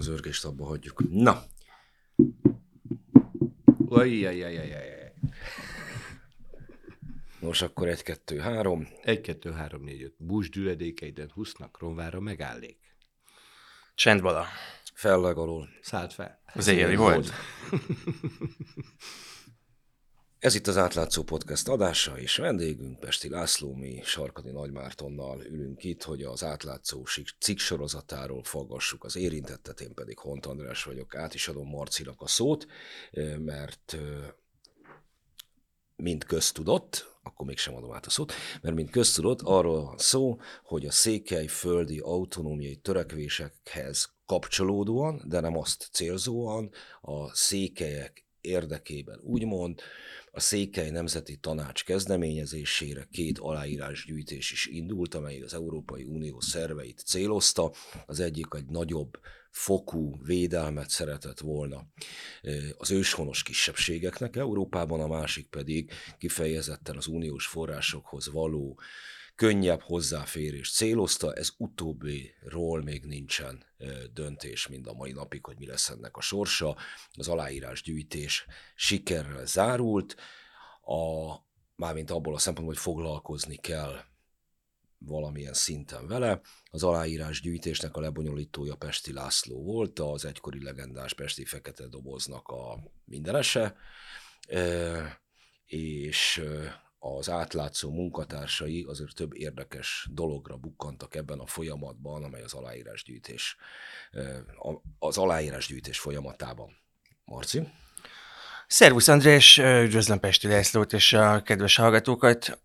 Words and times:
az 0.00 0.08
örgést 0.08 0.44
abba 0.44 0.64
hagyjuk. 0.66 1.10
Na. 1.10 1.42
Ajjajajajajaj. 3.88 5.12
Nos, 7.40 7.62
akkor 7.62 7.88
egy, 7.88 8.02
kettő, 8.02 8.38
három. 8.38 8.88
1, 9.02 9.20
2, 9.20 9.52
3, 9.52 9.82
4, 9.82 10.02
5. 10.02 10.14
Bús 10.18 10.50
düledékeiden 10.50 11.30
husznak, 11.34 11.78
romvára 11.78 12.20
megállék. 12.20 12.78
Csendbala. 13.94 14.46
Felleg 14.94 15.36
alól. 15.36 15.68
Szállt 15.80 16.12
fel. 16.12 16.42
Az 16.54 16.66
éjjeli 16.66 16.96
volt? 16.96 17.30
Ez 20.40 20.54
itt 20.54 20.66
az 20.66 20.76
átlátszó 20.76 21.22
podcast 21.22 21.68
adása, 21.68 22.18
és 22.18 22.36
vendégünk 22.36 23.00
Pesti 23.00 23.28
László, 23.28 23.74
mi 23.74 24.00
Sarkadi 24.04 24.50
Nagymártonnal 24.50 25.44
ülünk 25.44 25.84
itt, 25.84 26.02
hogy 26.02 26.22
az 26.22 26.44
átlátszó 26.44 27.04
cikk 27.38 27.58
sorozatáról 27.58 28.44
faggassuk 28.44 29.04
az 29.04 29.16
érintettet, 29.16 29.80
én 29.80 29.94
pedig 29.94 30.18
Hont 30.18 30.46
András 30.46 30.84
vagyok, 30.84 31.14
át 31.14 31.34
is 31.34 31.48
adom 31.48 31.68
Marcinak 31.68 32.20
a 32.20 32.26
szót, 32.26 32.66
mert 33.38 33.96
mint 35.96 36.24
köztudott, 36.24 37.18
akkor 37.22 37.46
mégsem 37.46 37.74
adom 37.74 37.92
át 37.92 38.06
a 38.06 38.10
szót, 38.10 38.32
mert 38.60 38.74
mint 38.74 38.90
köztudott, 38.90 39.40
arról 39.42 39.84
van 39.84 39.98
szó, 39.98 40.36
hogy 40.64 40.86
a 40.86 40.90
székely 40.90 41.46
földi 41.46 41.98
autonómiai 41.98 42.76
törekvésekhez 42.76 44.12
kapcsolódóan, 44.26 45.22
de 45.24 45.40
nem 45.40 45.56
azt 45.56 45.88
célzóan, 45.92 46.70
a 47.00 47.34
székelyek 47.34 48.24
érdekében 48.40 49.20
úgymond, 49.22 49.80
a 50.30 50.40
Székely 50.40 50.90
Nemzeti 50.90 51.36
Tanács 51.36 51.84
kezdeményezésére 51.84 53.08
két 53.10 53.38
aláírásgyűjtés 53.38 54.52
is 54.52 54.66
indult, 54.66 55.14
amely 55.14 55.40
az 55.40 55.54
Európai 55.54 56.04
Unió 56.04 56.40
szerveit 56.40 57.02
célozta. 57.06 57.72
Az 58.06 58.20
egyik 58.20 58.46
egy 58.56 58.66
nagyobb 58.66 59.18
fokú 59.50 60.24
védelmet 60.24 60.90
szeretett 60.90 61.40
volna 61.40 61.86
az 62.76 62.90
őshonos 62.90 63.42
kisebbségeknek 63.42 64.36
Európában, 64.36 65.00
a 65.00 65.06
másik 65.06 65.48
pedig 65.48 65.92
kifejezetten 66.18 66.96
az 66.96 67.06
uniós 67.06 67.46
forrásokhoz 67.46 68.30
való 68.30 68.80
könnyebb 69.40 69.80
hozzáférés 69.80 70.72
célozta, 70.72 71.32
ez 71.32 71.50
utóbbiról 71.56 72.82
még 72.82 73.04
nincsen 73.04 73.64
döntés 74.12 74.68
mind 74.68 74.86
a 74.86 74.92
mai 74.92 75.12
napig, 75.12 75.44
hogy 75.44 75.58
mi 75.58 75.66
lesz 75.66 75.88
ennek 75.88 76.16
a 76.16 76.20
sorsa. 76.20 76.76
Az 77.12 77.28
aláírás 77.28 77.82
gyűjtés 77.82 78.46
sikerrel 78.74 79.46
zárult, 79.46 80.16
a, 80.82 81.34
mármint 81.74 82.10
abból 82.10 82.34
a 82.34 82.38
szempontból, 82.38 82.74
hogy 82.74 82.84
foglalkozni 82.84 83.56
kell 83.56 84.04
valamilyen 84.98 85.54
szinten 85.54 86.06
vele. 86.06 86.40
Az 86.70 86.82
aláírás 86.82 87.40
gyűjtésnek 87.40 87.96
a 87.96 88.00
lebonyolítója 88.00 88.74
Pesti 88.74 89.12
László 89.12 89.62
volt, 89.62 89.98
az 89.98 90.24
egykori 90.24 90.62
legendás 90.62 91.14
Pesti 91.14 91.44
Fekete 91.44 91.86
Doboznak 91.86 92.48
a 92.48 92.78
mindenese, 93.04 93.76
és 95.66 96.42
az 97.02 97.30
átlátszó 97.30 97.90
munkatársai 97.90 98.84
azért 98.88 99.14
több 99.14 99.34
érdekes 99.34 100.08
dologra 100.10 100.56
bukkantak 100.56 101.14
ebben 101.14 101.38
a 101.38 101.46
folyamatban, 101.46 102.24
amely 102.24 102.42
az 102.42 102.54
aláírásgyűjtés, 102.54 103.56
az 104.98 105.18
aláírásgyűjtés 105.18 105.98
folyamatában. 105.98 106.76
Marci? 107.24 107.68
Szervusz 108.66 109.08
András, 109.08 109.58
üdvözlöm 109.58 110.20
Pesti 110.20 110.48
Lászlót 110.48 110.92
és 110.92 111.12
a 111.12 111.42
kedves 111.42 111.76
hallgatókat. 111.76 112.60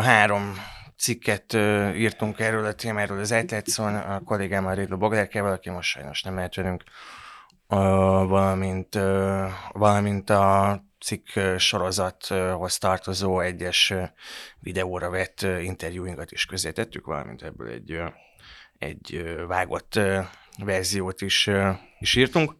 Három 0.00 0.54
cikket 0.96 1.52
írtunk 1.94 2.38
erről 2.38 2.64
a 2.64 2.74
témáról 2.74 3.18
az 3.18 3.32
átlátszón, 3.32 3.94
a 3.94 4.20
kollégámmal 4.24 4.74
Rédlo 4.74 4.96
Bogdárkával, 4.96 5.52
aki 5.52 5.70
most 5.70 5.88
sajnos 5.88 6.22
nem 6.22 6.34
lehet 6.34 6.54
velünk, 6.54 6.84
valamint, 7.70 8.94
valamint 9.72 10.30
a 10.30 10.84
cikk 11.00 11.28
sorozathoz 11.58 12.78
tartozó 12.78 13.40
egyes 13.40 13.92
videóra 14.58 15.10
vett 15.10 15.42
interjúinkat 15.42 16.32
is 16.32 16.44
tettük, 16.44 17.06
valamint 17.06 17.42
ebből 17.42 17.68
egy, 17.68 18.00
egy 18.78 19.36
vágott 19.46 20.00
verziót 20.58 21.20
is, 21.20 21.50
is 21.98 22.14
írtunk. 22.14 22.54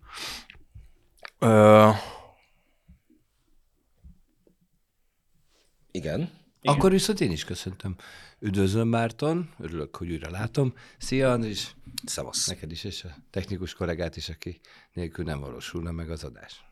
Igen. 5.91 6.31
Akkor 6.63 6.91
viszont 6.91 7.21
én 7.21 7.31
is 7.31 7.45
köszöntöm. 7.45 7.97
Üdvözlöm 8.39 8.89
Márton, 8.89 9.51
örülök, 9.59 9.97
hogy 9.97 10.11
újra 10.11 10.31
látom. 10.31 10.75
Szia 10.99 11.33
Andris! 11.33 11.75
Szevasz! 12.05 12.47
Neked 12.47 12.71
is, 12.71 12.85
és 12.85 13.05
a 13.05 13.17
technikus 13.31 13.75
kollégát 13.75 14.17
is, 14.17 14.29
aki 14.29 14.61
nélkül 14.93 15.25
nem 15.25 15.41
valósulna 15.41 15.91
meg 15.91 16.11
az 16.11 16.25
adás. 16.25 16.65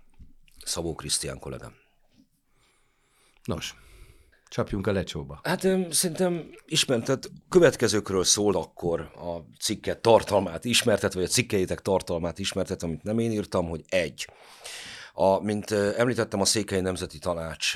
Szabó 0.65 0.95
Krisztián 0.95 1.39
kollégám. 1.39 1.75
Nos, 3.45 3.75
csapjunk 4.49 4.87
a 4.87 4.93
lecsóba. 4.93 5.41
Hát 5.43 5.61
szerintem 5.91 6.51
ismertet, 6.67 7.31
következőkről 7.49 8.25
szól 8.25 8.57
akkor 8.57 9.01
a 9.01 9.47
cikket 9.61 10.01
tartalmát 10.01 10.65
ismertet, 10.65 11.15
vagy 11.15 11.23
a 11.23 11.27
cikkeitek 11.27 11.81
tartalmát 11.81 12.39
ismertet, 12.39 12.83
amit 12.83 13.03
nem 13.03 13.19
én 13.19 13.31
írtam, 13.31 13.69
hogy 13.69 13.85
egy. 13.89 14.29
A, 15.13 15.43
mint 15.43 15.71
említettem, 15.71 16.41
a 16.41 16.45
Székely 16.45 16.81
Nemzeti 16.81 17.19
Tanács 17.19 17.75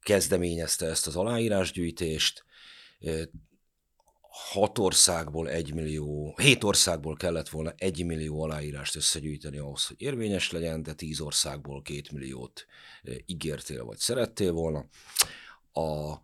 kezdeményezte 0.00 0.86
ezt 0.86 1.06
az 1.06 1.16
aláírásgyűjtést, 1.16 2.44
hat 4.28 4.78
országból 4.78 5.48
egy 5.48 5.74
millió, 5.74 6.34
hét 6.36 6.64
országból 6.64 7.16
kellett 7.16 7.48
volna 7.48 7.72
egy 7.76 8.04
millió 8.04 8.42
aláírást 8.42 8.96
összegyűjteni 8.96 9.58
ahhoz, 9.58 9.86
hogy 9.86 10.02
érvényes 10.02 10.50
legyen, 10.50 10.82
de 10.82 10.92
tíz 10.92 11.20
országból 11.20 11.82
két 11.82 12.12
milliót 12.12 12.66
ígértél 13.26 13.84
vagy 13.84 13.98
szerettél 13.98 14.52
volna. 14.52 14.86
A 15.72 16.16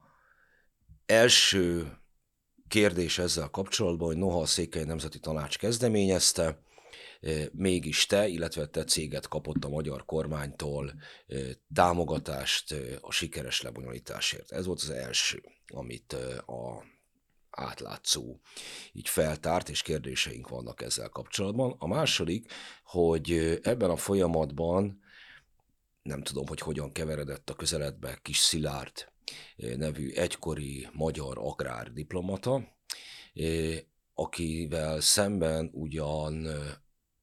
első 1.06 1.92
kérdés 2.68 3.18
ezzel 3.18 3.48
kapcsolatban, 3.48 4.06
hogy 4.06 4.16
noha 4.16 4.40
a 4.40 4.46
Székely 4.46 4.84
Nemzeti 4.84 5.18
Tanács 5.18 5.58
kezdeményezte, 5.58 6.62
mégis 7.52 8.06
te, 8.06 8.28
illetve 8.28 8.66
te 8.66 8.84
céget 8.84 9.28
kapott 9.28 9.64
a 9.64 9.68
magyar 9.68 10.04
kormánytól 10.04 10.94
támogatást 11.74 12.74
a 13.00 13.12
sikeres 13.12 13.62
lebonyolításért. 13.62 14.52
Ez 14.52 14.66
volt 14.66 14.80
az 14.80 14.90
első, 14.90 15.42
amit 15.66 16.12
a 16.46 16.84
átlátszó 17.56 18.40
így 18.92 19.08
feltárt, 19.08 19.68
és 19.68 19.82
kérdéseink 19.82 20.48
vannak 20.48 20.82
ezzel 20.82 21.08
kapcsolatban. 21.08 21.74
A 21.78 21.86
második, 21.86 22.52
hogy 22.84 23.58
ebben 23.62 23.90
a 23.90 23.96
folyamatban 23.96 25.02
nem 26.02 26.22
tudom, 26.22 26.46
hogy 26.46 26.60
hogyan 26.60 26.92
keveredett 26.92 27.50
a 27.50 27.54
közeledbe 27.54 28.18
Kis 28.22 28.38
Szilárd 28.38 29.12
nevű 29.56 30.10
egykori 30.10 30.88
magyar 30.92 31.38
agrárdiplomata, 31.38 32.76
akivel 34.14 35.00
szemben 35.00 35.70
ugyan 35.72 36.48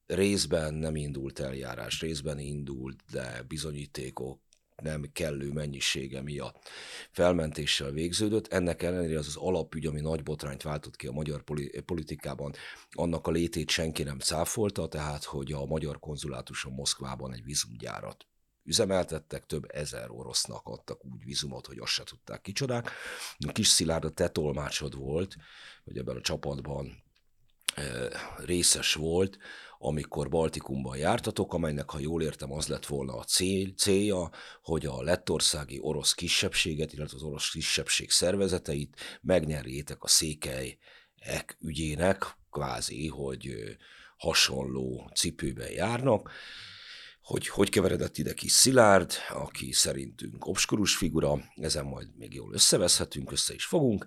részben 0.06 0.74
nem 0.74 0.96
indult 0.96 1.40
eljárás, 1.40 2.00
részben 2.00 2.38
indult, 2.38 3.00
de 3.10 3.42
bizonyítékok 3.48 4.41
nem 4.82 5.10
kellő 5.12 5.52
mennyisége 5.52 6.22
miatt 6.22 6.68
felmentéssel 7.10 7.90
végződött. 7.90 8.46
Ennek 8.52 8.82
ellenére 8.82 9.18
az 9.18 9.26
az 9.26 9.36
alapügy, 9.36 9.86
ami 9.86 10.00
nagy 10.00 10.22
botrányt 10.22 10.62
váltott 10.62 10.96
ki 10.96 11.06
a 11.06 11.12
magyar 11.12 11.44
politikában, 11.84 12.52
annak 12.90 13.26
a 13.26 13.30
létét 13.30 13.70
senki 13.70 14.02
nem 14.02 14.18
cáfolta, 14.18 14.88
tehát 14.88 15.24
hogy 15.24 15.52
a 15.52 15.64
magyar 15.64 15.98
konzulátuson 15.98 16.72
Moszkvában 16.72 17.32
egy 17.32 17.44
vízumgyárat 17.44 18.26
üzemeltettek, 18.64 19.46
több 19.46 19.64
ezer 19.74 20.10
orosznak 20.10 20.66
adtak 20.66 21.04
úgy 21.04 21.24
vízumot, 21.24 21.66
hogy 21.66 21.78
azt 21.78 21.92
se 21.92 22.04
tudták 22.04 22.40
kicsodák. 22.40 22.90
Kis 23.52 23.68
Szilárd 23.68 24.04
a 24.04 24.10
te 24.10 24.28
tolmácsod 24.28 24.96
volt, 24.96 25.36
hogy 25.84 25.96
ebben 25.96 26.16
a 26.16 26.20
csapatban 26.20 27.02
e, 27.74 28.08
részes 28.44 28.94
volt, 28.94 29.38
amikor 29.84 30.28
Baltikumban 30.28 30.96
jártatok, 30.96 31.54
amelynek, 31.54 31.90
ha 31.90 31.98
jól 31.98 32.22
értem, 32.22 32.52
az 32.52 32.66
lett 32.66 32.86
volna 32.86 33.14
a 33.14 33.24
cél, 33.24 33.72
célja, 33.76 34.30
hogy 34.62 34.86
a 34.86 35.02
lettországi 35.02 35.78
orosz 35.80 36.12
kisebbséget, 36.12 36.92
illetve 36.92 37.16
az 37.16 37.22
orosz 37.22 37.50
kisebbség 37.50 38.10
szervezeteit 38.10 38.96
megnyerjétek 39.20 40.02
a 40.02 40.08
székelyek 40.08 41.56
ügyének, 41.60 42.36
kvázi, 42.50 43.08
hogy 43.08 43.54
hasonló 44.16 45.10
cipőben 45.14 45.70
járnak. 45.70 46.30
Hogy 47.22 47.48
hogy 47.48 47.68
keveredett 47.68 48.18
ide 48.18 48.34
kis 48.34 48.52
Szilárd, 48.52 49.12
aki 49.28 49.72
szerintünk 49.72 50.46
obskurus 50.46 50.96
figura, 50.96 51.38
ezen 51.54 51.84
majd 51.84 52.16
még 52.16 52.34
jól 52.34 52.52
összeveszhetünk, 52.52 53.32
össze 53.32 53.54
is 53.54 53.64
fogunk, 53.64 54.06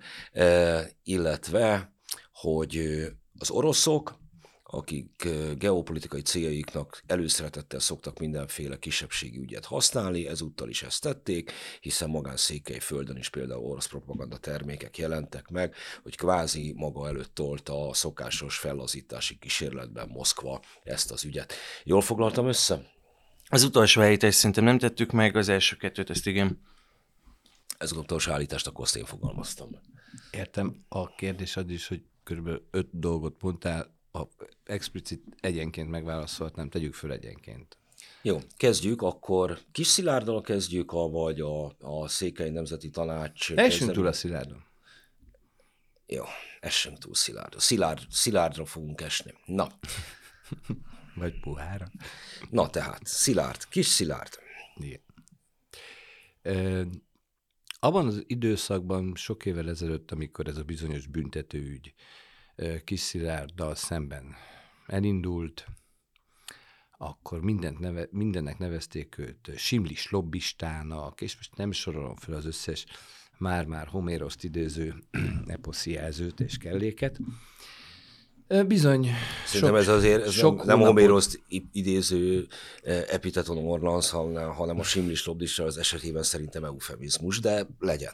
illetve, 1.04 1.94
hogy 2.32 3.04
az 3.38 3.50
oroszok 3.50 4.24
akik 4.68 5.28
geopolitikai 5.58 6.22
céljaiknak 6.22 7.04
előszeretettel 7.08 7.80
szoktak 7.80 8.20
mindenféle 8.20 8.80
kisebbségi 8.80 9.38
ügyet 9.38 9.66
használni, 9.66 10.28
ezúttal 10.28 10.70
is 10.70 10.84
ezt 10.84 11.02
tették, 11.02 11.52
hiszen 11.80 12.10
magán 12.10 12.38
földön 12.80 13.18
is 13.18 13.30
például 13.30 13.64
orosz 13.64 13.88
propaganda 13.88 14.38
termékek 14.38 14.98
jelentek 14.98 15.50
meg, 15.50 15.76
hogy 16.04 16.16
kvázi 16.16 16.74
maga 16.76 17.08
előtt 17.08 17.36
tolta 17.36 17.88
a 17.88 17.94
szokásos 17.94 18.58
fellazítási 18.58 19.38
kísérletben 19.38 20.08
Moszkva 20.08 20.62
ezt 20.84 21.12
az 21.12 21.24
ügyet. 21.24 21.54
Jól 21.84 22.02
foglaltam 22.02 22.48
össze? 22.48 22.94
Az 23.50 23.64
utolsó 23.64 24.02
helyítást 24.02 24.38
szerintem 24.38 24.64
nem 24.64 24.78
tettük 24.78 25.12
meg, 25.12 25.36
az 25.36 25.50
első 25.50 25.76
kettőt, 25.76 26.10
ezt 26.10 26.28
igen. 26.28 26.62
Ez 27.78 27.92
az 27.92 27.98
utolsó 27.98 28.32
állítást, 28.32 28.68
akkor 28.68 28.84
azt 28.84 28.96
én 28.96 29.06
fogalmaztam. 29.06 29.70
Értem. 30.32 30.86
A 30.90 31.16
kérdés 31.16 31.58
az 31.58 31.70
is, 31.70 31.88
hogy 31.88 32.04
körülbelül 32.24 32.68
öt 32.72 33.00
dolgot 33.00 33.42
mondtál, 33.42 33.95
a 34.16 34.28
explicit 34.64 35.24
egyenként 35.40 35.90
megválaszolhatnám, 35.90 36.70
tegyük 36.70 36.94
föl 36.94 37.12
egyenként. 37.12 37.78
Jó, 38.22 38.40
kezdjük, 38.58 39.02
akkor 39.02 39.60
Kis 39.72 39.88
Szilárddal 39.88 40.42
kezdjük, 40.42 40.92
vagy 40.92 41.42
a, 41.42 41.76
a 41.80 42.08
Székely 42.08 42.50
Nemzeti 42.50 42.90
Tanács... 42.90 43.52
Essünk 43.52 43.92
túl 43.92 44.08
a 44.08 44.14
Szilárdon. 44.14 44.64
Jó, 46.08 46.24
essünk 46.60 46.98
túl 46.98 47.14
Szilárd. 47.14 47.60
Szilárd. 47.60 48.00
Szilárdra 48.10 48.66
fogunk 48.66 49.02
esni. 49.02 49.34
Na. 49.46 49.68
vagy 51.16 51.40
puhára. 51.40 51.88
Na 52.50 52.70
tehát, 52.70 53.06
Szilárd, 53.06 53.68
Kis 53.70 53.86
Szilárd. 53.86 54.40
Igen. 54.76 55.02
E, 56.42 56.86
abban 57.80 58.08
az 58.08 58.24
időszakban, 58.28 59.16
sok 59.16 59.46
évvel 59.46 59.70
ezelőtt, 59.70 60.12
amikor 60.12 60.48
ez 60.48 60.58
a 60.58 60.64
bizonyos 60.64 61.08
büntetőügy 61.08 61.94
Kis 62.84 63.00
Szilárddal 63.00 63.76
szemben 63.76 64.36
elindult, 64.88 65.66
akkor 66.98 67.42
mindent 67.42 67.80
neve, 67.80 68.08
mindennek 68.12 68.58
nevezték 68.58 69.18
őt 69.18 69.52
simlis 69.56 70.12
lobbistának, 70.12 71.22
és 71.22 71.36
most 71.36 71.56
nem 71.56 71.72
sorolom 71.72 72.16
fel 72.16 72.36
az 72.36 72.46
összes 72.46 72.86
már-már 73.38 73.88
Homéroszt 73.88 74.44
idéző 74.44 74.94
eposzijelzőt 75.48 76.40
és 76.40 76.58
kelléket. 76.58 77.20
Bizony. 78.68 79.10
Szerintem 79.46 79.76
sok, 79.76 79.82
ez 79.82 79.88
azért 79.88 80.24
ez 80.24 80.32
sok 80.32 80.58
nem, 80.58 80.66
nem 80.66 80.88
Homéroszt 80.88 81.42
idéző 81.72 82.48
epiteton 83.10 83.58
orlansz, 83.58 84.10
hanem 84.56 84.80
a 84.80 84.84
simlis 84.84 85.26
lobbista 85.26 85.64
az 85.64 85.78
esetében 85.78 86.24
szerintem 86.24 86.64
eufemizmus, 86.64 87.40
de 87.40 87.68
legyen. 87.80 88.14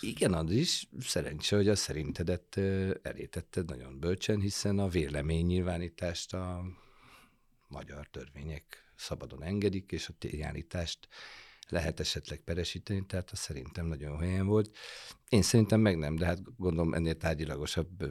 Igen, 0.00 0.32
az 0.32 0.50
is 0.50 0.88
szerencsé, 0.98 1.56
hogy 1.56 1.68
a 1.68 1.76
szerintedet 1.76 2.56
elétetted 3.02 3.68
nagyon 3.68 4.00
bölcsen, 4.00 4.40
hiszen 4.40 4.78
a 4.78 4.88
véleménynyilvánítást 4.88 6.34
a 6.34 6.64
magyar 7.68 8.08
törvények 8.10 8.92
szabadon 8.96 9.42
engedik, 9.42 9.92
és 9.92 10.08
a 10.08 10.12
tényállítást 10.18 11.08
lehet 11.68 12.00
esetleg 12.00 12.40
peresíteni, 12.40 13.06
tehát 13.06 13.30
az 13.30 13.38
szerintem 13.38 13.86
nagyon 13.86 14.18
helyen 14.18 14.46
volt. 14.46 14.76
Én 15.28 15.42
szerintem 15.42 15.80
meg 15.80 15.98
nem, 15.98 16.16
de 16.16 16.26
hát 16.26 16.56
gondolom 16.56 16.94
ennél 16.94 17.16
tárgyilagosabb 17.16 18.04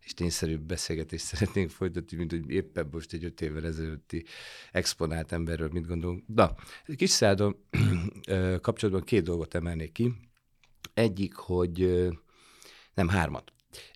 és 0.00 0.14
tényszerűbb 0.14 0.62
beszélgetést 0.62 1.24
szeretnénk 1.24 1.70
folytatni, 1.70 2.16
mint 2.16 2.30
hogy 2.30 2.50
éppen 2.50 2.88
most 2.92 3.12
egy 3.12 3.24
öt 3.24 3.40
évvel 3.40 3.66
ezelőtti 3.66 4.24
exponált 4.72 5.32
emberről 5.32 5.68
mit 5.68 5.86
gondolunk. 5.86 6.22
Na, 6.26 6.54
kis 6.96 7.10
szádon 7.10 7.64
kapcsolatban 8.60 9.04
két 9.04 9.22
dolgot 9.22 9.54
emelnék 9.54 9.92
ki. 9.92 10.14
Egyik, 10.94 11.34
hogy 11.34 12.08
nem 12.94 13.08
hármat. 13.08 13.52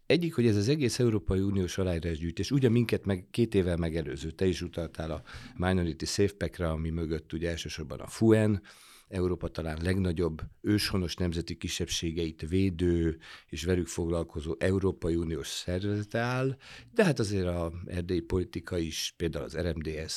Egyik, 0.07 0.35
hogy 0.35 0.47
ez 0.47 0.57
az 0.57 0.69
egész 0.69 0.99
Európai 0.99 1.41
Uniós 1.41 1.79
aláírásgyűjtés, 1.79 2.51
ugye 2.51 2.69
minket 2.69 3.05
meg 3.05 3.27
két 3.31 3.55
évvel 3.55 3.77
megelőző, 3.77 4.31
te 4.31 4.47
is 4.47 4.63
utaltál 4.63 5.11
a 5.11 5.23
Minority 5.57 6.05
Safe 6.05 6.35
Pack-re, 6.39 6.69
ami 6.69 6.91
mögött 6.91 7.33
ugye 7.33 7.51
elsősorban 7.51 8.01
a 8.01 8.07
FUEN, 8.07 8.63
Európa 9.09 9.49
talán 9.49 9.79
legnagyobb 9.83 10.43
őshonos 10.61 11.15
nemzeti 11.15 11.57
kisebbségeit 11.57 12.49
védő 12.49 13.19
és 13.49 13.65
velük 13.65 13.87
foglalkozó 13.87 14.55
Európai 14.59 15.17
Uniós 15.17 15.49
szervezete 15.49 16.19
áll, 16.19 16.57
de 16.95 17.05
hát 17.05 17.19
azért 17.19 17.47
a 17.47 17.73
erdélyi 17.87 18.21
politika 18.21 18.79
is, 18.79 19.15
például 19.17 19.45
az 19.45 19.57
RMDS 19.57 20.15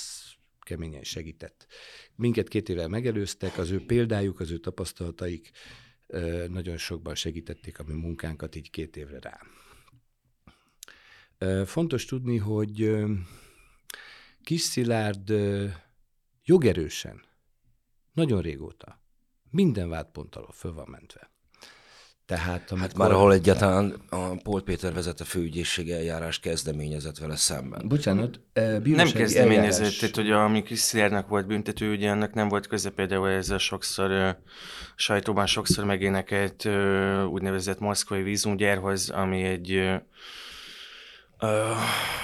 keményen 0.62 1.04
segített. 1.04 1.68
Minket 2.16 2.48
két 2.48 2.70
évvel 2.70 2.88
megelőztek, 2.88 3.58
az 3.58 3.70
ő 3.70 3.86
példájuk, 3.86 4.40
az 4.40 4.52
ő 4.52 4.58
tapasztalataik 4.58 5.52
nagyon 6.48 6.78
sokban 6.78 7.16
segítették 7.16 7.80
a 7.80 7.84
mi 7.84 7.94
munkánkat 7.94 8.56
így 8.56 8.70
két 8.70 8.96
évre 8.98 9.20
rá. 9.20 9.40
Fontos 11.64 12.06
tudni, 12.06 12.38
hogy 12.38 12.96
Kis 14.44 14.62
Szilárd 14.62 15.34
jogerősen, 16.44 17.26
nagyon 18.14 18.42
régóta, 18.42 19.02
minden 19.50 19.90
vádpont 19.90 20.36
alól 20.36 20.52
föl 20.52 20.74
van 20.74 20.90
mentve. 20.90 21.32
Tehát, 22.28 22.72
amikor... 22.72 22.88
Hát 22.88 22.98
már 22.98 23.12
ahol 23.12 23.34
egyáltalán 23.34 23.94
a 24.10 24.36
Pól 24.44 24.62
Péter 24.62 24.94
vezette 24.94 25.24
főügyészség 25.24 25.90
eljárás 25.90 26.40
kezdeményezett 26.40 27.18
vele 27.18 27.36
szemben. 27.36 27.88
Bocsánat, 27.88 28.40
Nem 28.84 29.12
kezdeményezett, 29.12 29.80
eljárás... 29.80 29.98
tehát 29.98 30.16
hogy 30.16 30.32
ami 30.32 30.64
Krisztiárnak 30.64 31.28
volt 31.28 31.48
büntető, 31.48 31.92
ugye 31.92 32.10
ennek 32.10 32.34
nem 32.34 32.48
volt 32.48 32.68
köze 32.68 32.90
például 32.90 33.30
ez 33.30 33.50
a 33.50 33.58
sokszor 33.58 34.38
sajtóban 34.96 35.46
sokszor 35.46 35.86
megénekelt 35.86 36.66
úgynevezett 37.30 37.80
moszkvai 37.80 38.24
vízumgyárhoz, 38.24 39.10
ami 39.10 39.44
egy 39.44 39.90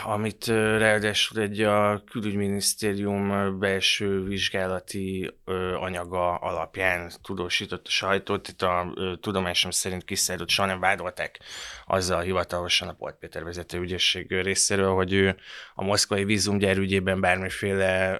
amit 0.05 0.47
ráadásul 0.77 1.41
egy 1.41 1.61
a 1.61 2.03
külügyminisztérium 2.11 3.59
belső 3.59 4.23
vizsgálati 4.23 5.31
anyaga 5.79 6.35
alapján 6.35 7.11
tudósított 7.21 7.87
a 7.87 7.89
sajtót. 7.89 8.47
Itt 8.47 8.61
a 8.61 8.93
tudomásom 9.21 9.71
szerint 9.71 10.03
kiszállott, 10.03 10.49
soha 10.49 10.67
nem 10.67 10.79
vádolták 10.79 11.39
azzal 11.85 12.21
hivatalosan 12.21 12.87
a 12.87 12.93
Polt 12.93 13.15
Péter 13.15 13.43
vezető 13.43 13.79
ügyesség 13.79 14.31
részéről, 14.31 14.93
hogy 14.93 15.13
ő 15.13 15.35
a 15.73 15.83
moszkvai 15.83 16.23
vízumgyár 16.23 16.77
ügyében 16.77 17.21
bármiféle 17.21 18.19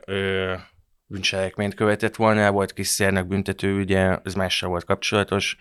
bűncselekményt 1.06 1.74
követett 1.74 2.16
volna, 2.16 2.52
volt 2.52 2.74
Kiszternek 2.74 3.28
büntető 3.28 3.78
ügye, 3.78 4.20
ez 4.24 4.34
mással 4.34 4.70
volt 4.70 4.86
kapcsolatos 4.86 5.58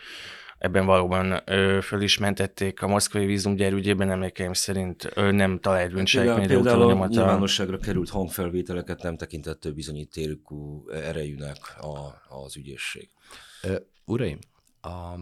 ebben 0.62 0.86
valóban 0.86 1.40
ö, 1.44 1.78
föl 1.82 2.02
is 2.02 2.18
mentették 2.18 2.82
a 2.82 2.86
moszkvai 2.86 3.26
vízumgyár 3.26 3.72
ügyében, 3.72 4.10
emlékeim 4.10 4.52
szerint 4.52 5.10
ö, 5.14 5.30
nem 5.30 5.58
talált 5.58 5.92
bűncselekményre 5.92 6.54
Például 6.54 6.82
a 6.82 7.06
nyilvánosságra 7.06 7.78
került 7.78 8.08
hangfelvételeket 8.08 9.02
nem 9.02 9.16
tekintett 9.16 9.74
bizonyítékú 9.74 10.88
erejűnek 10.88 11.76
a, 11.80 12.22
az 12.28 12.56
ügyészség. 12.56 13.08
Uh, 13.62 13.76
uraim, 14.04 14.38
a, 14.80 15.18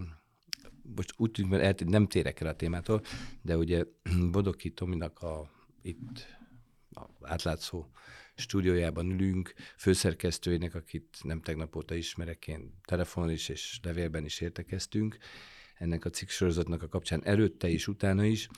most 0.96 1.14
úgy 1.16 1.30
tűnik, 1.30 1.50
mert 1.50 1.84
nem 1.84 2.06
térek 2.06 2.40
el 2.40 2.46
a 2.48 2.54
témától, 2.54 3.02
de 3.42 3.56
ugye 3.56 3.84
Bodoki 4.32 4.70
Tominak 4.70 5.20
a, 5.20 5.50
itt 5.82 6.26
a 6.90 7.02
átlátszó 7.22 7.86
stúdiójában 8.40 9.10
ülünk, 9.10 9.52
főszerkesztőjének, 9.76 10.74
akit 10.74 11.18
nem 11.22 11.40
tegnap 11.40 11.76
óta 11.76 11.94
ismerek, 11.94 12.46
én 12.46 12.74
telefonon 12.84 13.30
is 13.30 13.48
és 13.48 13.80
levélben 13.82 14.24
is 14.24 14.40
értekeztünk, 14.40 15.16
ennek 15.74 16.04
a 16.04 16.10
cikksorozatnak 16.10 16.82
a 16.82 16.88
kapcsán 16.88 17.24
előtte 17.24 17.68
is, 17.68 17.88
utána 17.88 18.24
is, 18.24 18.48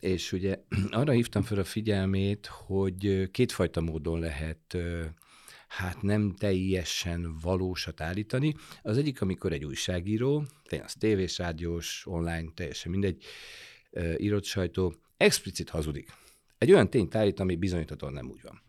és 0.00 0.32
ugye 0.32 0.56
arra 0.90 1.12
hívtam 1.12 1.42
fel 1.42 1.58
a 1.58 1.64
figyelmét, 1.64 2.46
hogy 2.46 3.30
kétfajta 3.30 3.80
módon 3.80 4.18
lehet 4.18 4.76
hát 5.68 6.02
nem 6.02 6.34
teljesen 6.34 7.38
valósat 7.42 8.00
állítani. 8.00 8.54
Az 8.82 8.98
egyik, 8.98 9.20
amikor 9.20 9.52
egy 9.52 9.64
újságíró, 9.64 10.44
tényleg 10.68 10.88
az 10.88 10.94
tévés, 10.98 11.38
rádiós, 11.38 12.06
online, 12.06 12.52
teljesen 12.54 12.90
mindegy, 12.90 13.24
írott 14.16 14.44
sajtó, 14.44 14.94
explicit 15.16 15.70
hazudik. 15.70 16.10
Egy 16.58 16.72
olyan 16.72 16.90
tényt 16.90 17.14
állít, 17.14 17.40
ami 17.40 17.56
bizonyíthatóan 17.56 18.12
nem 18.12 18.28
úgy 18.30 18.42
van. 18.42 18.62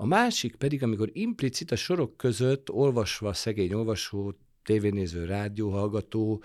A 0.00 0.06
másik 0.06 0.56
pedig, 0.56 0.82
amikor 0.82 1.10
implicit 1.12 1.70
a 1.70 1.76
sorok 1.76 2.16
között 2.16 2.70
olvasva 2.70 3.32
szegény 3.32 3.72
olvasó, 3.72 4.34
tévénéző, 4.62 5.24
rádióhallgató, 5.24 6.42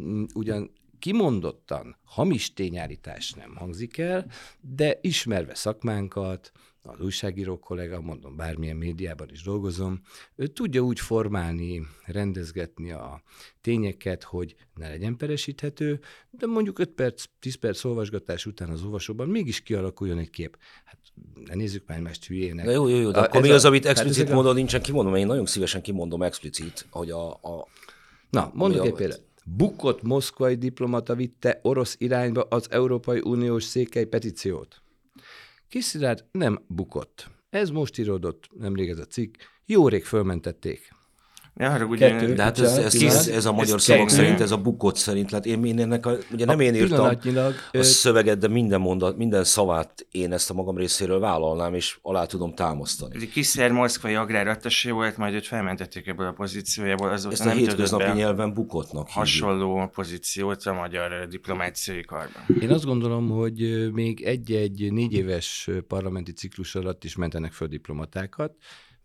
mm, 0.00 0.24
ugyan 0.34 0.72
kimondottan 0.98 1.96
hamis 2.04 2.52
tényállítás 2.52 3.32
nem 3.32 3.56
hangzik 3.56 3.98
el, 3.98 4.26
de 4.60 4.98
ismerve 5.00 5.54
szakmánkat, 5.54 6.52
az 6.82 7.00
újságíró 7.00 7.58
kollega, 7.58 8.00
mondom, 8.00 8.36
bármilyen 8.36 8.76
médiában 8.76 9.28
is 9.30 9.42
dolgozom, 9.42 10.00
ő 10.36 10.46
tudja 10.46 10.80
úgy 10.80 11.00
formálni, 11.00 11.86
rendezgetni 12.04 12.92
a 12.92 13.22
tényeket, 13.60 14.22
hogy 14.22 14.54
ne 14.74 14.88
legyen 14.88 15.16
peresíthető, 15.16 16.00
de 16.30 16.46
mondjuk 16.46 16.78
5 16.78 16.90
perc, 16.90 17.24
10 17.40 17.54
perc 17.54 17.84
olvasgatás 17.84 18.46
után 18.46 18.68
az 18.68 18.82
olvasóban 18.82 19.28
mégis 19.28 19.60
kialakuljon 19.60 20.18
egy 20.18 20.30
kép. 20.30 20.58
Hát 20.84 20.98
ne 21.44 21.54
nézzük 21.54 21.86
már 21.86 21.98
egymást 21.98 22.26
hülyének. 22.26 22.64
De 22.64 22.72
jó, 22.72 22.88
jó, 22.88 22.96
jó, 22.96 23.10
de 23.10 23.18
a, 23.18 23.22
akkor 23.22 23.40
mi 23.40 23.50
az, 23.50 23.64
amit 23.64 23.86
explicit 23.86 24.28
hát 24.28 24.44
a... 24.44 24.52
nincsen 24.52 24.82
kimondom, 24.82 25.14
én 25.14 25.26
nagyon 25.26 25.46
szívesen 25.46 25.82
kimondom 25.82 26.22
explicit, 26.22 26.86
hogy 26.90 27.10
a... 27.10 27.30
a 27.30 27.68
Na, 28.30 28.50
mondok 28.54 28.86
egy 28.86 28.92
példát. 28.92 29.28
Bukott 29.44 30.02
moszkvai 30.02 30.54
diplomata 30.54 31.14
vitte 31.14 31.58
orosz 31.62 31.96
irányba 31.98 32.42
az 32.42 32.66
Európai 32.70 33.20
Uniós 33.24 33.64
székely 33.64 34.04
petíciót. 34.04 34.82
Kis 35.70 35.84
Szilárd 35.84 36.24
nem 36.32 36.64
bukott. 36.66 37.30
Ez 37.50 37.70
most 37.70 37.98
íródott, 37.98 38.48
nemrég 38.58 38.88
ez 38.88 38.98
a 38.98 39.04
cikk, 39.04 39.34
jó 39.66 39.88
rég 39.88 40.04
fölmentették. 40.04 40.92
Ne 41.54 41.68
haragudj, 41.68 41.98
Kettő. 41.98 42.34
De 42.34 42.42
hát 42.42 42.58
ez, 42.58 42.76
ez, 42.76 43.02
ez, 43.02 43.28
ez 43.28 43.44
a 43.44 43.52
magyar 43.52 43.76
Ez 43.76 43.82
szavak 43.82 44.06
kettő. 44.06 44.16
szerint, 44.16 44.40
ez 44.40 44.50
a 44.50 44.56
bukott 44.56 44.96
szerint, 44.96 45.30
hát 45.30 45.46
én, 45.46 45.64
én 45.64 45.78
ennek 45.80 46.06
a, 46.06 46.16
ugye 46.32 46.44
nem 46.44 46.58
A 46.58 46.62
én 46.62 46.74
írtam 46.74 47.16
a 47.72 47.82
szöveget, 47.82 48.38
de 48.38 48.48
minden 48.48 48.80
mondat, 48.80 49.16
minden 49.16 49.44
szavát 49.44 50.06
én 50.10 50.32
ezt 50.32 50.50
a 50.50 50.54
magam 50.54 50.76
részéről 50.76 51.18
vállalnám, 51.20 51.74
és 51.74 51.98
alá 52.02 52.24
tudom 52.24 52.54
támasztani. 52.54 53.16
Ez 53.16 53.22
egy 53.22 53.30
kiszer 53.30 53.70
moszkvai 53.72 54.14
agrárattesé 54.14 54.90
volt, 54.90 55.16
majd 55.16 55.34
őt 55.34 55.46
felmentették 55.46 56.06
ebből 56.06 56.26
a 56.26 56.32
pozíciójából, 56.32 57.10
azóta 57.10 57.32
Ezt 57.32 57.42
a 57.42 57.44
nem 57.44 57.56
hétköznapi 57.56 58.12
nyelven 58.12 58.52
bukottnak 58.52 59.06
hívjuk. 59.06 59.24
hasonló 59.24 59.90
pozíciót 59.94 60.62
a 60.64 60.72
magyar 60.72 61.26
diplomáciai 61.28 62.04
karban. 62.04 62.42
Én 62.60 62.70
azt 62.70 62.84
gondolom, 62.84 63.28
hogy 63.28 63.88
még 63.92 64.22
egy-egy 64.22 64.92
négy 64.92 65.12
éves 65.12 65.68
parlamenti 65.88 66.32
ciklus 66.32 66.74
alatt 66.74 67.04
is 67.04 67.16
mentenek 67.16 67.52
föl 67.52 67.68
diplomatákat, 67.68 68.52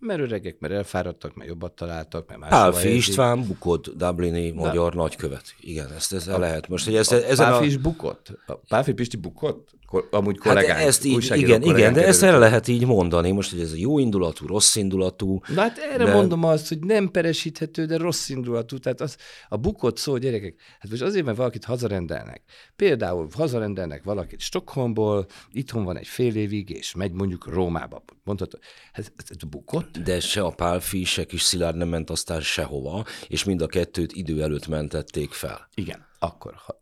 mert 0.06 0.20
öregek, 0.20 0.60
mert 0.60 0.74
elfáradtak, 0.74 1.36
mert 1.36 1.50
jobbat 1.50 1.72
találtak, 1.72 2.38
mert 2.38 2.52
Pálfi 2.52 2.78
helyezik. 2.78 3.08
István 3.08 3.48
bukott 3.48 3.90
Dublini 3.90 4.52
magyar 4.52 4.94
nagykövet. 4.94 5.56
Igen, 5.60 5.92
ezt, 5.92 6.14
ezt 6.14 6.26
lehet. 6.26 6.68
Most, 6.68 6.86
hogy 6.86 6.96
ezt, 6.96 7.12
ezen 7.12 7.50
Pálfi 7.50 7.64
a... 7.64 7.68
is 7.68 7.78
bukott? 7.78 8.32
A 8.46 8.54
Pálfi 8.54 8.94
Pisti 8.94 9.18
bukott? 9.18 9.70
Amúgy 10.12 10.38
Hát 10.42 10.54
kollégánk, 10.54 10.88
ezt 10.88 11.06
így, 11.06 11.32
igen, 11.36 11.62
igen, 11.62 11.94
de 11.94 12.06
ezt 12.06 12.24
el 12.24 12.40
lehet 12.40 12.68
így 12.68 12.86
mondani. 12.86 13.32
Most, 13.32 13.52
hogy 13.52 13.60
ez 13.60 13.72
a 13.72 13.76
jó 13.76 14.00
indulatú, 14.00 14.48
rossz 14.48 14.76
indulatú, 14.76 15.40
Na 15.48 15.62
hát 15.62 15.78
erre 15.78 16.06
De- 16.06 16.14
mondom 16.14 16.44
azt, 16.44 16.68
hogy 16.68 16.80
nem 16.80 17.12
peresíthető, 17.12 17.86
de 17.86 17.98
rossz 17.98 18.30
indulatú. 18.30 18.78
Tehát 18.78 19.02
az, 19.02 19.18
a 19.50 19.58
bukott 19.58 19.98
szó, 19.98 20.18
gyerekek, 20.18 20.56
hát 20.80 20.90
most 20.90 21.02
azért, 21.02 21.26
mert 21.26 21.38
valakit 21.38 21.66
hazarendelnek. 21.66 22.44
Például 22.76 23.28
hazarendelnek 23.32 24.04
valakit 24.04 24.40
Stockholmból, 24.40 25.26
itthon 25.52 25.84
van 25.84 25.98
egy 25.98 26.08
fél 26.08 26.36
évig, 26.36 26.70
és 26.70 26.96
megy 26.96 27.12
mondjuk 27.12 27.48
Rómába. 27.48 28.04
Mondhatod, 28.24 28.60
hát 28.92 29.12
ez, 29.18 29.26
ez 29.30 29.50
bukott? 29.50 29.98
de 29.98 30.20
se 30.20 30.42
a 30.42 30.50
Pálfi, 30.50 31.04
se 31.04 31.24
kis 31.24 31.42
Szilárd 31.42 31.78
nem 31.78 31.88
ment 31.88 32.10
aztán 32.10 32.42
sehova, 32.42 33.06
és 33.28 33.44
mind 33.44 33.62
a 33.62 33.68
kettőt 33.68 34.14
idő 34.14 34.42
előtt 34.42 34.68
mentették 34.68 35.32
fel. 35.32 35.70
Igen, 35.74 36.06
akkor 36.26 36.54
ha, 36.56 36.80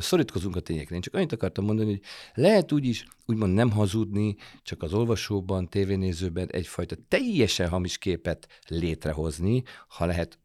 szorítkozunk 0.00 0.56
a 0.56 0.60
tényekre. 0.60 0.94
Én 0.94 1.00
csak 1.00 1.14
annyit 1.14 1.32
akartam 1.32 1.64
mondani, 1.64 1.90
hogy 1.90 2.02
lehet 2.34 2.72
úgy 2.72 2.84
is, 2.84 3.06
úgymond 3.26 3.54
nem 3.54 3.70
hazudni, 3.70 4.36
csak 4.62 4.82
az 4.82 4.94
olvasóban, 4.94 5.68
tévénézőben 5.68 6.48
egyfajta 6.50 6.96
teljesen 7.08 7.68
hamis 7.68 7.98
képet 7.98 8.48
létrehozni, 8.68 9.62
ha 9.88 10.06
lehet 10.06 10.38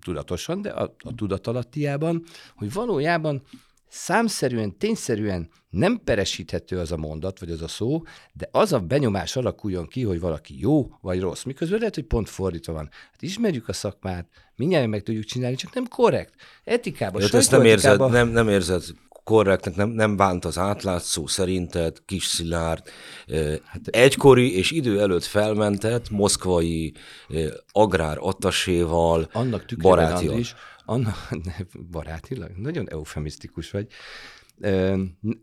tudatosan, 0.00 0.62
de 0.62 0.70
a, 0.70 0.94
a 0.98 1.14
tudatalattiában, 1.14 2.24
hogy 2.56 2.72
valójában 2.72 3.42
számszerűen, 3.88 4.78
tényszerűen 4.78 5.48
nem 5.70 6.00
peresíthető 6.04 6.78
az 6.78 6.92
a 6.92 6.96
mondat, 6.96 7.38
vagy 7.38 7.50
az 7.50 7.62
a 7.62 7.68
szó, 7.68 8.02
de 8.32 8.48
az 8.50 8.72
a 8.72 8.80
benyomás 8.80 9.36
alakuljon 9.36 9.86
ki, 9.86 10.02
hogy 10.02 10.20
valaki 10.20 10.60
jó 10.60 10.88
vagy 11.00 11.20
rossz. 11.20 11.42
Miközben 11.42 11.78
lehet, 11.78 11.94
hogy 11.94 12.04
pont 12.04 12.28
fordítva 12.28 12.72
van. 12.72 12.88
Hát 13.10 13.22
ismerjük 13.22 13.68
a 13.68 13.72
szakmát, 13.72 14.28
mindjárt 14.56 14.86
meg 14.86 15.02
tudjuk 15.02 15.24
csinálni, 15.24 15.56
csak 15.56 15.74
nem 15.74 15.86
korrekt. 15.88 16.34
Etikában, 16.64 17.22
Hát 17.22 17.34
ezt 17.34 17.50
nem 17.50 17.64
érzed, 17.64 18.10
nem, 18.10 18.28
nem 18.28 18.48
érzed 18.48 18.82
korrektnek, 19.28 19.76
nem, 19.76 19.88
nem 19.88 20.16
bánt 20.16 20.44
az 20.44 20.58
átlátszó 20.58 21.26
szerinted, 21.26 21.96
kis 22.04 22.24
Szilárd, 22.24 22.82
hát, 23.64 23.86
egykori 23.90 24.56
és 24.56 24.70
idő 24.70 25.00
előtt 25.00 25.24
felmentett 25.24 26.10
moszkvai 26.10 26.92
agrár 27.72 28.16
attaséval 28.20 29.28
annak 29.32 29.64
tükrében 29.66 29.90
barátilag. 29.90 30.44
Andris, 30.88 31.14
annak, 31.30 31.66
barátilag, 31.90 32.50
nagyon 32.56 32.90
eufemisztikus 32.90 33.70
vagy, 33.70 33.86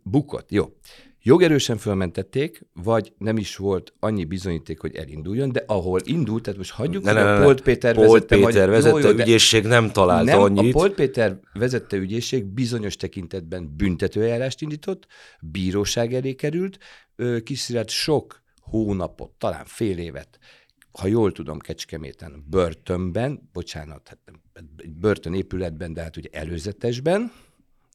bukott, 0.03 0.51
jó. 0.51 0.73
Jogerősen 1.21 1.77
fölmentették, 1.77 2.65
vagy 2.73 3.13
nem 3.17 3.37
is 3.37 3.55
volt 3.55 3.93
annyi 3.99 4.25
bizonyíték, 4.25 4.79
hogy 4.79 4.95
elinduljon, 4.95 5.51
de 5.51 5.63
ahol 5.67 5.99
indult, 6.03 6.43
tehát 6.43 6.57
most 6.57 6.71
hagyjuk, 6.71 7.03
Ne, 7.03 7.11
hogy 7.11 7.23
ne, 7.23 7.35
a. 7.35 7.43
Polt 7.43 7.61
Péter 7.61 7.95
Polt 7.95 8.07
vezette, 8.07 8.35
Péter 8.35 8.69
vagy, 8.69 8.75
vezette, 8.75 9.07
jó, 9.07 9.13
ügyészség 9.13 9.63
nem 9.63 9.91
talált 9.91 10.25
nem, 10.25 10.39
annyit. 10.39 10.75
a 10.75 10.77
Polt 10.77 10.93
Péter 10.93 11.39
vezette 11.53 11.97
ügyészség 11.97 12.45
bizonyos 12.45 12.95
tekintetben 12.95 13.75
büntetőeljárást 13.75 14.61
indított, 14.61 15.07
bíróság 15.41 16.13
elé 16.13 16.33
került, 16.33 16.77
ö, 17.15 17.39
Kis 17.39 17.59
Szilárd 17.59 17.89
sok 17.89 18.41
hónapot, 18.61 19.31
talán 19.37 19.65
fél 19.65 19.97
évet, 19.97 20.39
ha 20.97 21.07
jól 21.07 21.31
tudom, 21.31 21.59
Kecskeméten 21.59 22.43
börtönben, 22.49 23.49
bocsánat, 23.53 24.07
hát 24.07 24.19
börtönépületben, 24.99 25.93
de 25.93 26.01
hát 26.01 26.17
ugye 26.17 26.29
előzetesben, 26.31 27.31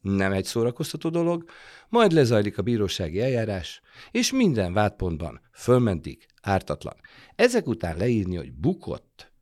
nem 0.02 0.32
egy 0.32 0.44
szórakoztató 0.44 1.08
dolog, 1.08 1.44
majd 1.88 2.12
lezajlik 2.12 2.58
a 2.58 2.62
bírósági 2.62 3.20
eljárás, 3.20 3.80
és 4.10 4.32
minden 4.32 4.72
vádpontban 4.72 5.40
fölmentik 5.52 6.26
ártatlan. 6.42 6.96
Ezek 7.34 7.66
után 7.66 7.96
leírni, 7.96 8.36
hogy 8.36 8.52
bukott, 8.52 9.32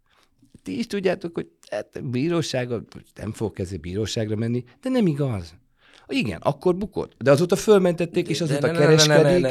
ti 0.63 0.79
is 0.79 0.87
tudjátok, 0.87 1.35
hogy 1.35 1.51
hát 1.71 2.11
bírósága, 2.11 2.83
nem 3.15 3.33
fogok 3.33 3.59
ezért 3.59 3.81
bíróságra 3.81 4.37
menni, 4.37 4.65
de 4.81 4.89
nem 4.89 5.07
igaz. 5.07 5.55
Igen, 6.09 6.41
akkor 6.43 6.77
bukott. 6.77 7.13
De 7.19 7.31
azóta 7.31 7.57
fölmentették, 7.57 8.29
és 8.29 8.41
azóta 8.41 8.71
kereskedik, 8.71 9.47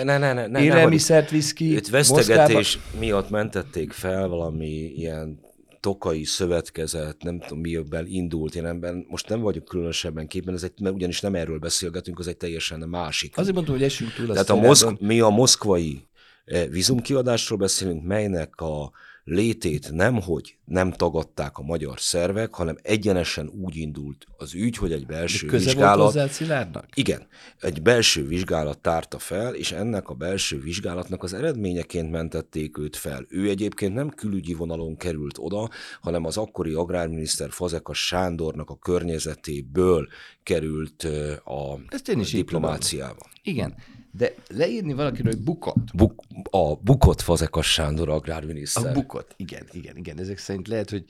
élelmiszert 0.59 1.29
visz 1.29 1.53
ki, 1.53 1.75
Őt 1.75 1.89
vesztegetés 1.89 2.79
miatt 2.99 3.29
mentették 3.29 3.91
fel, 3.91 4.27
valami 4.27 4.67
ilyen 4.95 5.45
tokai 5.79 6.23
szövetkezet, 6.23 7.23
nem 7.23 7.39
tudom 7.39 7.59
miben 7.59 8.05
indult, 8.07 8.55
én 8.55 8.65
ebben 8.65 9.05
most 9.09 9.29
nem 9.29 9.39
vagyok 9.39 9.65
különösebben 9.65 10.27
képben, 10.27 10.53
ez 10.53 10.63
egy, 10.63 10.71
mert 10.81 10.95
ugyanis 10.95 11.21
nem 11.21 11.35
erről 11.35 11.59
beszélgetünk, 11.59 12.19
az 12.19 12.27
egy 12.27 12.37
teljesen 12.37 12.79
másik. 12.79 13.37
Azért 13.37 13.55
mondom, 13.55 13.75
hogy 13.75 13.83
esünk 13.83 14.13
túl 14.13 14.27
Tehát 14.27 14.49
a 14.49 14.55
moszk, 14.55 14.99
mi 14.99 15.19
a 15.19 15.29
moszkvai 15.29 16.07
eh, 16.45 16.67
vízumkiadásról 16.67 17.57
beszélünk, 17.57 18.03
melynek 18.03 18.61
a 18.61 18.91
létét 19.27 19.91
nemhogy 19.91 20.57
nem 20.65 20.91
tagadták 20.91 21.57
a 21.57 21.61
magyar 21.61 21.99
szervek, 21.99 22.53
hanem 22.53 22.77
egyenesen 22.81 23.49
úgy 23.63 23.75
indult 23.75 24.25
az 24.37 24.53
ügy, 24.53 24.77
hogy 24.77 24.91
egy 24.91 25.05
belső 25.05 25.47
Köze 25.47 25.63
volt 25.63 25.75
vizsgálat 25.75 26.05
hozzá 26.05 26.27
Szilárdnak? 26.27 26.85
igen, 26.93 27.27
egy 27.59 27.81
belső 27.81 28.27
vizsgálat 28.27 28.79
tárta 28.79 29.19
fel, 29.19 29.55
és 29.55 29.71
ennek 29.71 30.09
a 30.09 30.13
belső 30.13 30.59
vizsgálatnak 30.59 31.23
az 31.23 31.33
eredményeként 31.33 32.11
mentették 32.11 32.77
őt 32.77 32.95
fel. 32.95 33.25
Ő 33.29 33.49
egyébként 33.49 33.93
nem 33.93 34.09
külügyi 34.09 34.53
vonalon 34.53 34.97
került 34.97 35.37
oda, 35.37 35.69
hanem 36.01 36.25
az 36.25 36.37
akkori 36.37 36.73
agrárminiszter 36.73 37.51
Fazekas 37.51 38.05
Sándornak 38.05 38.69
a 38.69 38.77
környezetéből 38.77 40.07
került 40.43 41.03
a 41.43 41.79
Ezt 41.87 42.09
én 42.09 42.19
is 42.19 42.31
diplomáciába. 42.31 43.25
Igen, 43.43 43.75
de 44.17 44.33
leírni 44.47 44.93
valakiről, 44.93 45.33
hogy 45.33 45.43
bukott, 45.43 45.95
Buk, 45.95 46.23
a 46.49 46.75
bukott 46.75 47.21
Fazekas 47.21 47.71
Sándor 47.71 48.09
agrárminiszter. 48.09 48.85
A 48.85 48.91
bukott, 48.91 49.33
igen, 49.37 49.63
igen, 49.71 49.97
igen. 49.97 50.19
Ezek 50.19 50.37
szerint 50.37 50.67
lehet, 50.67 50.89
hogy 50.89 51.05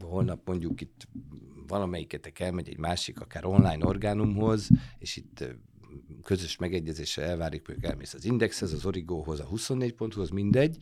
holnap 0.00 0.40
mondjuk 0.46 0.80
itt 0.80 1.08
valamelyiketek 1.66 2.40
elmegy 2.40 2.68
egy 2.68 2.78
másik, 2.78 3.20
akár 3.20 3.44
online 3.44 3.84
orgánumhoz, 3.86 4.68
és 4.98 5.16
itt 5.16 5.44
közös 6.22 6.56
megegyezéssel 6.56 7.24
elvárik, 7.24 7.68
mondjuk 7.68 7.90
elmész 7.90 8.14
az 8.14 8.24
Indexhez, 8.24 8.72
az 8.72 8.86
Origóhoz, 8.86 9.40
a 9.40 9.44
24 9.44 9.92
ponthoz, 9.94 10.30
mindegy, 10.30 10.76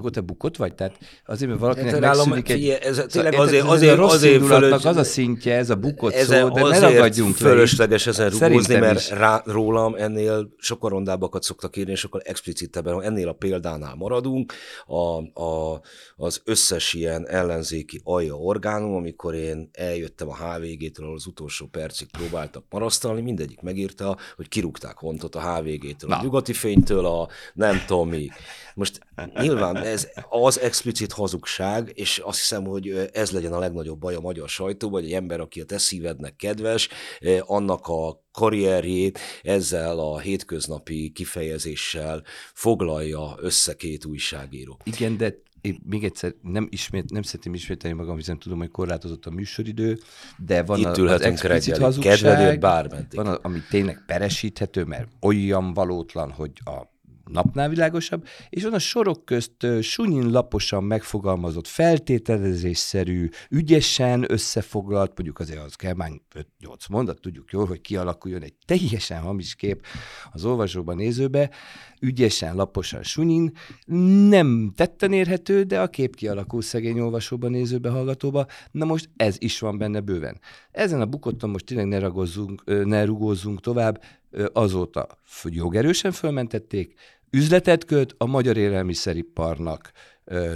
akkor 0.00 0.10
te 0.10 0.20
bukott 0.20 0.56
vagy? 0.56 0.74
Tehát 0.74 0.98
azért, 1.26 1.48
mert 1.50 1.62
valakinek 1.62 1.90
Hát, 1.92 2.00
megszűnik 2.00 2.48
egy... 2.48 2.68
ez 2.68 2.86
Szóval 2.94 3.06
tényleg 3.06 3.34
azért- 3.34 3.64
ez 3.64 3.70
azért- 3.70 3.98
a 3.98 4.04
azért 4.04 4.32
indulatnak 4.34 4.68
fölött- 4.80 4.84
az 4.84 4.96
a 4.96 5.04
szintje, 5.04 5.56
ez 5.56 5.70
a 5.70 5.74
bukott 5.76 6.12
Ezen 6.12 6.40
szó, 6.40 6.48
de 6.54 6.60
ne 6.60 6.66
azért 6.66 6.92
ragadjunk 6.92 7.38
le. 7.38 7.48
fölösleges 7.48 8.06
ezen 8.06 8.30
rugózni, 8.30 8.46
Szerintem 8.62 8.80
mert 8.80 8.98
is. 9.00 9.10
rá, 9.10 9.42
rólam 9.46 9.94
ennél 9.94 10.54
sokkal 10.58 10.90
rondábbakat 10.90 11.42
szoktak 11.42 11.76
írni, 11.76 11.90
és 11.92 11.98
sokkal 11.98 12.20
explicitebben, 12.24 12.94
ha 12.94 13.02
ennél 13.02 13.28
a 13.28 13.32
példánál 13.32 13.94
maradunk, 13.94 14.52
a, 14.86 15.40
a, 15.42 15.80
az 16.16 16.40
összes 16.44 16.92
ilyen 16.94 17.28
ellenzéki 17.28 18.00
alja 18.04 18.34
orgánum, 18.34 18.94
amikor 18.94 19.34
én 19.34 19.68
eljöttem 19.72 20.28
a 20.28 20.36
HVG-től, 20.36 21.12
az 21.14 21.26
utolsó 21.26 21.66
percig 21.66 22.08
próbáltak 22.10 22.64
marasztalni, 22.70 23.20
mindegyik 23.20 23.60
megírta, 23.60 24.16
hogy 24.36 24.48
kirúgták 24.48 24.96
hontot 24.98 25.34
a 25.34 25.40
HVG-től, 25.54 26.10
a 26.12 26.16
Na. 26.16 26.22
nyugati 26.22 26.52
fénytől, 26.52 27.06
a 27.06 27.28
nem 27.54 27.82
tudom 27.86 28.08
mi. 28.08 28.28
Most 28.80 29.00
nyilván 29.34 29.76
ez 29.76 30.08
az 30.28 30.60
explicit 30.60 31.12
hazugság, 31.12 31.92
és 31.94 32.18
azt 32.18 32.38
hiszem, 32.38 32.64
hogy 32.64 33.10
ez 33.12 33.30
legyen 33.30 33.52
a 33.52 33.58
legnagyobb 33.58 33.98
baj 33.98 34.14
a 34.14 34.20
magyar 34.20 34.48
sajtóban, 34.48 35.00
hogy 35.00 35.10
egy 35.10 35.16
ember, 35.16 35.40
aki 35.40 35.60
a 35.60 35.64
te 35.64 35.78
szívednek 35.78 36.36
kedves, 36.36 36.88
annak 37.40 37.86
a 37.86 38.24
karrierjét 38.32 39.18
ezzel 39.42 39.98
a 39.98 40.18
hétköznapi 40.18 41.10
kifejezéssel 41.10 42.22
foglalja 42.54 43.34
össze 43.40 43.74
két 43.74 44.04
újságíró. 44.04 44.78
Igen, 44.84 45.16
de 45.16 45.34
én 45.60 45.80
még 45.88 46.04
egyszer 46.04 46.34
nem, 46.42 46.68
ismét, 46.70 47.10
nem 47.10 47.22
szeretném 47.22 47.54
ismételni 47.54 47.96
magam, 47.96 48.16
hiszen 48.16 48.38
tudom, 48.38 48.58
hogy 48.58 48.70
korlátozott 48.70 49.26
a 49.26 49.30
műsoridő, 49.30 49.98
de 50.46 50.62
van 50.62 50.78
Itt 50.78 50.84
a, 50.84 51.12
az 51.12 51.20
explicit 51.20 51.76
reggelig, 51.76 51.82
hazugság, 51.82 52.58
bármeddig. 52.58 53.14
van, 53.14 53.26
a, 53.26 53.38
ami 53.42 53.58
tényleg 53.70 54.02
peresíthető, 54.06 54.84
mert 54.84 55.08
olyan 55.20 55.72
valótlan, 55.72 56.30
hogy 56.30 56.52
a 56.64 56.89
napnál 57.32 57.68
világosabb, 57.68 58.26
és 58.48 58.62
van 58.62 58.72
a 58.72 58.78
sorok 58.78 59.24
közt 59.24 59.66
sunyin 59.80 60.30
laposan 60.30 60.84
megfogalmazott, 60.84 61.66
feltételezésszerű, 61.66 63.28
ügyesen 63.50 64.24
összefoglalt, 64.28 65.12
mondjuk 65.14 65.38
azért 65.38 65.64
az 65.64 65.74
kell 65.74 65.94
már 65.94 66.10
5-8 66.34 66.44
mondat, 66.90 67.20
tudjuk 67.20 67.50
jól, 67.52 67.66
hogy 67.66 67.80
kialakuljon 67.80 68.42
egy 68.42 68.54
teljesen 68.64 69.20
hamis 69.20 69.54
kép 69.54 69.84
az 70.32 70.44
olvasóban, 70.44 70.96
nézőbe, 70.96 71.50
ügyesen, 72.00 72.54
laposan, 72.54 73.02
sunyin, 73.02 73.52
nem 74.28 74.72
tetten 74.74 75.12
érhető, 75.12 75.62
de 75.62 75.80
a 75.80 75.88
kép 75.88 76.16
kialakul 76.16 76.62
szegény 76.62 77.00
olvasóban, 77.00 77.50
nézőbe, 77.50 77.90
hallgatóba. 77.90 78.46
Na 78.70 78.84
most 78.84 79.10
ez 79.16 79.36
is 79.38 79.58
van 79.58 79.78
benne 79.78 80.00
bőven. 80.00 80.40
Ezen 80.70 81.00
a 81.00 81.06
bukotton 81.06 81.50
most 81.50 81.64
tényleg 81.64 81.86
ne, 81.86 81.98
ragozzunk, 81.98 82.64
ne 82.84 83.04
rugózzunk 83.04 83.60
tovább, 83.60 84.02
azóta 84.52 85.06
jogerősen 85.44 86.12
fölmentették, 86.12 86.94
üzletet 87.30 87.84
köt 87.84 88.14
a 88.18 88.26
magyar 88.26 88.56
élelmiszeriparnak, 88.56 89.92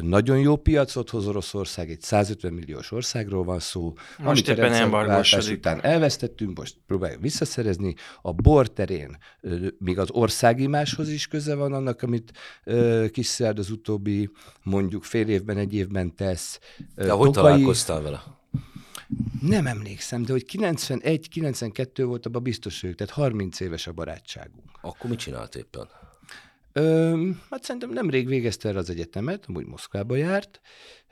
nagyon 0.00 0.38
jó 0.38 0.56
piacot 0.56 1.10
hoz 1.10 1.26
Oroszország, 1.26 1.90
egy 1.90 2.00
150 2.00 2.52
milliós 2.52 2.92
országról 2.92 3.44
van 3.44 3.58
szó. 3.58 3.92
Most 4.18 4.48
éppen 4.48 4.72
embargósodik. 4.72 5.56
után 5.56 5.84
elvesztettünk, 5.84 6.58
most 6.58 6.76
próbáljuk 6.86 7.20
visszaszerezni. 7.20 7.94
A 8.22 8.32
bor 8.32 8.72
terén 8.72 9.16
még 9.78 9.98
az 9.98 10.10
országimáshoz 10.10 11.08
is 11.08 11.26
köze 11.26 11.54
van 11.54 11.72
annak, 11.72 12.02
amit 12.02 12.32
Kiszárd 13.10 13.58
az 13.58 13.70
utóbbi 13.70 14.30
mondjuk 14.62 15.04
fél 15.04 15.28
évben, 15.28 15.56
egy 15.56 15.74
évben 15.74 16.14
tesz. 16.14 16.58
De 16.94 17.10
hogy 17.10 17.30
találkoztál 17.30 18.02
vele? 18.02 18.22
Nem 19.40 19.66
emlékszem, 19.66 20.22
de 20.24 20.32
hogy 20.32 20.44
91-92 20.52 22.02
volt 22.06 22.26
abban 22.26 22.42
biztos 22.42 22.80
vagyok, 22.80 22.96
tehát 22.96 23.12
30 23.12 23.60
éves 23.60 23.86
a 23.86 23.92
barátságunk. 23.92 24.70
Akkor 24.80 25.10
mit 25.10 25.18
csinált 25.18 25.54
éppen? 25.54 25.88
Ö, 26.76 27.30
hát 27.50 27.62
szerintem 27.62 27.90
nemrég 27.90 28.26
végezte 28.26 28.68
el 28.68 28.76
az 28.76 28.90
egyetemet, 28.90 29.44
amúgy 29.46 29.66
Moszkvába 29.66 30.16
járt. 30.16 30.60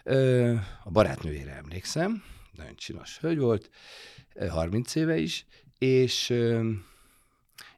Ö, 0.05 0.55
a 0.85 0.91
barátnőjére 0.91 1.53
emlékszem, 1.53 2.23
nagyon 2.53 2.75
csinos 2.77 3.19
hölgy 3.19 3.39
volt, 3.39 3.71
30 4.49 4.95
éve 4.95 5.17
is, 5.17 5.47
és 5.79 6.35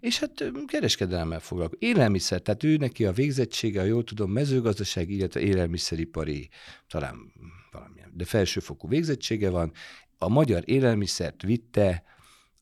és 0.00 0.19
hát 0.19 0.45
kereskedelemmel 0.67 1.41
foglalkozik. 1.41 1.83
Élelmiszer, 1.83 2.41
tehát 2.41 2.62
ő 2.62 2.76
neki 2.76 3.05
a 3.05 3.12
végzettsége, 3.12 3.81
a 3.81 3.85
jól 3.85 4.05
tudom, 4.05 4.31
mezőgazdaság, 4.31 5.11
illetve 5.11 5.41
élelmiszeripari, 5.41 6.49
talán 6.88 7.33
valamilyen, 7.71 8.11
de 8.14 8.25
felsőfokú 8.25 8.88
végzettsége 8.88 9.50
van. 9.50 9.73
A 10.19 10.29
magyar 10.29 10.62
élelmiszert 10.64 11.43
vitte 11.43 12.03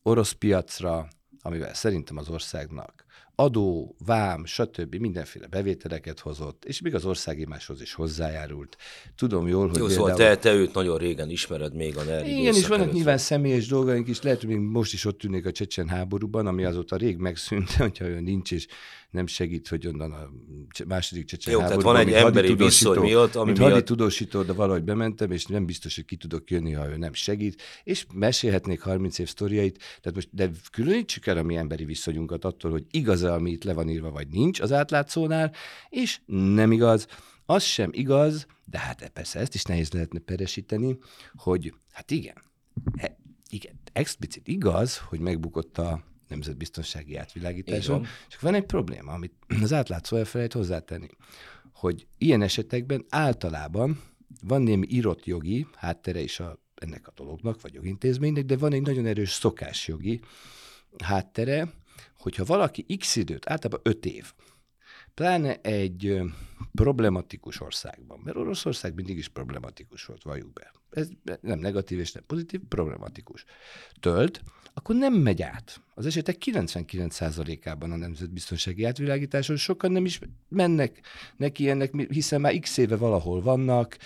orosz 0.01 0.31
piacra, 0.31 1.07
amivel 1.41 1.73
szerintem 1.73 2.17
az 2.17 2.29
országnak 2.29 3.02
adó, 3.35 3.95
vám, 4.05 4.45
stb. 4.45 4.95
mindenféle 4.95 5.47
bevételeket 5.47 6.19
hozott, 6.19 6.65
és 6.65 6.81
még 6.81 6.95
az 6.95 7.05
országimáshoz 7.05 7.81
is 7.81 7.93
hozzájárult. 7.93 8.77
Tudom 9.15 9.47
jól, 9.47 9.67
hogy... 9.67 9.77
Jó, 9.77 9.87
szóval 9.87 10.13
te, 10.13 10.37
te 10.37 10.53
őt 10.53 10.73
nagyon 10.73 10.97
régen 10.97 11.29
ismered 11.29 11.73
még 11.73 11.97
a 11.97 12.03
NER 12.03 12.27
Igen, 12.27 12.53
és 12.53 12.67
vannak 12.67 12.91
nyilván 12.91 13.17
személyes 13.17 13.67
dolgaink 13.67 14.07
is, 14.07 14.21
lehet, 14.21 14.39
hogy 14.39 14.49
még 14.49 14.59
most 14.59 14.93
is 14.93 15.05
ott 15.05 15.17
tűnik 15.17 15.45
a 15.45 15.51
Csecsen 15.51 15.87
háborúban, 15.87 16.47
ami 16.47 16.63
azóta 16.63 16.95
rég 16.95 17.17
megszűnt, 17.17 17.71
hogyha 17.87 18.05
ő 18.05 18.19
nincs, 18.19 18.51
és 18.51 18.67
nem 19.13 19.27
segít, 19.27 19.67
hogy 19.67 19.87
onnan 19.87 20.11
a 20.11 20.29
második 20.87 21.25
csecsen 21.25 21.53
Jó, 21.53 21.59
tehát 21.59 21.81
van 21.81 21.95
egy 21.95 22.11
emberi 22.11 22.55
viszony 22.55 22.99
miatt, 22.99 23.35
ami 23.35 23.45
mint 23.45 23.57
miatt... 23.57 23.85
tudósító, 23.85 24.41
de 24.41 24.53
valahogy 24.53 24.83
bementem, 24.83 25.31
és 25.31 25.45
nem 25.45 25.65
biztos, 25.65 25.95
hogy 25.95 26.05
ki 26.05 26.15
tudok 26.15 26.49
jönni, 26.49 26.71
ha 26.71 26.89
ő 26.89 26.97
nem 26.97 27.13
segít, 27.13 27.61
és 27.83 28.05
mesélhetnék 28.13 28.81
30 28.81 29.17
év 29.17 29.27
sztoriait, 29.27 29.77
tehát 29.77 30.13
most, 30.13 30.29
de 30.31 30.49
különítsük 30.71 31.27
el 31.27 31.37
a 31.37 31.43
mi 31.43 31.55
emberi 31.55 31.85
viszonyunkat 31.85 32.45
attól, 32.45 32.71
hogy 32.71 32.85
igaz-e, 32.91 33.33
ami 33.33 33.51
itt 33.51 33.63
le 33.63 33.73
van 33.73 33.89
írva, 33.89 34.11
vagy 34.11 34.27
nincs 34.27 34.59
az 34.59 34.71
átlátszónál, 34.71 35.53
és 35.89 36.19
nem 36.25 36.71
igaz. 36.71 37.07
Az 37.45 37.63
sem 37.63 37.89
igaz, 37.93 38.45
de 38.65 38.77
hát 38.77 39.09
persze 39.09 39.39
ezt 39.39 39.53
is 39.53 39.63
nehéz 39.63 39.91
lehetne 39.91 40.19
peresíteni, 40.19 40.97
hogy 41.33 41.73
hát 41.91 42.11
igen, 42.11 42.35
igen, 43.49 43.79
explicit 43.93 44.47
igaz, 44.47 44.97
hogy 44.97 45.19
megbukott 45.19 45.77
a 45.77 46.03
nemzetbiztonsági 46.33 47.15
átvilágításon. 47.15 48.05
Csak 48.27 48.41
van 48.41 48.53
egy 48.53 48.65
probléma, 48.65 49.11
amit 49.11 49.33
az 49.61 49.73
átlátszó 49.73 50.17
elfelejt 50.17 50.53
hozzátenni, 50.53 51.07
hogy 51.73 52.07
ilyen 52.17 52.41
esetekben 52.41 53.05
általában 53.09 54.01
van 54.41 54.61
némi 54.61 54.87
írott 54.89 55.25
jogi 55.25 55.67
háttere 55.75 56.19
is 56.19 56.39
a, 56.39 56.59
ennek 56.75 57.07
a 57.07 57.11
dolognak, 57.15 57.61
vagy 57.61 57.73
jogintézménynek, 57.73 58.45
de 58.45 58.57
van 58.57 58.73
egy 58.73 58.81
nagyon 58.81 59.05
erős 59.05 59.31
szokásjogi 59.31 60.19
háttere, 61.03 61.73
hogyha 62.17 62.43
valaki 62.45 62.97
x 62.97 63.15
időt, 63.15 63.49
általában 63.49 63.81
5 63.83 64.05
év, 64.05 64.33
pláne 65.13 65.55
egy 65.61 66.21
problematikus 66.71 67.61
országban, 67.61 68.19
mert 68.23 68.37
Oroszország 68.37 68.93
mindig 68.93 69.17
is 69.17 69.27
problematikus 69.27 70.05
volt, 70.05 70.23
valljuk 70.23 70.53
be. 70.53 70.71
Ez 70.89 71.07
nem 71.41 71.59
negatív 71.59 71.99
és 71.99 72.11
nem 72.11 72.23
pozitív, 72.27 72.59
problematikus. 72.67 73.45
Tölt, 73.99 74.41
akkor 74.73 74.95
nem 74.95 75.13
megy 75.13 75.41
át. 75.41 75.81
Az 75.95 76.05
esetek 76.05 76.37
99%-ában 76.45 77.91
a 77.91 77.95
nemzetbiztonsági 77.95 78.83
átvilágításon 78.83 79.55
sokan 79.55 79.91
nem 79.91 80.05
is 80.05 80.19
mennek 80.49 80.99
neki 81.37 81.69
ennek, 81.69 81.91
hiszen 82.09 82.41
már 82.41 82.59
x 82.59 82.77
éve 82.77 82.95
valahol 82.95 83.41
vannak, 83.41 83.97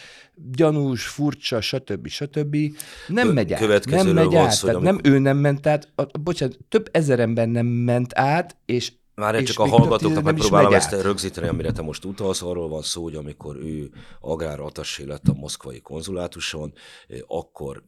gyanús, 0.52 1.08
furcsa, 1.08 1.62
stb. 1.62 2.08
stb. 2.08 2.58
Nem 3.08 3.28
megy 3.28 3.54
át. 3.54 3.86
Nem 3.86 4.08
megy 4.08 4.36
át. 4.36 4.62
Tehát 4.62 4.82
nem 4.82 5.00
ő 5.04 5.20
nem 5.20 5.38
ment 5.38 5.68
át, 5.68 5.92
a, 5.96 6.18
bocsánat, 6.20 6.58
több 6.70 6.90
ezer 6.92 7.20
ember 7.20 7.48
nem 7.48 7.66
ment 7.66 8.18
át, 8.18 8.58
és 8.66 8.92
már 9.18 9.44
csak 9.44 9.60
a 9.60 9.68
hallgatóknak 9.68 10.24
megpróbálom 10.24 10.74
ezt 10.74 10.92
rögzíteni, 10.92 11.48
amire 11.48 11.72
te 11.72 11.82
most 11.82 12.06
utalsz. 12.06 12.42
Arról 12.42 12.68
van 12.68 12.82
szó, 12.82 13.04
hogy 13.04 13.16
amikor 13.16 13.56
ő 13.56 13.92
agráratassé 14.20 15.04
lett 15.04 15.28
a 15.28 15.34
moszkvai 15.34 15.82
konzulátuson, 15.82 16.74
akkor 17.28 17.84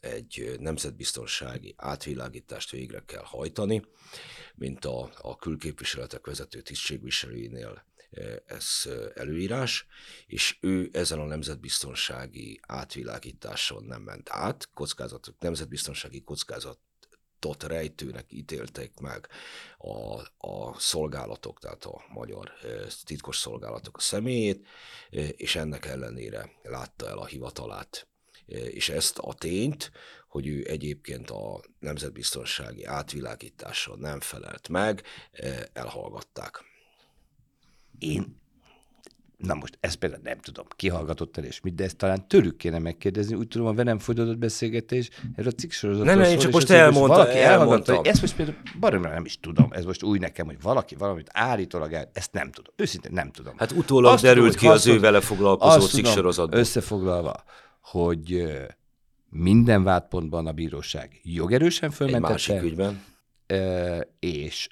egy 0.00 0.56
nemzetbiztonsági 0.58 1.74
átvilágítást 1.76 2.70
végre 2.70 3.02
kell 3.06 3.24
hajtani, 3.24 3.82
mint 4.54 4.84
a, 4.84 5.10
a 5.20 5.36
külképviseletek 5.36 6.26
vezető 6.26 6.60
tisztségviselőinél 6.60 7.86
ez 8.46 8.66
előírás, 9.14 9.86
és 10.26 10.58
ő 10.60 10.88
ezen 10.92 11.18
a 11.18 11.24
nemzetbiztonsági 11.24 12.60
átvilágításon 12.66 13.84
nem 13.84 14.02
ment 14.02 14.28
át, 14.30 14.68
kockázatok, 14.74 15.34
nemzetbiztonsági 15.38 16.22
kockázat 16.22 16.78
tot 17.38 17.62
rejtőnek 17.62 18.24
ítélték 18.28 19.00
meg 19.00 19.28
a, 19.78 20.20
a 20.48 20.78
szolgálatok, 20.78 21.58
tehát 21.58 21.84
a 21.84 22.04
magyar 22.08 22.52
titkos 23.04 23.36
szolgálatok 23.36 23.96
a 23.96 24.00
személyét, 24.00 24.66
és 25.36 25.56
ennek 25.56 25.86
ellenére 25.86 26.50
látta 26.62 27.08
el 27.08 27.18
a 27.18 27.26
hivatalát. 27.26 28.06
És 28.46 28.88
ezt 28.88 29.18
a 29.18 29.34
tényt, 29.34 29.90
hogy 30.28 30.46
ő 30.46 30.64
egyébként 30.68 31.30
a 31.30 31.60
nemzetbiztonsági 31.78 32.84
átvilágítással 32.84 33.96
nem 33.96 34.20
felelt 34.20 34.68
meg, 34.68 35.02
elhallgatták. 35.72 36.64
Én 37.98 38.40
Na 39.38 39.54
most 39.54 39.78
ezt 39.80 39.96
például 39.96 40.22
nem 40.24 40.38
tudom, 40.38 40.66
kihallgatott 40.76 41.36
el 41.36 41.44
és 41.44 41.60
mit, 41.60 41.74
de 41.74 41.84
ezt 41.84 41.96
talán 41.96 42.28
tőlük 42.28 42.56
kéne 42.56 42.78
megkérdezni. 42.78 43.34
Úgy 43.34 43.48
tudom, 43.48 43.66
a 43.66 43.72
velem 43.72 43.98
folytatott 43.98 44.38
beszélgetés, 44.38 45.10
ez 45.36 45.46
a 45.46 45.50
cikk 45.50 45.70
sorozatról 45.70 46.14
Nem, 46.14 46.28
nem, 46.28 46.38
csak 46.38 46.52
most 46.52 46.70
elmondta, 46.70 47.16
valaki 47.16 47.38
elmondta. 47.38 47.96
Hogy 47.96 48.06
ezt 48.06 48.20
most 48.20 48.36
például 48.36 48.56
baromra 48.80 49.10
nem 49.10 49.24
is 49.24 49.40
tudom, 49.40 49.68
ez 49.72 49.84
most 49.84 50.02
új 50.02 50.18
nekem, 50.18 50.46
hogy 50.46 50.60
valaki 50.62 50.94
valamit 50.94 51.28
állítólag 51.32 51.92
el, 51.92 52.10
ezt 52.12 52.32
nem 52.32 52.50
tudom. 52.50 52.74
Őszintén 52.76 53.12
nem 53.12 53.30
tudom. 53.30 53.54
Hát 53.56 53.72
utólag 53.72 54.12
azt 54.12 54.22
derült 54.22 54.56
tudom, 54.56 54.72
ki 54.72 54.76
az 54.78 54.86
ő 54.86 55.00
vele 55.00 55.20
foglalkozó 55.20 55.86
cikk 55.86 56.06
sorozatban. 56.06 56.58
Összefoglalva, 56.58 57.42
hogy 57.80 58.46
minden 59.30 59.82
vádpontban 59.82 60.46
a 60.46 60.52
bíróság 60.52 61.20
jogerősen 61.22 61.90
fölmentette. 61.90 62.34
Egy 62.34 62.48
másik 62.48 62.62
ügyben. 62.62 63.02
És 64.18 64.68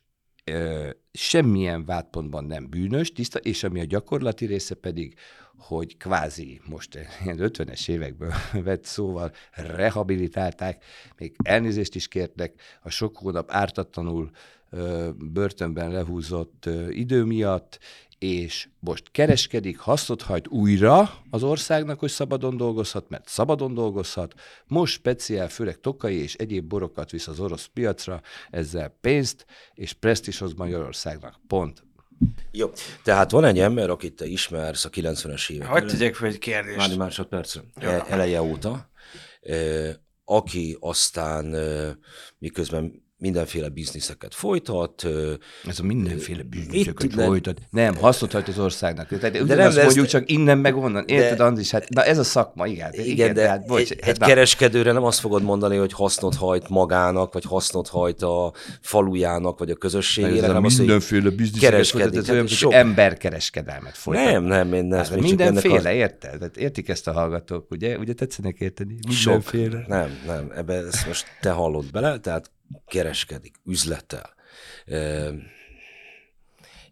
semmilyen 1.12 1.84
vádpontban 1.84 2.44
nem 2.44 2.70
bűnös, 2.70 3.12
tiszta, 3.12 3.38
és 3.38 3.64
ami 3.64 3.80
a 3.80 3.84
gyakorlati 3.84 4.46
része 4.46 4.74
pedig, 4.74 5.14
hogy 5.58 5.96
kvázi 5.96 6.60
most 6.64 6.98
ilyen 7.24 7.38
50-es 7.40 7.88
évekből 7.88 8.32
vett 8.64 8.84
szóval 8.84 9.32
rehabilitálták, 9.52 10.84
még 11.16 11.34
elnézést 11.42 11.94
is 11.94 12.08
kértek 12.08 12.60
a 12.82 12.90
sok 12.90 13.16
hónap 13.16 13.50
ártatlanul 13.50 14.30
börtönben 15.16 15.90
lehúzott 15.90 16.68
idő 16.90 17.24
miatt, 17.24 17.78
és 18.18 18.68
most 18.78 19.10
kereskedik, 19.10 19.78
hasznot 19.78 20.22
hajt 20.22 20.48
újra 20.48 21.14
az 21.30 21.42
országnak, 21.42 21.98
hogy 21.98 22.10
szabadon 22.10 22.56
dolgozhat, 22.56 23.08
mert 23.08 23.28
szabadon 23.28 23.74
dolgozhat, 23.74 24.34
most 24.66 24.92
speciál, 24.92 25.48
főleg 25.48 25.80
tokai 25.80 26.22
és 26.22 26.34
egyéb 26.34 26.64
borokat 26.68 27.10
visz 27.10 27.28
az 27.28 27.40
orosz 27.40 27.68
piacra, 27.72 28.20
ezzel 28.50 28.96
pénzt 29.00 29.46
és 29.74 29.92
presztis 29.92 30.38
hoz 30.38 30.52
Magyarországnak. 30.52 31.40
Pont. 31.46 31.84
Jó, 32.50 32.70
tehát 33.02 33.30
van 33.30 33.44
egy 33.44 33.58
ember, 33.58 33.90
akit 33.90 34.16
te 34.16 34.26
ismersz 34.26 34.84
a 34.84 34.90
90-es 34.90 35.50
évek 35.50 35.68
Hogy 35.68 35.86
tegyek 35.86 36.14
fel 36.14 36.28
egy 36.28 36.38
kérdést? 36.38 36.76
Várj 36.76 36.96
másodpercre. 36.96 37.62
Eleje 38.08 38.42
óta, 38.42 38.90
aki 40.24 40.76
aztán 40.80 41.56
miközben 42.38 43.05
mindenféle 43.18 43.68
bizniszeket 43.68 44.34
folytat. 44.34 45.06
Ez 45.66 45.78
a 45.80 45.82
mindenféle 45.82 46.42
bűnöket 46.42 47.14
le- 47.14 47.24
folytat. 47.24 47.60
Nem, 47.70 47.96
hasznot 47.96 48.32
hajt 48.32 48.48
az 48.48 48.58
országnak. 48.58 49.08
Tehát 49.08 49.20
de 49.32 49.38
nem, 49.38 49.46
nem, 49.46 49.56
de 49.56 49.64
ezt- 49.64 49.76
mondjuk 49.84 50.06
csak 50.06 50.30
innen 50.30 50.58
meg 50.58 50.76
onnan. 50.76 51.04
Érted, 51.06 51.38
de- 51.38 51.44
Andris? 51.44 51.70
Hát, 51.70 51.88
na 51.88 52.04
ez 52.04 52.18
a 52.18 52.24
szakma, 52.24 52.66
igen. 52.66 52.92
Igen, 52.92 53.34
de 53.34 53.42
tehát, 53.42 53.66
bocs, 53.66 53.80
egy, 53.90 53.98
hát 54.00 54.08
egy 54.08 54.18
na. 54.20 54.26
kereskedőre 54.26 54.92
nem 54.92 55.04
azt 55.04 55.18
fogod 55.20 55.42
mondani, 55.42 55.76
hogy 55.76 55.92
hasznot 55.92 56.34
hajt 56.34 56.68
magának, 56.68 57.32
vagy 57.32 57.44
hasznot 57.44 57.88
hajt 57.88 58.22
a 58.22 58.52
falujának, 58.80 59.58
vagy 59.58 59.68
a 59.68 59.72
Ez 59.72 59.78
közösségének, 59.78 60.50
az, 60.50 60.62
hogy 60.62 60.76
mindenféle 60.78 61.30
bizniszeket 61.30 61.86
folytat, 61.86 62.16
ez 62.16 62.26
Hát 62.26 62.34
olyan, 62.34 62.46
sok- 62.46 62.58
sok... 62.58 62.72
emberkereskedelmet 62.72 63.96
folytat. 63.96 64.24
nem, 64.24 64.44
nem, 64.44 64.72
én 64.72 64.94
ezt 64.94 65.10
Hát, 65.10 65.20
mindenféle, 65.20 65.88
a- 65.88 65.92
érted? 65.92 66.38
Tehát 66.38 66.56
értik 66.56 66.88
ezt 66.88 67.08
a 67.08 67.12
hallgatók, 67.12 67.70
ugye? 67.70 67.98
Ugye 67.98 68.12
tetszenek 68.12 68.58
érteni? 68.60 68.98
Sok. 69.10 69.52
Mindenféle. 69.52 69.84
Nem, 69.86 70.10
nem, 70.26 70.52
ebbe 70.56 70.74
ezt 70.74 71.06
most 71.06 71.26
te 71.40 71.50
hallod 71.50 71.90
bele, 71.90 72.18
tehát 72.18 72.50
kereskedik, 72.86 73.56
üzletel, 73.64 74.34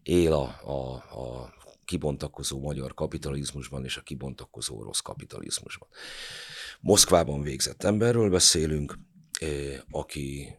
él 0.02 0.32
a, 0.32 0.60
a, 0.64 0.94
a 0.94 1.54
kibontakozó 1.84 2.60
magyar 2.60 2.94
kapitalizmusban 2.94 3.84
és 3.84 3.96
a 3.96 4.02
kibontakozó 4.02 4.78
orosz 4.78 5.00
kapitalizmusban. 5.00 5.88
Moszkvában 6.80 7.42
végzett 7.42 7.82
emberről 7.82 8.30
beszélünk, 8.30 8.98
aki 9.90 10.56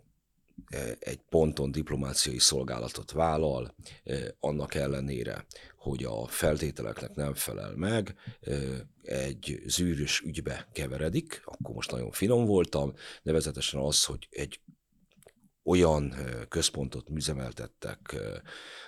egy 0.99 1.19
ponton 1.29 1.71
diplomáciai 1.71 2.39
szolgálatot 2.39 3.11
vállal, 3.11 3.75
annak 4.39 4.75
ellenére, 4.75 5.45
hogy 5.77 6.03
a 6.03 6.27
feltételeknek 6.27 7.15
nem 7.15 7.33
felel 7.33 7.75
meg, 7.75 8.15
egy 9.03 9.61
zűrös 9.65 10.21
ügybe 10.21 10.67
keveredik, 10.71 11.41
akkor 11.45 11.75
most 11.75 11.91
nagyon 11.91 12.11
finom 12.11 12.45
voltam, 12.45 12.93
nevezetesen 13.23 13.79
az, 13.79 14.03
hogy 14.03 14.27
egy 14.29 14.59
olyan 15.65 16.13
központot 16.49 17.07
üzemeltettek 17.09 17.99
ö, 18.13 18.35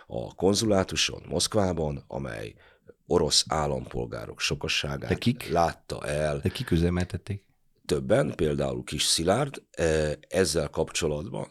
a 0.07 0.35
konzulátuson 0.35 1.23
Moszkvában, 1.27 2.03
amely 2.07 2.55
orosz 3.07 3.45
állampolgárok 3.47 4.39
sokasságát 4.39 5.09
De 5.09 5.15
kik? 5.15 5.49
látta 5.49 6.05
el 6.05 6.39
De 6.39 6.49
kik 6.49 6.71
üzemeltették? 6.71 7.45
többen, 7.85 8.35
például 8.35 8.83
Kis 8.83 9.03
Szilárd, 9.03 9.63
ezzel 10.29 10.69
kapcsolatban 10.69 11.47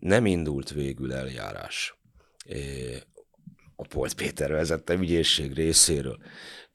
nem 0.00 0.26
indult 0.26 0.70
végül 0.70 1.12
eljárás 1.12 1.98
a 3.76 3.86
Polt 3.86 4.14
Péter 4.14 4.50
vezette 4.52 4.94
ügyészség 4.94 5.52
részéről 5.52 6.18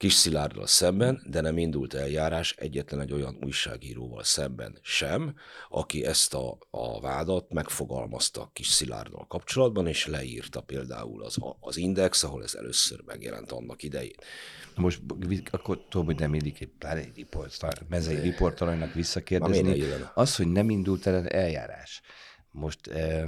Kis 0.02 0.14
Szilárddal 0.14 0.68
szemben, 0.68 1.22
de 1.30 1.42
nem 1.42 1.58
indult 1.58 1.94
eljárás 1.94 2.56
egyetlen 2.58 3.00
egy 3.00 3.14
olyan 3.14 3.38
újságíróval 3.42 4.24
szemben 4.24 4.80
sem, 4.82 5.36
aki 5.70 6.06
ezt 6.06 6.34
a, 6.34 6.58
a 6.70 7.02
vádat 7.02 7.54
megfogalmazta 7.54 8.50
Kis 8.54 8.68
Szilárddal 8.68 9.26
kapcsolatban, 9.28 9.88
és 9.88 10.06
leírta 10.06 10.62
például 10.62 11.24
az, 11.24 11.38
az 11.60 11.78
Index, 11.78 12.24
ahol 12.24 12.44
ez 12.44 12.56
először 12.56 13.02
megjelent 13.06 13.52
annak 13.52 13.84
idején. 13.84 14.16
Na 14.76 14.82
Most 14.82 15.02
akkor 15.52 15.86
tudom, 15.90 16.06
hogy 16.06 16.20
nem 16.20 16.34
illik 16.34 16.62
egy 16.62 16.72
pláne 16.80 17.00
egy 17.00 17.16
riport, 17.16 17.90
mezei 17.90 18.16
miért 18.20 18.94
visszakérdezni. 18.94 19.84
Az, 20.14 20.36
hogy 20.36 20.48
nem 20.48 20.70
indult 20.70 21.06
el 21.06 21.28
eljárás. 21.28 22.02
Most 22.52 22.88
eh, 22.88 23.24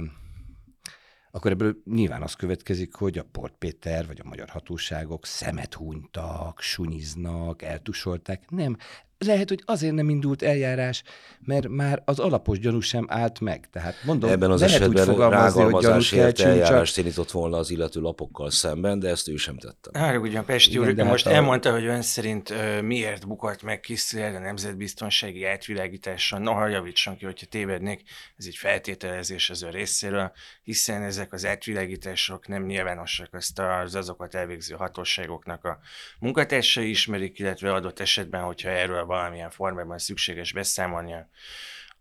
akkor 1.34 1.50
ebből 1.50 1.76
nyilván 1.84 2.22
az 2.22 2.34
következik, 2.34 2.94
hogy 2.94 3.18
a 3.18 3.24
Port 3.32 3.54
Péter 3.58 4.06
vagy 4.06 4.20
a 4.20 4.28
magyar 4.28 4.48
hatóságok 4.48 5.26
szemet 5.26 5.74
hunytak, 5.74 6.60
sunyiznak, 6.60 7.62
eltusolták. 7.62 8.50
Nem. 8.50 8.76
Lehet, 9.18 9.48
hogy 9.48 9.62
azért 9.64 9.94
nem 9.94 10.08
indult 10.08 10.42
eljárás, 10.42 11.02
mert 11.40 11.68
már 11.68 12.02
az 12.04 12.18
alapos 12.18 12.58
gyanú 12.58 12.80
sem 12.80 13.06
állt 13.08 13.40
meg. 13.40 13.68
Tehát 13.72 13.94
mondom, 14.04 14.30
Ebben 14.30 14.50
az 14.50 14.60
lehet 14.60 14.76
úgy 14.76 14.84
esetben 14.84 15.14
fogalmazni, 15.14 15.62
hogy 15.62 15.82
csak 16.32 16.46
eljárást 16.46 16.98
indított 16.98 17.30
volna 17.30 17.56
az 17.56 17.70
illető 17.70 18.00
lapokkal 18.00 18.50
szemben, 18.50 18.98
de 18.98 19.08
ezt 19.08 19.28
ő 19.28 19.36
sem 19.36 19.58
tette. 19.58 19.98
Hát 19.98 20.16
ugyan 20.16 20.44
Pesti 20.44 20.78
úr, 20.78 20.84
de 20.84 20.90
Igen, 20.90 21.06
most 21.06 21.24
hát 21.24 21.32
a- 21.32 21.36
elmondta, 21.36 21.72
hogy 21.72 21.84
ön 21.84 22.02
szerint 22.02 22.50
ö, 22.50 22.80
miért 22.80 23.26
bukott 23.26 23.62
meg 23.62 23.80
Kiszler 23.80 24.34
a 24.34 24.38
nemzetbiztonsági 24.38 25.44
átvilágításon. 25.44 26.42
Noha 26.42 26.66
javítson 26.66 27.16
ki, 27.16 27.24
hogyha 27.24 27.46
tévednék, 27.46 28.02
ez 28.36 28.44
egy 28.46 28.56
feltételezés 28.56 29.50
az 29.50 29.62
ön 29.62 29.70
részéről, 29.70 30.32
hiszen 30.62 31.02
ezek 31.02 31.32
az 31.32 31.46
átvilágítások 31.46 32.48
nem 32.48 32.64
nyilvánosak, 32.64 33.34
azt 33.34 33.58
az 33.58 33.94
azokat 33.94 34.34
elvégző 34.34 34.74
hatóságoknak 34.74 35.64
a 35.64 35.78
munkatársai 36.18 36.88
ismerik, 36.88 37.38
illetve 37.38 37.72
adott 37.72 38.00
esetben, 38.00 38.42
hogyha 38.42 38.68
erről 38.68 39.03
valamilyen 39.06 39.50
formában 39.50 39.98
szükséges 39.98 40.52
beszámolnia, 40.52 41.28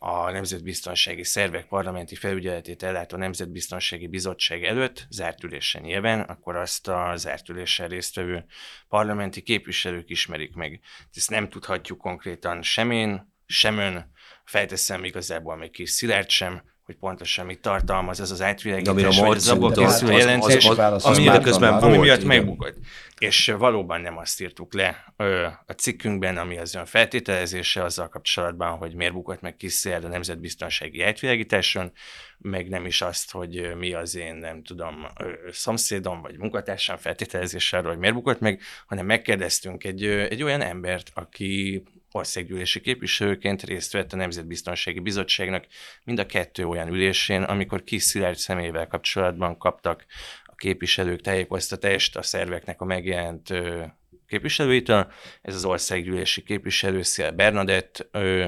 a 0.06 0.32
Nemzetbiztonsági 0.32 1.24
Szervek 1.24 1.68
parlamenti 1.68 2.16
felügyeletét 2.16 2.84
ellátó 2.84 3.18
Nemzetbiztonsági 3.18 4.08
Bizottság 4.08 4.64
előtt, 4.64 5.08
zárt 5.10 5.44
ülésen 5.44 5.82
nyilván, 5.82 6.22
akkor 6.22 6.56
azt 6.56 6.88
a 6.88 7.14
zárt 7.16 7.50
ülésen 7.50 7.88
résztvevő 7.88 8.46
parlamenti 8.88 9.42
képviselők 9.42 10.10
ismerik 10.10 10.56
meg. 10.56 10.80
Ezt 11.14 11.30
nem 11.30 11.50
tudhatjuk 11.50 11.98
konkrétan 11.98 12.62
sem 12.62 12.92
én, 12.92 13.34
sem 13.46 13.78
ön, 13.78 14.12
felteszem 14.46 15.04
igazából 15.04 15.56
még 15.56 15.72
kis 15.72 15.90
Szilárd 15.90 16.30
sem, 16.30 16.64
hogy 16.86 16.96
pontosan 16.96 17.46
mit 17.46 17.62
tartalmaz 17.62 18.20
ez 18.20 18.32
az 18.32 18.42
átvilágítás, 18.42 18.94
Amire 18.94 19.28
vagy 19.28 19.38
az 19.38 19.48
abból 19.48 19.72
készülő 19.72 20.12
jelentés, 20.12 20.66
az- 20.66 20.78
az- 20.78 21.06
az- 21.06 21.18
ami, 21.18 21.28
ami, 21.28 21.44
közben 21.44 21.74
ami 21.74 21.82
volt, 21.82 22.02
miatt 22.02 22.22
igen. 22.22 22.28
megbukott. 22.28 22.78
És 23.18 23.54
valóban 23.58 24.02
nem 24.02 24.18
azt 24.18 24.42
írtuk 24.42 24.74
le 24.74 25.14
ö, 25.18 25.46
a 25.66 25.72
cikkünkben, 25.72 26.38
ami 26.38 26.58
az 26.58 26.76
ön 26.76 26.86
feltételezése 26.86 27.84
azzal 27.84 28.10
kapcsolatban, 28.10 28.78
hogy 28.78 28.96
miért 28.96 29.14
bukott 29.14 29.42
meg 29.42 29.56
Kiszél 29.56 30.00
a 30.04 30.08
nemzetbiztonsági 30.08 31.02
átvilágításon, 31.02 31.92
meg 32.38 32.70
nem 32.70 32.86
is 32.86 33.02
azt, 33.02 33.32
hogy 33.32 33.76
mi 33.78 33.94
az 33.94 34.16
én, 34.16 34.36
nem 34.36 34.64
tudom, 34.64 35.08
szomszédom 35.52 36.22
vagy 36.22 36.38
munkatársam 36.38 36.98
feltételezése 36.98 37.78
arról, 37.78 37.90
hogy 37.92 38.00
miért 38.00 38.16
bukott 38.16 38.40
meg, 38.40 38.62
hanem 38.88 39.06
megkérdeztünk 39.06 39.84
egy, 39.84 40.06
egy 40.06 40.44
olyan 40.44 40.62
embert, 40.62 41.12
aki 41.14 41.84
országgyűlési 42.16 42.82
képviselőként 42.82 43.64
részt 43.64 43.92
vett 43.92 44.14
a 44.14 44.16
Nemzetbiztonsági 44.16 45.00
Bizottságnak 45.00 45.66
mind 46.04 46.20
a 46.20 46.26
kettő 46.26 46.66
olyan 46.66 46.88
ülésén, 46.88 47.42
amikor 47.42 47.84
Kis 47.84 48.04
Szilárd 48.04 48.38
személyével 48.38 48.88
kapcsolatban 48.88 49.58
kaptak 49.58 50.06
a 50.44 50.56
képviselők 50.56 51.22
tájékoztatást 51.22 52.16
a 52.16 52.22
szerveknek 52.22 52.82
a 52.82 52.86
megjelent 52.86 53.50
ö, 53.50 53.84
képviselőitől. 54.28 55.12
Ez 55.42 55.56
az 55.56 55.66
országgyűlési 55.66 56.44
képviselő, 56.44 57.02
Szél 57.02 57.32
Bernadett, 57.32 58.08
ö, 58.12 58.46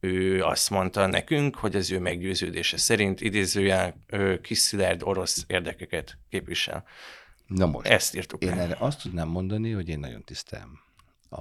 ő 0.00 0.42
azt 0.42 0.70
mondta 0.70 1.06
nekünk, 1.06 1.56
hogy 1.56 1.76
az 1.76 1.90
ő 1.90 1.98
meggyőződése 1.98 2.76
szerint 2.76 3.20
idézőjel 3.20 3.96
ö, 4.06 4.40
Kis 4.40 4.58
Szilárd 4.58 5.02
orosz 5.02 5.44
érdekeket 5.46 6.18
képvisel. 6.30 6.84
Na 7.46 7.66
most. 7.66 7.86
Ezt 7.86 8.14
írtuk 8.14 8.42
Én 8.42 8.56
le. 8.56 8.62
erre 8.62 8.76
azt 8.78 9.02
tudnám 9.02 9.28
mondani, 9.28 9.70
hogy 9.70 9.88
én 9.88 9.98
nagyon 9.98 10.24
tisztelem 10.24 10.80
a 11.30 11.40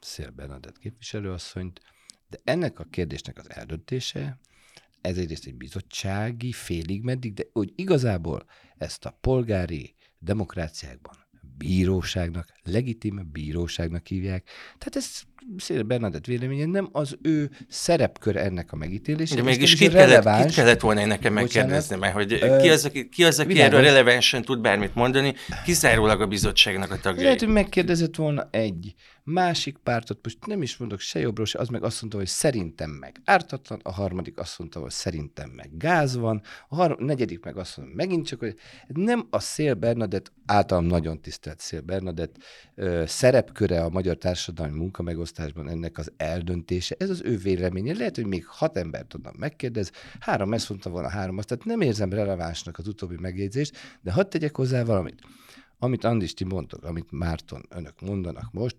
Szél 0.00 0.30
Bernadett 0.30 0.78
képviselőasszonyt, 0.78 1.80
de 2.28 2.38
ennek 2.44 2.78
a 2.78 2.84
kérdésnek 2.84 3.38
az 3.38 3.50
eldöntése, 3.50 4.38
ez 5.00 5.18
egyrészt 5.18 5.46
egy 5.46 5.54
bizottsági, 5.54 6.52
félig 6.52 7.02
meddig, 7.02 7.34
de 7.34 7.44
hogy 7.52 7.72
igazából 7.74 8.44
ezt 8.76 9.04
a 9.04 9.18
polgári 9.20 9.94
demokráciákban 10.18 11.16
bíróságnak, 11.56 12.59
legitim 12.70 13.28
bíróságnak 13.32 14.06
hívják. 14.06 14.44
Tehát 14.78 14.96
ez 14.96 15.22
Szél 15.56 15.82
Bernadett 15.82 16.24
véleménye 16.24 16.64
nem 16.64 16.88
az 16.92 17.18
ő 17.22 17.50
szerepkör 17.68 18.36
ennek 18.36 18.72
a 18.72 18.76
megítélése. 18.76 19.34
De 19.34 19.42
mégis 19.42 19.74
kit 19.74 19.92
kellett, 19.92 20.44
kit 20.44 20.54
kellett 20.54 20.80
volna 20.80 21.06
nekem 21.06 21.32
megkérdezni, 21.32 21.96
mert 21.96 22.14
hogy 22.14 22.32
Ö, 22.32 22.56
ki 22.60 22.70
az, 22.70 22.84
aki, 22.84 23.08
ki 23.08 23.24
az, 23.24 23.38
aki 23.38 23.60
erről 23.60 23.80
relevánsan 23.80 24.42
tud 24.42 24.60
bármit 24.60 24.94
mondani, 24.94 25.34
kizárólag 25.64 26.20
a 26.20 26.26
bizottságnak 26.26 26.90
a 26.90 26.98
tagjai. 26.98 27.24
Lehet, 27.24 27.40
hogy 27.40 27.48
megkérdezett 27.48 28.16
volna 28.16 28.48
egy 28.50 28.94
másik 29.24 29.76
pártot, 29.76 30.18
most 30.22 30.46
nem 30.46 30.62
is 30.62 30.76
mondok 30.76 31.00
se 31.00 31.18
jobbról, 31.18 31.46
se 31.46 31.58
az 31.58 31.68
meg 31.68 31.82
azt 31.82 32.00
mondta, 32.00 32.18
hogy 32.18 32.28
szerintem 32.28 32.90
meg 32.90 33.20
ártatlan, 33.24 33.80
a 33.82 33.92
harmadik 33.92 34.38
azt 34.38 34.58
mondta, 34.58 34.80
hogy 34.80 34.90
szerintem 34.90 35.50
meg 35.50 35.70
gáz 35.76 36.16
van, 36.16 36.42
a 36.68 36.74
har- 36.74 36.98
negyedik 36.98 37.44
meg 37.44 37.56
azt 37.56 37.76
mondta, 37.76 37.96
megint 37.96 38.26
csak, 38.26 38.38
hogy 38.38 38.54
nem 38.86 39.26
a 39.30 39.40
Szél 39.40 39.74
Bernadett, 39.74 40.32
általam 40.46 40.84
nagyon 40.84 41.20
tisztelt 41.20 41.60
Szél 41.60 41.80
Bernadett 41.80 42.36
ö, 42.74 43.02
szerepköre 43.06 43.84
a 43.84 43.88
magyar 43.88 44.16
társadalmi 44.16 44.78
munkamegosztásban 44.78 45.68
ennek 45.68 45.98
az 45.98 46.12
eldöntése, 46.16 46.94
ez 46.98 47.10
az 47.10 47.22
ő 47.24 47.36
véleménye. 47.36 47.96
Lehet, 47.96 48.16
hogy 48.16 48.26
még 48.26 48.46
hat 48.46 48.76
embert 48.76 49.06
tudnak 49.06 49.36
megkérdez, 49.36 49.90
három 50.20 50.52
ezt 50.52 50.68
mondta 50.68 50.90
volna, 50.90 51.08
három 51.08 51.38
azt, 51.38 51.48
tehát 51.48 51.64
nem 51.64 51.80
érzem 51.80 52.12
relevánsnak 52.12 52.78
az 52.78 52.88
utóbbi 52.88 53.16
megjegyzést, 53.20 53.76
de 54.00 54.12
hadd 54.12 54.30
tegyek 54.30 54.56
hozzá 54.56 54.84
valamit 54.84 55.22
amit 55.82 56.04
Andis 56.04 56.34
ti 56.34 56.44
mondtok, 56.44 56.84
amit 56.84 57.10
Márton 57.10 57.66
önök 57.68 58.00
mondanak 58.00 58.52
most, 58.52 58.76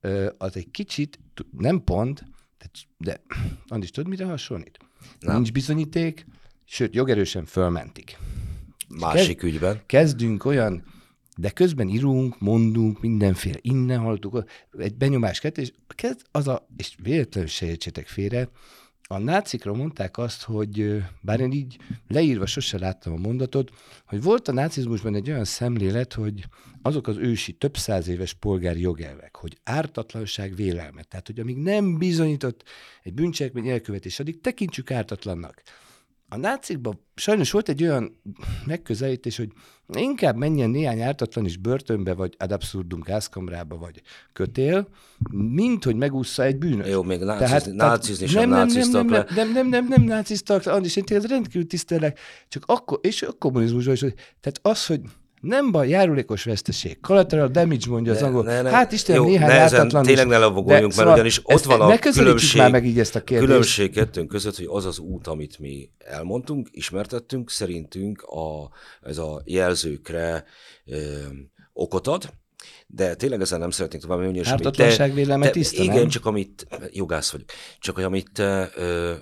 ö, 0.00 0.30
az 0.38 0.56
egy 0.56 0.70
kicsit, 0.70 1.18
nem 1.50 1.84
pont, 1.84 2.24
de, 2.58 2.70
de 2.98 3.22
Andis, 3.66 3.90
tudod, 3.90 4.10
mire 4.10 4.24
hasonlít? 4.24 4.78
Nem. 5.20 5.34
Nincs 5.34 5.52
bizonyíték, 5.52 6.26
sőt, 6.64 6.94
jogerősen 6.94 7.44
fölmentik. 7.44 8.18
Másik 8.88 9.42
ügyben. 9.42 9.80
Kezdünk 9.86 10.44
olyan, 10.44 10.84
de 11.40 11.50
közben 11.50 11.88
írunk, 11.88 12.40
mondunk, 12.40 13.00
mindenféle, 13.00 13.58
innen 13.60 13.98
hallottuk, 13.98 14.44
egy 14.78 14.94
benyomás 14.94 15.40
kettő, 15.40 15.60
és 15.60 15.72
kezd 15.86 16.22
az 16.30 16.48
a, 16.48 16.66
és 16.76 16.94
véletlenül 17.02 17.48
se 17.48 17.66
értsétek 17.66 18.06
félre, 18.06 18.48
a 19.12 19.18
nácikra 19.18 19.74
mondták 19.74 20.18
azt, 20.18 20.42
hogy 20.42 21.02
bár 21.20 21.40
én 21.40 21.52
így 21.52 21.78
leírva 22.08 22.46
sose 22.46 22.78
láttam 22.78 23.12
a 23.12 23.16
mondatot, 23.16 23.70
hogy 24.06 24.22
volt 24.22 24.48
a 24.48 24.52
nácizmusban 24.52 25.14
egy 25.14 25.30
olyan 25.30 25.44
szemlélet, 25.44 26.12
hogy 26.12 26.44
azok 26.82 27.06
az 27.06 27.16
ősi 27.16 27.52
több 27.52 27.76
száz 27.76 28.08
éves 28.08 28.34
polgári 28.34 28.80
jogelvek, 28.80 29.36
hogy 29.36 29.58
ártatlanság 29.64 30.54
vélelme, 30.54 31.02
tehát 31.02 31.26
hogy 31.26 31.40
amíg 31.40 31.56
nem 31.56 31.98
bizonyított 31.98 32.62
egy 33.02 33.14
bűncselekmény 33.14 33.68
elkövetés, 33.68 34.20
addig 34.20 34.40
tekintsük 34.40 34.90
ártatlannak. 34.90 35.62
A 36.32 36.36
nácikban 36.36 37.00
sajnos 37.14 37.50
volt 37.50 37.68
egy 37.68 37.82
olyan 37.82 38.20
megközelítés, 38.66 39.36
hogy 39.36 39.52
inkább 39.92 40.36
menjen 40.36 40.70
néhány 40.70 41.00
ártatlan 41.00 41.44
is 41.44 41.56
börtönbe, 41.56 42.14
vagy 42.14 42.34
ad 42.38 42.52
absurdum 42.52 43.00
gázkamrába, 43.00 43.76
vagy 43.76 44.02
kötél, 44.32 44.88
mint 45.30 45.84
hogy 45.84 45.96
megúszza 45.96 46.42
egy 46.44 46.56
bűnös. 46.56 46.88
Jó, 46.88 47.02
még 47.02 47.20
nácizni, 47.20 47.72
nácizni 47.76 48.26
sem 48.26 48.48
nem, 48.48 48.66
nem, 48.66 48.90
nem, 48.90 49.06
nem, 49.06 49.26
nem, 49.34 49.52
nem, 49.52 49.68
nem, 49.68 49.86
nem 49.86 50.02
náciztak, 50.02 50.66
Andis, 50.66 50.96
én 50.96 51.04
téged 51.04 51.26
rendkívül 51.26 51.66
tisztelek, 51.66 52.18
csak 52.48 52.62
akkor, 52.66 52.98
és 53.02 53.22
a 53.22 53.32
kommunizmusban 53.32 53.94
is, 53.94 54.00
hogy, 54.00 54.14
tehát 54.14 54.58
az, 54.62 54.86
hogy 54.86 55.00
nem 55.40 55.70
baj, 55.70 55.88
járulékos 55.88 56.44
veszteség. 56.44 57.00
Collateral 57.00 57.48
damage 57.48 57.86
mondja 57.88 58.12
az 58.12 58.22
angol. 58.22 58.44
ne- 58.44 58.62
ne. 58.62 58.70
Hát 58.70 58.92
Istenem, 58.92 59.22
Jó, 59.22 59.28
néhány 59.28 59.48
nehezen, 59.48 59.78
ártatlan 59.78 60.02
tényleg 60.02 60.26
ne 60.26 60.38
lovagoljunk, 60.38 60.94
mert 60.94 61.08
ugyanis 61.12 61.40
ott 61.42 61.62
van 61.62 61.80
a 61.80 61.98
különbség- 61.98 62.60
már 62.60 62.70
meg 62.70 62.86
így 62.86 62.98
ezt 62.98 63.14
a 63.14 63.24
kérdést. 63.24 63.46
Különbség 63.48 63.90
kettőnk 63.92 64.28
között, 64.28 64.56
hogy 64.56 64.66
az 64.70 64.84
az 64.84 64.98
út, 64.98 65.26
amit 65.26 65.58
mi 65.58 65.90
elmondtunk, 65.98 66.68
ismertettünk, 66.70 67.50
szerintünk 67.50 68.22
a, 68.22 68.70
ez 69.02 69.18
a 69.18 69.42
jelzőkre 69.44 70.44
ö, 70.86 70.98
okot 71.72 72.06
ad, 72.06 72.32
de 72.86 73.14
tényleg 73.14 73.40
ezen 73.40 73.58
nem 73.58 73.70
szeretnék 73.70 74.00
tovább 74.00 74.18
menni. 74.18 74.40
Ártatlanság 74.44 75.14
vélelme 75.14 75.44
te- 75.44 75.50
tiszta, 75.50 75.82
Igen, 75.82 75.94
nem? 75.94 76.08
csak 76.08 76.26
amit, 76.26 76.66
jogász 76.90 77.30
vagyok, 77.30 77.48
csak 77.78 77.94
hogy 77.94 78.04
amit 78.04 78.30
te 78.32 78.70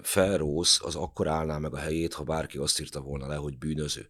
felrósz, 0.02 0.80
az 0.84 0.94
akkor 0.94 1.28
állná 1.28 1.58
meg 1.58 1.72
a 1.74 1.78
helyét, 1.78 2.14
ha 2.14 2.22
bárki 2.22 2.58
azt 2.58 2.80
írta 2.80 3.00
volna 3.00 3.26
le, 3.26 3.34
hogy 3.34 3.58
bűnöző. 3.58 4.08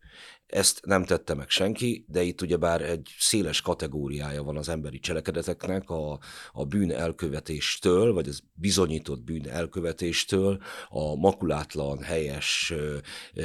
Ezt 0.49 0.81
nem 0.85 1.05
tette 1.05 1.35
meg 1.35 1.49
senki, 1.49 2.05
de 2.09 2.23
itt 2.23 2.43
ugyebár 2.43 2.83
egy 2.83 3.15
széles 3.19 3.61
kategóriája 3.61 4.43
van 4.43 4.57
az 4.57 4.69
emberi 4.69 4.99
cselekedeteknek, 4.99 5.91
a, 5.91 6.19
a 6.53 6.65
bűn 6.65 6.93
elkövetéstől, 6.93 8.13
vagy 8.13 8.29
az 8.29 8.41
bizonyított 8.55 9.23
bűn 9.23 9.49
elkövetéstől, 9.49 10.63
a 10.89 11.15
makulátlan, 11.17 12.03
helyes, 12.03 12.73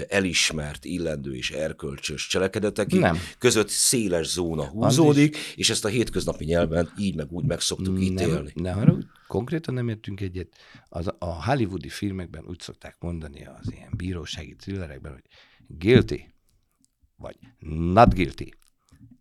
elismert, 0.08 0.86
illendő 0.86 1.36
és 1.36 1.52
erkölcsös 1.52 2.28
cselekedetekig 2.28 3.00
Nem. 3.00 3.18
között 3.38 3.70
széles 3.70 4.28
zóna 4.28 4.66
húzódik, 4.66 5.38
és 5.56 5.70
ezt 5.70 5.86
a 5.86 5.88
hétköznapi 5.88 6.46
nyelven 6.46 6.94
így 6.98 7.16
meg 7.16 7.32
úgy 7.32 7.46
meg 7.46 7.60
szoktuk 7.60 8.02
ítélni. 8.02 8.52
Nem, 8.54 8.64
ne 8.64 8.72
haragudj, 8.72 9.06
konkrétan 9.28 9.74
nem 9.74 9.90
értünk 9.90 10.22
egyet. 10.22 10.48
Az, 10.90 11.08
a 11.20 11.46
hollywoodi 11.46 11.90
filmekben 11.90 12.44
úgy 12.48 12.60
szokták 12.60 12.96
mondani 13.00 13.46
az 13.46 13.72
ilyen 13.72 13.92
bírósági 13.98 14.56
thrillerekben, 14.56 15.12
hogy 15.12 15.24
guilty, 15.68 16.33
vagy 17.24 17.38
not 17.94 18.14
guilty. 18.14 18.54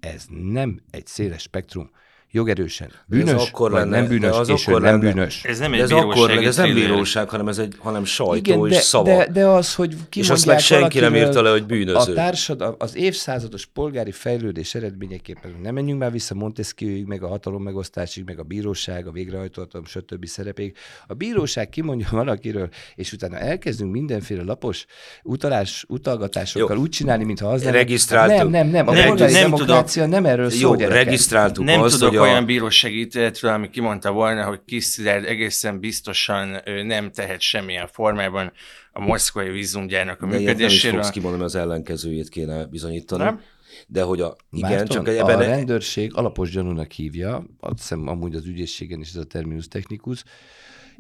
Ez 0.01 0.27
nem 0.29 0.81
egy 0.91 1.07
széles 1.07 1.43
spektrum. 1.43 1.91
Jogerősen 2.35 2.91
bűnös, 3.07 3.49
akkor 3.49 3.71
vagy 3.71 3.81
lenne- 3.81 3.93
nem 3.97 4.03
de 4.03 4.09
bűnös, 4.09 4.37
az 4.37 4.49
és 4.49 4.67
ő 4.67 4.71
akkor 4.71 4.83
nem 4.83 4.93
lenne- 5.01 5.13
bűnös. 5.15 5.45
Ez 5.45 5.59
nem 5.59 5.71
De 5.71 5.77
egy 5.77 5.83
ez 5.83 5.91
akkor, 5.91 6.07
bírósági 6.15 6.35
meg 6.35 6.45
ez 6.45 6.57
nem 6.57 6.75
bíróság, 6.75 7.29
hanem 7.29 7.49
ez 7.49 7.59
egy, 7.59 7.75
hanem 7.79 8.05
sajtó 8.05 8.35
Igen, 8.37 8.67
és 8.67 8.75
de, 8.75 8.81
szava. 8.81 9.05
de, 9.05 9.29
de 9.33 9.47
az, 9.47 9.75
hogy 9.75 9.89
kimondják 10.09 10.37
azt 10.39 10.47
meg 10.47 10.59
senki 10.61 10.99
nem 11.01 11.15
írta 11.17 11.43
le, 11.43 11.51
hogy 11.51 11.67
bűnöző. 11.67 12.13
A 12.13 12.15
társadal, 12.15 12.75
az 12.79 12.97
évszázados 12.97 13.67
polgári 13.67 14.11
fejlődés 14.13 14.75
eredményeképpen 14.75 15.55
nem 15.63 15.75
menjünk 15.75 16.01
már 16.01 16.13
vissza 16.13 16.35
Montesquieuig, 16.35 17.07
meg 17.07 17.23
a 17.23 17.29
hatalom 17.29 17.63
megosztásig, 17.63 18.25
meg 18.25 18.39
a 18.39 18.43
bíróság, 18.43 19.07
a 19.07 19.11
végrehajtóhatalom, 19.11 19.87
stb. 19.87 20.27
szerepéig. 20.27 20.77
A 21.07 21.15
bíróság 21.15 21.69
kimondja 21.69 22.07
valakiről, 22.11 22.69
és 22.95 23.13
utána 23.13 23.39
elkezdünk 23.39 23.93
mindenféle 23.93 24.43
lapos 24.43 24.85
utalás, 25.23 25.85
utalgatásokkal 25.89 26.77
Jó. 26.77 26.83
úgy 26.83 26.89
csinálni, 26.89 27.25
mintha 27.25 27.49
az 27.49 27.63
nem. 27.63 27.73
Regisztráltuk. 27.73 28.37
Nem, 28.37 28.49
nem, 28.51 28.67
nem. 28.69 28.89
A 28.89 28.93
Nem, 28.93 29.07
polgári 29.07 29.33
nem 29.33 29.43
demokrácia 29.43 30.07
nem 30.07 30.27
erről 30.27 30.51
szól, 30.51 30.61
Jó, 30.61 30.75
gyerekek. 30.77 31.05
regisztráltuk 31.05 31.65
Nem 31.65 31.81
azt, 31.81 31.93
tudok 31.95 32.09
hogy 32.09 32.19
a... 32.19 32.22
olyan 32.23 32.45
bírósági 32.45 33.01
ítéletről, 33.01 33.53
ami 33.53 33.71
kimondta 33.71 34.13
volna, 34.13 34.45
hogy 34.45 34.61
Kis 34.67 34.85
Szilárd 34.85 35.25
egészen 35.25 35.81
biztosan 35.81 36.61
ö, 36.65 36.83
nem 36.83 37.11
tehet 37.11 37.41
semmilyen 37.41 37.87
formában 37.87 38.53
a 38.93 39.01
moszkvai 39.01 39.51
vízumgyárnak 39.51 40.23
a 40.23 40.27
de 40.27 40.39
ilyet 40.39 40.57
nem 40.57 40.67
is 40.67 40.83
működéséről. 40.83 41.11
kimondani, 41.11 41.43
az 41.43 41.55
ellenkezőjét 41.55 42.29
kéne 42.29 42.65
bizonyítani. 42.67 43.23
Nem? 43.23 43.41
De 43.87 44.03
hogy 44.03 44.21
a... 44.21 44.37
Igen, 44.51 44.71
Márton, 44.71 44.87
csak 44.87 45.07
a 45.07 45.11
ebben... 45.11 45.39
rendőrség 45.39 46.15
alapos 46.15 46.51
gyanúnak 46.51 46.93
hívja, 46.93 47.45
azt 47.61 47.79
hiszem 47.79 48.09
amúgy 48.09 48.35
az 48.35 48.47
ügyészségen 48.47 49.01
is 49.01 49.09
ez 49.09 49.17
a 49.17 49.25
terminus 49.25 49.69
technikus, 49.69 50.25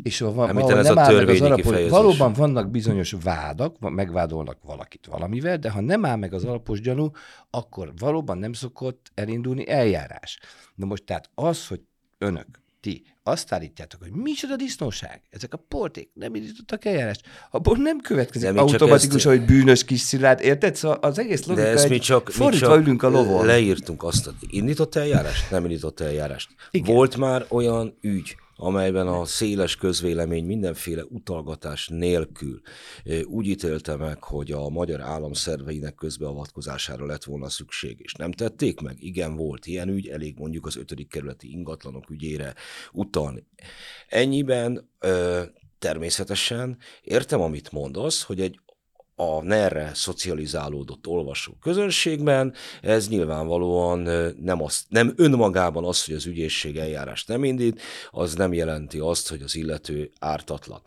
és 0.02 0.18
ha 0.18 0.32
van, 0.32 0.48
Említem, 0.48 0.68
valahol 0.68 0.78
ez 0.78 0.94
nem 0.94 0.96
a 0.96 1.00
áll 1.00 1.14
meg 1.14 1.28
az 1.28 1.40
alapos, 1.40 1.88
valóban 1.88 2.32
vannak 2.32 2.70
bizonyos 2.70 3.14
vádak, 3.22 3.78
megvádolnak 3.78 4.58
valakit 4.62 5.06
valamivel, 5.06 5.58
de 5.58 5.70
ha 5.70 5.80
nem 5.80 6.04
áll 6.04 6.16
meg 6.16 6.32
az 6.32 6.44
alapos 6.44 6.80
gyanú, 6.80 7.11
akkor 7.50 7.92
valóban 7.98 8.38
nem 8.38 8.52
szokott 8.52 9.11
elindulni 9.14 9.68
eljárás. 9.68 10.38
Na 10.74 10.87
most 10.87 11.04
tehát 11.04 11.30
az, 11.35 11.66
hogy 11.66 11.80
önök, 12.18 12.46
ti 12.80 13.02
azt 13.22 13.52
állítjátok, 13.52 14.00
hogy 14.02 14.11
micsoda 14.12 14.56
disznóság, 14.56 15.22
ezek 15.30 15.52
a 15.54 15.56
porték 15.56 16.11
nem 16.14 16.35
indítottak 16.35 16.85
eljárást, 16.85 17.20
abból 17.50 17.76
nem 17.76 18.00
következik 18.00 18.50
De 18.52 18.61
automatikusan, 18.61 19.32
ezt- 19.32 19.40
hogy 19.40 19.44
bűnös 19.56 19.85
kis 19.85 20.00
szilárd, 20.00 20.40
érted? 20.40 20.74
Szóval 20.76 20.98
az 20.98 21.18
egész 21.18 21.44
logika 21.46 21.66
De 21.66 21.72
ezt 21.72 21.88
mi 21.88 21.98
csak, 21.98 22.37
mi 22.38 22.48
csak 22.50 22.80
ülünk 22.80 23.02
a 23.02 23.08
lovon. 23.08 23.46
leírtunk 23.46 24.02
azt, 24.02 24.24
hogy 24.24 24.35
indított 24.40 24.94
eljárást? 24.94 25.50
Nem 25.50 25.64
indított 25.64 26.00
eljárást. 26.00 26.50
Igen. 26.70 26.94
Volt 26.94 27.16
már 27.16 27.44
olyan 27.48 27.96
ügy, 28.00 28.37
amelyben 28.64 29.07
a 29.07 29.25
széles 29.25 29.77
közvélemény 29.77 30.44
mindenféle 30.44 31.05
utalgatás 31.05 31.88
nélkül 31.88 32.61
úgy 33.25 33.46
ítélte 33.46 33.96
meg, 33.96 34.22
hogy 34.22 34.53
a 34.53 34.68
magyar 34.68 35.01
állam 35.01 35.33
szerveinek 35.33 35.94
közbeavatkozására 35.94 37.07
lett 37.07 37.25
volna 37.25 37.48
szükség, 37.48 37.96
és 37.98 38.12
nem 38.12 38.33
tették 38.33 38.81
meg? 38.81 38.96
Igen, 38.98 39.37
volt 39.37 39.66
ilyen 39.66 39.88
ügy, 39.88 40.09
elég 40.09 40.38
mondjuk 40.38 40.66
az 40.66 40.77
ötödik 40.77 41.09
kerületi 41.09 41.51
ingatlanok 41.51 42.11
ügyére 42.11 42.55
utalni. 42.92 43.46
Ennyiben 44.09 44.90
természetesen 45.79 46.79
értem, 47.03 47.40
amit 47.40 47.72
mondasz, 47.72 48.22
hogy 48.22 48.40
egy 48.40 48.61
a 49.22 49.42
NER-re 49.42 49.90
szocializálódott 49.94 51.06
olvasó 51.06 51.52
közönségben, 51.62 52.54
ez 52.82 53.08
nyilvánvalóan 53.08 54.08
nem, 54.42 54.62
az, 54.62 54.82
nem 54.88 55.12
önmagában 55.16 55.85
az, 55.85 56.04
hogy 56.04 56.14
az 56.14 56.26
ügyészség 56.26 56.76
eljárást 56.76 57.28
nem 57.28 57.44
indít, 57.44 57.80
az 58.11 58.35
nem 58.35 58.52
jelenti 58.52 58.98
azt, 58.98 59.28
hogy 59.28 59.42
az 59.42 59.56
illető 59.56 60.11
ártatlan. 60.18 60.80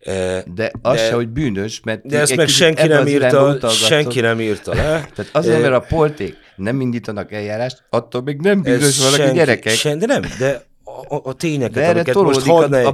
E, 0.00 0.42
De 0.54 0.70
az 0.82 0.96
De- 0.96 1.06
se, 1.06 1.14
hogy 1.14 1.28
bűnös, 1.28 1.80
mert 1.84 2.06
De 2.06 2.18
ezt 2.18 2.36
meg 2.36 2.48
senki 2.48 2.86
nem, 2.86 3.06
írta, 3.06 3.68
senki 3.68 4.20
nem 4.20 4.40
írta 4.40 4.74
le. 4.74 4.82
Tehát 5.14 5.30
azért, 5.32 5.60
mert 5.60 5.74
a 5.74 5.80
polték 5.80 6.36
nem 6.56 6.80
indítanak 6.80 7.32
eljárást, 7.32 7.82
attól 7.90 8.22
még 8.22 8.40
nem 8.40 8.62
bűnös 8.62 8.98
valaki 8.98 9.16
senki- 9.16 9.36
gyerekek. 9.36 9.72
Sen, 9.72 9.98
de 9.98 10.06
nem, 10.06 10.22
de 10.38 10.64
a, 10.84 11.14
a, 11.14 11.20
a 11.24 11.32
tényeket, 11.32 11.72
De 11.72 11.80
erre 11.80 11.90
amiket 11.90 12.14
most 12.14 12.46
hadd 12.46 12.62
a- 12.62 12.68
ne, 12.68 12.86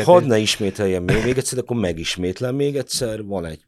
a 0.00 0.02
hadd 0.04 0.24
ne 0.24 0.38
ismételjem 0.38 1.02
még, 1.02 1.24
még 1.24 1.38
egyszer, 1.38 1.58
de 1.58 1.60
akkor 1.64 1.76
megismétlem 1.76 2.54
még 2.54 2.76
egyszer. 2.76 3.24
Van 3.24 3.44
egy 3.44 3.60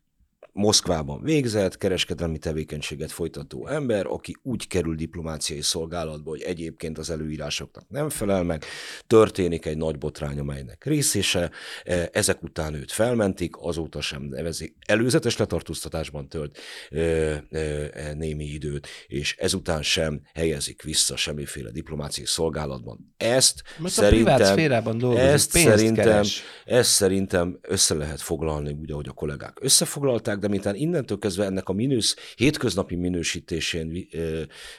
Moszkvában 0.57 1.23
végzett, 1.23 1.79
kereskedelmi 1.79 2.38
tevékenységet 2.38 3.12
folytató 3.12 3.67
ember, 3.67 4.07
aki 4.07 4.37
úgy 4.43 4.67
kerül 4.67 4.95
diplomáciai 4.95 5.61
szolgálatba, 5.61 6.31
hogy 6.31 6.43
egyébként 6.43 6.99
az 6.99 7.11
előírásoknak 7.11 7.85
nem 7.88 8.09
felel 8.09 8.43
meg, 8.43 8.64
történik 9.07 9.67
egy 9.67 9.77
nagy 9.77 9.99
botrány, 9.99 10.38
amelynek 10.38 10.85
részése, 10.85 11.51
e, 11.85 12.09
ezek 12.12 12.43
után 12.43 12.75
őt 12.75 12.93
felmentik, 12.93 13.57
azóta 13.57 14.01
sem 14.01 14.23
nevezik, 14.23 14.77
előzetes 14.87 15.37
letartóztatásban 15.37 16.29
tölt 16.29 16.59
ö, 16.90 17.35
e, 17.51 18.12
némi 18.12 18.45
időt, 18.45 18.88
és 19.07 19.37
ezután 19.38 19.83
sem 19.83 20.21
helyezik 20.35 20.83
vissza 20.83 21.17
semmiféle 21.17 21.71
diplomáciai 21.71 22.27
szolgálatban. 22.27 23.14
Ezt 23.17 23.62
a 23.85 23.88
szerintem, 23.88 24.35
privát 24.35 24.53
szférában 24.53 24.99
dolgozik, 24.99 25.29
ezt 25.29 25.51
szerintem, 25.51 26.05
keres. 26.05 26.43
ezt 26.64 26.90
szerintem 26.90 27.59
össze 27.62 27.95
lehet 27.95 28.21
foglalni, 28.21 28.73
úgy, 28.81 28.90
ahogy 28.90 29.09
a 29.09 29.12
kollégák 29.12 29.59
összefoglalták, 29.61 30.43
de 30.45 30.51
miután 30.51 30.75
innentől 30.75 31.19
kezdve 31.19 31.45
ennek 31.45 31.69
a 31.69 31.73
minősz, 31.73 32.17
hétköznapi 32.37 32.95
minősítésén 32.95 34.09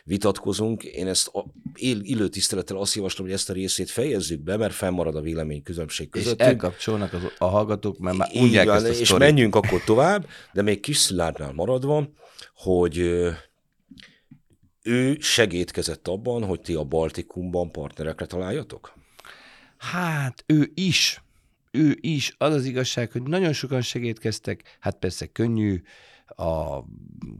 vitatkozunk, 0.03 0.83
én 0.83 1.07
ezt 1.07 1.27
a, 1.27 1.45
él, 1.75 1.99
illő 2.01 2.27
tisztelettel 2.27 2.77
azt 2.77 2.95
javaslom, 2.95 3.27
hogy 3.27 3.35
ezt 3.35 3.49
a 3.49 3.53
részét 3.53 3.89
fejezzük 3.89 4.39
be, 4.39 4.57
mert 4.57 4.73
fennmarad 4.73 5.15
a 5.15 5.21
vélemény 5.21 5.63
különbség 5.63 6.05
És 6.05 6.11
közöttünk. 6.11 6.49
elkapcsolnak 6.49 7.13
az, 7.13 7.21
a 7.37 7.45
hallgatók, 7.45 7.97
mert 7.97 8.17
már 8.17 8.29
unják 8.33 8.65
van, 8.65 8.75
ezt 8.75 8.85
a 8.85 8.89
és 8.89 9.07
sztorit. 9.07 9.27
menjünk 9.27 9.55
akkor 9.55 9.83
tovább, 9.83 10.27
de 10.53 10.61
még 10.61 10.79
kis 10.79 10.97
Szilárdnál 10.97 11.51
maradva, 11.51 12.09
hogy 12.55 12.97
ő 14.81 15.17
segítkezett 15.19 16.07
abban, 16.07 16.43
hogy 16.43 16.61
ti 16.61 16.73
a 16.73 16.83
Baltikumban 16.83 17.71
partnerekre 17.71 18.25
találjatok? 18.25 18.93
Hát 19.77 20.43
ő 20.47 20.71
is, 20.73 21.23
ő 21.75 21.97
is. 22.01 22.35
Az 22.37 22.53
az 22.53 22.65
igazság, 22.65 23.11
hogy 23.11 23.23
nagyon 23.23 23.53
sokan 23.53 23.81
segítkeztek, 23.81 24.77
hát 24.79 24.95
persze 24.99 25.25
könnyű 25.25 25.81
a 26.27 26.79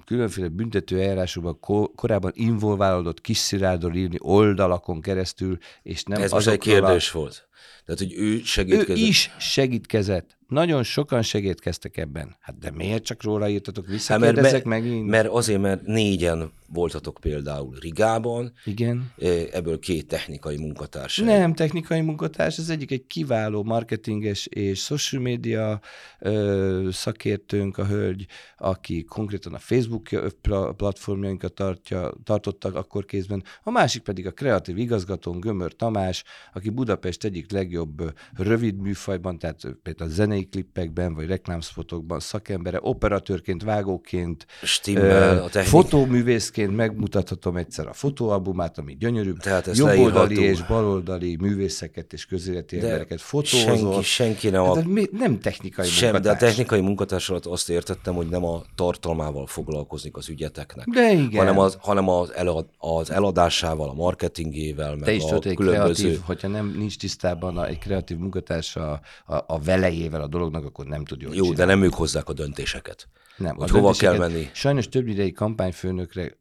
különféle 0.06 0.48
büntető 0.48 1.00
eljárásokban 1.02 1.60
ko- 1.60 1.91
korábban 1.95 2.32
involválódott 2.36 3.21
kis 3.21 3.38
Szilárdról 3.38 3.95
írni 3.95 4.17
oldalakon 4.19 5.02
keresztül, 5.02 5.58
és 5.84 6.04
nem 6.04 6.21
Ez 6.21 6.32
most 6.32 6.48
egy 6.48 6.54
azokról 6.54 6.76
a- 6.76 6.86
kérdés 6.88 7.12
volt. 7.12 7.48
Tehát, 7.86 8.00
hogy 8.02 8.13
ő 8.13 8.34
Ő 8.34 8.41
segítkezett. 8.43 8.98
is 8.98 9.32
segítkezett. 9.39 10.38
Nagyon 10.47 10.84
sokan 10.84 11.21
segítkeztek 11.21 11.97
ebben. 11.97 12.36
Hát 12.39 12.58
de 12.58 12.71
miért 12.71 13.03
csak 13.03 13.23
róla 13.23 13.49
írtatok? 13.49 13.86
Hát 14.08 14.19
mert, 14.19 14.41
mert, 14.41 14.63
megint? 14.63 15.08
mert 15.08 15.27
azért, 15.27 15.62
mert 15.62 15.86
négyen 15.86 16.51
voltatok 16.67 17.17
például 17.21 17.75
Rigában, 17.81 18.53
Igen. 18.65 19.12
eh, 19.17 19.47
ebből 19.51 19.79
két 19.79 20.08
technikai 20.08 20.58
munkatárs. 20.58 21.17
Nem 21.17 21.53
technikai 21.53 22.01
munkatárs, 22.01 22.58
az 22.58 22.69
egyik 22.69 22.91
egy 22.91 23.08
kiváló 23.08 23.63
marketinges 23.63 24.45
és 24.45 24.84
social 24.84 25.21
media 25.21 25.81
ö, 26.19 26.89
szakértőnk, 26.91 27.77
a 27.77 27.86
hölgy, 27.86 28.25
aki 28.58 29.03
konkrétan 29.03 29.53
a 29.53 29.60
Facebook 29.60 30.10
pla- 30.41 30.75
platformjainkat 30.75 31.53
tartja, 31.53 32.13
tartottak 32.23 32.75
akkor 32.75 33.05
kézben, 33.05 33.43
a 33.63 33.71
másik 33.71 34.01
pedig 34.01 34.27
a 34.27 34.31
kreatív 34.31 34.77
igazgatón 34.77 35.39
Gömör 35.39 35.75
Tamás, 35.75 36.23
aki 36.53 36.69
Budapest 36.69 37.23
egyik 37.23 37.51
legjobb 37.51 38.13
rövid 38.38 38.77
műfajban, 38.77 39.38
tehát 39.38 39.62
például 39.84 40.10
a 40.10 40.13
zenei 40.36 40.50
klippekben 40.50 41.13
vagy 41.13 41.28
reklámszfotokban 41.28 42.19
szakembere, 42.19 42.80
operatőrként, 42.82 43.63
vágóként, 43.63 44.45
Stimmel, 44.63 45.50
ö, 45.54 45.60
fotóművészként 45.62 46.76
megmutathatom 46.76 47.58
egyszer 47.58 47.88
a 47.88 47.93
fotóalbumát, 47.93 48.78
ami 48.78 48.95
gyönyörű, 49.00 49.34
Tehát 49.34 49.78
jobboldali 49.78 50.39
és 50.43 50.65
baloldali 50.65 51.36
művészeket 51.36 52.13
és 52.13 52.26
közéleti 52.26 52.78
De 52.78 52.86
embereket 52.86 53.19
senki, 53.19 53.58
fotózott. 53.58 54.04
senki 54.04 54.50
nem 54.50 54.63
Hát 54.63 54.76
a 54.78 54.84
nem 55.12 55.39
technikai 55.39 55.88
Sem, 55.88 56.12
de 56.12 56.17
a 56.17 56.21
munkatárs. 56.21 56.39
technikai 56.39 56.82
munkatárs 56.82 57.30
alatt 57.30 57.45
azt 57.45 57.69
értettem, 57.69 58.13
hogy 58.13 58.28
nem 58.28 58.45
a 58.45 58.62
tartalmával 58.76 59.48
foglalkozik 59.48 60.15
az 60.17 60.30
ügyeteknek, 60.30 60.86
De 60.88 61.12
igen. 61.12 61.38
hanem, 61.38 61.60
az, 61.60 61.78
hanem 61.82 62.10
az, 62.10 62.32
elad, 62.34 62.65
az 62.78 63.12
eladásával, 63.12 63.89
a 63.89 63.93
marketingével, 63.93 64.95
meg 64.95 65.04
Te 65.04 65.13
is 65.13 65.24
a 65.24 65.28
tudod, 65.39 65.56
különböző... 65.56 66.04
kreatív, 66.04 66.21
hogyha 66.26 66.48
nem 66.48 66.74
nincs 66.78 66.98
tisztában 66.98 67.58
a, 67.58 67.65
egy 67.67 67.78
kreatív 67.80 68.17
munkatárs 68.17 68.76
a, 68.76 69.00
a, 69.26 69.36
a 69.48 69.60
velejével 69.60 70.21
a 70.26 70.28
dolognak, 70.28 70.66
akkor 70.66 70.86
nem 70.86 71.06
tud 71.06 71.22
jól 71.22 71.34
Jó, 71.36 71.44
de 71.44 71.50
csinálni. 71.50 71.72
nem 71.74 71.84
ők 71.84 71.94
hozzák 71.94 72.30
a 72.30 72.34
döntéseket. 72.34 73.08
Nem, 73.38 73.56
hogy 73.56 73.69
hova 73.69 73.91
kell 73.91 74.17
menni. 74.17 74.50
Sajnos 74.54 74.89
több 74.89 75.08
idei 75.08 75.32
kampányfőnökre 75.32 76.38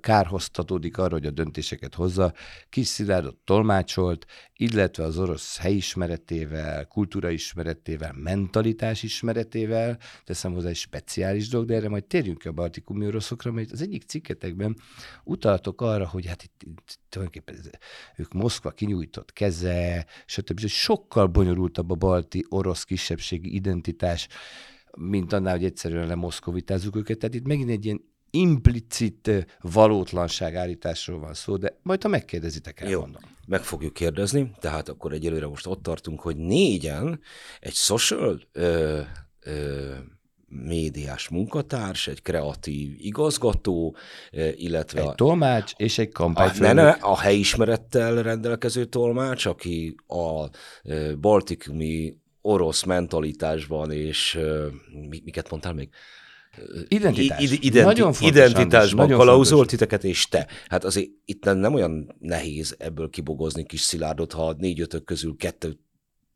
kárhoztatódik 0.00 0.98
arra, 0.98 1.12
hogy 1.12 1.26
a 1.26 1.30
döntéseket 1.30 1.94
hozza. 1.94 2.32
Kis 2.68 2.86
Szilárdot 2.86 3.36
tolmácsolt, 3.44 4.26
illetve 4.56 5.04
az 5.04 5.18
orosz 5.18 5.58
helyismeretével, 5.58 6.86
kultúraismeretével, 6.86 8.12
mentalitás 8.12 9.02
ismeretével, 9.02 9.98
teszem 10.24 10.52
hozzá 10.52 10.68
egy 10.68 10.76
speciális 10.76 11.48
dolog, 11.48 11.66
de 11.66 11.74
erre 11.74 11.88
majd 11.88 12.04
térjünk 12.04 12.44
a 12.44 12.52
baltikumi 12.52 13.06
oroszokra, 13.06 13.52
mert 13.52 13.72
az 13.72 13.82
egyik 13.82 14.02
cikketekben 14.02 14.76
utaltok 15.24 15.80
arra, 15.80 16.08
hogy 16.08 16.26
hát 16.26 16.42
itt, 16.42 16.62
itt 16.62 16.98
tulajdonképpen 17.08 17.56
ők 18.16 18.32
Moszkva 18.32 18.70
kinyújtott 18.70 19.32
keze, 19.32 20.06
stb. 20.26 20.60
És 20.62 20.80
sokkal 20.80 21.26
bonyolultabb 21.26 21.90
a 21.90 21.94
balti 21.94 22.46
orosz 22.48 22.84
kisebbségi 22.84 23.54
identitás, 23.54 24.28
mint 24.98 25.32
annál, 25.32 25.54
hogy 25.56 25.64
egyszerűen 25.64 26.06
lemoszkovitázzuk 26.06 26.96
őket. 26.96 27.18
Tehát 27.18 27.34
itt 27.34 27.46
megint 27.46 27.70
egy 27.70 27.84
ilyen 27.84 28.10
implicit 28.30 29.30
valótlanság 29.60 30.54
állításról 30.54 31.18
van 31.18 31.34
szó, 31.34 31.56
de 31.56 31.78
majd 31.82 32.02
ha 32.02 32.08
megkérdezitek, 32.08 32.80
Jó, 32.80 32.88
elmondom. 32.88 33.22
meg 33.46 33.62
fogjuk 33.62 33.92
kérdezni, 33.92 34.50
tehát 34.60 34.88
akkor 34.88 35.12
egyelőre 35.12 35.46
most 35.46 35.66
ott 35.66 35.82
tartunk, 35.82 36.20
hogy 36.20 36.36
négyen 36.36 37.20
egy 37.60 37.74
social 37.74 38.40
ö, 38.52 39.00
ö, 39.40 39.92
médiás 40.48 41.28
munkatárs, 41.28 42.06
egy 42.08 42.22
kreatív 42.22 42.94
igazgató, 42.98 43.96
illetve 44.54 45.00
Egy 45.00 45.14
tolmács 45.14 45.72
és 45.76 45.98
egy 45.98 46.12
kampányfőnök. 46.12 46.74
ne, 46.74 46.82
ne, 46.82 46.90
a 46.90 47.18
helyismerettel 47.18 48.22
rendelkező 48.22 48.84
tolmács, 48.84 49.46
aki 49.46 49.94
a 50.06 50.48
baltikumi 51.20 52.16
orosz 52.42 52.82
mentalitásban 52.84 53.90
és 53.90 54.34
ö, 54.34 54.68
mi, 55.08 55.20
miket 55.24 55.50
mondtál 55.50 55.72
még? 55.72 55.88
Identitás. 56.88 57.40
I- 57.40 57.44
id- 57.44 57.62
identi- 57.64 57.86
Nagyon 57.86 58.12
fontos, 58.12 58.36
identitásban 58.36 59.04
nagyon 59.04 59.18
kalauzolt 59.18 59.68
titeket, 59.68 60.04
és 60.04 60.28
te. 60.28 60.46
Hát 60.68 60.84
azért 60.84 61.10
itt 61.24 61.44
nem, 61.44 61.74
olyan 61.74 62.16
nehéz 62.18 62.74
ebből 62.78 63.10
kibogozni 63.10 63.64
kis 63.64 63.80
szilárdot, 63.80 64.32
ha 64.32 64.54
négy-ötök 64.58 65.04
közül 65.04 65.36
kettő 65.36 65.78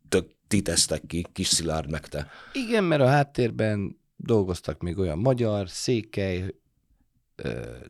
tök 0.08 0.30
ti 0.48 0.62
tesztek 0.62 1.02
ki, 1.06 1.26
kis 1.32 1.46
szilárd 1.46 1.90
meg 1.90 2.08
te. 2.08 2.28
Igen, 2.52 2.84
mert 2.84 3.02
a 3.02 3.06
háttérben 3.06 4.00
dolgoztak 4.16 4.80
még 4.80 4.98
olyan 4.98 5.18
magyar, 5.18 5.68
székely, 5.68 6.54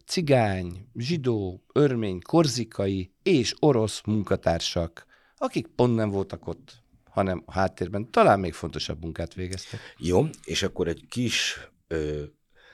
cigány, 0.06 0.88
zsidó, 0.94 1.62
örmény, 1.72 2.20
korzikai 2.22 3.10
és 3.22 3.54
orosz 3.58 4.00
munkatársak, 4.06 5.06
akik 5.36 5.66
pont 5.66 5.94
nem 5.94 6.10
voltak 6.10 6.46
ott, 6.46 6.82
hanem 7.16 7.42
a 7.46 7.52
háttérben 7.52 8.10
talán 8.10 8.40
még 8.40 8.52
fontosabb 8.54 9.00
munkát 9.00 9.34
végeztek. 9.34 9.80
Jó, 9.96 10.26
és 10.44 10.62
akkor 10.62 10.88
egy 10.88 11.04
kis 11.08 11.60
ö, 11.86 12.22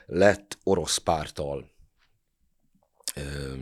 lett 0.07 0.59
orosz 0.63 0.99
pártal 0.99 1.71
ö, 3.15 3.55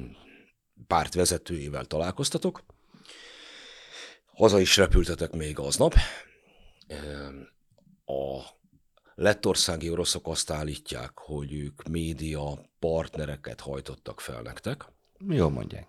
párt 0.87 1.15
vezetőjével 1.15 1.85
találkoztatok. 1.85 2.65
Haza 4.35 4.61
is 4.61 4.77
repültetek 4.77 5.33
még 5.33 5.59
aznap. 5.59 5.95
Ö, 6.89 7.29
A 8.13 8.43
lettországi 9.15 9.91
oroszok 9.91 10.29
azt 10.29 10.51
állítják, 10.51 11.13
hogy 11.15 11.53
ők 11.53 11.89
média 11.89 12.71
partnereket 12.79 13.61
hajtottak 13.61 14.21
fel 14.21 14.43
nektek. 14.43 14.85
Jól 15.29 15.51
mondják. 15.51 15.87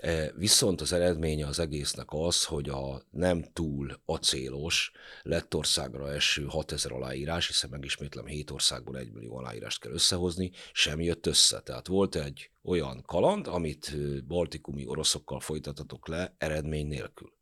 E, 0.00 0.32
Viszont 0.36 0.80
az 0.80 0.92
eredménye 0.92 1.46
az 1.46 1.58
egésznek 1.58 2.06
az, 2.10 2.44
hogy 2.44 2.68
a 2.68 3.02
nem 3.10 3.44
túl 3.52 4.00
acélos 4.04 4.92
Lettországra 5.22 6.12
eső 6.12 6.44
6000 6.48 6.92
aláírás, 6.92 7.46
hiszen 7.46 7.70
megismétlem 7.70 8.26
7 8.26 8.50
országból 8.50 8.98
1 8.98 9.12
millió 9.12 9.36
aláírást 9.36 9.80
kell 9.80 9.92
összehozni, 9.92 10.50
sem 10.72 11.00
jött 11.00 11.26
össze. 11.26 11.60
Tehát 11.60 11.86
volt 11.86 12.14
egy 12.14 12.50
olyan 12.62 13.02
kaland, 13.06 13.46
amit 13.46 13.96
baltikumi 14.26 14.86
oroszokkal 14.86 15.40
folytatatok 15.40 16.08
le 16.08 16.34
eredmény 16.38 16.86
nélkül. 16.86 17.32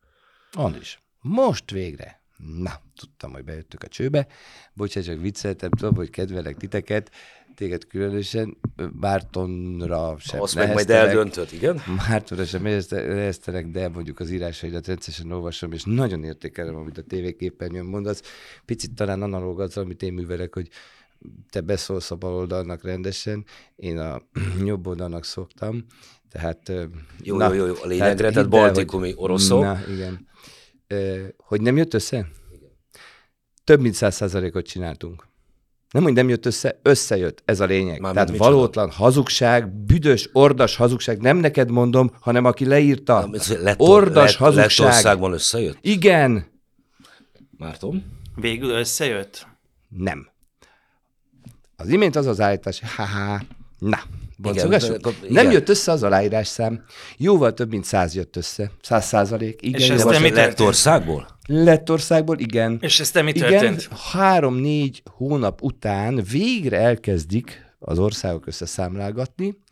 Andris, 0.53 1.03
most 1.21 1.71
végre. 1.71 2.23
Na, 2.37 2.81
tudtam, 2.97 3.33
hogy 3.33 3.45
bejöttök 3.45 3.83
a 3.83 3.89
csőbe. 3.89 4.27
Bocsánat, 4.73 5.09
csak 5.09 5.21
vicceltem, 5.21 5.71
tudom, 5.71 5.95
hogy 5.95 6.11
kedvelek 6.11 6.57
titeket, 6.57 7.11
téged 7.55 7.87
különösen, 7.87 8.57
Mártonra 9.01 10.17
sem 10.19 10.41
Azt 10.41 10.55
meg 10.55 10.73
majd 10.73 10.91
eldöntöd, 10.91 11.49
igen? 11.53 11.83
Mártonra 12.09 12.45
sem 12.45 12.63
nehezte- 12.63 13.07
neheztelek, 13.07 13.67
de 13.67 13.89
mondjuk 13.89 14.21
az 14.21 14.31
írásaidat 14.31 14.87
rendszeresen 14.87 15.33
olvasom, 15.33 15.73
és 15.73 15.83
nagyon 15.85 16.25
értékelem, 16.25 16.75
amit 16.75 16.99
a 16.99 17.03
tévéképernyőn 17.03 17.85
mondasz. 17.85 18.23
Picit 18.65 18.95
talán 18.95 19.23
analóg 19.23 19.61
az, 19.61 19.77
amit 19.77 20.03
én 20.03 20.13
művelek, 20.13 20.55
hogy 20.55 20.69
te 21.51 21.61
beszólsz 21.61 22.11
a 22.11 22.17
baloldalnak 22.17 22.83
rendesen, 22.83 23.45
én 23.77 23.99
a 23.99 24.23
jobb 24.65 24.87
oldalnak 24.87 25.25
szoktam, 25.25 25.85
tehát... 26.31 26.69
Jó, 27.23 27.41
jó, 27.41 27.53
jó, 27.53 27.67
jó, 27.67 27.75
a 27.83 27.87
lényegre, 27.87 28.29
tehát 28.31 28.37
el, 28.37 28.45
baltikumi 28.45 29.07
hogy- 29.13 29.23
oroszok. 29.23 29.63
Na, 29.63 29.79
igen. 29.89 30.27
Hogy 31.37 31.61
nem 31.61 31.77
jött 31.77 31.95
össze? 31.95 32.29
Több 33.65 33.81
mint 33.81 33.95
száz 33.95 34.15
százalékot 34.15 34.67
csináltunk. 34.67 35.33
Nem, 35.95 36.03
hogy 36.03 36.13
nem 36.13 36.29
jött 36.29 36.47
össze, 36.47 36.79
összejött, 36.83 37.43
ez 37.45 37.61
a 37.61 37.65
lényeg. 37.65 38.01
Mármint 38.01 38.27
Tehát 38.27 38.41
valótlan 38.41 38.91
hazugság, 38.91 39.69
büdös, 39.69 40.29
ordas 40.33 40.77
hazugság, 40.77 41.21
nem 41.21 41.37
neked 41.37 41.71
mondom, 41.71 42.11
hanem 42.21 42.45
aki 42.45 42.65
leírta. 42.67 43.29
Lett, 43.61 43.81
ordas 43.81 44.31
lett, 44.31 44.35
hazugság. 44.35 44.87
Lettországban 44.87 45.33
összejött? 45.33 45.79
Igen, 45.81 46.47
Márton? 47.59 48.05
Végül 48.37 48.71
összejött? 48.71 49.47
nem. 49.89 50.29
Az 51.77 51.89
imént 51.89 52.17
az 52.17 52.27
az 52.27 52.41
állítás, 52.41 52.83
haha, 52.97 53.41
na, 53.79 53.99
igen. 54.43 54.83
Nem 55.29 55.51
jött 55.51 55.69
össze 55.69 55.93
az 55.93 56.03
aláírás 56.03 56.47
szám. 56.47 56.85
Jóval 57.17 57.55
több, 57.55 57.71
mint 57.71 57.85
száz 57.85 58.15
jött 58.15 58.37
össze. 58.37 58.71
Száz 58.83 59.07
százalék. 59.07 59.63
Igen, 59.63 59.81
És 59.81 59.89
ez 59.89 60.05
nem 60.05 60.13
történt? 60.13 60.35
Lettországból? 60.35 61.27
Lettországból, 61.47 62.39
igen. 62.39 62.79
És 62.81 63.01
ez 63.01 63.11
te 63.11 63.23
mi 63.23 63.31
Igen, 63.31 63.51
történt? 63.51 63.89
három-négy 64.13 65.03
hónap 65.11 65.63
után 65.63 66.23
végre 66.31 66.79
elkezdik 66.79 67.75
az 67.79 67.99
országok 67.99 68.47
összeszámlálgatni, 68.47 69.63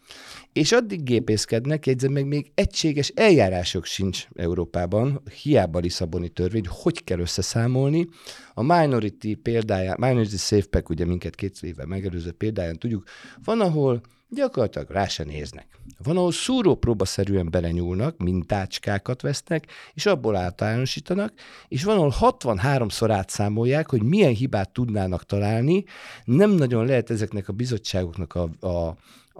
és 0.53 0.73
addig 0.73 1.03
gépészkednek, 1.03 1.87
jegyzem 1.87 2.13
meg, 2.13 2.27
még 2.27 2.51
egységes 2.55 3.09
eljárások 3.09 3.85
sincs 3.85 4.27
Európában, 4.35 5.23
hiába 5.43 5.79
Lisszaboni 5.79 6.29
törvény, 6.29 6.67
hogy 6.69 7.05
kell 7.05 7.19
összeszámolni. 7.19 8.07
A 8.55 8.63
Minority 8.63 9.35
példáján, 9.43 9.97
Minority 10.01 10.37
Safe 10.37 10.67
Pack, 10.71 10.89
ugye 10.89 11.05
minket 11.05 11.35
két 11.35 11.59
éve 11.61 11.87
megelőző 11.87 12.33
példáján 12.33 12.79
tudjuk, 12.79 13.05
van, 13.45 13.61
ahol 13.61 14.01
gyakorlatilag 14.35 14.91
rá 14.91 15.07
se 15.07 15.25
néznek. 15.25 15.67
Van, 16.03 16.17
ahol 16.17 16.33
szúrópróbaszerűen 16.33 17.51
belenyúlnak, 17.51 18.19
mintácskákat 18.19 19.23
vesznek, 19.23 19.67
és 19.95 20.07
abból 20.07 20.37
általánosítanak, 20.37 21.33
és 21.69 21.85
van, 21.85 21.97
ahol 21.97 22.15
63-szor 22.21 23.09
átszámolják, 23.11 23.91
hogy 23.91 24.03
milyen 24.03 24.35
hibát 24.35 24.71
tudnának 24.71 25.27
találni. 25.27 25.85
Nem 26.25 26.51
nagyon 26.51 26.87
lehet 26.87 27.11
ezeknek 27.11 27.49
a 27.49 27.53
bizottságoknak 27.53 28.35
a, 28.35 28.67
a, 28.67 28.97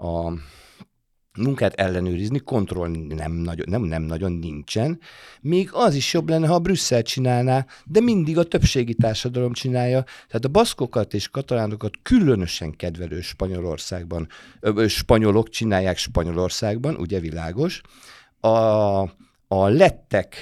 a 0.07 0.33
munkát 1.37 1.73
ellenőrizni, 1.73 2.39
kontroll 2.39 2.89
nem 3.07 3.31
nagyon, 3.31 3.65
nem, 3.69 3.81
nem 3.81 4.01
nagyon 4.01 4.31
nincsen. 4.31 4.99
Még 5.41 5.69
az 5.71 5.95
is 5.95 6.13
jobb 6.13 6.29
lenne, 6.29 6.47
ha 6.47 6.53
a 6.53 6.59
Brüsszel 6.59 7.01
csinálná, 7.01 7.65
de 7.85 7.99
mindig 7.99 8.37
a 8.37 8.43
többségi 8.43 8.93
társadalom 8.93 9.53
csinálja. 9.53 10.03
Tehát 10.03 10.45
a 10.45 10.47
baszkokat 10.47 11.13
és 11.13 11.29
katalánokat 11.29 11.91
különösen 12.01 12.75
kedvelő 12.75 13.21
Spanyolországban, 13.21 14.27
ö, 14.59 14.87
spanyolok 14.87 15.49
csinálják 15.49 15.97
Spanyolországban, 15.97 16.95
ugye 16.95 17.19
világos. 17.19 17.81
A, 18.39 18.47
a 19.47 19.67
lettek 19.67 20.35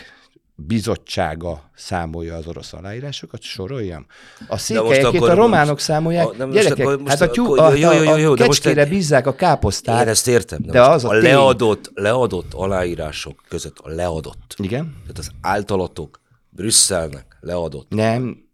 bizottsága 0.68 1.72
számolja 1.76 2.36
az 2.36 2.48
orosz 2.48 2.74
aláírásokat, 2.74 3.42
soroljam. 3.42 4.06
A 4.48 4.58
székelyekét 4.58 5.22
a 5.22 5.34
románok 5.34 5.72
most, 5.72 5.84
számolják. 5.84 6.28
A, 6.28 6.46
most, 6.46 6.52
Gyerekek, 6.52 6.86
most, 6.86 7.08
hát 7.08 7.22
a, 7.22 7.30
tyú, 7.30 7.58
a, 7.58 7.74
jó, 7.74 7.92
jó, 7.92 8.04
jó, 8.04 8.16
jó, 8.16 8.32
a 8.32 8.36
kecskére 8.36 8.86
bízzák 8.86 9.28
a 9.28 9.36
káposztát. 9.36 10.02
Én 10.02 10.08
ezt 10.08 10.28
értem. 10.28 10.62
De, 10.62 10.72
de 10.72 10.82
az 10.82 11.06
a, 11.06 11.10
a 11.10 11.14
leadott, 11.14 11.92
leadott 11.94 12.54
aláírások 12.54 13.44
között 13.48 13.78
a 13.78 13.90
leadott. 13.90 14.56
Igen. 14.58 14.96
Tehát 15.02 15.18
az 15.18 15.32
általatok 15.42 16.22
Brüsszelnek 16.50 17.38
leadott. 17.40 17.90
Nem. 17.90 18.50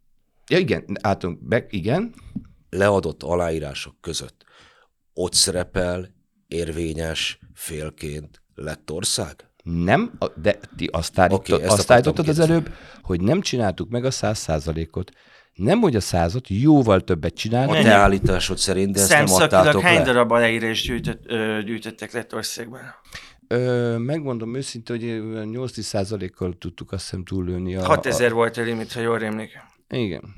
Ja, 0.47 0.57
igen, 0.57 0.85
álltunk 1.01 1.47
be, 1.47 1.65
igen. 1.69 2.13
Leadott 2.69 3.23
aláírások 3.23 3.95
között 4.01 4.45
ott 5.17 5.33
szerepel 5.33 6.13
érvényes 6.47 7.39
félként 7.53 8.41
lett 8.55 8.91
ország? 8.91 9.49
Nem, 9.67 10.17
de 10.41 10.59
ti 10.75 10.89
azt, 10.91 11.19
állítod, 11.19 11.55
okay, 11.55 11.67
azt 11.67 11.91
állítottad 11.91 12.27
az 12.27 12.39
előbb, 12.39 12.69
hogy 13.01 13.21
nem 13.21 13.41
csináltuk 13.41 13.89
meg 13.89 14.05
a 14.05 14.11
száz 14.11 14.37
százalékot. 14.37 15.11
Nem, 15.53 15.79
hogy 15.79 15.95
a 15.95 15.99
százat, 15.99 16.47
jóval 16.47 17.01
többet 17.01 17.33
csinálni. 17.33 17.77
A 17.77 17.81
te 17.81 17.91
állításod 17.91 18.57
szerint, 18.57 18.93
de 18.93 18.99
ezt 18.99 19.09
nem 19.09 19.25
adtátok 19.29 19.81
hány 19.81 20.03
darab 20.03 20.31
aláírás 20.31 20.81
gyűjtött, 20.81 21.23
ö, 21.25 21.59
gyűjtöttek 21.65 22.11
Lettországban? 22.11 22.79
Ö, 23.47 23.97
megmondom 23.97 24.55
őszintén, 24.55 24.95
hogy 24.97 25.49
8 25.49 25.83
százalékkal 25.83 26.55
tudtuk 26.59 26.91
azt 26.91 27.03
hiszem 27.03 27.23
túllőni. 27.23 27.75
A, 27.75 27.85
6000 27.85 28.31
a... 28.31 28.33
volt 28.33 28.57
a 28.57 28.61
limit, 28.61 28.91
ha 28.91 28.99
jól 28.99 29.17
rémlik. 29.17 29.51
Igen. 29.89 30.35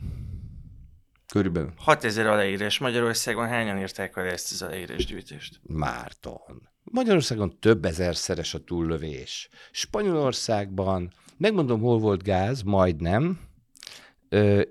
Körülbelül. 1.33 1.73
6000 1.77 2.25
aláírás. 2.25 2.77
Magyarországon 2.77 3.47
hányan 3.47 3.79
írták 3.79 4.17
el 4.17 4.25
ezt 4.25 4.51
az 4.51 4.61
aláírás 4.61 5.05
gyűjtést? 5.05 5.59
Márton. 5.61 6.69
Magyarországon 6.83 7.59
több 7.59 7.85
ezerszeres 7.85 8.53
a 8.53 8.63
túllövés. 8.63 9.49
Spanyolországban, 9.71 11.13
megmondom, 11.37 11.81
hol 11.81 11.99
volt 11.99 12.23
gáz, 12.23 12.61
majdnem, 12.61 13.39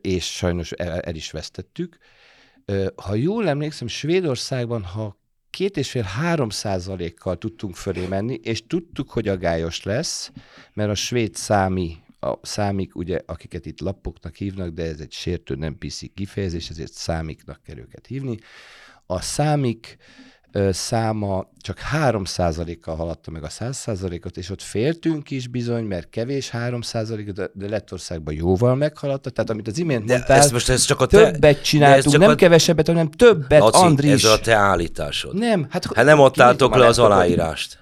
és 0.01 0.37
sajnos 0.37 0.73
el, 0.73 1.01
el 1.01 1.15
is 1.15 1.31
vesztettük. 1.31 1.99
Ha 2.95 3.15
jól 3.15 3.49
emlékszem, 3.49 3.87
Svédországban, 3.87 4.83
ha 4.83 5.17
két 5.51 5.77
és 5.77 5.91
fél 5.91 6.03
három 6.03 6.51
százalékkal 6.51 7.39
tudtunk 7.39 7.77
fölé 7.77 8.07
menni, 8.07 8.35
és 8.43 8.67
tudtuk, 8.67 9.11
hogy 9.11 9.29
agályos 9.29 9.83
lesz, 9.83 10.33
mert 10.73 10.91
a 10.91 10.95
svéd 10.95 11.35
számi, 11.35 11.97
a 12.21 12.39
számik, 12.43 12.97
ugye, 12.97 13.21
akiket 13.27 13.67
itt 13.67 13.81
lappoknak 13.81 14.35
hívnak, 14.35 14.69
de 14.69 14.83
ez 14.83 15.01
egy 15.01 15.13
sértő, 15.13 15.55
nem 15.55 15.79
piszi 15.79 16.09
kifejezés, 16.09 16.71
ezért 16.71 16.93
számiknak 16.93 17.61
kell 17.63 17.77
őket 17.77 18.07
hívni. 18.07 18.39
A 19.07 19.21
számik 19.21 19.99
száma 20.71 21.51
csak 21.61 21.79
3%-kal 21.95 22.97
haladta 22.97 23.31
meg 23.31 23.43
a 23.43 23.49
100%-ot, 23.49 24.37
és 24.37 24.51
ott 24.51 24.63
féltünk 24.63 25.31
is 25.31 25.47
bizony, 25.49 25.85
mert 25.85 26.11
kevés 26.11 26.51
3%, 26.53 27.31
de, 27.35 27.51
de 27.55 27.69
Lettországban 27.69 28.35
jóval 28.35 28.75
meghaladta. 28.75 29.31
Tehát 29.31 29.51
amit 29.51 29.67
az 29.67 29.79
imént 29.79 30.05
de 30.05 30.13
mondtál, 30.13 30.39
ez 30.39 30.51
most 30.51 30.69
ez 30.69 30.83
csak 30.83 31.01
a 31.01 31.07
te, 31.07 31.31
többet 31.31 31.63
csináltunk, 31.63 32.19
nem 32.19 32.31
a... 32.31 32.35
kevesebbet, 32.35 32.87
hanem 32.87 33.11
többet, 33.11 33.61
Laci, 33.61 33.85
Andris. 33.85 34.13
ez 34.13 34.31
a 34.31 34.41
te 34.41 34.55
állításod. 34.55 35.35
Nem, 35.35 35.67
hát, 35.71 35.95
hát 35.95 36.05
nem 36.05 36.21
adtátok 36.21 36.77
le 36.77 36.87
az 36.87 36.99
aláírást. 36.99 37.79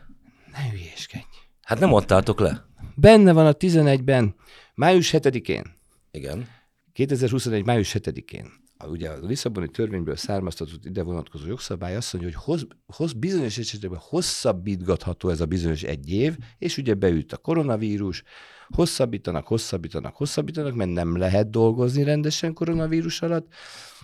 Ne 0.53 0.71
hülyéskedj. 0.71 1.25
Hát 1.63 1.79
nem 1.79 1.95
adtátok 1.95 2.41
le. 2.41 2.65
Benne 2.99 3.33
van 3.33 3.47
a 3.47 3.53
11-ben, 3.53 4.35
május 4.75 5.11
7-én. 5.13 5.65
Igen. 6.11 6.49
2021. 6.93 7.65
május 7.65 7.97
7-én 7.99 8.65
ugye 8.85 9.09
a 9.09 9.19
Lisszaboni 9.23 9.69
törvényből 9.69 10.17
származtatott 10.17 10.85
ide 10.85 11.03
vonatkozó 11.03 11.47
jogszabály 11.47 11.97
azt 11.97 12.13
mondja, 12.13 12.33
hogy 12.33 12.45
hoz, 12.45 12.67
hoz 12.87 13.13
bizonyos 13.13 13.59
esetben 13.59 13.99
hosszabbítgatható 14.03 15.29
ez 15.29 15.41
a 15.41 15.47
bizonyos 15.47 15.83
egy 15.83 16.13
év, 16.13 16.37
és 16.59 16.77
ugye 16.77 16.95
beült 16.95 17.33
a 17.33 17.37
koronavírus, 17.37 18.23
hosszabbítanak, 18.69 19.47
hosszabbítanak, 19.47 20.17
hosszabbítanak, 20.17 20.75
mert 20.75 20.91
nem 20.91 21.17
lehet 21.17 21.51
dolgozni 21.51 22.03
rendesen 22.03 22.53
koronavírus 22.53 23.23
alatt, 23.23 23.53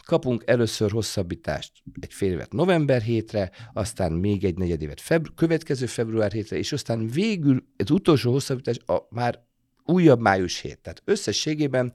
kapunk 0.04 0.42
először 0.46 0.90
hosszabbítást 0.90 1.72
egy 2.00 2.12
fél 2.12 2.32
évet 2.32 2.52
november 2.52 3.02
hétre, 3.02 3.50
aztán 3.72 4.12
még 4.12 4.44
egy 4.44 4.56
negyed 4.56 4.82
évet 4.82 5.00
febru- 5.00 5.34
következő 5.34 5.86
február 5.86 6.32
hétre, 6.32 6.56
és 6.56 6.72
aztán 6.72 7.08
végül 7.08 7.64
az 7.76 7.90
utolsó 7.90 8.32
hosszabbítás 8.32 8.78
a 8.86 8.96
már 9.10 9.44
újabb 9.84 10.20
május 10.20 10.60
hét. 10.60 10.78
Tehát 10.78 11.02
összességében, 11.04 11.92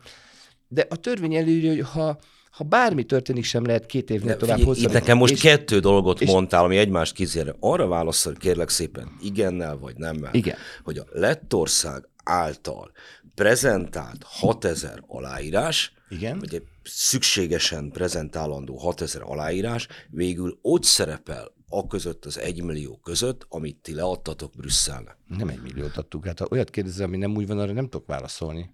de 0.68 0.86
a 0.90 0.96
törvény 0.96 1.36
előírja, 1.36 1.70
hogy 1.70 1.82
ha 1.82 2.20
ha 2.58 2.64
bármi 2.64 3.04
történik, 3.04 3.44
sem 3.44 3.66
lehet 3.66 3.86
két 3.86 4.10
évnél 4.10 4.38
tovább 4.38 4.60
hozzá. 4.60 4.82
Itt 4.82 4.94
nekem 4.94 5.18
most 5.18 5.34
és, 5.34 5.42
kettő 5.42 5.80
dolgot 5.80 6.22
és, 6.22 6.30
mondtál, 6.30 6.64
ami 6.64 6.78
egymást 6.78 7.14
kizérre. 7.14 7.56
Arra 7.60 7.88
válaszol, 7.88 8.34
kérlek 8.34 8.70
szépen, 8.70 9.18
igennel 9.22 9.78
vagy 9.78 9.96
nemmel, 9.96 10.34
igen. 10.34 10.56
hogy 10.84 10.98
a 10.98 11.06
Lettország 11.12 12.10
által 12.24 12.92
prezentált 13.36 14.24
6000 14.24 15.04
aláírás, 15.08 15.94
igen. 16.10 16.44
egy 16.52 16.64
szükségesen 16.84 17.92
prezentálandó 17.92 18.78
6000 18.78 19.22
aláírás 19.22 19.88
végül 20.10 20.60
ott 20.62 20.84
szerepel 20.84 21.56
a 21.70 21.88
között, 21.88 22.26
az 22.26 22.40
egymillió 22.40 23.00
között, 23.04 23.46
amit 23.50 23.78
ti 23.78 23.94
leadtatok 23.94 24.52
Brüsszelnek. 24.56 25.18
Nem 25.28 25.48
egy 25.48 25.62
milliót 25.62 25.98
adtuk, 25.98 26.26
hát 26.26 26.40
ha 26.40 26.48
olyat 26.50 26.70
kérdezel, 26.70 27.06
ami 27.06 27.18
nem 27.18 27.36
úgy 27.36 27.48
van, 27.48 27.60
arra 27.60 27.74
nem 27.74 27.90
tudok 27.90 28.08
válaszolni. 28.08 28.72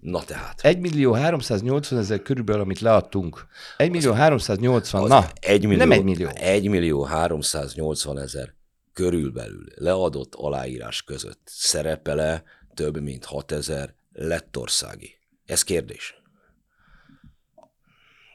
Na 0.00 0.24
tehát. 0.24 0.60
1 0.60 0.78
millió 0.78 1.12
380 1.12 1.98
ezer 1.98 2.22
körülbelül, 2.22 2.62
amit 2.62 2.80
leadtunk. 2.80 3.46
1 3.76 3.90
millió 3.90 4.12
380, 4.12 5.02
az 5.02 5.08
na, 5.08 5.26
1 5.40 5.62
millió, 5.62 5.78
nem 5.78 5.90
1 5.90 6.04
millió. 6.04 6.28
1 6.34 6.68
millió 6.68 7.02
380 7.02 8.18
ezer 8.18 8.54
körülbelül 8.92 9.64
leadott 9.74 10.34
aláírás 10.34 11.02
között 11.02 11.40
szerepele 11.44 12.42
több 12.74 13.00
mint 13.00 13.24
6 13.24 13.52
ezer 13.52 13.94
lettországi? 14.12 15.18
Ez 15.46 15.62
kérdés. 15.62 16.14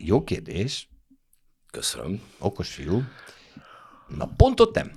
Jó 0.06 0.24
kérdés. 0.24 0.90
Köszönöm. 1.72 2.22
Okos 2.40 2.74
fiú. 2.74 3.04
Na, 4.18 4.30
pontot 4.38 4.76
nem. 4.76 4.92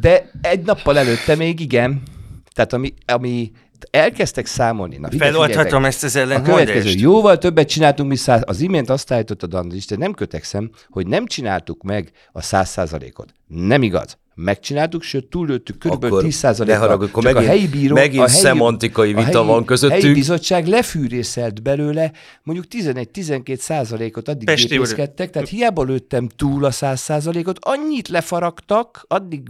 De 0.00 0.30
egy 0.42 0.62
nappal 0.62 0.98
előtte 0.98 1.34
még 1.34 1.60
igen. 1.60 2.02
Tehát 2.52 2.72
ami, 2.72 2.94
ami 3.06 3.52
elkezdtek 3.90 4.46
számolni. 4.46 4.96
Na, 4.96 5.08
Feloldhatom 5.10 5.84
ezt 5.84 6.04
az 6.04 6.16
ellentmondást? 6.16 6.68
A 6.68 6.72
következő, 6.72 6.98
jóval 6.98 7.38
többet 7.38 7.68
csináltunk, 7.68 8.08
mint 8.08 8.20
száz, 8.20 8.42
az 8.46 8.60
imént 8.60 8.90
azt 8.90 9.12
állítottad, 9.12 9.54
Andris, 9.54 9.86
de 9.86 9.96
nem 9.96 10.12
kötekszem, 10.12 10.70
hogy 10.88 11.06
nem 11.06 11.26
csináltuk 11.26 11.82
meg 11.82 12.12
a 12.32 12.42
száz 12.42 12.68
százalékot. 12.68 13.34
Nem 13.46 13.82
igaz 13.82 14.18
megcsináltuk, 14.40 15.02
sőt 15.02 15.26
túllőttük 15.26 15.78
kb. 15.78 16.04
10%-kal. 16.04 16.78
harag, 16.78 17.02
akkor 17.02 17.22
megint, 17.22 17.44
a 17.44 17.48
helyi 17.48 17.68
bíró, 17.68 17.94
megint 17.94 18.22
a 18.22 18.28
helyi, 18.28 18.40
szemantikai 18.40 19.14
vita 19.14 19.20
a 19.20 19.32
helyi, 19.32 19.46
van 19.46 19.64
közöttünk. 19.64 20.00
A 20.00 20.02
helyi 20.02 20.14
bizottság 20.14 20.66
lefűrészelt 20.66 21.62
belőle 21.62 22.12
mondjuk 22.42 22.66
11-12 22.70 23.56
százalékot 23.56 24.28
addig 24.28 24.54
gépészkedtek, 24.54 25.30
tehát 25.30 25.48
hiába 25.48 25.82
lőttem 25.82 26.28
túl 26.28 26.64
a 26.64 26.70
100 26.70 27.00
százalékot, 27.00 27.58
annyit 27.60 28.08
lefaragtak, 28.08 29.04
addig 29.08 29.42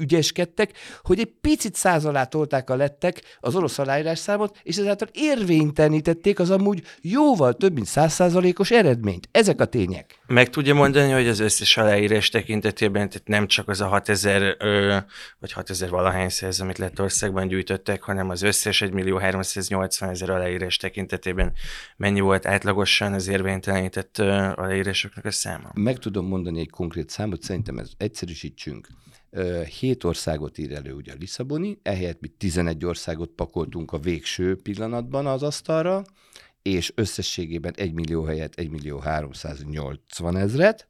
ügyeskedtek, 0.00 0.72
hogy 1.02 1.18
egy 1.18 1.32
picit 1.40 1.74
száz 1.74 2.04
alá 2.04 2.24
tolták 2.24 2.70
a 2.70 2.76
lettek 2.76 3.22
az 3.40 3.54
orosz 3.54 3.78
aláírás 3.78 4.18
számot, 4.18 4.58
és 4.62 4.76
ezáltal 4.76 5.08
érvénytelenítették 5.12 6.38
az 6.38 6.50
amúgy 6.50 6.82
jóval 7.00 7.52
több 7.52 7.74
mint 7.74 7.86
100 7.86 8.12
százalékos 8.12 8.70
eredményt. 8.70 9.28
Ezek 9.30 9.60
a 9.60 9.64
tények. 9.64 10.20
Meg 10.26 10.50
tudja 10.50 10.74
mondani, 10.74 11.10
hogy 11.10 11.28
az 11.28 11.40
összes 11.40 11.76
aláírás 11.76 12.28
tekintetében, 12.28 13.08
tehát 13.08 13.28
nem 13.28 13.46
csak 13.46 13.68
az 13.68 13.80
a 13.80 13.86
6000 13.86 14.31
6000 14.32 15.06
vagy 15.38 15.52
6000 15.52 15.90
valahány 15.90 16.28
szerz, 16.28 16.60
amit 16.60 16.78
Lettországban 16.78 17.48
gyűjtöttek, 17.48 18.02
hanem 18.02 18.30
az 18.30 18.42
összes 18.42 18.80
1 18.80 18.92
millió 18.92 19.16
380 19.16 20.08
ezer 20.08 20.30
aláírás 20.30 20.76
tekintetében 20.76 21.52
mennyi 21.96 22.20
volt 22.20 22.46
átlagosan 22.46 23.12
az 23.12 23.28
érvénytelenített 23.28 24.18
aláírásoknak 24.18 25.24
a 25.24 25.30
száma? 25.30 25.70
Meg 25.74 25.98
tudom 25.98 26.26
mondani 26.26 26.60
egy 26.60 26.70
konkrét 26.70 27.10
számot, 27.10 27.42
szerintem 27.42 27.78
ez 27.78 27.90
egyszerűsítsünk. 27.96 28.88
Hét 29.78 30.04
országot 30.04 30.58
ír 30.58 30.72
elő 30.72 30.92
ugye 30.92 31.12
a 31.12 31.16
Lisszaboni, 31.18 31.78
ehelyett 31.82 32.20
mi 32.20 32.28
11 32.28 32.84
országot 32.84 33.30
pakoltunk 33.30 33.92
a 33.92 33.98
végső 33.98 34.56
pillanatban 34.56 35.26
az 35.26 35.42
asztalra, 35.42 36.02
és 36.62 36.92
összességében 36.94 37.72
1 37.76 37.92
millió 37.92 38.24
helyett 38.24 38.54
1 38.54 38.70
millió 38.70 38.98
380 38.98 40.36
ezret. 40.36 40.88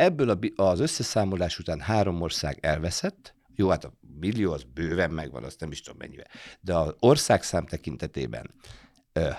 Ebből 0.00 0.38
az 0.54 0.80
összeszámolás 0.80 1.58
után 1.58 1.80
három 1.80 2.20
ország 2.20 2.58
elveszett, 2.60 3.34
jó, 3.54 3.68
hát 3.68 3.84
a 3.84 3.92
millió 4.20 4.52
az 4.52 4.62
bőven 4.74 5.10
megvan, 5.10 5.44
azt 5.44 5.60
nem 5.60 5.70
is 5.70 5.80
tudom 5.80 5.98
mennyivel, 5.98 6.26
de 6.60 6.74
az 6.74 6.94
országszám 6.98 7.66
tekintetében 7.66 8.54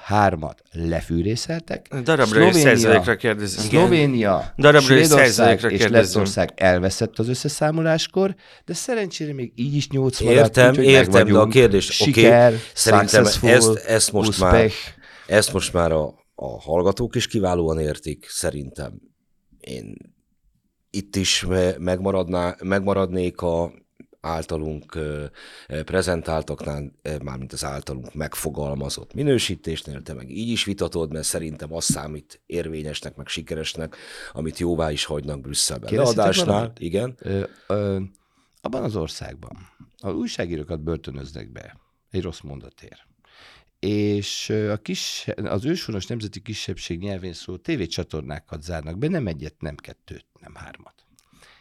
hármat 0.03 0.61
lefűrészeltek. 0.71 1.87
Darabra 2.03 2.51
Szlovénia, 2.51 3.15
kérdezem. 3.15 3.63
Szlovénia, 3.63 4.53
Darabra 4.57 4.87
Svédország 4.87 5.71
és 5.71 5.87
Lettország 5.87 6.53
elveszett 6.55 7.19
az 7.19 7.27
összeszámoláskor, 7.27 8.35
de 8.65 8.73
szerencsére 8.73 9.33
még 9.33 9.51
így 9.55 9.75
is 9.75 9.89
nyolc 9.89 10.19
maradt. 10.21 10.57
Értem, 10.57 10.73
értem, 10.73 11.27
de 11.27 11.37
a 11.37 11.47
kérdés, 11.47 11.85
Siker, 11.85 12.47
okay, 12.47 12.59
szerintem 12.73 13.25
ezt, 13.25 13.75
ezt 13.75 14.11
most 14.11 14.39
már 14.39 14.71
ezt 15.27 15.53
most 15.53 15.73
már 15.73 15.91
a, 15.91 16.13
a 16.35 16.61
hallgatók 16.61 17.15
is 17.15 17.27
kiválóan 17.27 17.79
értik, 17.79 18.25
szerintem 18.29 19.01
én 19.59 20.10
itt 20.91 21.15
is 21.15 21.45
megmaradná, 21.77 22.55
megmaradnék 22.63 23.41
a 23.41 23.71
általunk 24.21 24.99
prezentáltaknál, 25.67 26.91
mármint 27.23 27.53
az 27.53 27.63
általunk 27.63 28.13
megfogalmazott 28.13 29.13
minősítésnél, 29.13 30.01
te 30.01 30.13
meg 30.13 30.29
így 30.29 30.49
is 30.49 30.63
vitatod, 30.63 31.11
mert 31.11 31.25
szerintem 31.25 31.73
az 31.73 31.83
számít 31.83 32.41
érvényesnek, 32.45 33.15
meg 33.15 33.27
sikeresnek, 33.27 33.95
amit 34.31 34.59
jóvá 34.59 34.91
is 34.91 35.05
hagynak 35.05 35.41
Brüsszelben. 35.41 35.93
Leadásnál, 35.93 36.73
igen. 36.77 37.15
Ö, 37.19 37.43
ö, 37.67 37.99
abban 38.61 38.83
az 38.83 38.95
országban 38.95 39.57
a 39.97 40.11
újságírókat 40.11 40.81
börtönöznek 40.81 41.51
be 41.51 41.79
egy 42.11 42.21
rossz 42.21 42.41
mondatért 42.41 43.09
és 43.81 44.49
a 44.49 44.77
kis, 44.77 45.27
az 45.43 45.65
őshonos 45.65 46.05
nemzeti 46.05 46.41
kisebbség 46.41 46.99
nyelvén 46.99 47.33
szóló 47.33 47.57
tévécsatornákat 47.57 48.63
zárnak 48.63 48.97
be, 48.97 49.07
nem 49.07 49.27
egyet, 49.27 49.55
nem 49.59 49.75
kettőt, 49.75 50.25
nem 50.41 50.55
hármat. 50.55 50.93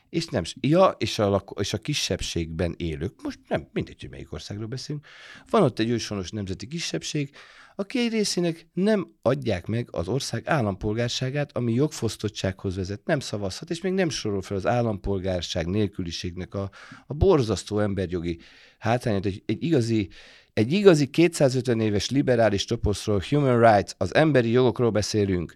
És 0.09 0.27
nem, 0.27 0.43
ja, 0.61 0.95
és 0.99 1.19
a, 1.19 1.45
és 1.61 1.73
a 1.73 1.79
kisebbségben 1.79 2.75
élők, 2.77 3.23
most 3.23 3.39
nem, 3.49 3.69
mindegy, 3.73 4.01
hogy 4.01 4.11
melyik 4.11 4.33
országról 4.33 4.67
beszélünk, 4.67 5.07
van 5.51 5.63
ott 5.63 5.79
egy 5.79 5.91
őshonos 5.91 6.31
nemzeti 6.31 6.67
kisebbség, 6.67 7.31
aki 7.77 7.99
egy 7.99 8.13
részének 8.13 8.67
nem 8.73 9.15
adják 9.23 9.67
meg 9.67 9.89
az 9.91 10.09
ország 10.09 10.49
állampolgárságát, 10.49 11.57
ami 11.57 11.73
jogfosztottsághoz 11.73 12.77
vezet, 12.77 13.05
nem 13.05 13.21
szavazhat, 13.21 13.71
és 13.71 13.81
még 13.81 13.93
nem 13.93 14.09
sorol 14.09 14.43
fel 14.43 14.57
az 14.57 14.67
állampolgárság 14.67 15.67
nélküliségnek 15.67 16.55
a, 16.55 16.71
a 17.07 17.15
borzasztó 17.15 17.79
emberjogi 17.79 18.39
hátrányát, 18.79 19.27
egy, 19.27 19.43
egy 19.47 19.63
igazi 19.63 20.11
egy 20.53 20.73
igazi 20.73 21.07
250 21.11 21.81
éves 21.81 22.11
liberális 22.11 22.65
toposzról, 22.65 23.23
human 23.29 23.61
rights, 23.61 23.93
az 23.97 24.15
emberi 24.15 24.51
jogokról 24.51 24.91
beszélünk. 24.91 25.55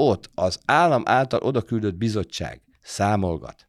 Ott 0.00 0.30
az 0.34 0.58
állam 0.64 1.02
által 1.06 1.40
odaküldött 1.40 1.94
bizottság 1.94 2.60
számolgat. 2.82 3.68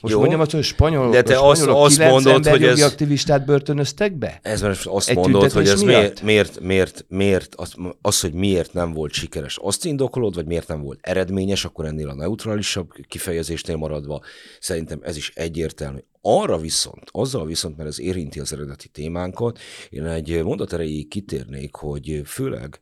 Most 0.00 0.14
Jó, 0.14 0.20
mondjam 0.20 0.40
azt, 0.40 0.50
hogy 0.50 0.62
spanyol, 0.62 1.10
de 1.10 1.22
te 1.22 1.38
azt, 1.38 1.66
azt 1.66 1.98
mondod, 1.98 2.46
hogy 2.46 2.64
ez... 2.64 2.82
aktivistát 2.82 3.44
börtönöztek 3.44 4.18
be? 4.18 4.38
Ez 4.42 4.62
most 4.62 4.86
azt 4.86 5.08
Egy 5.08 5.16
mondod, 5.16 5.50
hogy 5.50 5.68
ez 5.68 5.82
miért, 5.82 6.22
miért, 6.22 6.60
miért, 6.60 7.04
miért 7.08 7.54
az, 7.54 7.74
az, 8.00 8.20
hogy 8.20 8.32
miért 8.32 8.72
nem 8.72 8.92
volt 8.92 9.12
sikeres, 9.12 9.56
azt 9.62 9.84
indokolod, 9.84 10.34
vagy 10.34 10.46
miért 10.46 10.68
nem 10.68 10.82
volt 10.82 10.98
eredményes, 11.02 11.64
akkor 11.64 11.84
ennél 11.84 12.08
a 12.08 12.14
neutralisabb 12.14 12.90
kifejezésnél 13.08 13.76
maradva, 13.76 14.20
szerintem 14.60 14.98
ez 15.02 15.16
is 15.16 15.32
egyértelmű. 15.34 15.98
Arra 16.20 16.58
viszont, 16.58 17.08
azzal 17.10 17.46
viszont, 17.46 17.76
mert 17.76 17.88
ez 17.88 18.00
érinti 18.00 18.40
az 18.40 18.52
eredeti 18.52 18.88
témánkat, 18.88 19.58
én 19.90 20.06
egy 20.06 20.42
mondat 20.42 20.72
erejéig 20.72 21.08
kitérnék, 21.08 21.74
hogy 21.74 22.22
főleg 22.24 22.80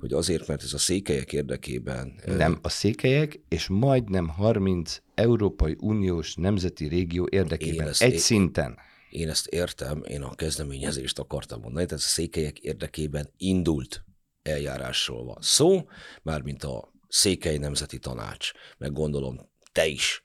hogy 0.00 0.12
azért, 0.12 0.46
mert 0.46 0.62
ez 0.62 0.72
a 0.72 0.78
székelyek 0.78 1.32
érdekében... 1.32 2.20
Nem, 2.26 2.58
a 2.62 2.68
székelyek 2.68 3.40
és 3.48 3.68
majdnem 3.68 4.28
30 4.28 4.96
Európai 5.14 5.76
Uniós 5.78 6.34
nemzeti 6.34 6.88
régió 6.88 7.28
érdekében, 7.30 7.86
én 7.86 7.92
egy 7.98 8.12
é- 8.12 8.18
szinten. 8.18 8.78
Én 9.10 9.28
ezt 9.28 9.46
értem, 9.46 10.02
én 10.08 10.22
a 10.22 10.34
kezdeményezést 10.34 11.18
akartam 11.18 11.60
mondani, 11.60 11.86
tehát 11.86 12.04
a 12.04 12.06
székelyek 12.06 12.58
érdekében 12.58 13.30
indult 13.36 14.04
eljárásról 14.42 15.24
van 15.24 15.38
szó, 15.40 15.88
mármint 16.22 16.64
a 16.64 16.92
Székely 17.08 17.58
Nemzeti 17.58 17.98
Tanács, 17.98 18.50
meg 18.78 18.92
gondolom 18.92 19.50
te 19.72 19.86
is. 19.86 20.22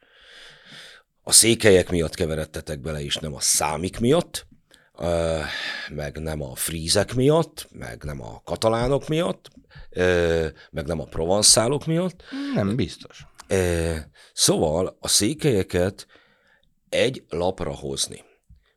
A 1.21 1.31
székelyek 1.31 1.89
miatt 1.89 2.15
keveredtetek 2.15 2.79
bele, 2.79 3.03
és 3.03 3.15
nem 3.15 3.33
a 3.33 3.39
számik 3.39 3.99
miatt, 3.99 4.47
meg 5.89 6.17
nem 6.17 6.41
a 6.41 6.55
frízek 6.55 7.13
miatt, 7.13 7.67
meg 7.71 8.03
nem 8.03 8.21
a 8.21 8.41
katalánok 8.43 9.07
miatt, 9.07 9.49
meg 10.71 10.85
nem 10.85 10.99
a 10.99 11.05
provanszálok 11.05 11.85
miatt. 11.85 12.23
Nem 12.53 12.75
biztos. 12.75 13.25
Szóval 14.33 14.97
a 14.99 15.07
székelyeket 15.07 16.07
egy 16.89 17.25
lapra 17.29 17.75
hozni, 17.75 18.23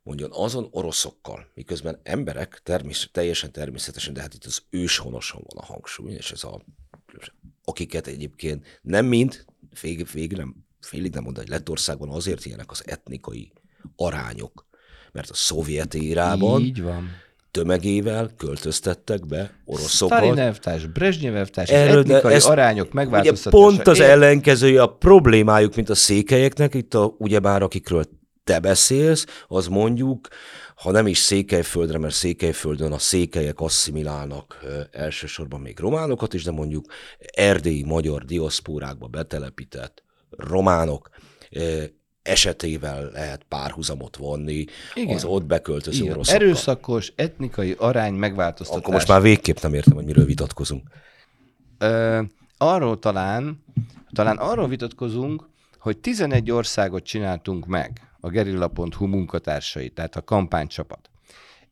mondjon 0.02 0.30
azon 0.32 0.68
oroszokkal, 0.70 1.50
miközben 1.54 2.00
emberek 2.02 2.60
termés, 2.62 3.10
teljesen 3.12 3.52
természetesen, 3.52 4.14
de 4.14 4.20
hát 4.20 4.34
itt 4.34 4.44
az 4.44 4.62
őshonoson 4.70 5.42
van 5.46 5.62
a 5.62 5.66
hangsúly, 5.66 6.12
és 6.12 6.32
ez 6.32 6.44
a, 6.44 6.64
akiket 7.64 8.06
egyébként 8.06 8.80
nem 8.82 9.06
mind, 9.06 9.44
végig, 9.80 10.06
végig 10.12 10.36
nem, 10.36 10.54
félig 10.80 11.12
nem 11.12 11.22
mondani, 11.22 11.46
hogy 11.46 11.54
Lettországban 11.54 12.10
azért 12.10 12.44
ilyenek 12.44 12.70
az 12.70 12.82
etnikai 12.86 13.52
arányok, 13.96 14.67
mert 15.12 15.30
a 15.30 15.34
szovjet 15.34 15.94
érában 15.94 16.60
Így 16.60 16.82
van 16.82 17.10
tömegével 17.50 18.30
költöztettek 18.36 19.26
be 19.26 19.50
oroszokat. 19.64 20.18
Stalin 20.18 20.38
elvtárs, 20.38 20.86
Brezsnyev 20.86 21.36
elvtárs, 21.36 21.70
Erről, 21.70 22.00
etnikai 22.00 22.34
ezt, 22.34 22.46
arányok 22.46 22.92
megváltoztatása. 22.92 23.56
Ugye 23.56 23.66
pont 23.66 23.88
az 23.88 23.98
Ér... 23.98 24.04
ellenkezője 24.04 24.82
a 24.82 24.86
problémájuk, 24.86 25.74
mint 25.74 25.88
a 25.88 25.94
székelyeknek, 25.94 26.74
itt 26.74 26.94
a, 26.94 27.14
ugyebár 27.18 27.62
akikről 27.62 28.04
te 28.44 28.60
beszélsz, 28.60 29.26
az 29.48 29.66
mondjuk, 29.66 30.28
ha 30.74 30.90
nem 30.90 31.06
is 31.06 31.18
Székelyföldre, 31.18 31.98
mert 31.98 32.14
Székelyföldön 32.14 32.92
a 32.92 32.98
székelyek 32.98 33.60
asszimilálnak 33.60 34.58
elsősorban 34.90 35.60
még 35.60 35.78
románokat 35.78 36.34
is, 36.34 36.44
de 36.44 36.50
mondjuk 36.50 36.84
erdélyi 37.18 37.82
magyar 37.82 38.24
diaszpórákba 38.24 39.06
betelepített 39.06 40.02
románok, 40.30 41.08
esetével 42.22 43.10
lehet 43.12 43.42
párhuzamot 43.48 44.16
vonni 44.16 44.64
Igen. 44.94 45.16
az 45.16 45.24
ott 45.24 45.44
beköltöző 45.44 46.02
Igen. 46.02 46.12
oroszokkal. 46.14 46.42
Erőszakos, 46.42 47.12
etnikai 47.16 47.74
arány 47.78 48.14
megváltoztatás. 48.14 48.82
Akkor 48.82 48.94
most 48.94 49.08
már 49.08 49.22
végképp 49.22 49.58
nem 49.58 49.74
értem, 49.74 49.94
hogy 49.94 50.04
miről 50.04 50.24
vitatkozunk. 50.24 50.88
Ö, 51.78 52.20
arról 52.56 52.98
talán, 52.98 53.64
talán 54.12 54.36
arról 54.36 54.68
vitatkozunk, 54.68 55.48
hogy 55.78 55.98
11 55.98 56.50
országot 56.50 57.04
csináltunk 57.04 57.66
meg 57.66 58.00
a 58.20 58.28
gerilla.hu 58.28 59.06
munkatársai, 59.06 59.88
tehát 59.88 60.16
a 60.16 60.22
kampánycsapat. 60.22 61.10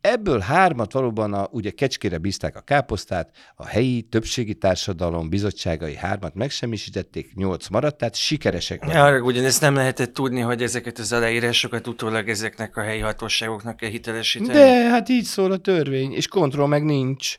Ebből 0.06 0.38
hármat 0.38 0.92
valóban 0.92 1.32
a, 1.34 1.48
ugye 1.50 1.70
Kecskére 1.70 2.18
bízták 2.18 2.56
a 2.56 2.60
káposztát, 2.60 3.30
a 3.54 3.66
helyi 3.66 4.02
többségi 4.02 4.54
társadalom 4.54 5.28
bizottságai 5.28 5.94
hármat 5.94 6.34
megsemmisítették, 6.34 7.34
nyolc 7.34 7.68
maradt, 7.68 7.98
tehát 7.98 8.14
sikeresek 8.14 8.84
Ja, 8.92 9.22
ugyanezt 9.22 9.60
nem 9.60 9.74
lehetett 9.74 10.12
tudni, 10.12 10.40
hogy 10.40 10.62
ezeket 10.62 10.98
az 10.98 11.12
aláírásokat 11.12 11.86
utólag 11.86 12.28
ezeknek 12.28 12.76
a 12.76 12.80
helyi 12.80 13.00
hatóságoknak 13.00 13.76
kell 13.76 13.90
hitelesíteni. 13.90 14.52
De 14.52 14.88
hát 14.88 15.08
így 15.08 15.24
szól 15.24 15.52
a 15.52 15.56
törvény, 15.56 16.12
és 16.12 16.28
kontroll 16.28 16.66
meg 16.66 16.84
nincs. 16.84 17.36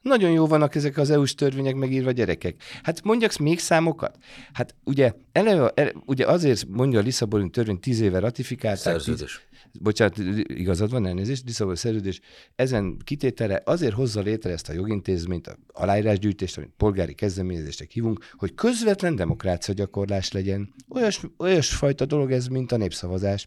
Nagyon 0.00 0.30
jó 0.30 0.46
vannak 0.46 0.74
ezek 0.74 0.98
az 0.98 1.10
EU-s 1.10 1.34
törvények 1.34 1.74
megírva 1.74 2.10
gyerekek. 2.10 2.54
Hát 2.82 3.02
mondjak 3.02 3.36
még 3.36 3.58
számokat? 3.58 4.16
Hát 4.52 4.74
ugye, 4.84 5.12
eleve, 5.32 5.72
ele, 5.74 5.92
ugye 6.06 6.26
azért 6.26 6.66
mondja 6.68 6.98
a 6.98 7.02
Lisszaboni 7.02 7.50
törvény 7.50 7.80
tíz 7.80 8.00
éve 8.00 8.18
ratifikálták. 8.18 8.78
Szerződés 8.78 9.48
bocsánat, 9.80 10.18
igazad 10.46 10.90
van, 10.90 11.06
elnézést, 11.06 11.46
Lisszaboni 11.46 11.76
szerződés 11.76 12.20
ezen 12.54 12.96
kitétele 13.04 13.62
azért 13.64 13.94
hozza 13.94 14.20
létre 14.20 14.50
ezt 14.50 14.68
a 14.68 14.72
jogintézményt, 14.72 15.46
a 15.46 15.56
aláírásgyűjtést, 15.72 16.56
amit 16.56 16.72
polgári 16.76 17.14
kezdeményezésnek 17.14 17.90
hívunk, 17.90 18.30
hogy 18.32 18.54
közvetlen 18.54 19.16
demokrácia 19.16 19.74
gyakorlás 19.74 20.32
legyen. 20.32 20.74
Olyas, 20.88 21.20
olyasfajta 21.38 22.04
dolog 22.04 22.32
ez, 22.32 22.46
mint 22.46 22.72
a 22.72 22.76
népszavazás. 22.76 23.46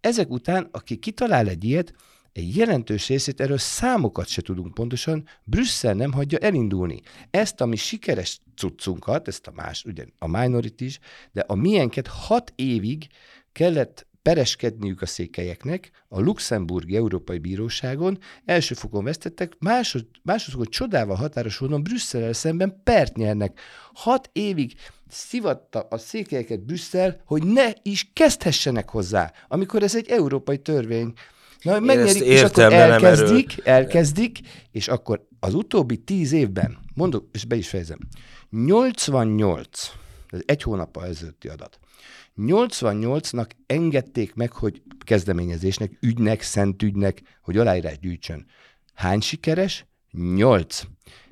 Ezek 0.00 0.30
után, 0.30 0.68
aki 0.70 0.96
kitalál 0.96 1.48
egy 1.48 1.64
ilyet, 1.64 1.94
egy 2.32 2.56
jelentős 2.56 3.08
részét, 3.08 3.40
erről 3.40 3.58
számokat 3.58 4.26
se 4.26 4.42
tudunk 4.42 4.74
pontosan, 4.74 5.28
Brüsszel 5.44 5.94
nem 5.94 6.12
hagyja 6.12 6.38
elindulni. 6.38 7.00
Ezt 7.30 7.60
a 7.60 7.66
mi 7.66 7.76
sikeres 7.76 8.40
cuccunkat, 8.56 9.28
ezt 9.28 9.46
a 9.46 9.52
más, 9.54 9.84
ugye 9.84 10.04
a 10.18 10.26
minority 10.26 10.80
is, 10.80 10.98
de 11.32 11.40
a 11.40 11.54
miénket 11.54 12.06
hat 12.06 12.52
évig 12.54 13.06
kellett 13.52 14.06
pereskedniük 14.28 15.02
a 15.02 15.06
székelyeknek, 15.06 15.90
a 16.08 16.20
luxemburgi 16.20 16.96
Európai 16.96 17.38
Bíróságon 17.38 18.18
első 18.44 18.74
fokon 18.74 19.04
vesztettek, 19.04 19.52
másod, 19.58 20.06
másodfokon 20.22 20.66
csodával 20.70 21.16
határos 21.16 21.58
módon 21.58 21.82
Brüsszel 21.82 22.32
szemben 22.32 22.80
pert 22.84 23.16
nyernek. 23.16 23.60
Hat 23.92 24.30
évig 24.32 24.72
szivatta 25.08 25.86
a 25.90 25.98
székelyeket 25.98 26.60
Brüsszel, 26.60 27.20
hogy 27.24 27.42
ne 27.42 27.70
is 27.82 28.10
kezdhessenek 28.12 28.88
hozzá, 28.88 29.32
amikor 29.48 29.82
ez 29.82 29.96
egy 29.96 30.08
európai 30.08 30.58
törvény. 30.58 31.12
Na, 31.62 31.80
megnyerik, 31.80 32.22
és 32.22 32.42
akkor 32.42 32.72
elkezdik, 32.72 33.54
elkezdik, 33.64 34.38
és 34.70 34.88
akkor 34.88 35.26
az 35.40 35.54
utóbbi 35.54 35.96
tíz 35.96 36.32
évben, 36.32 36.78
mondok, 36.94 37.28
és 37.32 37.44
be 37.44 37.56
is 37.56 37.68
fejezem, 37.68 37.98
88, 38.50 39.92
ez 40.30 40.40
egy 40.46 40.62
hónappal 40.62 41.04
ezelőtti 41.04 41.48
adat, 41.48 41.78
88-nak 42.38 43.50
engedték 43.66 44.34
meg, 44.34 44.52
hogy 44.52 44.82
kezdeményezésnek, 45.04 45.98
ügynek, 46.00 46.42
szent 46.42 46.82
ügynek, 46.82 47.22
hogy 47.42 47.56
aláírás 47.56 47.98
gyűjtsön. 47.98 48.46
Hány 48.94 49.20
sikeres? 49.20 49.86
8. 50.10 50.82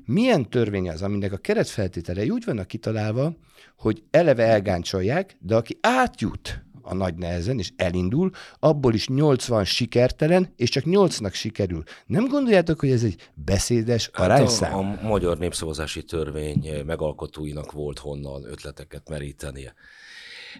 Milyen 0.05 0.49
törvény 0.49 0.89
az, 0.89 1.01
aminek 1.01 1.31
a 1.31 1.37
keretfeltételei 1.37 2.29
úgy 2.29 2.43
vannak 2.45 2.67
kitalálva, 2.67 3.35
hogy 3.77 4.03
eleve 4.11 4.43
elgáncsolják, 4.43 5.37
de 5.39 5.55
aki 5.55 5.77
átjut 5.81 6.65
a 6.81 6.93
nagy 6.93 7.15
nehezen, 7.15 7.59
és 7.59 7.71
elindul, 7.75 8.29
abból 8.59 8.93
is 8.93 9.07
80 9.07 9.65
sikertelen, 9.65 10.53
és 10.55 10.69
csak 10.69 10.83
8-nak 10.85 11.33
sikerül. 11.33 11.83
Nem 12.05 12.27
gondoljátok, 12.27 12.79
hogy 12.79 12.89
ez 12.89 13.03
egy 13.03 13.29
beszédes 13.33 14.09
hát 14.13 14.25
arányszám? 14.25 14.73
A, 14.73 14.79
a 14.79 15.07
magyar 15.07 15.37
népszavazási 15.37 16.03
törvény 16.03 16.83
megalkotóinak 16.85 17.71
volt 17.71 17.99
honnan 17.99 18.43
ötleteket 18.43 19.09
merítenie. 19.09 19.73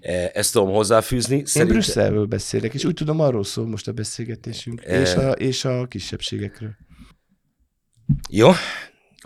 E, 0.02 0.32
ezt 0.34 0.54
tudom 0.54 0.70
hozzáfűzni. 0.70 1.46
Szerint... 1.46 1.72
Én 1.72 1.78
Brüsszelről 1.78 2.26
beszélek, 2.26 2.74
és 2.74 2.84
úgy 2.84 2.94
tudom, 2.94 3.20
arról 3.20 3.44
szól 3.44 3.68
most 3.68 3.88
a 3.88 3.92
beszélgetésünk, 3.92 4.84
e... 4.86 5.02
és, 5.02 5.16
a, 5.16 5.32
és 5.32 5.66
a 5.66 5.88
kisebbségekről. 5.88 6.76
Jó, 8.30 8.50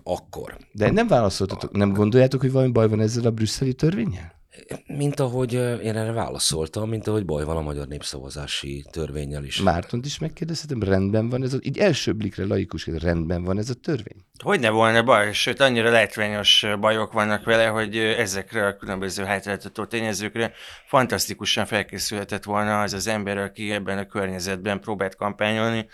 akkor. 0.03 0.57
De 0.71 0.91
nem 0.91 1.07
válaszoltatok, 1.07 1.71
nem 1.71 1.93
gondoljátok, 1.93 2.41
hogy 2.41 2.51
valami 2.51 2.71
baj 2.71 2.87
van 2.87 3.01
ezzel 3.01 3.25
a 3.25 3.31
brüsszeli 3.31 3.73
törvényel? 3.73 4.40
Mint 4.87 5.19
ahogy 5.19 5.53
én 5.53 5.97
erre 5.97 6.11
válaszoltam, 6.11 6.89
mint 6.89 7.07
ahogy 7.07 7.25
baj 7.25 7.43
van 7.43 7.57
a 7.57 7.61
magyar 7.61 7.87
népszavazási 7.87 8.85
törvényel 8.91 9.43
is. 9.43 9.61
Mártont 9.61 10.05
is 10.05 10.19
megkérdezhetem, 10.19 10.83
rendben 10.83 11.29
van 11.29 11.43
ez 11.43 11.53
a, 11.53 11.57
így 11.61 11.77
első 11.77 12.13
blikre 12.13 12.45
laikus, 12.45 12.87
rendben 12.87 13.43
van 13.43 13.57
ez 13.57 13.69
a 13.69 13.73
törvény? 13.73 14.25
Hogy 14.43 14.59
ne 14.59 14.69
volna 14.69 15.03
baj, 15.03 15.33
sőt 15.33 15.59
annyira 15.59 15.89
látványos 15.89 16.65
bajok 16.79 17.11
vannak 17.11 17.45
vele, 17.45 17.65
hogy 17.65 17.97
ezekre 17.97 18.67
a 18.67 18.75
különböző 18.75 19.23
hátráltató 19.23 19.85
tényezőkre 19.85 20.53
fantasztikusan 20.85 21.65
felkészülhetett 21.65 22.43
volna 22.43 22.81
az 22.81 22.93
az 22.93 23.07
ember, 23.07 23.37
aki 23.37 23.71
ebben 23.71 23.97
a 23.97 24.05
környezetben 24.05 24.79
próbált 24.79 25.15
kampányolni, 25.15 25.87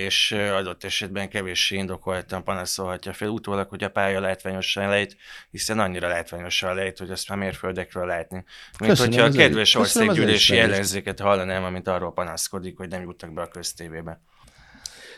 és 0.00 0.32
adott 0.32 0.84
esetben 0.84 1.28
kevéssé 1.28 1.76
indokoltan 1.76 2.44
panaszolhatja 2.44 3.12
fel 3.12 3.28
utólag, 3.28 3.68
hogy 3.68 3.84
a 3.84 3.88
pálya 3.90 4.20
látványosan 4.20 4.88
lejt, 4.88 5.16
hiszen 5.50 5.78
annyira 5.78 6.08
látványosan 6.08 6.74
lejt, 6.74 6.98
hogy 6.98 7.10
azt 7.10 7.28
már 7.28 7.38
mérföldekről 7.38 8.06
látni. 8.06 8.44
Mint 8.78 8.90
Köszönöm, 8.90 9.12
hogyha 9.12 9.26
a 9.26 9.30
kedves 9.30 9.74
országgyűlési 9.74 10.58
ellenzéket 10.58 11.20
hallanám, 11.20 11.64
amint 11.64 11.88
arról 11.88 12.12
panaszkodik, 12.12 12.76
hogy 12.76 12.88
nem 12.88 13.02
jutnak 13.02 13.32
be 13.32 13.42
a 13.42 13.48
köztévébe. 13.48 14.20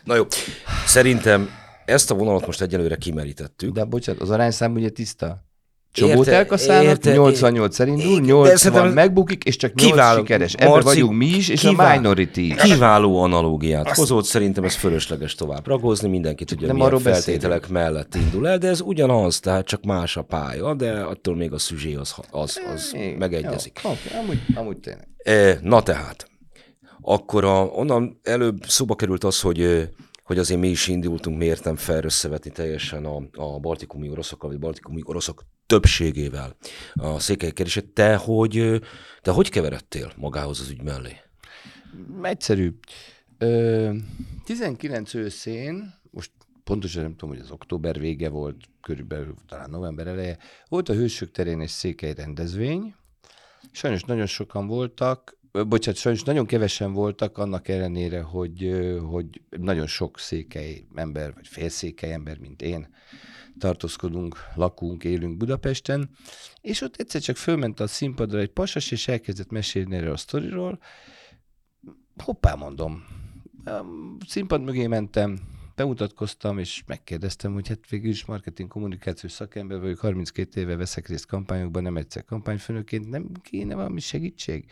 Na 0.04 0.14
jó, 0.14 0.26
szerintem 0.86 1.50
ezt 1.84 2.10
a 2.10 2.14
vonalat 2.14 2.46
most 2.46 2.60
egyelőre 2.60 2.96
kimerítettük. 2.96 3.72
De 3.72 3.84
bocsánat, 3.84 4.20
az 4.20 4.30
arányszám 4.30 4.74
ugye 4.74 4.90
tiszta? 4.90 5.51
Csobót 5.92 6.28
elkaszálnak, 6.28 7.02
88 7.02 7.78
indul, 7.78 8.20
80 8.20 8.92
megbukik, 8.92 9.44
és 9.44 9.56
csak 9.56 9.74
8 9.74 9.90
kiváló, 9.90 10.18
sikeres. 10.18 10.52
Ebben 10.52 10.68
Marci, 10.68 10.86
vagyunk 10.88 11.18
mi 11.18 11.26
is, 11.26 11.48
és 11.48 11.60
kiváló, 11.60 11.90
a 11.90 12.00
minority 12.00 12.54
Kiváló 12.54 13.22
analógiát 13.22 13.88
Azt... 13.88 13.98
hozott, 13.98 14.24
szerintem 14.24 14.64
ez 14.64 14.74
fölösleges 14.74 15.34
tovább 15.34 15.66
ragozni, 15.66 16.08
mindenki 16.08 16.44
tudja, 16.44 16.66
nem 16.66 16.76
milyen 16.76 16.98
feltételek 16.98 17.60
beszélünk. 17.60 17.68
mellett 17.68 18.14
indul 18.14 18.48
el, 18.48 18.58
de 18.58 18.68
ez 18.68 18.80
ugyanaz, 18.80 19.40
tehát 19.40 19.66
csak 19.66 19.84
más 19.84 20.16
a 20.16 20.22
pálya, 20.22 20.74
de 20.74 20.92
attól 20.92 21.36
még 21.36 21.52
a 21.52 21.58
szüzsé 21.58 21.94
az, 21.94 22.14
az, 22.30 22.60
az 22.74 22.90
é, 22.94 23.14
megegyezik. 23.18 23.80
Jó, 23.84 23.90
amúgy, 24.20 24.38
amúgy 24.54 24.78
tényleg. 24.78 25.08
E, 25.16 25.58
na 25.62 25.82
tehát, 25.82 26.30
akkor 27.00 27.44
a, 27.44 27.64
onnan 27.64 28.20
előbb 28.22 28.64
szóba 28.66 28.94
került 28.94 29.24
az, 29.24 29.40
hogy 29.40 29.88
hogy 30.24 30.38
azért 30.38 30.60
mi 30.60 30.68
is 30.68 30.88
indultunk, 30.88 31.38
miért 31.38 31.64
nem 31.64 31.76
fel 31.76 32.04
összevetni 32.04 32.50
teljesen 32.50 33.04
a, 33.04 33.16
a 33.32 33.58
baltikumi 33.58 34.10
oroszokkal, 34.10 34.50
vagy 34.50 34.58
baltikumi 34.58 35.00
oroszok 35.04 35.44
többségével 35.66 36.56
a 36.94 37.18
székelykerését. 37.18 37.88
Te 37.88 38.16
hogy, 38.16 38.80
te 39.22 39.30
hogy 39.30 39.48
keveredtél 39.48 40.12
magához 40.16 40.60
az 40.60 40.70
ügy 40.70 40.82
mellé? 40.82 41.16
Egyszerű. 42.22 42.78
Ö, 43.38 43.94
19 44.44 45.14
őszén, 45.14 45.94
most 46.10 46.30
pontosan 46.64 47.02
nem 47.02 47.16
tudom, 47.16 47.30
hogy 47.34 47.44
az 47.44 47.50
október 47.50 47.98
vége 48.00 48.28
volt, 48.28 48.56
körülbelül 48.80 49.34
talán 49.48 49.70
november 49.70 50.06
eleje, 50.06 50.38
volt 50.68 50.88
a 50.88 50.94
Hősök 50.94 51.30
terén 51.30 51.60
egy 51.60 51.68
székely 51.68 52.14
rendezvény, 52.14 52.94
sajnos 53.72 54.02
nagyon 54.02 54.26
sokan 54.26 54.66
voltak, 54.66 55.40
bocsánat, 55.52 56.00
sajnos 56.00 56.22
nagyon 56.22 56.46
kevesen 56.46 56.92
voltak, 56.92 57.38
annak 57.38 57.68
ellenére, 57.68 58.20
hogy, 58.20 58.86
hogy 59.10 59.40
nagyon 59.50 59.86
sok 59.86 60.18
székely 60.18 60.84
ember, 60.94 61.34
vagy 61.34 61.46
félszékely 61.46 62.12
ember, 62.12 62.38
mint 62.38 62.62
én, 62.62 62.94
tartózkodunk, 63.58 64.36
lakunk, 64.54 65.04
élünk 65.04 65.36
Budapesten, 65.36 66.10
és 66.60 66.80
ott 66.80 66.96
egyszer 66.96 67.20
csak 67.20 67.36
fölment 67.36 67.80
a 67.80 67.86
színpadra 67.86 68.38
egy 68.38 68.50
pasas, 68.50 68.90
és 68.90 69.08
elkezdett 69.08 69.50
mesélni 69.50 69.96
erről 69.96 70.12
a 70.12 70.16
sztoriról. 70.16 70.78
Hoppá, 72.16 72.54
mondom. 72.54 73.04
A 73.64 73.84
színpad 74.26 74.62
mögé 74.62 74.86
mentem, 74.86 75.38
bemutatkoztam, 75.74 76.58
és 76.58 76.82
megkérdeztem, 76.86 77.52
hogy 77.52 77.68
hát 77.68 77.88
végül 77.88 78.10
is 78.10 78.24
marketing 78.24 78.68
kommunikációs 78.68 79.32
szakember 79.32 79.80
vagyok, 79.80 79.98
32 79.98 80.60
éve 80.60 80.76
veszek 80.76 81.08
részt 81.08 81.26
kampányokban, 81.26 81.82
nem 81.82 81.96
egyszer 81.96 82.24
kampányfőnöként, 82.24 83.08
nem 83.08 83.30
kéne 83.42 83.74
valami 83.74 84.00
segítség? 84.00 84.64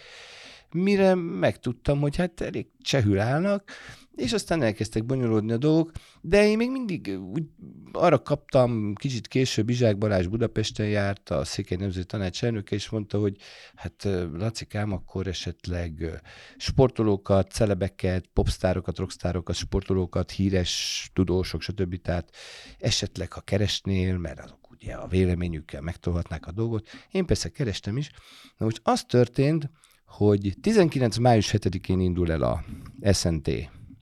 Mire 0.73 1.15
megtudtam, 1.15 2.01
hogy 2.01 2.17
hát 2.17 2.41
elég 2.41 2.67
csehül 2.79 3.19
állnak, 3.19 3.73
és 4.15 4.33
aztán 4.33 4.63
elkezdtek 4.63 5.05
bonyolódni 5.05 5.53
a 5.53 5.57
dolgok, 5.57 5.93
de 6.21 6.47
én 6.47 6.57
még 6.57 6.71
mindig 6.71 7.19
úgy 7.21 7.45
arra 7.93 8.23
kaptam, 8.23 8.95
kicsit 8.95 9.29
később 9.29 9.69
Izsák 9.69 9.99
Balázs 9.99 10.27
Budapesten 10.27 10.89
járt, 10.89 11.31
a 11.31 11.45
Székely 11.45 11.77
Nemzeti 11.77 12.07
Tanács 12.07 12.45
elnöke, 12.45 12.75
és 12.75 12.89
mondta, 12.89 13.19
hogy 13.19 13.37
hát 13.75 14.09
Lacikám, 14.33 14.93
akkor 14.93 15.27
esetleg 15.27 16.21
sportolókat, 16.57 17.51
celebeket, 17.51 18.27
popstárokat, 18.33 18.99
rockstárokat, 18.99 19.55
sportolókat, 19.55 20.31
híres 20.31 21.11
tudósok, 21.13 21.61
stb. 21.61 22.01
Tehát 22.03 22.35
esetleg, 22.79 23.33
ha 23.33 23.41
keresnél, 23.41 24.19
mert 24.19 24.41
azok 24.41 24.71
ugye 24.71 24.95
a 24.95 25.07
véleményükkel 25.07 25.81
megtolhatnák 25.81 26.47
a 26.47 26.53
dolgot. 26.53 26.89
Én 27.11 27.27
persze 27.27 27.49
kerestem 27.49 27.97
is. 27.97 28.11
Na 28.57 28.65
most 28.65 28.81
az 28.83 29.05
történt, 29.05 29.71
hogy 30.11 30.55
19. 30.61 31.17
május 31.17 31.51
7-én 31.53 32.01
indul 32.01 32.33
el 32.33 32.43
a 32.43 32.65
SNT 33.13 33.51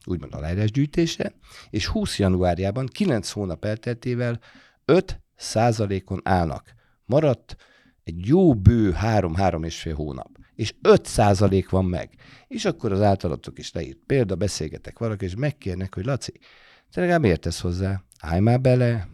úgymond 0.04 0.34
aláírásgyűjtése, 0.34 1.32
és 1.70 1.86
20 1.86 2.18
januárjában, 2.18 2.86
9 2.86 3.30
hónap 3.30 3.64
elteltével 3.64 4.40
5 4.84 5.20
százalékon 5.36 6.20
állnak. 6.24 6.74
Maradt 7.04 7.56
egy 8.04 8.26
jó 8.26 8.54
bő 8.54 8.94
3-3 9.02 9.64
és 9.64 9.80
fél 9.80 9.94
hónap, 9.94 10.30
és 10.54 10.74
5 10.82 11.06
százalék 11.06 11.68
van 11.68 11.84
meg. 11.84 12.10
És 12.46 12.64
akkor 12.64 12.92
az 12.92 13.02
általatok 13.02 13.58
is 13.58 13.72
leírt 13.72 13.98
példa, 14.06 14.36
beszélgetek 14.36 14.98
valaki, 14.98 15.24
és 15.24 15.34
megkérnek, 15.34 15.94
hogy 15.94 16.04
Laci, 16.04 16.32
te 16.90 17.00
legalább 17.00 17.24
értesz 17.24 17.60
hozzá, 17.60 18.02
állj 18.20 18.40
már 18.40 18.60
bele, 18.60 19.08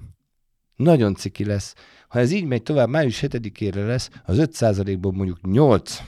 nagyon 0.77 1.15
ciki 1.15 1.45
lesz. 1.45 1.75
Ha 2.09 2.19
ez 2.19 2.31
így 2.31 2.45
megy 2.45 2.63
tovább, 2.63 2.89
május 2.89 3.25
7-ére 3.27 3.87
lesz, 3.87 4.11
az 4.25 4.39
5 4.39 4.53
százalékból 4.53 5.13
mondjuk 5.13 5.39
8 5.43 6.03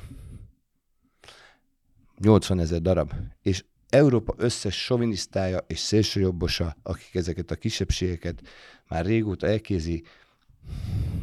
80 2.19 2.59
ezer 2.59 2.81
darab, 2.81 3.13
és 3.43 3.65
Európa 3.89 4.35
összes 4.37 4.83
sovinisztája 4.83 5.65
és 5.67 5.79
szélsőjobbosa, 5.79 6.77
akik 6.83 7.15
ezeket 7.15 7.51
a 7.51 7.55
kisebbségeket 7.55 8.41
már 8.89 9.05
régóta 9.05 9.47
elkézi, 9.47 10.05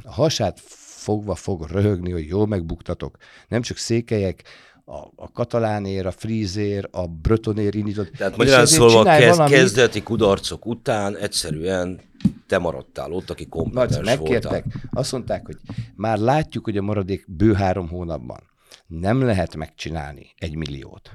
a 0.04 0.12
hasát 0.12 0.60
fogva 1.04 1.36
fog 1.36 1.68
röhögni, 1.70 2.12
hogy 2.12 2.28
jól 2.28 2.48
megbuktatok. 2.48 3.18
Nem 3.48 3.62
csak 3.62 3.78
székelyek, 3.78 4.44
a, 4.86 4.98
a 5.16 5.32
katalánér, 5.32 6.06
a 6.06 6.12
frízér, 6.12 6.88
a 6.92 7.08
brötonér 7.08 7.76
indított. 7.76 8.12
Tehát 8.12 8.38
magyarán 8.38 8.66
szólva 8.66 9.04
kezd, 9.04 9.38
valamit... 9.38 9.58
kezdeti 9.58 10.04
kudarcok 10.04 10.66
után 10.66 11.18
egyszerűen 11.18 12.00
te 12.48 12.58
maradtál 12.58 13.12
ott, 13.12 13.30
aki 13.30 13.48
kompetens 13.48 14.06
megkértek, 14.06 14.64
voltál. 14.64 14.82
azt 14.92 15.12
mondták, 15.12 15.46
hogy 15.46 15.58
már 15.96 16.18
látjuk, 16.18 16.64
hogy 16.64 16.78
a 16.78 16.82
maradék 16.82 17.26
bő 17.28 17.54
három 17.54 17.88
hónapban 17.90 18.53
nem 18.88 19.22
lehet 19.22 19.56
megcsinálni 19.56 20.34
egy 20.38 20.56
milliót. 20.56 21.12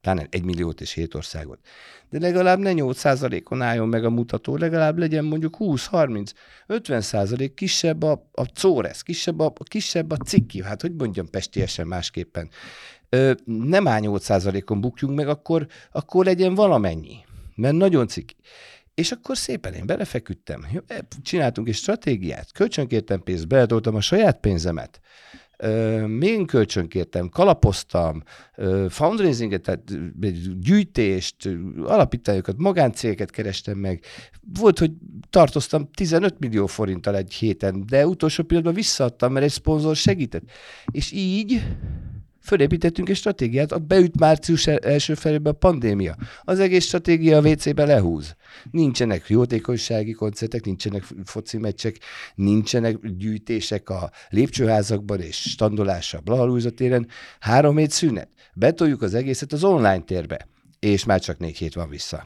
Pláne 0.00 0.26
egy 0.30 0.44
milliót 0.44 0.80
és 0.80 0.92
hét 0.92 1.14
országot. 1.14 1.58
De 2.10 2.18
legalább 2.18 2.58
ne 2.58 2.70
8%-on 2.74 3.62
álljon 3.62 3.88
meg 3.88 4.04
a 4.04 4.10
mutató, 4.10 4.56
legalább 4.56 4.98
legyen 4.98 5.24
mondjuk 5.24 5.56
20, 5.56 5.86
30, 5.86 6.32
50 6.66 7.00
százalék 7.00 7.54
kisebb 7.54 8.02
a, 8.02 8.28
a 8.32 8.42
córesz, 8.44 9.02
kisebb 9.02 9.40
a, 9.40 9.52
kisebb 9.64 10.10
a 10.10 10.16
cikki, 10.16 10.62
hát 10.62 10.80
hogy 10.80 10.94
mondjam 10.94 11.30
pestiesen 11.30 11.86
másképpen. 11.86 12.50
ö, 13.08 13.32
nem 13.44 13.88
áll 13.88 14.00
8%-on 14.02 14.80
bukjunk 14.80 15.16
meg, 15.16 15.28
akkor, 15.28 15.66
akkor 15.92 16.24
legyen 16.24 16.54
valamennyi. 16.54 17.16
Mert 17.54 17.74
nagyon 17.74 18.08
ciki. 18.08 18.36
És 18.94 19.12
akkor 19.12 19.36
szépen 19.36 19.72
én 19.72 19.86
belefeküdtem. 19.86 20.66
e, 20.86 21.06
Csináltunk 21.22 21.68
egy 21.68 21.74
stratégiát, 21.74 22.52
kölcsönkértem 22.52 23.22
pénzt, 23.22 23.48
beletoltam 23.48 23.94
a 23.94 24.00
saját 24.00 24.40
pénzemet, 24.40 25.00
még 26.06 26.46
kölcsönkértem, 26.46 27.28
kalapoztam, 27.28 28.22
fundraisinget, 28.88 29.62
tehát 29.62 29.82
gyűjtést, 30.60 31.36
alapítványokat, 31.84 32.56
magáncégeket 32.58 33.30
kerestem 33.30 33.78
meg. 33.78 34.04
Volt, 34.58 34.78
hogy 34.78 34.90
tartoztam 35.30 35.90
15 35.94 36.38
millió 36.38 36.66
forinttal 36.66 37.16
egy 37.16 37.32
héten, 37.32 37.86
de 37.86 38.06
utolsó 38.06 38.42
pillanatban 38.42 38.76
visszaadtam, 38.76 39.32
mert 39.32 39.44
egy 39.44 39.50
szponzor 39.50 39.96
segített. 39.96 40.50
És 40.90 41.12
így 41.12 41.62
fölépítettünk 42.42 43.08
egy 43.08 43.16
stratégiát, 43.16 43.86
beüt 43.86 44.18
március 44.18 44.66
első 44.66 45.14
felében 45.14 45.52
a 45.52 45.56
pandémia. 45.56 46.16
Az 46.42 46.58
egész 46.58 46.84
stratégia 46.84 47.36
a 47.36 47.48
WC-be 47.48 47.84
lehúz. 47.84 48.36
Nincsenek 48.70 49.28
jótékonysági 49.28 50.12
koncertek, 50.12 50.64
nincsenek 50.64 51.04
foci 51.24 51.58
meccsek, 51.58 51.98
nincsenek 52.34 52.96
gyűjtések 53.16 53.90
a 53.90 54.10
lépcsőházakban 54.28 55.20
és 55.20 55.36
standolás 55.36 56.14
a 56.14 56.20
Blahalúza 56.20 56.70
téren. 56.70 57.08
Három 57.40 57.76
hét 57.76 57.90
szünet. 57.90 58.28
Betoljuk 58.54 59.02
az 59.02 59.14
egészet 59.14 59.52
az 59.52 59.64
online 59.64 60.00
térbe. 60.00 60.48
És 60.78 61.04
már 61.04 61.20
csak 61.20 61.38
négy 61.38 61.56
hét 61.56 61.74
van 61.74 61.88
vissza. 61.88 62.24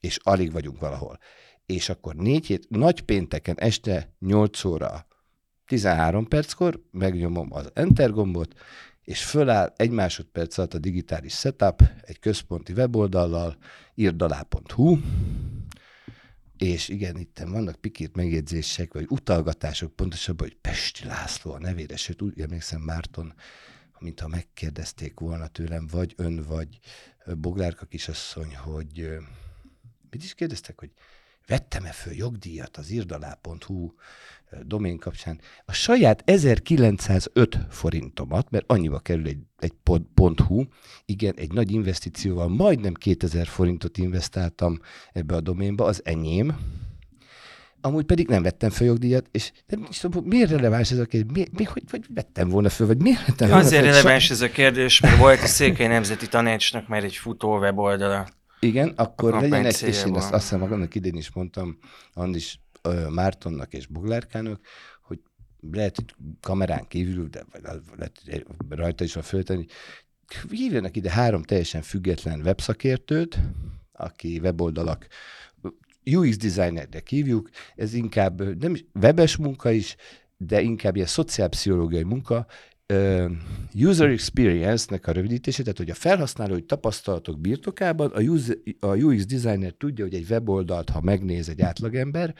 És 0.00 0.18
alig 0.22 0.52
vagyunk 0.52 0.80
valahol. 0.80 1.18
És 1.66 1.88
akkor 1.88 2.14
négy 2.14 2.46
hét, 2.46 2.66
nagy 2.68 3.00
pénteken 3.00 3.56
este 3.58 4.14
8 4.18 4.64
óra 4.64 5.08
13 5.66 6.28
perckor 6.28 6.80
megnyomom 6.90 7.48
az 7.52 7.70
Enter 7.74 8.10
gombot, 8.10 8.54
és 9.10 9.24
föláll 9.24 9.72
egy 9.76 9.90
másodperc 9.90 10.58
alatt 10.58 10.74
a 10.74 10.78
digitális 10.78 11.34
setup 11.34 11.82
egy 12.02 12.18
központi 12.18 12.72
weboldallal, 12.72 13.56
irdalá.hu, 13.94 14.98
és 16.58 16.88
igen, 16.88 17.18
itt 17.18 17.38
vannak 17.38 17.80
pikírt 17.80 18.16
megjegyzések, 18.16 18.92
vagy 18.92 19.06
utalgatások, 19.08 19.96
pontosabban, 19.96 20.48
hogy 20.48 20.56
Pesti 20.56 21.04
László 21.04 21.52
a 21.52 21.58
nevére, 21.58 21.96
sőt 21.96 22.22
úgy 22.22 22.40
emlékszem 22.40 22.80
Márton, 22.80 23.34
mintha 23.98 24.28
megkérdezték 24.28 25.20
volna 25.20 25.46
tőlem, 25.46 25.86
vagy 25.86 26.14
ön, 26.16 26.42
vagy 26.42 26.78
Boglárka 27.36 27.86
kisasszony, 27.86 28.56
hogy 28.56 29.18
mit 30.10 30.24
is 30.24 30.34
kérdeztek, 30.34 30.78
hogy 30.78 30.90
vettem-e 31.46 31.92
föl 31.92 32.12
jogdíjat 32.12 32.76
az 32.76 32.90
irdalá.hu 32.90 33.92
domén 34.62 34.98
kapcsán 34.98 35.40
a 35.64 35.72
saját 35.72 36.22
1905 36.24 37.58
forintomat, 37.68 38.50
mert 38.50 38.64
annyiba 38.68 38.98
kerül 38.98 39.26
egy, 39.26 39.38
egy 39.58 39.72
pont, 40.14 40.40
.hu, 40.40 40.64
igen, 41.04 41.34
egy 41.36 41.52
nagy 41.52 41.72
investícióval 41.72 42.48
majdnem 42.48 42.94
2000 42.94 43.46
forintot 43.46 43.98
investáltam 43.98 44.78
ebbe 45.12 45.34
a 45.34 45.40
doménba, 45.40 45.84
az 45.84 46.00
enyém, 46.04 46.56
amúgy 47.80 48.04
pedig 48.04 48.28
nem 48.28 48.42
vettem 48.42 48.70
fel 48.70 48.86
jogdíjat, 48.86 49.28
és 49.30 49.52
nem 49.66 49.86
is 49.90 49.98
tudom, 49.98 50.24
miért 50.24 50.50
releváns 50.50 50.90
ez 50.90 50.98
a 50.98 51.04
kérdés? 51.04 51.32
Mi, 51.32 51.46
mi, 51.58 51.64
hogy, 51.64 51.82
vagy 51.90 52.04
vettem 52.14 52.48
volna 52.48 52.68
föl, 52.68 52.86
vagy 52.86 53.02
miért 53.02 53.26
vettem 53.26 53.48
volna 53.48 53.64
Azért 53.64 53.82
föl? 53.82 53.92
releváns 53.92 54.30
ez 54.30 54.40
a 54.40 54.50
kérdés, 54.50 55.00
mert 55.00 55.16
volt 55.16 55.42
a 55.42 55.46
Székely 55.46 55.86
Nemzeti 55.86 56.28
Tanácsnak 56.28 56.88
már 56.88 57.04
egy 57.04 57.16
futó 57.16 57.58
weboldala. 57.58 58.28
Igen, 58.60 58.92
akkor 58.96 59.32
legyen 59.40 59.64
egy, 59.64 59.82
és 59.82 60.04
én 60.04 60.14
azt, 60.14 60.32
azt 60.32 60.42
hiszem, 60.42 60.72
annak 60.72 60.94
idén 60.94 61.16
is 61.16 61.32
mondtam, 61.32 61.78
Andis 62.12 62.60
Mártonnak 63.08 63.72
és 63.72 63.86
Boglárkának, 63.86 64.66
hogy 65.02 65.20
lehet, 65.60 65.96
hogy 65.96 66.14
kamerán 66.40 66.86
kívül, 66.88 67.28
de 67.28 67.44
lehet, 67.96 68.22
hogy 68.24 68.44
rajta 68.68 69.04
is 69.04 69.14
van 69.14 69.22
föltenni, 69.22 69.66
hívjanak 70.50 70.96
ide 70.96 71.10
három 71.10 71.42
teljesen 71.42 71.82
független 71.82 72.40
webszakértőt, 72.40 73.38
aki 73.92 74.38
weboldalak 74.38 75.06
UX 76.04 76.36
designernek 76.36 77.08
hívjuk, 77.08 77.50
ez 77.76 77.94
inkább 77.94 78.58
nem 78.58 78.74
webes 78.94 79.36
munka 79.36 79.70
is, 79.70 79.96
de 80.36 80.60
inkább 80.60 80.96
ilyen 80.96 81.06
szociálpszichológiai 81.06 82.02
munka, 82.02 82.46
user 83.74 84.08
experience-nek 84.08 85.06
a 85.06 85.12
rövidítése, 85.12 85.62
tehát 85.62 85.78
hogy 85.78 85.90
a 85.90 85.94
felhasználói 85.94 86.62
tapasztalatok 86.62 87.40
birtokában 87.40 88.10
a, 88.10 88.20
user, 88.20 88.56
a 88.80 88.96
UX 88.96 89.26
designer 89.26 89.72
tudja, 89.78 90.04
hogy 90.04 90.14
egy 90.14 90.26
weboldalt, 90.30 90.90
ha 90.90 91.00
megnéz 91.00 91.48
egy 91.48 91.62
átlagember, 91.62 92.34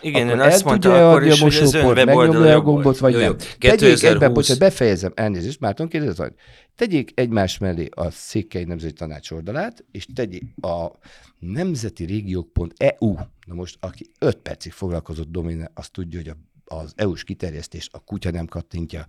igen, 0.00 0.28
akkor 0.28 0.40
azt 0.40 0.64
mondta 0.64 1.10
akkor 1.10 1.26
is, 1.26 1.40
az 1.60 1.74
ön 1.74 1.84
weboldal 1.84 2.46
a 2.46 2.60
gombot, 2.60 2.98
vagy 2.98 3.12
jó, 3.12 3.18
nem. 3.18 3.36
2020... 3.58 4.02
egyben, 4.02 4.32
bocsánat, 4.32 4.62
befejezem, 4.62 5.12
elnézést, 5.14 5.60
Márton 5.60 5.88
kérdez, 5.88 6.16
hogy 6.16 6.32
tegyék 6.74 7.10
egymás 7.14 7.58
mellé 7.58 7.88
a 7.94 8.10
Székely 8.10 8.64
Nemzeti 8.64 8.92
Tanács 8.92 9.30
oldalát, 9.30 9.84
és 9.92 10.06
tegyék 10.14 10.44
a 10.60 10.86
nemzeti 11.38 12.04
régiók.eu, 12.04 13.14
na 13.46 13.54
most 13.54 13.76
aki 13.80 14.10
5 14.18 14.36
percig 14.36 14.72
foglalkozott 14.72 15.30
doméne, 15.30 15.70
azt 15.74 15.92
tudja, 15.92 16.18
hogy 16.18 16.28
a, 16.28 16.36
az 16.76 16.92
EU-s 16.96 17.24
kiterjesztés 17.24 17.88
a 17.92 17.98
kutya 17.98 18.30
nem 18.30 18.46
kattintja 18.46 19.06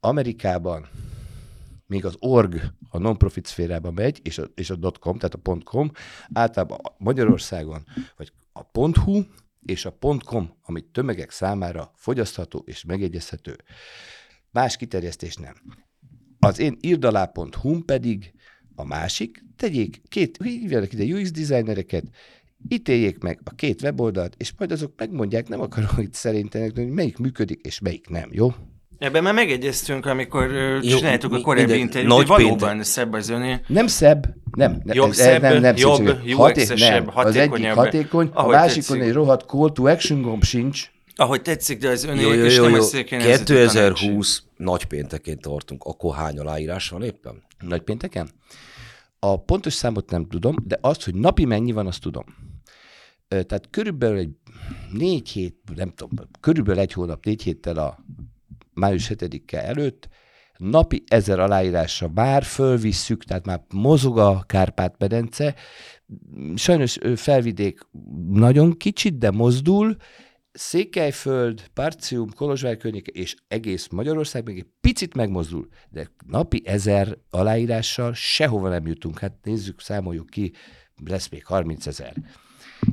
Amerikában 0.00 0.88
még 1.86 2.04
az 2.04 2.16
org 2.18 2.60
a 2.88 2.98
non-profit 2.98 3.46
szférában 3.46 3.94
megy, 3.94 4.20
és 4.22 4.38
a, 4.38 4.44
és 4.54 4.70
a 4.70 4.92
.com, 5.00 5.18
tehát 5.18 5.34
a 5.34 5.62
.com, 5.64 5.90
általában 6.32 6.78
Magyarországon, 6.98 7.84
vagy 8.16 8.32
a 8.52 8.88
.hu 9.00 9.22
és 9.62 9.84
a 9.84 9.96
.com, 10.24 10.50
amit 10.62 10.84
tömegek 10.84 11.30
számára 11.30 11.92
fogyasztható 11.94 12.62
és 12.66 12.84
megjegyezhető. 12.84 13.56
Más 14.50 14.76
kiterjesztés 14.76 15.36
nem. 15.36 15.54
Az 16.38 16.58
én 16.58 16.76
irdalá.hu 16.80 17.84
pedig 17.84 18.32
a 18.74 18.84
másik, 18.84 19.44
tegyék 19.56 20.02
két, 20.08 20.38
hívjanak 20.42 20.92
ide 20.92 21.14
UX 21.14 21.30
designereket, 21.30 22.04
ítéljék 22.68 23.18
meg 23.18 23.40
a 23.44 23.54
két 23.54 23.82
weboldalt, 23.82 24.34
és 24.38 24.52
majd 24.58 24.72
azok 24.72 24.92
megmondják, 24.96 25.48
nem 25.48 25.60
akarom 25.60 25.98
itt 25.98 26.14
szerintenek, 26.14 26.74
hogy 26.74 26.90
melyik 26.90 27.18
működik, 27.18 27.60
és 27.60 27.80
melyik 27.80 28.08
nem, 28.08 28.28
jó? 28.32 28.54
Ebben 29.00 29.22
már 29.22 29.34
megegyeztünk, 29.34 30.06
amikor 30.06 30.50
Jó, 30.82 30.96
csináltuk 30.96 31.32
a 31.32 31.40
korábbi 31.40 31.78
interjút, 31.78 32.12
hogy 32.12 32.26
valóban 32.26 32.68
péntek. 32.68 32.84
szebb 32.84 33.12
az 33.12 33.28
öné. 33.28 33.60
Nem 33.66 33.86
szebb, 33.86 34.34
nem. 34.56 34.82
Jobb, 34.84 35.10
ez, 35.10 35.16
szebb, 35.16 35.42
nem, 35.42 35.60
nem, 35.60 35.76
jobb, 35.76 36.20
jó 36.24 36.38
Haté- 36.38 36.74
nem. 36.78 37.10
Az 37.14 37.36
egyik 37.36 37.66
hatékony, 37.66 38.30
a 38.32 38.46
másikon 38.46 39.00
egy 39.00 39.12
rohadt 39.12 39.46
call 39.48 39.72
to 39.72 39.86
action 39.86 40.22
gomb 40.22 40.44
sincs. 40.44 40.90
Ahogy 41.16 41.42
tetszik, 41.42 41.78
de 41.78 41.88
az 41.88 42.04
öné, 42.04 42.20
jó, 42.20 42.32
jó, 42.32 42.44
és 42.44 42.56
jó, 42.56 42.62
nem 42.62 42.74
jó. 42.74 42.86
2020 43.08 44.42
nagy 44.56 44.84
péntekén 44.84 45.38
tartunk, 45.38 45.84
akkor 45.84 46.14
hány 46.14 46.38
aláírás 46.38 46.88
van 46.88 47.02
éppen? 47.02 47.42
Nagy 47.58 47.82
pénteken? 47.82 48.30
A 49.18 49.42
pontos 49.42 49.72
számot 49.72 50.10
nem 50.10 50.26
tudom, 50.26 50.56
de 50.64 50.78
azt, 50.80 51.04
hogy 51.04 51.14
napi 51.14 51.44
mennyi 51.44 51.72
van, 51.72 51.86
azt 51.86 52.00
tudom. 52.00 52.24
Tehát 53.28 53.68
körülbelül 53.70 54.18
egy 54.18 54.30
négy 54.92 55.28
hét, 55.28 55.56
nem 55.74 55.92
tudom, 55.94 56.28
körülbelül 56.40 56.80
egy 56.80 56.92
hónap, 56.92 57.24
négy 57.24 57.42
héttel 57.42 57.76
a 57.76 57.98
május 58.80 59.10
7-e 59.14 59.58
előtt, 59.58 60.08
napi 60.56 61.02
ezer 61.06 61.38
aláírásra 61.38 62.10
már 62.14 62.42
fölvisszük, 62.42 63.24
tehát 63.24 63.46
már 63.46 63.62
mozog 63.74 64.18
a 64.18 64.42
Kárpát-medence. 64.46 65.54
Sajnos 66.54 66.98
felvidék 67.16 67.80
nagyon 68.28 68.76
kicsit, 68.76 69.18
de 69.18 69.30
mozdul, 69.30 69.96
Székelyföld, 70.52 71.68
Parcium, 71.74 72.30
Kolozsvár 72.34 72.76
környéke 72.76 73.10
és 73.10 73.36
egész 73.48 73.88
Magyarország 73.88 74.44
még 74.44 74.58
egy 74.58 74.68
picit 74.80 75.14
megmozdul, 75.14 75.68
de 75.90 76.10
napi 76.26 76.62
ezer 76.64 77.18
aláírással 77.30 78.12
sehova 78.14 78.68
nem 78.68 78.86
jutunk. 78.86 79.18
Hát 79.18 79.34
nézzük, 79.42 79.80
számoljuk 79.80 80.26
ki, 80.26 80.52
lesz 81.04 81.28
még 81.28 81.44
30 81.44 81.86
ezer. 81.86 82.14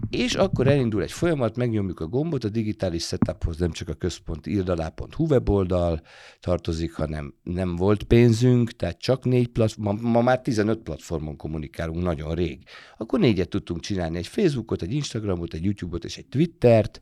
És 0.09 0.35
akkor 0.35 0.67
elindul 0.67 1.01
egy 1.01 1.11
folyamat, 1.11 1.57
megnyomjuk 1.57 1.99
a 1.99 2.07
gombot, 2.07 2.43
a 2.43 2.49
digitális 2.49 3.05
setuphoz 3.05 3.57
nem 3.57 3.71
csak 3.71 3.89
a 3.89 3.93
központ 3.93 4.45
irdalá.hu 4.45 5.25
weboldal 5.25 6.01
tartozik, 6.39 6.93
hanem 6.93 7.33
nem 7.43 7.75
volt 7.75 8.03
pénzünk, 8.03 8.71
tehát 8.71 8.99
csak 8.99 9.25
négy 9.25 9.47
platform, 9.47 9.99
ma, 9.99 10.09
ma 10.09 10.21
már 10.21 10.41
15 10.41 10.79
platformon 10.79 11.35
kommunikálunk 11.35 12.03
nagyon 12.03 12.35
rég. 12.35 12.63
Akkor 12.97 13.19
négyet 13.19 13.49
tudtunk 13.49 13.79
csinálni, 13.79 14.17
egy 14.17 14.27
Facebookot, 14.27 14.81
egy 14.81 14.93
Instagramot, 14.93 15.53
egy 15.53 15.63
YouTube-ot 15.63 16.05
és 16.05 16.17
egy 16.17 16.27
Twittert, 16.27 16.99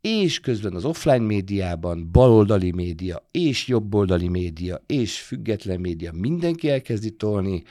és 0.00 0.40
közben 0.40 0.74
az 0.74 0.84
offline 0.84 1.26
médiában 1.26 2.08
baloldali 2.12 2.72
média, 2.72 3.28
és 3.30 3.68
jobboldali 3.68 4.28
média, 4.28 4.82
és 4.86 5.20
független 5.20 5.80
média 5.80 6.12
mindenki 6.12 6.70
elkezdi 6.70 7.10
tolni, 7.10 7.62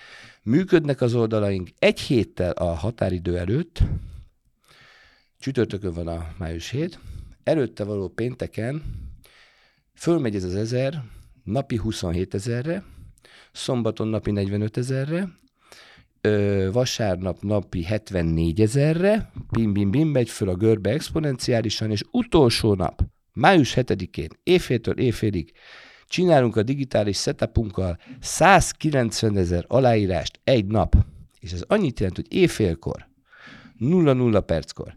működnek 0.44 1.02
az 1.02 1.16
oldalaink 1.16 1.70
egy 1.80 2.00
héttel 2.00 2.52
a 2.52 2.66
határidő 2.66 3.38
előtt, 3.38 3.84
csütörtökön 5.40 5.94
van 5.94 6.08
a 6.08 6.28
május 6.38 6.70
7, 6.70 7.00
előtte 7.44 7.84
való 7.84 8.08
pénteken 8.08 8.84
fölmegy 9.94 10.36
ez 10.36 10.44
az 10.44 10.56
ezer, 10.56 11.04
napi 11.44 11.76
27 11.76 12.34
ezerre, 12.34 12.84
szombaton 13.52 14.08
napi 14.08 14.32
45 14.32 14.78
ezerre, 14.78 15.28
vasárnap 16.72 17.42
napi 17.42 17.84
74 17.84 18.62
ezerre, 18.62 19.32
bim, 19.52 19.74
bim, 19.74 19.92
bim, 19.92 20.08
megy 20.08 20.30
föl 20.30 20.50
a 20.50 20.56
görbe 20.56 20.90
exponenciálisan, 20.90 21.92
és 21.92 22.04
utolsó 22.12 22.74
nap, 22.74 23.02
május 23.34 23.74
7-én, 23.76 24.30
éjféltől 24.44 25.00
éjfélig 25.00 25.54
Csinálunk 26.08 26.56
a 26.56 26.64
digitális 26.64 27.18
setupunkkal 27.18 27.98
190 28.20 29.38
ezer 29.38 29.66
aláírást 29.68 30.40
egy 30.44 30.66
nap. 30.66 30.96
És 31.40 31.52
ez 31.52 31.64
annyit 31.68 32.00
jelent, 32.00 32.16
hogy 32.16 32.34
éjfélkor, 32.34 33.08
0-0 33.80 34.44
perckor, 34.46 34.96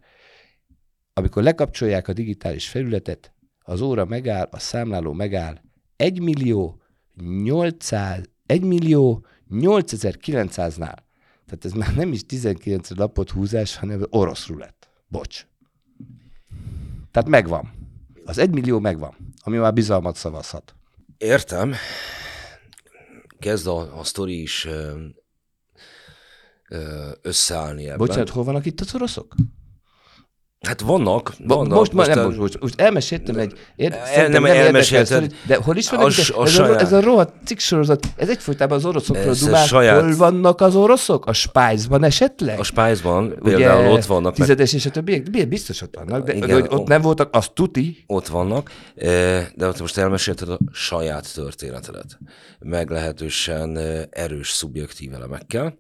amikor 1.15 1.43
lekapcsolják 1.43 2.09
a 2.09 2.13
digitális 2.13 2.69
felületet, 2.69 3.33
az 3.65 3.81
óra 3.81 4.05
megáll, 4.05 4.49
a 4.51 4.59
számláló 4.59 5.13
megáll, 5.13 5.61
1 5.97 6.21
millió 6.21 6.83
800, 7.43 8.23
1 8.47 8.63
millió 8.63 9.27
8900-nál. 9.51 10.97
Tehát 11.47 11.65
ez 11.65 11.73
már 11.73 11.95
nem 11.95 12.13
is 12.13 12.27
19 12.27 12.91
lapot 12.91 13.31
húzás, 13.31 13.77
hanem 13.77 14.07
orosz 14.11 14.47
rulett. 14.47 14.89
Bocs. 15.09 15.47
Tehát 17.11 17.29
megvan. 17.29 17.71
Az 18.25 18.39
1 18.39 18.51
millió 18.51 18.79
megvan, 18.79 19.17
ami 19.43 19.57
már 19.57 19.73
bizalmat 19.73 20.17
szavazhat. 20.17 20.75
Értem. 21.19 21.75
Kezd 23.39 23.67
a, 23.67 23.99
a 23.99 24.05
sztori 24.05 24.41
is 24.43 24.65
ö, 24.65 25.05
ö, 26.69 27.11
összeállni 27.23 27.85
ebben. 27.85 27.99
Bocsánat, 27.99 28.29
hol 28.29 28.45
vannak 28.45 28.67
itt 28.67 28.81
az 28.81 28.95
oroszok? 28.95 29.35
Hát 30.67 30.81
vannak, 30.81 31.35
vannak. 31.47 31.79
most, 31.79 31.93
most, 31.93 32.09
nem, 32.15 32.19
a- 32.19 32.29
most, 32.37 32.61
most, 32.61 32.81
elmeséltem 32.81 33.37
egy, 33.39 33.53
ér, 33.77 33.93
El- 33.93 34.29
nem 34.29 34.43
nem, 34.43 34.45
elmesélted. 34.45 35.35
De 35.47 35.57
hol 35.57 35.77
is 35.77 35.91
vannak? 35.91 36.07
A 36.07 36.09
itt? 36.09 36.15
s- 36.15 36.31
a 36.31 36.43
ez, 36.47 36.59
a, 36.59 36.79
ez 36.81 36.93
a 36.93 37.01
rohadt 37.01 37.35
cikk 37.45 37.59
sorozat, 37.59 38.07
ez 38.17 38.29
egyfolytában 38.29 38.77
az 38.79 38.85
oroszokról 38.85 39.35
dumál. 39.35 39.67
saját- 39.67 40.01
Hol 40.01 40.17
vannak 40.17 40.61
az 40.61 40.77
oroszok? 40.77 41.27
A 41.27 41.33
Spice-ban 41.33 42.05
esetleg? 42.05 42.59
A 42.59 42.63
Spice-ban 42.63 43.35
például 43.43 43.93
ott 43.93 44.05
vannak, 44.05 44.35
Tizedes 44.35 44.73
és 44.73 44.87
a 44.87 44.91
többiek, 44.91 45.49
biztos 45.49 45.83
ott 45.83 45.95
vannak, 45.95 46.25
de, 46.27 46.35
Igen, 46.35 46.51
hogy 46.61 46.67
ott 46.71 46.87
nem 46.87 47.01
voltak, 47.01 47.35
az 47.37 47.51
tuti. 47.55 48.05
ott 48.07 48.27
vannak, 48.27 48.71
eh, 48.97 49.47
de 49.55 49.67
ott 49.67 49.81
most 49.81 49.97
elmesélted 49.99 50.49
a 50.49 50.59
saját 50.73 51.35
történetedet, 51.35 52.19
meglehetősen 52.59 53.77
eh, 53.77 54.03
erős 54.11 54.49
szubjektív 54.51 55.15
elemekkel. 55.15 55.79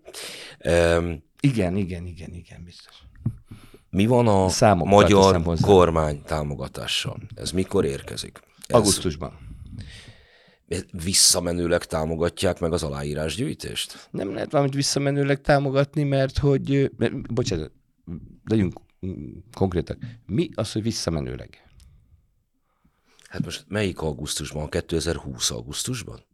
Em, 0.58 1.22
Igen, 1.40 1.76
igen, 1.76 2.06
igen, 2.06 2.30
igen, 2.32 2.62
biztos. 2.64 2.94
Mi 3.92 4.06
van 4.06 4.28
a 4.28 4.48
Számokkal 4.48 4.92
magyar 4.92 5.42
kormány 5.60 6.22
támogatással? 6.22 7.16
Ez 7.34 7.50
mikor 7.50 7.84
érkezik? 7.84 8.40
Ez 8.66 8.76
Augusztusban. 8.76 9.38
visszamenőleg 11.04 11.84
támogatják 11.84 12.60
meg 12.60 12.72
az 12.72 12.82
aláírásgyűjtést? 12.82 14.08
Nem 14.10 14.32
lehet 14.34 14.50
valamit 14.50 14.74
visszamenőleg 14.74 15.40
támogatni, 15.40 16.02
mert 16.02 16.38
hogy, 16.38 16.90
bocsánat, 17.30 17.72
legyünk 18.44 18.80
konkrétak. 19.54 19.98
Mi 20.26 20.48
az, 20.54 20.72
hogy 20.72 20.82
visszamenőleg? 20.82 21.70
Hát 23.28 23.44
most 23.44 23.64
melyik 23.68 24.00
augusztusban? 24.00 24.68
2020 24.68 25.50
augusztusban? 25.50 26.24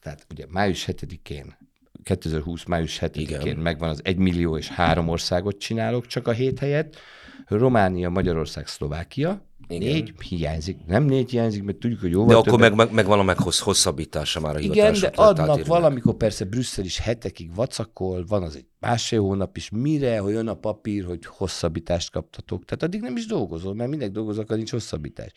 Tehát 0.00 0.26
ugye 0.30 0.46
május 0.48 0.84
7-én, 0.86 1.56
2020 2.04 2.64
május 2.64 2.98
7-én 3.00 3.22
Igen. 3.22 3.56
megvan 3.56 3.88
az 3.88 4.00
1 4.04 4.16
millió 4.16 4.56
és 4.56 4.68
három 4.68 5.08
országot 5.08 5.58
csinálok 5.58 6.06
csak 6.06 6.28
a 6.28 6.32
hét 6.32 6.58
helyett. 6.58 6.96
Románia, 7.46 8.08
Magyarország, 8.08 8.66
Szlovákia. 8.66 9.46
Igen. 9.68 9.92
Négy 9.92 10.12
hiányzik. 10.28 10.78
Nem 10.86 11.04
négy 11.04 11.30
hiányzik, 11.30 11.62
mert 11.62 11.78
tudjuk, 11.78 12.00
hogy 12.00 12.10
De 12.10 12.16
jóval 12.16 12.36
akkor 12.36 12.58
meg, 12.58 12.74
meg, 12.74 12.92
meg 12.92 13.06
van 13.06 13.18
a 13.18 13.22
meghossz, 13.22 13.60
hosszabbítása 13.60 14.40
már 14.40 14.56
a 14.56 14.58
Igen, 14.58 14.94
de 15.00 15.10
adnak 15.14 15.66
valamikor 15.66 16.16
persze 16.16 16.44
Brüsszel 16.44 16.84
is 16.84 16.98
hetekig 16.98 17.54
vacakol, 17.54 18.24
van 18.28 18.42
az 18.42 18.56
egy 18.56 18.66
másfél 18.84 19.20
hónap 19.20 19.56
is, 19.56 19.70
mire, 19.70 20.18
hogy 20.18 20.32
jön 20.32 20.48
a 20.48 20.54
papír, 20.54 21.04
hogy 21.04 21.26
hosszabbítást 21.26 22.10
kaptatok. 22.10 22.64
Tehát 22.64 22.82
addig 22.82 23.00
nem 23.00 23.16
is 23.16 23.26
dolgozol, 23.26 23.74
mert 23.74 23.90
mindenki 23.90 24.14
dolgozol, 24.14 24.42
akkor 24.42 24.56
nincs 24.56 24.70
hosszabbítás. 24.70 25.32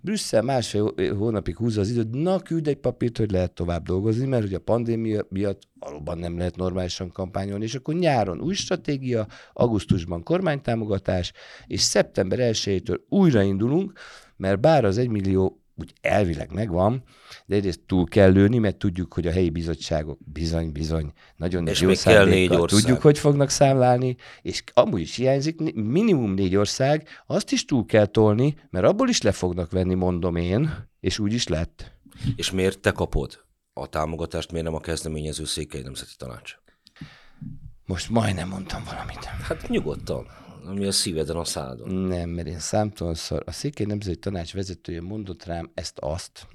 Brüsszel 0.00 0.42
másfél 0.42 0.82
hó- 0.82 1.16
hónapig 1.16 1.56
húzza 1.56 1.80
az 1.80 1.90
időt, 1.90 2.10
na 2.10 2.38
küld 2.38 2.66
egy 2.66 2.76
papírt, 2.76 3.18
hogy 3.18 3.30
lehet 3.30 3.52
tovább 3.52 3.84
dolgozni, 3.84 4.26
mert 4.26 4.42
hogy 4.42 4.54
a 4.54 4.58
pandémia 4.58 5.26
miatt 5.28 5.62
valóban 5.78 6.18
nem 6.18 6.38
lehet 6.38 6.56
normálisan 6.56 7.12
kampányolni, 7.12 7.64
és 7.64 7.74
akkor 7.74 7.94
nyáron 7.94 8.40
új 8.40 8.54
stratégia, 8.54 9.26
augusztusban 9.52 10.22
kormánytámogatás, 10.22 11.32
és 11.66 11.80
szeptember 11.80 12.38
1-től 12.42 13.00
újraindulunk, 13.08 13.92
mert 14.36 14.60
bár 14.60 14.84
az 14.84 14.98
egymillió 14.98 15.59
úgy 15.80 15.92
elvileg 16.00 16.52
megvan, 16.52 17.04
de 17.46 17.54
egyrészt 17.54 17.80
túl 17.86 18.04
kell 18.08 18.30
lőni, 18.30 18.58
mert 18.58 18.76
tudjuk, 18.76 19.14
hogy 19.14 19.26
a 19.26 19.30
helyi 19.30 19.50
bizottságok 19.50 20.18
bizony-bizony 20.32 21.12
nagyon 21.36 21.66
És 21.66 21.80
jó 21.80 21.88
kell 21.88 22.24
négy 22.24 22.24
szándékkal 22.24 22.60
ország. 22.60 22.80
Tudjuk, 22.80 23.00
hogy 23.00 23.18
fognak 23.18 23.50
számlálni, 23.50 24.16
és 24.42 24.62
amúgy 24.74 25.00
is 25.00 25.16
hiányzik 25.16 25.74
minimum 25.74 26.34
négy 26.34 26.56
ország, 26.56 27.08
azt 27.26 27.52
is 27.52 27.64
túl 27.64 27.86
kell 27.86 28.06
tolni, 28.06 28.56
mert 28.70 28.86
abból 28.86 29.08
is 29.08 29.22
le 29.22 29.32
fognak 29.32 29.70
venni, 29.70 29.94
mondom 29.94 30.36
én, 30.36 30.70
és 31.00 31.18
úgy 31.18 31.32
is 31.32 31.48
lett. 31.48 31.98
És 32.36 32.50
miért 32.50 32.80
te 32.80 32.92
kapod 32.92 33.44
a 33.72 33.86
támogatást, 33.86 34.50
miért 34.50 34.66
nem 34.66 34.74
a 34.74 34.80
kezdeményező 34.80 35.44
székely 35.44 35.82
nemzeti 35.82 36.12
tanács? 36.16 36.54
Most 37.86 38.10
majdnem 38.10 38.48
mondtam 38.48 38.82
valamit. 38.84 39.24
Hát 39.24 39.68
nyugodtan, 39.68 40.26
ami 40.64 40.86
a 40.86 40.92
szíveden, 40.92 41.36
a 41.36 41.44
szádon. 41.44 41.94
Nem, 41.94 42.28
mert 42.28 42.48
én 42.48 42.58
számtalanszor, 42.58 43.42
a 43.46 43.52
Székely 43.52 43.86
Nemzeti 43.86 44.18
Tanács 44.18 44.54
vezetője 44.54 45.00
mondott 45.00 45.44
rám 45.44 45.70
ezt-azt, 45.74 46.46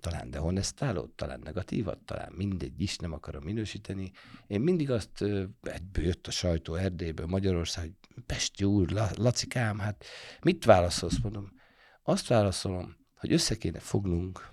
talán 0.00 0.30
dehonestálót, 0.30 1.10
talán 1.10 1.40
negatívat, 1.44 1.98
talán 1.98 2.32
mindegy 2.32 2.80
is, 2.80 2.96
nem 2.96 3.12
akarom 3.12 3.44
minősíteni. 3.44 4.10
Én 4.46 4.60
mindig 4.60 4.90
azt, 4.90 5.22
egyből 5.62 6.04
jött 6.04 6.26
a 6.26 6.30
sajtó 6.30 6.74
Erdélyből, 6.74 7.26
Magyarország, 7.26 7.92
hogy 8.14 8.24
Pesti 8.26 8.64
úr, 8.64 8.90
La, 8.90 9.10
Lacikám, 9.16 9.78
hát 9.78 10.04
mit 10.42 10.64
válaszolsz, 10.64 11.18
mondom? 11.22 11.52
Azt 12.02 12.26
válaszolom, 12.26 12.96
hogy 13.14 13.32
össze 13.32 13.56
kéne 13.56 13.78
fognunk. 13.78 14.50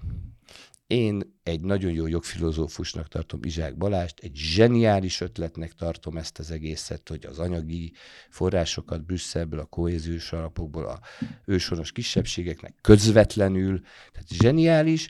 Én 0.92 1.40
egy 1.44 1.62
nagyon 1.62 1.92
jó 1.92 2.08
jogfilozófusnak 2.08 3.08
tartom 3.08 3.40
Izsák 3.44 3.78
Balást, 3.78 4.20
egy 4.20 4.36
zseniális 4.36 5.22
ötletnek 5.22 5.74
tartom 5.74 6.18
ezt 6.18 6.40
az 6.40 6.52
egészet, 6.52 7.10
hogy 7.10 7.26
az 7.26 7.40
anyagi 7.40 7.94
forrásokat 8.30 9.06
Brüsszelből, 9.06 9.60
a 9.60 9.66
kohéziós 9.66 10.34
alapokból, 10.34 10.86
a 10.86 11.00
ősonos 11.46 11.92
kisebbségeknek 11.92 12.76
közvetlenül, 12.82 13.82
tehát 14.12 14.28
zseniális, 14.30 15.10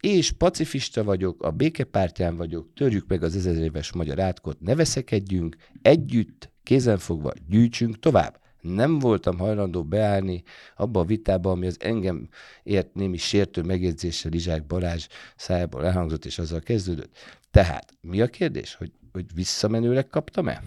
és 0.00 0.32
pacifista 0.32 1.04
vagyok, 1.04 1.42
a 1.42 1.50
békepártyán 1.50 2.36
vagyok, 2.36 2.72
törjük 2.74 3.08
meg 3.08 3.22
az 3.22 3.36
ezer 3.36 3.56
éves 3.56 3.92
magyar 3.92 4.20
átkot, 4.20 4.60
ne 4.60 4.74
veszekedjünk, 4.74 5.56
együtt, 5.82 6.50
kézenfogva 6.62 7.32
gyűjtsünk 7.48 7.98
tovább. 7.98 8.41
Nem 8.62 8.98
voltam 8.98 9.38
hajlandó 9.38 9.84
beállni 9.84 10.42
abba 10.76 11.00
a 11.00 11.04
vitába, 11.04 11.50
ami 11.50 11.66
az 11.66 11.76
engem 11.80 12.28
ért 12.62 12.94
némi 12.94 13.16
sértő 13.16 13.62
megjegyzéssel 13.62 14.32
Izsák 14.32 14.66
Balázs 14.66 15.06
szájából 15.36 15.84
elhangzott, 15.84 16.24
és 16.24 16.38
azzal 16.38 16.60
kezdődött. 16.60 17.16
Tehát 17.50 17.96
mi 18.00 18.20
a 18.20 18.26
kérdés? 18.26 18.74
Hogy, 18.74 18.92
hogy 19.12 19.24
visszamenőleg 19.34 20.06
kaptam-e? 20.06 20.62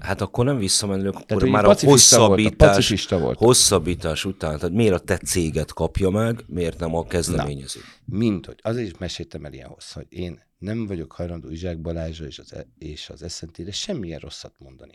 Hát 0.00 0.20
akkor 0.20 0.44
nem 0.44 0.58
visszamenőleg, 0.58 1.14
akkor 1.14 1.44
én 1.44 1.50
már 1.50 1.62
a 1.62 1.66
voltam, 1.66 1.88
hosszabbítás, 1.88 2.68
pacifista 2.68 3.18
voltam. 3.18 3.46
hosszabbítás 3.46 4.24
után, 4.24 4.58
tehát 4.58 4.74
miért 4.74 4.94
a 4.94 4.98
te 4.98 5.16
céget 5.16 5.72
kapja 5.72 6.10
meg, 6.10 6.44
miért 6.46 6.78
nem 6.78 6.94
a 6.94 7.06
kezdeményező? 7.06 7.80
Mint 8.04 8.46
hogy, 8.46 8.58
azért 8.62 8.86
is 8.86 8.98
meséltem 8.98 9.44
el 9.44 9.52
ilyen 9.52 9.68
hosszú, 9.68 9.98
hogy 9.98 10.06
én 10.08 10.42
nem 10.58 10.86
vagyok 10.86 11.12
hajlandó 11.12 11.50
Izsák 11.50 11.80
Balázsra 11.80 12.26
és 12.26 12.38
az, 12.38 12.54
és 12.78 13.10
az 13.10 13.24
SZNT-re 13.32 13.72
semmilyen 13.72 14.18
rosszat 14.18 14.54
mondani. 14.58 14.94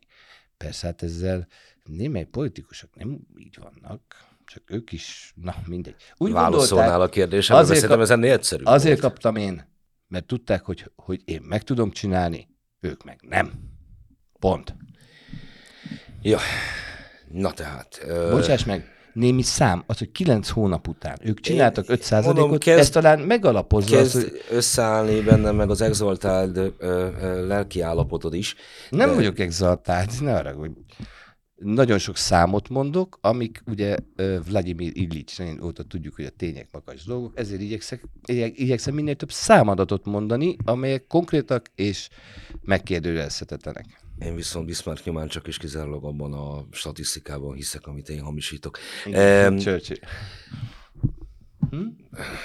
Persze 0.58 0.88
hát 0.88 1.04
ezzel 1.04 1.48
némely 1.84 2.24
politikusok 2.24 2.96
nem 2.96 3.20
így 3.38 3.58
vannak, 3.62 4.02
csak 4.46 4.64
ők 4.72 4.92
is, 4.92 5.34
na 5.36 5.56
mindegy. 5.66 5.96
Úgy 6.18 6.32
Válaszolnál 6.32 7.02
a 7.02 7.10
kérdésemre, 7.10 7.62
azért 7.62 7.80
szerintem 7.80 8.00
kap- 8.06 8.12
ez 8.12 8.18
ennél 8.18 8.32
egyszerűbb 8.34 8.66
Azért 8.68 9.00
volt. 9.00 9.14
kaptam 9.14 9.36
én, 9.36 9.68
mert 10.08 10.26
tudták, 10.26 10.66
hogy, 10.66 10.92
hogy 10.96 11.22
én 11.26 11.42
meg 11.42 11.64
tudom 11.64 11.92
csinálni, 11.92 12.48
ők 12.80 13.04
meg 13.04 13.20
nem. 13.28 13.52
Pont. 14.40 14.76
Ja, 16.22 16.40
na 17.32 17.52
tehát. 17.52 18.00
ö, 18.08 18.30
Bocsáss 18.32 18.64
meg, 18.64 18.92
némi 19.14 19.42
szám, 19.42 19.84
az, 19.88 19.98
hogy 19.98 20.12
kilenc 20.12 20.50
hónap 20.50 20.88
után 20.88 21.18
ők 21.22 21.40
csináltak 21.40 21.90
Én- 21.90 21.98
5 22.10 22.24
mondom, 22.26 22.52
ot 22.52 22.68
ez 22.68 22.90
talán 22.90 23.20
megalapozza 23.20 23.98
az, 23.98 24.12
Kezd 24.12 24.22
hogy 24.30 24.42
összeállni 24.52 25.22
bennem 25.22 25.56
meg 25.56 25.70
az 25.70 25.82
exaltált 25.82 26.58
ö, 26.58 26.68
ö, 26.78 27.48
lelki 27.48 27.82
állapotod 27.82 28.34
is. 28.34 28.56
nem 28.90 29.10
de- 29.10 29.16
vagyok 29.16 29.40
exaltált, 29.40 30.22
ne 30.22 30.36
arra, 30.36 30.52
hogy 30.54 30.72
nagyon 31.56 31.98
sok 31.98 32.18
számot 32.18 32.70
mondok, 32.70 33.18
amik 33.22 33.62
ugye 33.66 33.96
Vladimir 34.46 34.92
Illich, 34.96 35.38
nagyon 35.40 35.64
óta 35.64 35.84
tudjuk, 35.84 36.16
hogy 36.16 36.26
a 36.26 36.30
tények 36.30 36.68
makacs 36.72 37.06
dolgok, 37.06 37.40
ezért 37.40 37.62
igyekszek, 37.62 38.04
igyek- 38.26 38.58
igyekszem 38.60 38.94
minél 38.94 39.16
több 39.16 39.32
számadatot 39.32 40.06
mondani, 40.06 40.56
amelyek 40.66 41.08
konkrétak 41.08 41.66
és 41.76 42.10
megkérdőjelezhetetlenek. 42.62 43.86
Én 44.20 44.36
viszont 44.36 44.66
Bismarck 44.66 45.06
nyomán 45.06 45.28
csak 45.28 45.48
is 45.48 45.58
kizárólag 45.58 46.04
abban 46.06 46.34
a 46.34 46.66
statisztikában 46.72 47.56
hiszek, 47.56 47.88
amit 47.88 48.10
én 48.10 48.22
hamisítok. 48.22 48.78
Igen, 49.06 49.22
Em, 49.46 49.58
Churchill. 49.58 49.98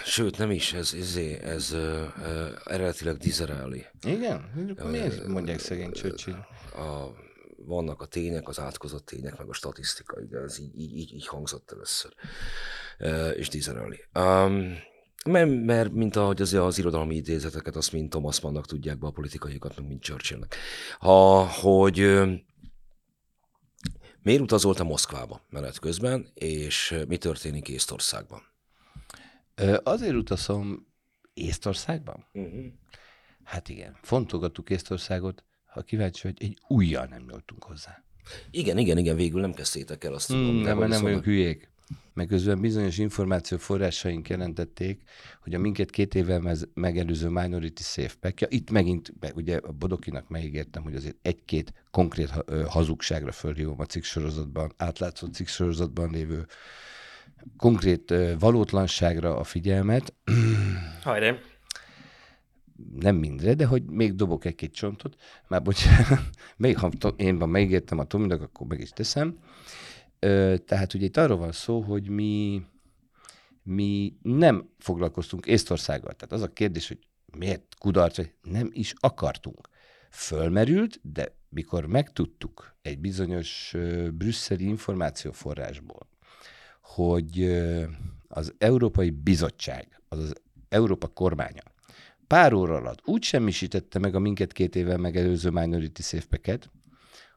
Sőt, 0.04 0.38
nem 0.38 0.50
is, 0.50 0.72
ez, 0.72 0.94
ez, 1.00 1.16
ez 1.42 1.72
ö, 1.72 2.04
ö, 2.24 2.46
eredetileg 2.64 3.16
Disraeli. 3.16 3.84
Igen? 4.06 4.50
Miért 4.90 5.26
mondják 5.26 5.58
szegény 5.58 5.90
Churchill? 5.92 6.34
A, 6.74 7.14
vannak 7.66 8.00
a 8.00 8.06
tények, 8.06 8.48
az 8.48 8.58
átkozott 8.60 9.06
tények, 9.06 9.38
meg 9.38 9.48
a 9.48 9.52
statisztika, 9.52 10.20
igen, 10.20 10.42
ez 10.42 10.58
így, 10.58 10.80
így, 10.80 11.12
így, 11.14 11.26
hangzott 11.26 11.70
először. 11.70 12.14
És 13.36 13.48
Disraeli. 13.48 14.04
Um, 14.14 14.76
Mert, 15.24 15.64
mert 15.64 15.92
mint 15.92 16.16
ahogy 16.16 16.40
az, 16.42 16.52
az 16.54 16.78
irodalmi 16.78 17.14
idézeteket, 17.14 17.76
azt 17.76 17.92
mind 17.92 18.10
Thomas 18.10 18.40
Mannnak 18.40 18.66
tudják 18.66 18.98
be 18.98 19.06
a 19.06 19.10
politikaiakat, 19.10 19.76
meg 19.76 19.88
mint 19.88 20.02
Churchillnek. 20.02 20.56
Ha, 20.98 21.46
hogy 21.46 21.96
miért 24.22 24.40
utazoltam 24.40 24.86
Moszkvába 24.86 25.46
menet 25.48 25.78
közben, 25.78 26.28
és 26.34 27.02
mi 27.08 27.16
történik 27.16 27.68
Észtországban? 27.68 28.42
Azért 29.82 30.14
utazom 30.14 30.86
Észtországban? 31.34 32.26
Uh-huh. 32.32 32.64
Hát 33.44 33.68
igen, 33.68 33.98
fontolgattuk 34.02 34.70
Észtországot, 34.70 35.44
ha 35.78 35.84
kíváncsi 35.84 36.20
vagy, 36.22 36.42
egy 36.42 36.58
újjal 36.68 37.06
nem 37.06 37.24
nyúltunk 37.28 37.64
hozzá. 37.64 38.02
Igen, 38.50 38.78
igen, 38.78 38.98
igen, 38.98 39.16
végül 39.16 39.40
nem 39.40 39.52
kezdtétek 39.54 40.04
el, 40.04 40.14
azt 40.14 40.26
tudom. 40.26 40.44
Hmm, 40.44 40.62
de 40.62 40.68
nem, 40.68 40.76
hogy 40.76 40.78
mert 40.78 40.90
nem 40.90 40.98
szóval- 40.98 41.02
vagyunk 41.02 41.24
hülyék. 41.24 41.70
Meg 42.14 42.26
közben 42.26 42.60
bizonyos 42.60 42.98
információforrásaink 42.98 44.28
jelentették, 44.28 45.02
hogy 45.42 45.54
a 45.54 45.58
minket 45.58 45.90
két 45.90 46.14
évvel 46.14 46.56
megelőző 46.74 47.28
Minority 47.28 47.80
Safe 47.80 48.14
pack 48.20 48.46
itt 48.48 48.70
megint, 48.70 49.12
ugye 49.34 49.56
a 49.56 49.72
Bodokinak 49.72 50.28
megígértem, 50.28 50.82
hogy 50.82 50.94
azért 50.94 51.16
egy-két 51.22 51.72
konkrét 51.90 52.30
hazugságra 52.66 53.32
fölhívom 53.32 53.80
a 53.80 53.84
cikksorozatban, 53.84 54.72
átlátszó 54.76 55.26
cikksorozatban 55.26 56.10
lévő 56.10 56.46
konkrét 57.56 58.14
valótlanságra 58.38 59.36
a 59.36 59.44
figyelmet, 59.44 60.14
Hajrá. 61.02 61.38
Nem 63.00 63.16
mindre, 63.16 63.54
de 63.54 63.66
hogy 63.66 63.84
még 63.84 64.14
dobok 64.14 64.44
egy-két 64.44 64.72
csontot, 64.72 65.16
már 65.48 65.62
bocsánat, 65.62 66.20
még 66.56 66.78
ha 66.78 66.90
én 67.16 67.38
van 67.38 67.48
megígértem 67.48 67.98
a 67.98 68.04
Tominak, 68.04 68.42
akkor 68.42 68.66
meg 68.66 68.80
is 68.80 68.90
teszem. 68.90 69.38
Ö, 70.18 70.54
tehát 70.66 70.94
ugye 70.94 71.04
itt 71.04 71.16
arról 71.16 71.36
van 71.36 71.52
szó, 71.52 71.80
hogy 71.80 72.08
mi, 72.08 72.62
mi 73.62 74.16
nem 74.22 74.68
foglalkoztunk 74.78 75.46
Észtországgal. 75.46 76.12
Tehát 76.12 76.32
az 76.32 76.42
a 76.42 76.52
kérdés, 76.52 76.88
hogy 76.88 76.98
miért 77.36 77.74
kudarc, 77.78 78.16
vagy 78.16 78.32
nem 78.42 78.68
is 78.72 78.94
akartunk. 78.98 79.68
Fölmerült, 80.10 81.00
de 81.02 81.36
mikor 81.48 81.86
megtudtuk 81.86 82.76
egy 82.82 82.98
bizonyos 82.98 83.70
ö, 83.74 84.10
brüsszeli 84.10 84.64
információforrásból, 84.64 86.08
hogy 86.80 87.40
ö, 87.40 87.84
az 88.28 88.54
Európai 88.58 89.10
Bizottság, 89.10 90.02
azaz 90.08 90.32
Európa 90.68 91.06
kormánya 91.06 91.62
pár 92.28 92.52
óra 92.52 92.74
alatt 92.74 93.00
úgy 93.04 93.22
semmisítette 93.22 93.98
meg 93.98 94.14
a 94.14 94.18
minket 94.18 94.52
két 94.52 94.76
évvel 94.76 94.98
megelőző 94.98 95.50
Minority 95.50 96.00
Safe 96.00 96.26
Packet, 96.28 96.70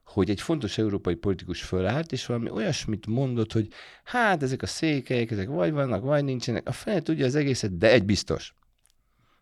hogy 0.04 0.30
egy 0.30 0.42
fontos 0.42 0.78
európai 0.78 1.16
politikus 1.16 1.62
fölállt, 1.62 2.12
és 2.12 2.26
valami 2.26 2.50
olyasmit 2.50 3.08
mondott, 3.08 3.52
hogy 3.52 3.68
hát 4.04 4.44
ezek 4.44 4.62
a 4.62 4.66
székelyek, 4.66 5.32
ezek 5.32 5.48
vagy 5.48 5.72
vannak, 5.72 6.04
vagy 6.04 6.24
nincsenek, 6.24 6.68
a 6.68 6.72
fene 6.72 7.02
tudja 7.02 7.26
az 7.26 7.36
egészet, 7.36 7.78
de 7.78 7.92
egy 7.92 8.06
biztos, 8.06 8.54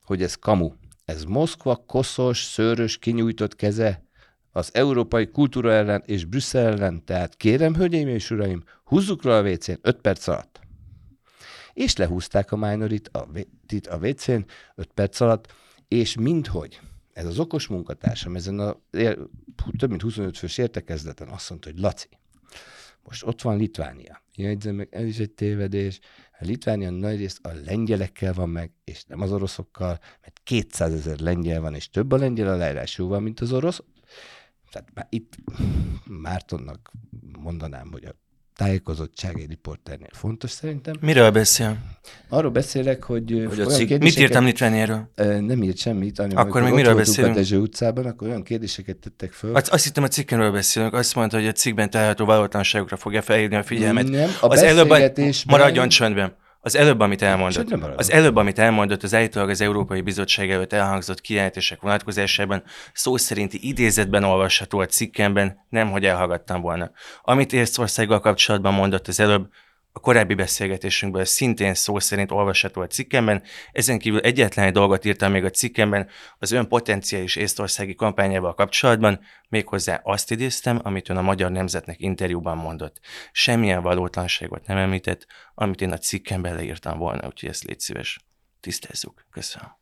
hogy 0.03 0.23
ez 0.23 0.35
kamu. 0.35 0.71
Ez 1.05 1.23
Moszkva 1.23 1.83
koszos, 1.87 2.43
szőrös, 2.43 2.97
kinyújtott 2.97 3.55
keze 3.55 4.03
az 4.51 4.69
európai 4.73 5.27
kultúra 5.27 5.71
ellen 5.71 6.03
és 6.05 6.25
Brüsszel 6.25 6.65
ellen, 6.65 7.05
tehát 7.05 7.35
kérem, 7.35 7.75
hölgyeim 7.75 8.07
és 8.07 8.31
uraim, 8.31 8.63
húzzuk 8.83 9.23
le 9.23 9.35
a 9.35 9.41
WC-n 9.41 9.79
5 9.81 10.01
perc 10.01 10.27
alatt. 10.27 10.58
És 11.79 11.95
lehúzták 11.95 12.51
a 12.51 12.55
minorit 12.55 13.07
a, 13.07 13.27
vé- 13.31 13.87
a 13.87 13.97
WC-n 13.97 14.45
5 14.75 14.91
perc 14.93 15.19
alatt, 15.19 15.53
és 15.87 16.15
mindhogy 16.15 16.79
ez 17.13 17.25
az 17.25 17.39
okos 17.39 17.67
munkatársam 17.67 18.35
ezen 18.35 18.59
a 18.59 18.79
több 19.77 19.89
mint 19.89 20.01
25 20.01 20.37
fős 20.37 20.57
értekezleten 20.57 21.27
azt 21.27 21.49
mondta, 21.49 21.69
hogy 21.69 21.79
Laci, 21.79 22.07
most 23.03 23.25
ott 23.25 23.41
van 23.41 23.57
Litvánia. 23.57 24.23
Jegyzem 24.35 24.75
meg, 24.75 24.87
ez 24.91 25.05
is 25.05 25.17
egy 25.17 25.31
tévedés. 25.31 25.99
A 26.39 26.45
Litvánia 26.45 26.89
nagyrészt 26.89 27.45
a 27.45 27.51
lengyelekkel 27.65 28.33
van 28.33 28.49
meg, 28.49 28.71
és 28.83 29.03
nem 29.03 29.21
az 29.21 29.31
oroszokkal, 29.31 29.99
mert 30.21 30.39
200 30.43 30.93
ezer 30.93 31.19
lengyel 31.19 31.61
van, 31.61 31.75
és 31.75 31.89
több 31.89 32.11
a 32.11 32.17
lengyel 32.17 32.53
aláírásúval, 32.53 33.19
mint 33.19 33.39
az 33.39 33.53
orosz. 33.53 33.83
Tehát 34.71 34.93
már 34.93 35.07
itt 35.09 35.35
Mártonnak 36.05 36.91
mondanám, 37.39 37.91
hogy 37.91 38.05
a 38.05 38.15
tájékozottság 38.59 39.39
egy 39.39 39.49
riporternél 39.49 40.09
fontos 40.11 40.51
szerintem. 40.51 40.95
Miről 41.01 41.31
beszél? 41.31 41.77
Arról 42.29 42.51
beszélek, 42.51 43.03
hogy, 43.03 43.45
Hogy 43.47 43.59
olyan 43.59 43.71
cikk- 43.71 44.03
mit 44.03 44.19
írtam 44.19 44.45
Litvániáról? 44.45 45.11
Nem 45.39 45.63
írt 45.63 45.77
semmit, 45.77 46.17
hanem 46.17 46.37
Akkor 46.37 46.61
még 46.61 46.73
miről 46.73 46.95
beszélünk? 46.95 47.33
a 47.35 47.37
Dezső 47.37 47.57
utcában, 47.57 48.05
akkor 48.05 48.27
olyan 48.27 48.43
kérdéseket 48.43 48.97
tettek 48.97 49.31
föl. 49.31 49.55
Azt, 49.55 49.69
azt 49.69 49.83
hittem 49.83 50.03
a 50.03 50.07
cikkenről 50.07 50.51
beszélünk, 50.51 50.93
azt 50.93 51.15
mondta, 51.15 51.37
hogy 51.37 51.47
a 51.47 51.51
cikkben 51.51 51.89
található 51.89 52.25
valótlanságokra 52.25 52.97
fogja 52.97 53.21
felhívni 53.21 53.55
a 53.55 53.63
figyelmet. 53.63 54.09
Nem, 54.09 54.29
a 54.41 54.47
az 54.47 54.61
előbb, 54.61 54.87
maradjon 55.47 55.89
csöndben. 55.89 56.35
Az 56.61 56.75
előbb, 56.75 56.99
amit 56.99 57.21
elmondott, 57.21 57.71
az 57.95 58.11
előbb, 58.11 58.35
amit 58.35 58.59
elmondott, 58.59 59.03
az 59.03 59.13
állítólag 59.13 59.49
az 59.49 59.61
Európai 59.61 60.01
Bizottság 60.01 60.51
előtt 60.51 60.73
elhangzott 60.73 61.21
kijelentések 61.21 61.81
vonatkozásában 61.81 62.63
szó 62.93 63.17
szerinti 63.17 63.67
idézetben 63.67 64.23
olvasható 64.23 64.79
a 64.79 64.85
cikkemben, 64.85 65.65
nem 65.69 65.91
hogy 65.91 66.05
elhallgattam 66.05 66.61
volna. 66.61 66.91
Amit 67.21 67.53
Észtországgal 67.53 68.19
kapcsolatban 68.19 68.73
mondott 68.73 69.07
az 69.07 69.19
előbb, 69.19 69.49
a 69.91 69.99
korábbi 69.99 70.33
beszélgetésünkből 70.33 71.25
szintén 71.25 71.73
szó 71.73 71.99
szerint 71.99 72.31
olvasható 72.31 72.81
a 72.81 72.87
cikkemben. 72.87 73.43
Ezen 73.71 73.99
kívül 73.99 74.19
egyetlen 74.19 74.65
egy 74.65 74.73
dolgot 74.73 75.05
írtam 75.05 75.31
még 75.31 75.43
a 75.43 75.49
cikkemben 75.49 76.07
az 76.37 76.51
ön 76.51 76.67
potenciális 76.67 77.35
észtországi 77.35 77.95
kampányával 77.95 78.53
kapcsolatban, 78.53 79.19
méghozzá 79.49 80.01
azt 80.03 80.31
idéztem, 80.31 80.79
amit 80.83 81.09
ön 81.09 81.17
a 81.17 81.21
Magyar 81.21 81.51
Nemzetnek 81.51 81.99
interjúban 81.99 82.57
mondott. 82.57 82.99
Semmilyen 83.31 83.81
valótlanságot 83.81 84.67
nem 84.67 84.77
említett, 84.77 85.25
amit 85.55 85.81
én 85.81 85.91
a 85.91 85.97
cikkemben 85.97 86.55
leírtam 86.55 86.97
volna, 86.97 87.27
úgyhogy 87.27 87.49
ezt 87.49 87.63
légy 87.63 87.79
szíves. 87.79 88.19
Tisztázzuk. 88.59 89.25
Köszönöm. 89.31 89.78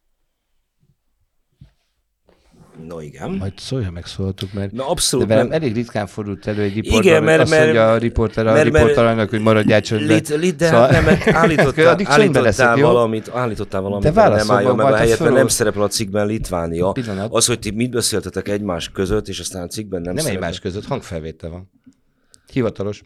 No 2.88 3.00
igen. 3.02 3.30
Majd 3.32 3.54
szólja 3.58 3.92
meg 3.92 4.06
szóltuk, 4.06 4.54
mert 4.54 4.72
Na 4.72 4.78
de 4.84 4.90
abszolút. 4.90 5.28
velem 5.28 5.48
mert- 5.48 5.62
elég 5.64 5.76
ritkán 5.76 6.08
fordult 6.08 6.48
elő 6.48 6.62
egy 6.62 6.74
riportban, 6.74 7.02
Igen, 7.04 7.24
mert- 7.24 7.42
azt 7.42 7.50
mert- 7.52 7.64
mondja 7.64 7.92
a 7.92 7.98
riporter 7.98 8.48
a 8.48 8.52
mert- 8.52 8.64
riportalának, 8.64 9.30
hogy 9.30 9.42
maradjál 9.42 9.82
csöndben. 9.82 10.16
Lit, 10.16 10.28
lit, 10.36 10.56
de 10.56 10.66
Szóval- 10.66 10.88
szóval... 10.88 11.02
nem, 11.02 11.04
mert 11.04 11.28
állítottál, 11.28 11.88
Addig 11.94 12.08
leszek, 12.08 12.20
állítottál 12.22 12.78
jó? 12.78 12.88
valamit, 12.88 13.30
állítottál 13.34 13.82
valamit, 13.82 14.04
De 14.04 14.12
de 14.12 14.22
nem 14.22 14.30
válaszol 14.30 14.56
álljon 14.56 14.76
meg 14.76 14.86
a 14.86 14.96
helyet, 14.96 15.20
mert 15.20 15.34
nem 15.34 15.48
szerepel 15.48 15.82
a 15.82 15.88
cikkben 15.88 16.28
Litvánia. 16.28 16.92
Pillanat. 16.92 17.34
Az, 17.34 17.46
hogy 17.46 17.60
ti 17.60 17.72
mit 17.72 17.92
beszéltetek 17.92 18.48
egymás 18.48 18.90
között, 18.92 19.28
és 19.28 19.40
aztán 19.40 19.64
a 19.64 19.68
cikkben 19.68 20.02
nem, 20.02 20.14
Nem 20.14 20.26
egymás 20.26 20.60
között, 20.60 20.86
hangfelvétel 20.86 21.50
van. 21.50 21.72
Hivatalos. 22.52 23.04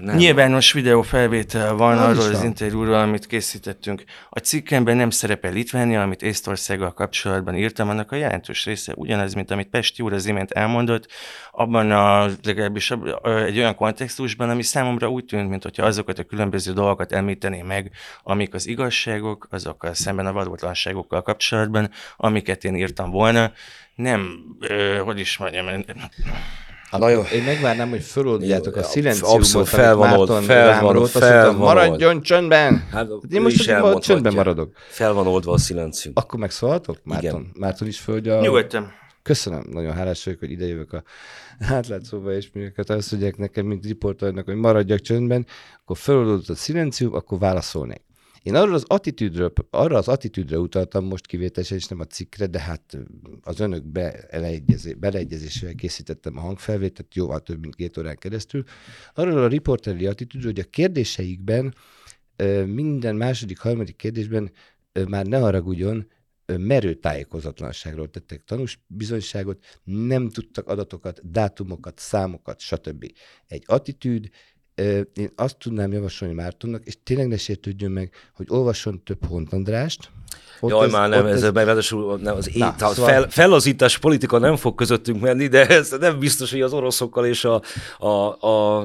Nem. 0.00 0.16
Nyilvános 0.16 0.72
videófelvétel 0.72 1.74
van 1.74 1.98
arról 1.98 2.34
az 2.34 2.42
interjúról, 2.42 2.94
amit 2.94 3.26
készítettünk. 3.26 4.04
A 4.30 4.38
cikkemben 4.38 4.96
nem 4.96 5.10
szerepel 5.10 5.52
Litvánia, 5.52 6.02
amit 6.02 6.22
Észtországgal 6.22 6.92
kapcsolatban 6.92 7.54
írtam, 7.54 7.88
annak 7.88 8.12
a 8.12 8.16
jelentős 8.16 8.64
része 8.64 8.92
ugyanaz, 8.96 9.34
mint 9.34 9.50
amit 9.50 9.68
Pesti 9.68 10.02
úr 10.02 10.12
az 10.12 10.26
imént 10.26 10.50
elmondott, 10.50 11.08
abban 11.50 11.90
a, 11.90 12.28
legalábbis 12.42 12.90
egy 13.46 13.58
olyan 13.58 13.74
kontextusban, 13.74 14.50
ami 14.50 14.62
számomra 14.62 15.08
úgy 15.08 15.24
tűnt, 15.24 15.48
mint 15.48 15.62
hogyha 15.62 15.86
azokat 15.86 16.18
a 16.18 16.24
különböző 16.24 16.72
dolgokat 16.72 17.12
említené 17.12 17.62
meg, 17.62 17.90
amik 18.22 18.54
az 18.54 18.66
igazságok, 18.66 19.48
azokkal 19.50 19.94
szemben 19.94 20.26
a 20.26 20.32
valótlanságokkal 20.32 21.22
kapcsolatban, 21.22 21.90
amiket 22.16 22.64
én 22.64 22.74
írtam 22.74 23.10
volna. 23.10 23.52
Nem, 23.94 24.38
ö, 24.60 25.00
hogy 25.04 25.18
is 25.18 25.36
mondjam, 25.36 25.66
Na 26.90 27.08
jó. 27.08 27.22
Én 27.32 27.42
megvárnám, 27.42 27.88
hogy 27.88 28.02
föloldjátok 28.02 28.76
a 28.76 28.82
szilenciumot, 28.82 29.34
abszolút 29.36 29.68
amit 29.72 29.80
fel 29.84 29.94
van 29.94 30.08
old- 30.12 30.28
Márton 30.28 30.42
fel 30.46 30.66
rám 30.68 30.82
van- 30.82 30.92
rótt, 30.92 31.02
azt 31.02 31.18
fel 31.18 31.42
mondtam, 31.42 31.58
van 31.58 31.74
maradjon 31.74 32.22
csöndben! 32.22 32.86
Hát, 32.90 33.08
Én 33.30 33.40
ő 33.40 33.42
most 33.42 33.66
ma 33.80 33.98
csöndben 33.98 34.34
maradok. 34.34 34.72
Fel 34.88 35.12
van 35.12 35.26
oldva 35.26 35.52
a 35.52 35.58
szilencium. 35.58 36.14
Akkor 36.16 36.38
megszólaltok? 36.40 36.98
Márton, 37.04 37.50
Márton 37.54 37.88
is 37.88 38.00
földje 38.00 38.36
a... 38.36 38.40
nyugodtan. 38.40 38.92
Köszönöm, 39.22 39.64
nagyon 39.70 39.92
hálás 39.92 40.24
vagyok, 40.24 40.38
hogy 40.38 40.50
idejövök 40.50 40.92
a 40.92 41.02
átlátszóba, 41.74 42.32
és 42.32 42.48
miért 42.52 42.90
azt 42.90 43.10
mondják 43.12 43.36
nekem, 43.36 43.66
mint 43.66 43.84
riporternek, 43.84 44.44
hogy 44.44 44.54
maradjak 44.54 45.00
csöndben, 45.00 45.46
akkor 45.82 45.96
feloldódott 45.96 46.48
a 46.48 46.54
szilencium, 46.54 47.14
akkor 47.14 47.38
válaszolnék. 47.38 48.02
Én 48.46 48.54
arról 48.54 48.74
az 48.74 48.84
attitűdről, 48.86 49.52
arra 49.70 49.96
az 49.96 50.08
attitűdre 50.08 50.58
utaltam 50.58 51.04
most 51.04 51.26
kivételesen, 51.26 51.76
és 51.76 51.86
nem 51.86 52.00
a 52.00 52.04
cikkre, 52.04 52.46
de 52.46 52.60
hát 52.60 52.98
az 53.42 53.60
önök 53.60 53.84
beleegyezé, 53.84 54.92
beleegyezésével 54.92 55.74
készítettem 55.74 56.36
a 56.36 56.40
hangfelvételt, 56.40 57.14
jóval 57.14 57.40
több, 57.40 57.60
mint 57.60 57.74
két 57.74 57.98
órán 57.98 58.16
keresztül. 58.16 58.64
Arról 59.14 59.38
a 59.38 59.46
riporteri 59.46 60.06
attitűdről, 60.06 60.52
hogy 60.52 60.64
a 60.64 60.70
kérdéseikben 60.70 61.74
minden 62.66 63.16
második, 63.16 63.58
harmadik 63.58 63.96
kérdésben 63.96 64.52
már 65.08 65.26
ne 65.26 65.38
haragudjon, 65.38 66.10
merő 66.46 66.94
tájékozatlanságról 66.94 68.10
tettek 68.10 68.44
tanús 68.44 68.84
bizonyságot, 68.86 69.64
nem 69.84 70.28
tudtak 70.28 70.68
adatokat, 70.68 71.30
dátumokat, 71.30 71.98
számokat, 71.98 72.60
stb. 72.60 73.12
Egy 73.46 73.62
attitűd, 73.66 74.28
én 75.14 75.30
azt 75.34 75.58
tudnám 75.58 75.92
javasolni 75.92 76.34
Mártonnak, 76.34 76.86
és 76.86 76.96
tényleg 77.02 77.28
ne 77.28 77.36
sértődjön 77.36 77.90
meg, 77.90 78.12
hogy 78.34 78.46
olvasson 78.48 79.02
több 79.04 79.24
Hont 79.24 79.52
Andrást. 79.52 80.10
Ott 80.60 80.70
Jaj, 80.70 80.86
ez- 80.86 80.92
már 80.92 81.08
nem, 81.08 81.26
ez, 81.26 81.42
ez, 81.42 81.52
ráadásul 81.52 82.18
nem, 82.18 82.36
az 82.36 82.46
Na, 82.54 82.66
ét, 82.66 82.82
a 82.82 82.88
szóval- 82.88 83.10
fel, 83.12 83.28
fellazítás 83.28 83.98
politika 83.98 84.38
nem 84.38 84.56
fog 84.56 84.74
közöttünk 84.74 85.20
menni, 85.20 85.46
de 85.46 85.66
ez 85.66 85.90
nem 86.00 86.18
biztos, 86.18 86.50
hogy 86.50 86.60
az 86.60 86.72
oroszokkal 86.72 87.26
és 87.26 87.44
a, 87.44 87.62
a, 87.98 88.06
a, 88.46 88.80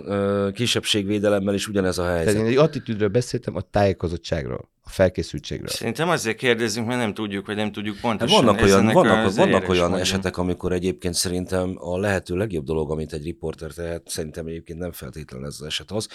a 0.45 0.51
kisebbségvédelemmel 0.51 1.53
is 1.53 1.67
ugyanez 1.67 1.97
a 1.97 2.01
Tehát 2.03 2.17
helyzet. 2.23 2.41
én 2.41 2.45
egy 2.47 2.57
attitűdről 2.57 3.09
beszéltem, 3.09 3.55
a 3.55 3.61
tájékozottságról. 3.61 4.69
A 4.83 4.89
felkészültségről. 4.89 5.67
Szerintem 5.67 6.09
azért 6.09 6.37
kérdezünk, 6.37 6.87
mert 6.87 6.99
nem 6.99 7.13
tudjuk, 7.13 7.45
vagy 7.45 7.55
nem 7.55 7.71
tudjuk 7.71 7.93
Hát 7.95 8.03
pontosan. 8.03 8.45
vannak 8.45 8.61
olyan, 8.61 8.85
vannak, 8.87 9.25
az 9.25 9.35
vannak 9.37 9.69
olyan 9.69 9.97
esetek, 9.97 10.37
amikor 10.37 10.71
egyébként 10.71 11.13
szerintem 11.13 11.75
a 11.79 11.97
lehető 11.97 12.35
legjobb 12.35 12.63
dolog, 12.65 12.91
amit 12.91 13.13
egy 13.13 13.23
riporter 13.23 13.71
tehet, 13.71 14.01
szerintem 14.09 14.45
egyébként 14.45 14.79
nem 14.79 14.91
feltétlenül 14.91 15.47
ez 15.47 15.55
az 15.59 15.65
eset 15.65 15.91
az, 15.91 16.07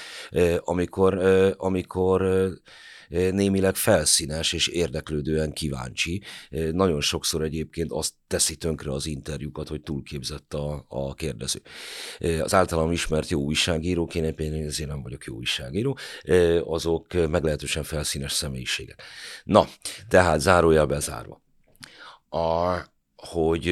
amikor, 0.65 1.19
amikor 1.57 2.23
némileg 3.09 3.75
felszínes 3.75 4.53
és 4.53 4.67
érdeklődően 4.67 5.53
kíváncsi. 5.53 6.23
Nagyon 6.73 7.01
sokszor 7.01 7.43
egyébként 7.43 7.93
azt 7.93 8.13
teszi 8.27 8.57
tönkre 8.57 8.93
az 8.93 9.07
interjúkat, 9.07 9.69
hogy 9.69 9.81
túlképzett 9.81 10.55
a, 10.55 10.85
a 10.89 11.15
kérdező. 11.15 11.61
Az 12.43 12.55
általam 12.55 12.93
ismert 12.93 13.29
jó 13.29 13.41
újságírók, 13.41 14.15
én 14.15 14.25
egyébként 14.25 14.67
ezért 14.67 14.89
nem 14.89 15.03
vagyok 15.03 15.25
jó 15.25 15.35
újságíró, 15.35 15.99
azok 16.65 17.15
eh, 17.15 17.29
meglehetősen 17.29 17.83
felszínes 17.83 18.33
személyiségek. 18.33 19.03
Na, 19.45 19.67
tehát 20.09 20.41
zárójel 20.41 20.87
bezárva 20.87 21.45
a, 22.29 22.85
hogy 23.17 23.67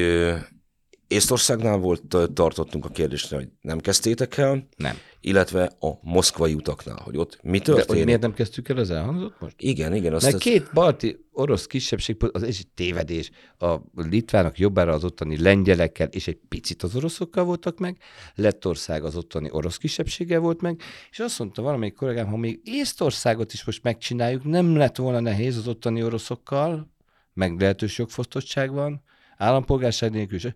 Észtországnál 1.07 1.77
volt, 1.77 2.17
tartottunk 2.33 2.85
a 2.85 2.89
kérdésnél, 2.89 3.39
hogy 3.39 3.49
nem 3.61 3.79
kezdtétek 3.79 4.37
el, 4.37 4.67
Nem. 4.77 4.97
illetve 5.21 5.71
a 5.79 5.89
moszkvai 6.01 6.53
utaknál, 6.53 6.99
hogy 7.03 7.17
ott 7.17 7.39
mi 7.43 7.57
De 7.57 7.83
hogy 7.87 8.05
miért 8.05 8.21
nem 8.21 8.33
kezdtük 8.33 8.69
el 8.69 8.77
az 8.77 8.91
elhangzott 8.91 9.39
most? 9.39 9.55
Igen, 9.57 9.93
igen. 9.93 10.13
Azt 10.13 10.23
Mert 10.23 10.35
ezt, 10.35 10.43
két 10.43 10.69
balti 10.73 11.25
orosz 11.31 11.65
kisebbség, 11.65 12.17
az 12.31 12.43
egy 12.43 12.67
tévedés. 12.75 13.31
A 13.57 13.75
litvánok 13.95 14.57
jobbára 14.59 14.93
az 14.93 15.03
ottani 15.03 15.41
lengyelekkel, 15.41 16.07
és 16.07 16.27
egy 16.27 16.39
picit 16.49 16.83
az 16.83 16.95
oroszokkal 16.95 17.43
voltak 17.43 17.79
meg, 17.79 17.97
Lettország 18.35 19.03
az 19.03 19.15
ottani 19.15 19.49
orosz 19.51 19.77
kisebbséggel 19.77 20.39
volt 20.39 20.61
meg, 20.61 20.81
és 21.11 21.19
azt 21.19 21.39
mondta 21.39 21.61
valamelyik 21.61 21.93
kollégám, 21.93 22.27
ha 22.27 22.37
még 22.37 22.59
Észtországot 22.63 23.53
is 23.53 23.65
most 23.65 23.83
megcsináljuk, 23.83 24.43
nem 24.43 24.75
lett 24.75 24.95
volna 24.95 25.19
nehéz 25.19 25.57
az 25.57 25.67
ottani 25.67 26.03
oroszokkal, 26.03 26.93
meg 27.33 27.59
lehetős 27.59 27.97
jogfosztottság 27.97 28.71
van, 28.71 29.03
állampolgárság 29.37 30.11
nélkül 30.11 30.37
is. 30.37 30.47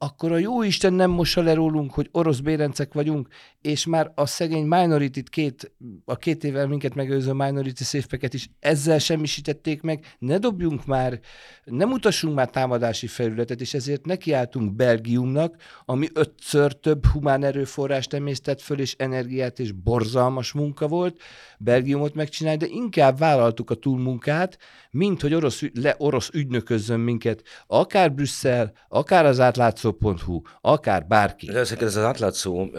Akkor 0.00 0.32
a 0.32 0.36
jó 0.36 0.62
Isten 0.62 0.92
nem 0.92 1.10
mossa 1.10 1.42
le 1.42 1.54
rólunk, 1.54 1.92
hogy 1.92 2.08
orosz 2.12 2.38
bérencek 2.38 2.94
vagyunk, 2.94 3.28
és 3.60 3.86
már 3.86 4.12
a 4.14 4.26
szegény 4.26 4.66
minority 4.66 5.20
két, 5.30 5.72
a 6.04 6.16
két 6.16 6.44
évvel 6.44 6.66
minket 6.66 6.94
megőző 6.94 7.32
minority 7.32 7.82
szépeket 7.82 8.34
is 8.34 8.50
ezzel 8.60 8.98
semmisítették 8.98 9.82
meg. 9.82 10.16
Ne 10.18 10.38
dobjunk 10.38 10.86
már, 10.86 11.20
nem 11.64 11.90
utassunk 11.90 12.34
már 12.34 12.50
támadási 12.50 13.06
felületet, 13.06 13.60
és 13.60 13.74
ezért 13.74 14.06
nekiálltunk 14.06 14.74
Belgiumnak, 14.74 15.56
ami 15.84 16.08
ötször 16.14 16.72
több 16.72 17.06
humán 17.06 17.44
erőforrást 17.44 18.12
emésztett 18.12 18.60
föl, 18.60 18.80
és 18.80 18.94
energiát, 18.98 19.58
és 19.58 19.72
borzalmas 19.72 20.52
munka 20.52 20.88
volt 20.88 21.20
Belgiumot 21.58 22.14
megcsinálni, 22.14 22.58
de 22.58 22.66
inkább 22.66 23.18
vállaltuk 23.18 23.70
a 23.70 23.74
túlmunkát, 23.74 24.58
mint 24.90 25.20
hogy 25.20 25.34
orosz, 25.34 25.62
le 25.74 25.94
orosz 25.98 26.30
ügynöközzön 26.32 27.00
minket, 27.00 27.42
akár 27.66 28.12
Brüsszel, 28.12 28.72
akár 28.88 29.26
az 29.26 29.40
átlátszó.hu, 29.88 30.40
akár 30.60 31.06
bárki. 31.06 31.46
de 31.46 31.58
ezek 31.58 31.80
ez 31.80 31.96
az 31.96 32.04
átlátszó 32.04 32.70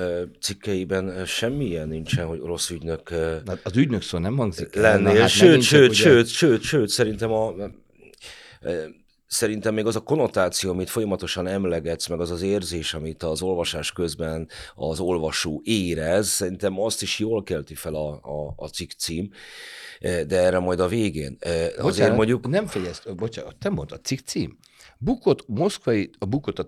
cikkeiben 0.41 1.25
semmilyen 1.25 1.87
nincsen, 1.87 2.25
hogy 2.25 2.39
orosz 2.39 2.69
ügynök 2.69 3.09
Na, 3.45 3.53
Az 3.63 3.77
ügynök 3.77 4.01
szó 4.01 4.17
nem 4.17 4.37
hangzik. 4.37 4.75
Na, 4.75 5.17
hát 5.19 5.29
sőt, 5.29 5.61
sőt, 5.61 5.89
ugye- 5.89 5.93
sőt, 5.93 6.27
sőt, 6.27 6.61
sőt, 6.61 6.89
szerintem 6.89 7.31
a 7.31 7.53
Szerintem 9.31 9.73
még 9.73 9.85
az 9.85 9.95
a 9.95 9.99
konnotáció, 9.99 10.69
amit 10.69 10.89
folyamatosan 10.89 11.47
emlegetsz, 11.47 12.07
meg 12.07 12.19
az 12.19 12.31
az 12.31 12.41
érzés, 12.41 12.93
amit 12.93 13.23
az 13.23 13.41
olvasás 13.41 13.91
közben 13.91 14.49
az 14.75 14.99
olvasó 14.99 15.61
érez, 15.63 16.27
szerintem 16.27 16.79
azt 16.81 17.01
is 17.01 17.19
jól 17.19 17.43
kelti 17.43 17.75
fel 17.75 17.95
a, 17.95 18.09
a, 18.13 18.53
a 18.55 18.67
cikk 18.67 18.89
cím, 18.97 19.29
de 19.99 20.37
erre 20.37 20.59
majd 20.59 20.79
a 20.79 20.87
végén. 20.87 21.37
Eh, 21.39 21.51
Azért 21.61 21.81
Bocsánat, 21.81 22.15
mondjuk, 22.15 22.47
Nem 22.47 22.67
figyelsz, 22.67 23.03
bocsánat, 23.15 23.55
te 23.55 23.69
mondtad, 23.69 24.03
cikk 24.03 24.19
cím. 24.25 24.57
Bukott, 25.01 25.47
moszkvai, 25.47 26.09
a 26.17 26.25
bukot 26.25 26.67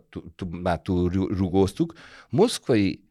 már 0.49 0.81
túl 0.81 1.09
ru- 1.09 1.37
rugóztuk, 1.37 1.93
moszkvai, 2.29 3.03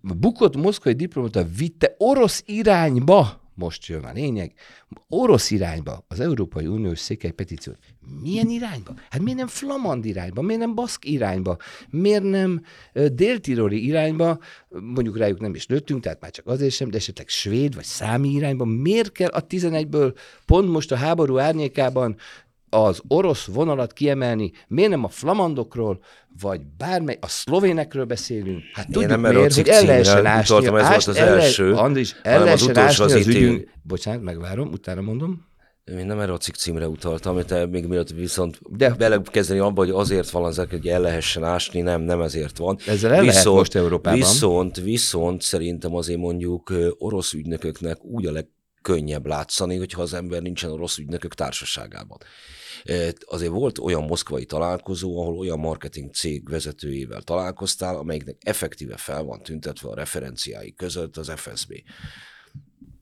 bukott 0.00 0.56
moszkvai 0.56 0.92
diplomata 0.92 1.44
vitte 1.44 1.94
orosz 1.98 2.42
irányba, 2.46 3.40
most 3.54 3.86
jön 3.86 4.04
a 4.04 4.12
lényeg, 4.12 4.52
orosz 5.08 5.50
irányba 5.50 6.04
az 6.08 6.20
Európai 6.20 6.66
Uniós 6.66 6.98
székely 6.98 7.30
petíciót. 7.30 7.78
Milyen 8.22 8.48
irányba? 8.48 8.94
Hát 9.10 9.20
miért 9.20 9.38
nem 9.38 9.46
flamand 9.46 10.04
irányba? 10.04 10.42
Miért 10.42 10.60
nem 10.60 10.74
baszk 10.74 11.04
irányba? 11.04 11.56
Miért 11.90 12.22
nem 12.22 12.62
déltiroli 13.12 13.84
irányba? 13.86 14.38
Mondjuk 14.68 15.16
rájuk 15.16 15.40
nem 15.40 15.54
is 15.54 15.66
lőttünk, 15.66 16.02
tehát 16.02 16.20
már 16.20 16.30
csak 16.30 16.46
azért 16.46 16.74
sem, 16.74 16.90
de 16.90 16.96
esetleg 16.96 17.28
svéd 17.28 17.74
vagy 17.74 17.84
számi 17.84 18.28
irányba. 18.28 18.64
Miért 18.64 19.12
kell 19.12 19.30
a 19.30 19.46
11-ből 19.46 20.18
pont 20.46 20.68
most 20.70 20.92
a 20.92 20.96
háború 20.96 21.38
árnyékában 21.38 22.16
az 22.70 23.00
orosz 23.08 23.44
vonalat 23.44 23.92
kiemelni, 23.92 24.52
miért 24.68 24.90
nem 24.90 25.04
a 25.04 25.08
flamandokról, 25.08 26.00
vagy 26.40 26.60
bármely, 26.76 27.18
a 27.20 27.28
szlovénekről 27.28 28.04
beszélünk. 28.04 28.62
Hát 28.72 28.86
tudjuk 28.90 29.10
nem 29.10 29.20
miért, 29.34 29.54
hogy 29.54 29.68
el 29.68 29.84
lehessen 29.84 30.26
ásni. 30.26 30.56
utaltam, 30.56 30.76
ez 30.76 30.82
volt 30.82 30.94
ást- 30.94 31.08
az 31.08 31.16
el 31.16 31.34
le- 31.34 31.42
első, 31.42 31.72
Andris, 31.72 32.16
el 32.22 32.38
az 32.38 32.44
lehessen 32.44 32.76
ásni 32.76 33.04
az 33.04 33.12
az 33.12 33.26
ügyünk. 33.26 33.68
Bocsánat, 33.82 34.22
megvárom, 34.22 34.68
utána 34.68 35.00
mondom. 35.00 35.46
Én 35.98 36.06
nem 36.06 36.20
erre 36.20 36.32
a 36.32 36.36
cikk 36.36 36.54
címre 36.54 36.88
utaltam, 36.88 37.32
amit 37.32 37.70
még 37.70 37.86
mielőtt 37.86 38.10
viszont 38.10 38.58
De- 38.70 38.88
De... 38.88 38.94
belekezdeni 38.94 39.58
abba, 39.58 39.80
hogy 39.80 39.90
azért 39.90 40.30
van 40.30 40.44
az, 40.44 40.66
hogy 40.70 40.86
el 40.86 41.00
lehessen 41.00 41.44
ásni, 41.44 41.80
nem, 41.80 42.00
nem 42.00 42.20
ezért 42.20 42.58
van. 42.58 42.78
Ezzel 42.86 43.12
el 43.12 43.24
lehet 43.24 43.44
most 43.44 43.74
Európában. 43.74 44.18
Viszont, 44.18 44.76
viszont 44.76 45.42
szerintem 45.42 45.94
azért 45.94 46.18
mondjuk 46.18 46.72
orosz 46.98 47.32
ügynököknek 47.32 48.04
úgy 48.04 48.26
a 48.26 48.32
legkönnyebb 48.32 49.26
látszani, 49.26 49.76
hogyha 49.76 50.02
az 50.02 50.14
ember 50.14 50.42
nincsen 50.42 50.70
orosz 50.70 50.98
ügynökök 50.98 51.34
társaságában. 51.34 52.18
Azért 53.24 53.50
volt 53.50 53.78
olyan 53.78 54.04
moszkvai 54.04 54.44
találkozó, 54.44 55.20
ahol 55.20 55.36
olyan 55.38 55.58
marketing 55.58 56.12
cég 56.12 56.48
vezetőjével 56.48 57.22
találkoztál, 57.22 57.96
amelyiknek 57.96 58.36
effektíve 58.40 58.96
fel 58.96 59.22
van 59.22 59.42
tüntetve 59.42 59.88
a 59.88 59.94
referenciái 59.94 60.74
között 60.74 61.16
az 61.16 61.32
FSB. 61.36 61.72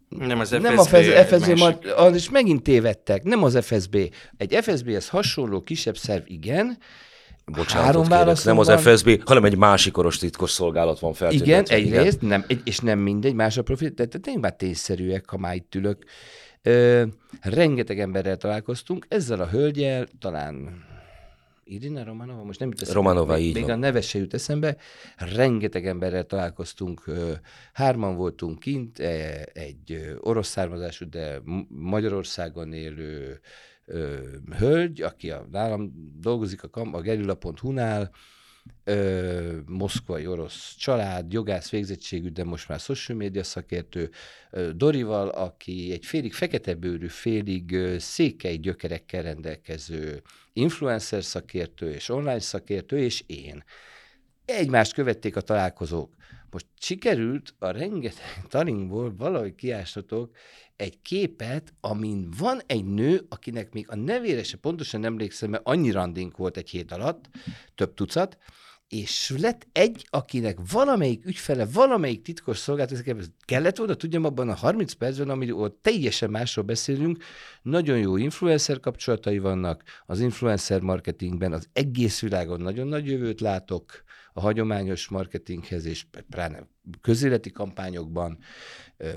Nem 0.08 0.40
az 0.40 0.48
FSB. 0.48 0.62
nem 0.62 0.78
a 0.78 0.84
FSB, 0.84 1.10
FSB 1.10 1.40
másik. 1.40 1.58
mar- 1.58 1.84
az 1.84 2.14
is 2.14 2.30
megint 2.30 2.62
tévedtek, 2.62 3.22
nem 3.22 3.42
az 3.42 3.58
FSB. 3.60 3.96
Egy 4.36 4.58
FSB-hez 4.60 5.08
hasonló 5.08 5.62
kisebb 5.62 5.96
szerv, 5.96 6.22
igen, 6.26 6.78
Bocsánatot 7.52 8.08
Három 8.08 8.26
kérek, 8.26 8.44
nem 8.44 8.58
az. 8.58 8.80
FSB, 8.80 9.22
hanem 9.24 9.44
egy 9.44 9.56
másik 9.56 9.96
orosz 9.96 10.18
titkos 10.18 10.50
szolgálat 10.50 10.98
van 10.98 11.12
feltüntetve. 11.12 11.76
Igen, 11.78 11.94
egyrészt, 11.94 12.20
nem, 12.20 12.44
egy, 12.48 12.60
és 12.64 12.78
nem 12.78 12.98
mindegy, 12.98 13.34
más 13.34 13.56
a 13.56 13.62
profil, 13.62 13.88
de 13.88 14.04
de 14.04 14.18
tényleg 14.18 14.42
már 14.42 14.54
tényszerűek, 14.56 15.30
ha 15.30 15.38
már 15.38 15.54
itt 15.54 15.74
ülök. 15.74 16.04
Ö, 16.66 17.04
rengeteg 17.40 18.00
emberrel 18.00 18.36
találkoztunk, 18.36 19.06
ezzel 19.08 19.40
a 19.40 19.48
hölgyel, 19.48 20.06
talán 20.18 20.84
Irina 21.64 22.04
Romanova, 22.04 22.44
most 22.44 22.58
nem 22.58 22.68
jut 22.68 22.82
eszembe. 22.82 23.00
Romanova, 23.00 23.34
még, 23.34 23.44
így 23.44 23.54
még 23.54 23.62
van. 23.62 23.72
a 23.72 23.76
neve 23.76 24.00
se 24.00 24.18
jut 24.18 24.34
eszembe. 24.34 24.76
Rengeteg 25.16 25.86
emberrel 25.86 26.24
találkoztunk, 26.24 27.04
hárman 27.72 28.16
voltunk 28.16 28.58
kint, 28.58 28.98
e, 28.98 29.46
egy 29.52 30.16
orosz 30.20 30.48
származású, 30.48 31.08
de 31.08 31.40
Magyarországon 31.68 32.72
élő 32.72 33.40
hölgy, 34.58 35.00
aki 35.02 35.30
a, 35.30 35.46
nálam 35.50 35.92
dolgozik 36.20 36.62
a, 36.62 36.80
a 36.92 37.00
gerilla.hu-nál, 37.00 38.10
ö, 38.84 39.58
moszkvai 39.66 40.26
orosz 40.26 40.74
család, 40.76 41.32
jogász 41.32 41.70
végzettségű, 41.70 42.28
de 42.28 42.44
most 42.44 42.68
már 42.68 42.80
social 42.80 43.18
média 43.18 43.44
szakértő, 43.44 44.10
ö, 44.50 44.72
Dorival, 44.72 45.28
aki 45.28 45.92
egy 45.92 46.06
félig 46.06 46.34
fekete 46.34 46.74
bőrű, 46.74 47.08
félig 47.08 47.72
ö, 47.72 47.98
székely 47.98 48.56
gyökerekkel 48.56 49.22
rendelkező 49.22 50.22
influencer 50.52 51.24
szakértő 51.24 51.92
és 51.92 52.08
online 52.08 52.40
szakértő, 52.40 52.98
és 52.98 53.22
én. 53.26 53.64
Egymást 54.44 54.92
követték 54.92 55.36
a 55.36 55.40
találkozók. 55.40 56.14
Most 56.50 56.66
sikerült 56.78 57.54
a 57.58 57.70
rengeteg 57.70 58.42
taningból 58.48 59.14
valahogy 59.16 59.54
kiástatok 59.54 60.36
egy 60.76 61.02
képet, 61.02 61.74
amin 61.80 62.28
van 62.38 62.60
egy 62.66 62.84
nő, 62.84 63.26
akinek 63.28 63.72
még 63.72 63.86
a 63.88 63.96
nevére 63.96 64.42
se 64.42 64.56
pontosan 64.56 65.04
emlékszem, 65.04 65.50
mert 65.50 65.66
annyi 65.66 65.90
randink 65.90 66.36
volt 66.36 66.56
egy 66.56 66.70
hét 66.70 66.92
alatt, 66.92 67.28
több 67.74 67.94
tucat, 67.94 68.38
és 68.88 69.34
lett 69.38 69.66
egy, 69.72 70.06
akinek 70.10 70.58
valamelyik 70.70 71.26
ügyfele, 71.26 71.66
valamelyik 71.72 72.22
titkos 72.22 72.58
szolgáltatás 72.58 73.30
kellett 73.44 73.76
volna, 73.76 73.94
tudjam, 73.94 74.24
abban 74.24 74.48
a 74.48 74.54
30 74.54 74.92
percben, 74.92 75.30
amiről 75.30 75.78
teljesen 75.82 76.30
másról 76.30 76.64
beszélünk, 76.64 77.24
nagyon 77.62 77.98
jó 77.98 78.16
influencer 78.16 78.80
kapcsolatai 78.80 79.38
vannak, 79.38 79.82
az 80.06 80.20
influencer 80.20 80.80
marketingben 80.80 81.52
az 81.52 81.68
egész 81.72 82.20
világon 82.20 82.60
nagyon 82.60 82.86
nagy 82.86 83.06
jövőt 83.06 83.40
látok, 83.40 84.04
a 84.36 84.40
hagyományos 84.40 85.08
marketinghez, 85.08 85.84
és 85.84 86.06
pláne 86.30 86.68
közéleti 87.00 87.50
kampányokban, 87.50 88.38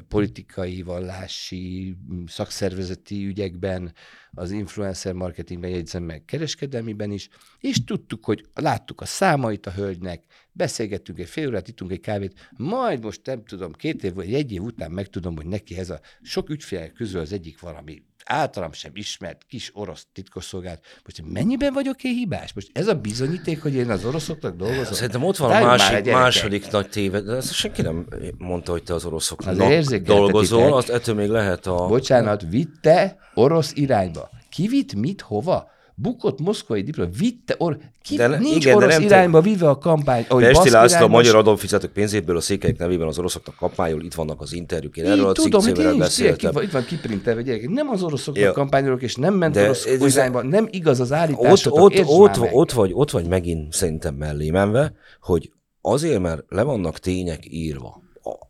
politikai, 0.08 0.82
vallási, 0.82 1.96
szakszervezeti 2.28 3.26
ügyekben, 3.26 3.94
az 4.32 4.52
influencer 4.52 5.14
marketingben 5.14 5.70
jegyzem 5.70 6.04
meg 6.04 6.26
kereskedelmiben 6.26 7.12
is, 7.12 7.30
és 7.60 7.84
tudtuk, 7.84 8.26
hogy 8.26 8.46
láttuk 8.54 9.02
a 9.02 9.06
számait 9.06 9.66
a 9.66 9.72
hölgynek, 9.72 10.24
beszélgettünk 10.52 11.20
egy 11.20 11.30
fél 11.30 11.48
órát, 11.48 11.68
ittunk 11.68 11.92
egy 11.92 12.00
kávét, 12.00 12.50
majd 12.58 13.04
most 13.04 13.26
nem 13.26 13.46
tudom, 13.46 13.72
két 13.72 14.04
év 14.04 14.14
vagy 14.14 14.34
egy 14.34 14.52
év 14.52 14.62
után 14.62 14.92
megtudom, 14.92 15.36
hogy 15.36 15.48
neki 15.48 15.78
ez 15.78 15.90
a 15.90 16.00
sok 16.22 16.50
ügyfél 16.50 16.92
közül 16.92 17.20
az 17.20 17.34
egyik 17.34 17.60
valami 17.60 18.04
általam 18.30 18.72
sem 18.72 18.92
ismert 18.94 19.44
kis 19.48 19.72
orosz 19.74 20.08
titkosszolgálat. 20.14 20.80
Most 21.04 21.24
mennyiben 21.34 21.74
vagyok 21.74 22.04
én 22.04 22.14
hibás? 22.14 22.54
Most 22.54 22.70
ez 22.74 22.88
a 22.88 22.96
bizonyíték, 22.96 23.62
hogy 23.62 23.74
én 23.74 23.90
az 23.90 24.06
oroszoknak 24.06 24.56
dolgozom? 24.56 24.94
Szerintem 24.94 25.24
ott 25.24 25.38
van 25.38 25.52
a 25.52 25.66
másik, 25.66 26.06
második 26.06 26.72
nagy 26.72 26.90
téved, 26.90 27.26
de 27.26 27.36
ezt 27.36 27.54
senki 27.54 27.82
nem 27.82 28.08
mondta, 28.38 28.72
hogy 28.72 28.84
te 28.84 28.94
az 28.94 29.06
Az 29.06 29.12
oroszoknak 29.12 29.56
dolgozol, 30.02 30.74
azt 30.74 30.90
ettől 30.90 31.16
még 31.16 31.30
lehet 31.30 31.68
a... 31.68 31.86
Bocsánat, 31.88 32.44
vitte 32.50 33.18
orosz 33.34 33.72
irányba. 33.76 34.30
Ki 34.50 34.68
vitt 34.68 34.94
mit, 34.94 35.22
hova? 35.22 35.78
Bukott 36.02 36.40
moszkvai 36.40 36.82
diploma, 36.82 37.10
vitte, 37.18 37.56
or... 37.58 37.78
Ki, 38.02 38.16
De 38.16 38.28
de 38.28 38.38
nincs 38.38 38.56
igen, 38.66 38.78
de 38.78 38.84
orosz 38.86 38.96
te- 38.98 39.04
irányba 39.04 39.42
vive 39.42 39.70
a 39.70 39.78
kampány. 39.78 40.26
ahogy 40.28 40.44
Pesti 40.46 40.70
László, 40.70 41.06
a 41.06 41.08
magyar 41.08 41.36
adófizetők 41.36 41.92
pénzéből 41.92 42.38
a 42.38 42.42
székelyek 42.42 42.78
nevében 42.78 43.08
az 43.08 43.20
oroszoknak 43.20 43.56
kampányol, 43.56 44.04
itt 44.04 44.14
vannak 44.14 44.42
az 44.42 44.54
interjúk, 44.54 44.98
én 44.98 45.06
Így 45.06 45.12
erről 45.12 45.26
a 45.28 45.32
tudom, 45.32 45.62
hogy 45.62 45.80
én 45.80 46.02
is, 46.04 46.16
tényleg, 46.16 46.44
itt 46.44 46.50
van, 46.50 46.64
itt 46.64 46.72
van 46.72 46.86
kiprintelve, 46.86 47.42
gyerekek. 47.42 47.70
Nem 47.70 47.90
az 47.90 48.04
oroszoknak 48.04 48.44
Ja. 48.44 48.52
kampányolok, 48.52 49.02
és 49.02 49.16
nem 49.16 49.34
ment 49.34 49.54
De 49.54 49.64
orosz 49.64 49.86
ez- 49.86 50.16
irányba. 50.16 50.42
Nem 50.44 50.68
igaz 50.72 51.00
az 51.00 51.12
Ott, 51.12 51.18
állításotok, 51.18 51.80
ott, 51.80 52.00
ott, 52.06 52.38
meg. 52.40 52.50
ott, 52.54 52.72
vagy, 52.72 52.92
ott 52.94 53.12
vagy 53.12 53.28
megint 53.28 53.74
szerintem 53.74 54.16
mellé 54.16 54.50
menve, 54.50 54.94
hogy 55.22 55.52
azért, 55.82 56.20
mert 56.22 56.44
le 56.48 56.62
vannak 56.64 57.00
tények 57.00 57.44
írva, 57.50 58.02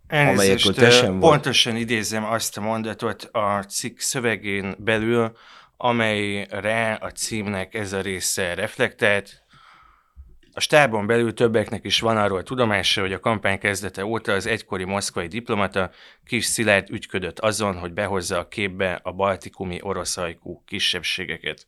amelyekről 0.08 0.38
Elnézést, 0.38 0.76
te 0.76 0.90
sem 0.90 1.20
pontosan 1.20 1.76
idézem 1.76 2.24
azt 2.26 2.58
a 2.58 2.62
mondatot 2.62 3.30
a 3.32 3.64
cikk 3.68 4.00
szövegén 4.00 4.76
belül, 4.78 5.32
amelyre 5.82 6.94
a 6.94 7.12
címnek 7.12 7.74
ez 7.74 7.94
a 7.94 8.02
része 8.02 8.54
reflektált. 8.54 9.44
A 10.52 10.60
stábon 10.60 11.08
belül 11.08 11.34
többeknek 11.34 11.86
is 11.86 12.00
van 12.00 12.18
arról 12.18 12.44
tudomása, 12.44 13.02
hogy 13.02 13.14
a 13.14 13.20
kampány 13.20 13.60
kezdete 13.60 14.06
óta 14.06 14.32
az 14.32 14.46
egykori 14.46 14.84
moszkvai 14.84 15.28
diplomata 15.28 15.92
Kis 16.26 16.46
Szilárd 16.46 16.90
ügyködött 16.90 17.40
azon, 17.40 17.78
hogy 17.78 17.94
behozza 17.94 18.38
a 18.38 18.48
képbe 18.48 19.00
a 19.04 19.12
baltikumi 19.12 19.80
oroszajkú 19.82 20.64
kisebbségeket. 20.66 21.68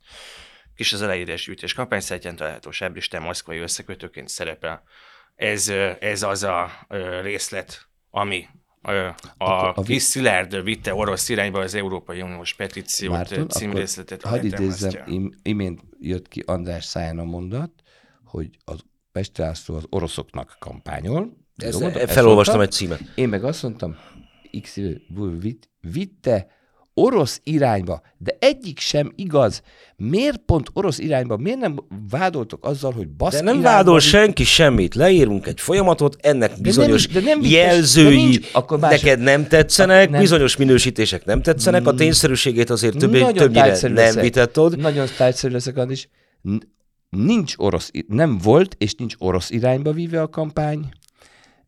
Kis 0.76 0.94
az 0.94 1.02
aláírás 1.02 1.46
gyűjtés 1.46 1.74
kampányszájtján 1.74 2.36
található 2.36 2.72
sábristán 2.72 3.22
moszkvai 3.22 3.58
összekötőként 3.58 4.30
szerepel. 4.30 4.84
Ez, 5.36 5.70
ez 6.00 6.24
az 6.24 6.44
a 6.44 6.72
részlet, 7.22 7.88
ami 8.10 8.48
a, 8.82 8.94
a 9.38 9.74
vi- 9.76 9.84
Kis 9.84 10.02
Szilárd 10.04 10.64
vitte 10.64 10.94
orosz 10.94 11.30
irányba 11.30 11.60
az 11.60 11.76
Európai 11.76 12.22
Uniós 12.22 12.54
petíciót 12.54 13.14
Márton, 13.14 13.50
címrészletet. 13.50 14.22
hadd 14.22 14.44
idézzem, 14.44 14.92
im, 15.06 15.32
imént 15.42 15.82
jött 16.00 16.28
ki 16.28 16.44
András 16.46 16.86
száján 16.86 17.20
a 17.20 17.24
mondat, 17.24 17.72
hogy 18.24 18.50
az 18.66 18.80
Pesti 19.12 19.42
László 19.42 19.76
az 19.76 19.86
oroszoknak 19.90 20.56
kampányol. 20.60 21.38
Ez, 21.56 21.72
Jól 21.74 21.82
mondom? 21.82 22.02
Ezt 22.02 22.12
felolvastam 22.12 22.58
mondta. 22.58 22.76
egy 22.76 22.80
címet. 22.82 23.12
Én 23.16 23.30
meg 23.30 23.44
azt 23.44 23.64
mondtam, 23.64 23.96
X 24.62 24.78
vit, 25.40 25.70
vitte 25.80 26.48
orosz 26.94 27.40
irányba, 27.44 28.02
de 28.18 28.36
egyik 28.40 28.80
sem 28.80 29.12
igaz. 29.16 29.62
Miért 29.96 30.38
pont 30.38 30.70
orosz 30.74 31.00
irányba? 31.00 31.38
Miért 31.38 31.60
nem 31.60 31.76
vádoltok 32.10 32.66
azzal, 32.66 32.92
hogy 32.92 33.08
baszk 33.10 33.38
De 33.38 33.44
nem 33.44 33.60
irányba 33.60 33.70
vádol 33.78 33.94
vitt? 33.98 34.04
senki 34.08 34.44
semmit. 34.44 34.96
Leírunk 34.96 35.48
egy 35.48 35.60
folyamatot, 35.60 36.18
ennek 36.20 36.62
bizonyos 36.62 37.08
de 37.08 37.20
nem 37.20 37.42
vittes- 37.42 37.58
jelzői 37.58 38.04
de 38.16 38.22
nincs- 38.22 38.50
akkor 38.54 38.80
más- 38.80 39.02
neked 39.02 39.20
nem 39.20 39.48
tetszenek, 39.48 39.98
Akkor 40.00 40.12
nem. 40.12 40.22
bizonyos 40.22 40.56
minősítések 40.58 41.26
nem 41.26 41.42
tetszenek, 41.42 41.88
a 41.88 41.94
tényszerűségét 41.94 42.70
azért 42.70 42.98
többé, 42.98 43.20
Nagyon 43.20 43.36
többnyire 43.36 43.78
nem 43.82 43.94
leszek. 43.94 44.76
Nagyon 44.76 45.08
tájszerű 45.18 45.54
leszek. 45.54 45.76
N- 46.42 46.68
Nincs 47.10 47.54
orosz, 47.58 47.92
nem 48.08 48.38
volt, 48.38 48.76
és 48.78 48.94
nincs 48.96 49.16
orosz 49.18 49.50
irányba 49.50 49.92
víve 49.92 50.22
a 50.22 50.30
kampány. 50.30 50.90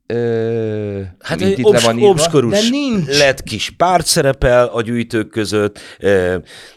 Ö, 0.07 1.01
Hát 1.19 1.39
mint 1.39 1.51
egy 1.51 1.59
itt 1.59 1.65
obs- 1.65 1.81
van 1.85 1.97
írva, 1.97 2.09
obskurus 2.09 2.61
De 2.61 2.69
nincs. 2.69 3.17
lett 3.17 3.43
kis 3.43 3.69
párt 3.77 4.05
szerepel 4.05 4.65
a 4.65 4.81
gyűjtők 4.81 5.29
között, 5.29 5.79
ö, 5.99 6.35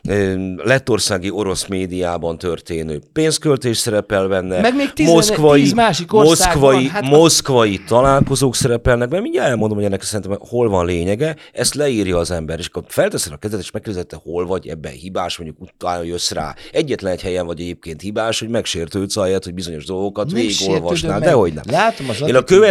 ö, 0.08 0.34
lettországi 0.64 1.30
orosz 1.30 1.66
médiában 1.66 2.38
történő 2.38 3.00
pénzköltés 3.12 3.76
szerepel 3.76 4.28
benne, 4.28 4.60
Meg 4.60 4.74
még 4.76 4.92
tizen- 4.92 5.52
tíz 5.54 5.72
másik 5.72 6.12
ország 6.14 6.46
moszkvai, 6.56 6.74
van, 6.82 6.86
hát 6.92 7.02
a- 7.02 7.06
moszkvai 7.06 7.80
találkozók 7.88 8.54
szerepelnek 8.54 9.08
benne, 9.08 9.22
mindjárt 9.22 9.48
elmondom, 9.48 9.76
hogy 9.76 9.86
ennek 9.86 10.02
szerintem 10.02 10.36
hol 10.40 10.68
van 10.68 10.86
lényege, 10.86 11.36
ezt 11.52 11.74
leírja 11.74 12.18
az 12.18 12.30
ember, 12.30 12.58
és 12.58 12.66
akkor 12.66 12.82
felteszed 12.88 13.32
a 13.32 13.36
kezed, 13.36 13.58
és 13.60 13.70
megkérdezed, 13.70 14.06
te 14.08 14.16
hol 14.22 14.46
vagy 14.46 14.68
ebben 14.68 14.92
hibás, 14.92 15.38
mondjuk 15.38 15.60
utána 15.60 16.02
jössz 16.02 16.30
rá. 16.30 16.54
Egyetlen 16.72 17.12
egy 17.12 17.22
helyen 17.22 17.46
vagy 17.46 17.60
egyébként 17.60 18.00
hibás, 18.00 18.38
hogy 18.38 18.48
megsértődsz 18.48 19.16
ahelyett, 19.16 19.44
hogy 19.44 19.54
bizonyos 19.54 19.84
dolgokat 19.84 20.32
végigolvasnál, 20.32 21.20
de 21.20 21.32
hogy 21.32 21.52
nem. 21.52 21.64
Látom 21.70 22.08
az 22.08 22.20
Én 22.20 22.34
a 22.34 22.38
attitűdöt. 22.38 22.64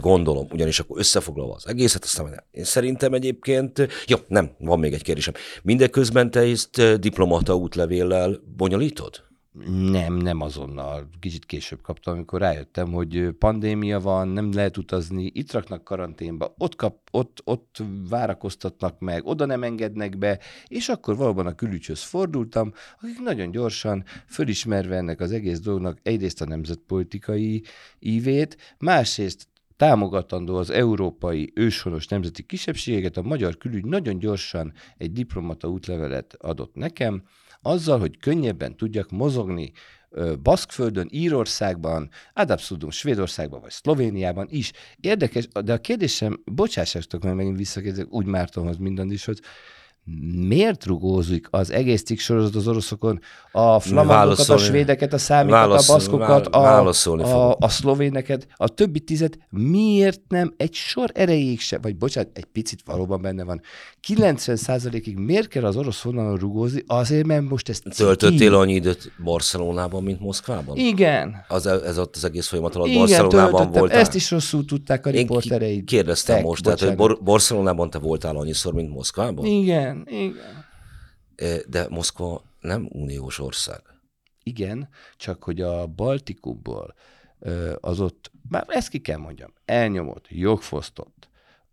Következőt 0.00 0.24
gondolom, 0.24 0.46
ugyanis 0.52 0.80
akkor 0.80 0.98
összefoglalva 0.98 1.54
az 1.54 1.68
egészet, 1.68 2.04
aztán 2.04 2.44
én 2.50 2.64
szerintem 2.64 3.12
egyébként, 3.14 3.88
jó, 4.06 4.16
nem, 4.28 4.50
van 4.58 4.78
még 4.78 4.92
egy 4.92 5.02
kérdésem. 5.02 5.34
Mindeközben 5.62 6.30
te 6.30 6.40
ezt 6.40 6.78
eh, 6.78 6.96
diplomata 6.96 7.54
útlevéllel 7.54 8.40
bonyolítod? 8.56 9.28
Nem, 9.90 10.16
nem 10.16 10.40
azonnal. 10.40 11.08
Kicsit 11.20 11.46
később 11.46 11.82
kaptam, 11.82 12.14
amikor 12.14 12.40
rájöttem, 12.40 12.92
hogy 12.92 13.16
ö, 13.16 13.32
pandémia 13.32 14.00
van, 14.00 14.28
nem 14.28 14.52
lehet 14.52 14.76
utazni, 14.76 15.30
itt 15.34 15.52
raknak 15.52 15.84
karanténba, 15.84 16.54
ott, 16.58 16.76
kap, 16.76 16.96
ott, 17.10 17.40
ott 17.44 17.82
várakoztatnak 18.08 18.98
meg, 18.98 19.26
oda 19.26 19.46
nem 19.46 19.62
engednek 19.62 20.18
be, 20.18 20.38
és 20.66 20.88
akkor 20.88 21.16
valóban 21.16 21.46
a 21.46 21.54
külügyhöz 21.54 22.02
fordultam, 22.02 22.72
akik 23.00 23.20
nagyon 23.20 23.50
gyorsan, 23.50 24.04
fölismerve 24.26 24.96
ennek 24.96 25.20
az 25.20 25.32
egész 25.32 25.60
dolognak 25.60 25.98
egyrészt 26.02 26.40
a 26.40 26.44
nemzetpolitikai 26.44 27.62
ívét, 27.98 28.76
másrészt 28.78 29.50
támogatandó 29.80 30.56
az 30.56 30.70
európai 30.70 31.52
őshonos 31.54 32.06
nemzeti 32.06 32.42
kisebbségeket, 32.42 33.16
a 33.16 33.22
magyar 33.22 33.56
külügy 33.56 33.84
nagyon 33.84 34.18
gyorsan 34.18 34.72
egy 34.96 35.12
diplomata 35.12 35.68
útlevelet 35.68 36.34
adott 36.38 36.74
nekem, 36.74 37.22
azzal, 37.62 37.98
hogy 37.98 38.18
könnyebben 38.18 38.76
tudjak 38.76 39.10
mozogni 39.10 39.72
Baszkföldön, 40.42 41.08
Írországban, 41.10 42.08
ad 42.32 42.50
abszurdum 42.50 42.90
Svédországban 42.90 43.60
vagy 43.60 43.70
Szlovéniában 43.70 44.46
is. 44.50 44.72
Érdekes, 45.00 45.48
de 45.48 45.72
a 45.72 45.78
kérdésem, 45.78 46.42
bocsássátok 46.44 47.22
meg 47.22 47.34
megint 47.34 47.56
visszakérdezek, 47.56 48.12
úgy 48.12 48.26
Mártonhoz 48.26 48.76
mindannyihoz, 48.76 49.40
miért 50.48 50.84
rugózik 50.86 51.46
az 51.50 51.70
egész 51.70 52.02
cikk 52.02 52.18
sorozat 52.18 52.54
az 52.54 52.68
oroszokon 52.68 53.20
a 53.52 53.80
flamandokat, 53.80 54.48
a 54.48 54.56
svédeket, 54.58 55.12
a 55.12 55.18
számikat, 55.18 55.58
válasz- 55.58 55.88
a 55.88 55.92
baszkokat, 55.92 56.46
a, 56.46 56.86
a, 56.88 57.56
a 57.60 57.68
szlovéneket, 57.68 58.46
a 58.56 58.68
többi 58.68 59.00
tizet, 59.00 59.38
miért 59.50 60.20
nem 60.28 60.54
egy 60.56 60.74
sor 60.74 61.10
erejéig 61.14 61.60
se, 61.60 61.78
vagy 61.82 61.96
bocsánat, 61.96 62.30
egy 62.32 62.44
picit 62.44 62.80
valóban 62.84 63.22
benne 63.22 63.44
van, 63.44 63.60
90%-ig 64.08 65.16
miért 65.18 65.48
kell 65.48 65.64
az 65.64 65.76
orosz 65.76 66.00
vonalon 66.00 66.36
rugózni? 66.38 66.82
Azért, 66.86 67.26
mert 67.26 67.48
most 67.48 67.68
ezt 67.68 67.82
Töltöttél 67.96 68.54
annyi 68.54 68.74
időt 68.74 69.12
Barcelonában, 69.24 70.02
mint 70.02 70.20
Moszkvában? 70.20 70.76
Igen. 70.76 71.44
Az, 71.48 71.66
ez 71.66 71.98
ott 71.98 72.16
az 72.16 72.24
egész 72.24 72.46
folyamat 72.46 72.74
alatt 72.74 72.86
Igen, 72.88 72.98
Barcelonában 72.98 73.50
töltöttem. 73.50 73.80
voltál? 73.80 73.98
Ezt 74.00 74.14
is 74.14 74.30
rosszul 74.30 74.64
tudták 74.64 75.06
a 75.06 75.10
Én 75.10 75.20
riportereid. 75.20 75.84
kérdeztem 75.84 76.36
Tek, 76.36 76.44
most, 76.44 76.62
tehát 76.62 76.78
hogy 76.80 76.88
bocsánat. 76.88 77.16
Bor- 77.16 77.24
Barcelonában 77.24 77.90
te 77.90 77.98
voltál 77.98 78.36
annyiszor, 78.36 78.72
mint 78.72 78.90
Moszkvában? 78.94 79.44
Igen, 79.44 79.89
igen. 79.98 80.64
Eh, 81.34 81.58
De 81.68 81.88
Moszkva 81.88 82.44
nem 82.60 82.88
uniós 82.92 83.38
ország. 83.38 83.82
Igen, 84.42 84.88
csak 85.16 85.44
hogy 85.44 85.60
a 85.60 85.86
Baltikumból 85.86 86.94
az 87.80 88.00
ott, 88.00 88.32
már 88.48 88.64
ezt 88.68 88.88
ki 88.88 88.98
kell 88.98 89.16
mondjam, 89.16 89.52
elnyomott, 89.64 90.26
jogfosztott, 90.28 91.28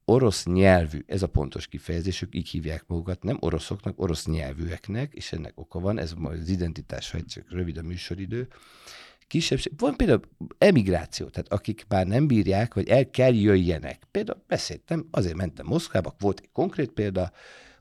orosz 0.05 0.45
nyelvű, 0.45 1.03
ez 1.07 1.21
a 1.21 1.27
pontos 1.27 1.67
kifejezésük, 1.67 2.35
így 2.35 2.49
hívják 2.49 2.83
magukat, 2.87 3.23
nem 3.23 3.37
oroszoknak, 3.39 4.01
orosz 4.01 4.25
nyelvűeknek, 4.25 5.13
és 5.13 5.31
ennek 5.31 5.51
oka 5.55 5.79
van, 5.79 5.97
ez 5.97 6.13
majd 6.13 6.39
az 6.39 6.49
identitás, 6.49 7.11
ha 7.11 7.23
csak 7.23 7.51
rövid 7.51 7.77
a 7.77 7.81
műsoridő, 7.81 8.47
kisebbség. 9.27 9.73
Van 9.77 9.95
például 9.95 10.21
emigráció, 10.57 11.27
tehát 11.27 11.51
akik 11.51 11.85
már 11.87 12.07
nem 12.07 12.27
bírják, 12.27 12.73
vagy 12.73 12.89
el 12.89 13.09
kell 13.09 13.33
jöjjenek. 13.33 14.03
Például 14.11 14.43
beszéltem, 14.47 15.07
azért 15.11 15.35
mentem 15.35 15.65
Moszkvába, 15.65 16.15
volt 16.19 16.39
egy 16.39 16.49
konkrét 16.51 16.91
példa, 16.91 17.31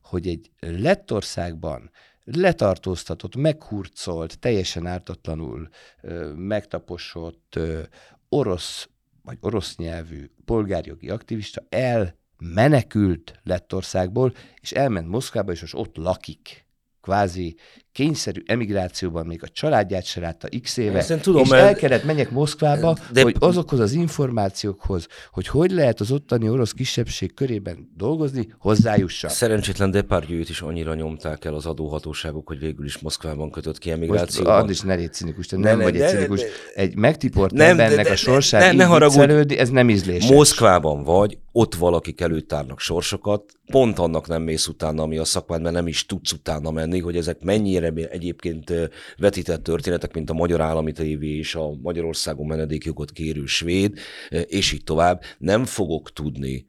hogy 0.07 0.27
egy 0.27 0.51
Lettországban 0.61 1.91
letartóztatott, 2.25 3.37
meghurcolt, 3.37 4.39
teljesen 4.39 4.87
ártatlanul 4.87 5.69
ö, 6.01 6.33
megtaposott 6.33 7.57
ö, 7.57 7.83
orosz 8.29 8.89
vagy 9.23 9.39
orosz 9.41 9.77
nyelvű 9.77 10.31
polgárjogi 10.45 11.11
aktivista 11.11 11.63
elmenekült 11.69 13.41
Lettországból, 13.43 14.35
és 14.61 14.73
elment 14.73 15.09
Moszkvába, 15.09 15.53
és 15.53 15.61
most 15.61 15.75
ott 15.75 15.97
lakik. 15.97 16.67
Kvázi 17.01 17.57
kényszerű 17.97 18.43
emigrációban 18.47 19.27
még 19.27 19.43
a 19.43 19.49
családját 19.49 20.05
se 20.05 20.21
látta 20.21 20.49
x 20.63 20.77
éve, 20.77 21.05
én 21.11 21.19
tudom, 21.21 21.43
és 21.43 21.49
mert- 21.49 21.63
el 21.67 21.75
kellett 21.75 22.05
menjek 22.05 22.31
Moszkvába, 22.31 22.93
De- 22.93 23.01
de... 23.13 23.23
hogy 23.23 23.37
azokhoz 23.39 23.81
az 23.81 23.93
információkhoz, 23.93 25.07
hogy 25.31 25.47
hogy 25.47 25.71
lehet 25.71 26.01
az 26.01 26.11
ottani 26.11 26.49
orosz 26.49 26.73
kisebbség 26.73 27.35
körében 27.35 27.93
dolgozni, 27.97 28.49
hozzájussak. 28.59 29.31
Szerencsétlen 29.31 29.91
Depardieu-t 29.91 30.49
is 30.49 30.61
annyira 30.61 30.95
nyomták 30.95 31.45
el 31.45 31.55
az 31.55 31.67
adóhatóságok, 31.67 32.47
hogy 32.47 32.59
végül 32.59 32.85
is 32.85 32.99
Moszkvában 32.99 33.51
kötött 33.51 33.79
ki 33.79 33.89
Most 33.89 34.01
emigrációban. 34.01 34.61
Andis, 34.61 34.81
ne 34.81 34.95
légy 34.95 35.13
cinikus, 35.13 35.47
te 35.47 35.57
Ne, 35.57 35.63
nem 35.63 35.79
ne, 35.79 35.85
vagy 35.85 35.97
de- 35.97 36.05
egy 36.05 36.11
cinikus. 36.15 36.41
de- 36.41 36.47
Egy 36.75 36.97
megtiport 36.97 37.53
Nem, 37.53 37.77
de- 37.77 37.83
embernek 37.83 38.05
de- 38.05 38.11
a 38.11 38.15
de- 38.15 38.17
sorsát 38.21 38.61
ne- 38.61 38.73
ne 38.73 38.85
haragudj. 38.85 39.55
ez 39.55 39.69
nem 39.71 39.91
ízléses. 39.91 40.31
Moszkvában 40.31 41.03
vagy, 41.03 41.39
ott 41.53 41.75
valakik 41.75 42.21
előtárnak 42.21 42.81
sorsokat, 42.81 43.43
pont 43.67 43.99
annak 43.99 44.27
nem 44.29 44.43
mész 44.43 44.67
utána, 44.67 45.03
ami 45.03 45.19
a 45.19 45.25
szakmád, 45.25 45.63
mert 45.63 45.75
nem 45.75 45.87
is 45.87 46.07
tudsz 46.07 46.33
utána 46.33 46.71
menni, 46.71 47.01
hogy 47.01 47.17
ezek 47.17 47.41
mennyire 47.43 47.86
egyébként 47.95 48.71
ö, 48.71 48.85
vetített 49.17 49.63
történetek, 49.63 50.15
mint 50.15 50.31
a 50.31 50.35
Magyar 50.35 50.61
Állami 50.61 50.93
Tévé 50.93 51.37
és 51.37 51.55
a 51.55 51.75
Magyarországon 51.83 52.47
menedékjogot 52.47 53.11
kérő 53.11 53.47
svéd, 53.47 53.99
és 54.47 54.73
így 54.73 54.85
tovább. 54.85 55.23
Nem 55.39 55.65
fogok 55.65 56.13
tudni 56.13 56.67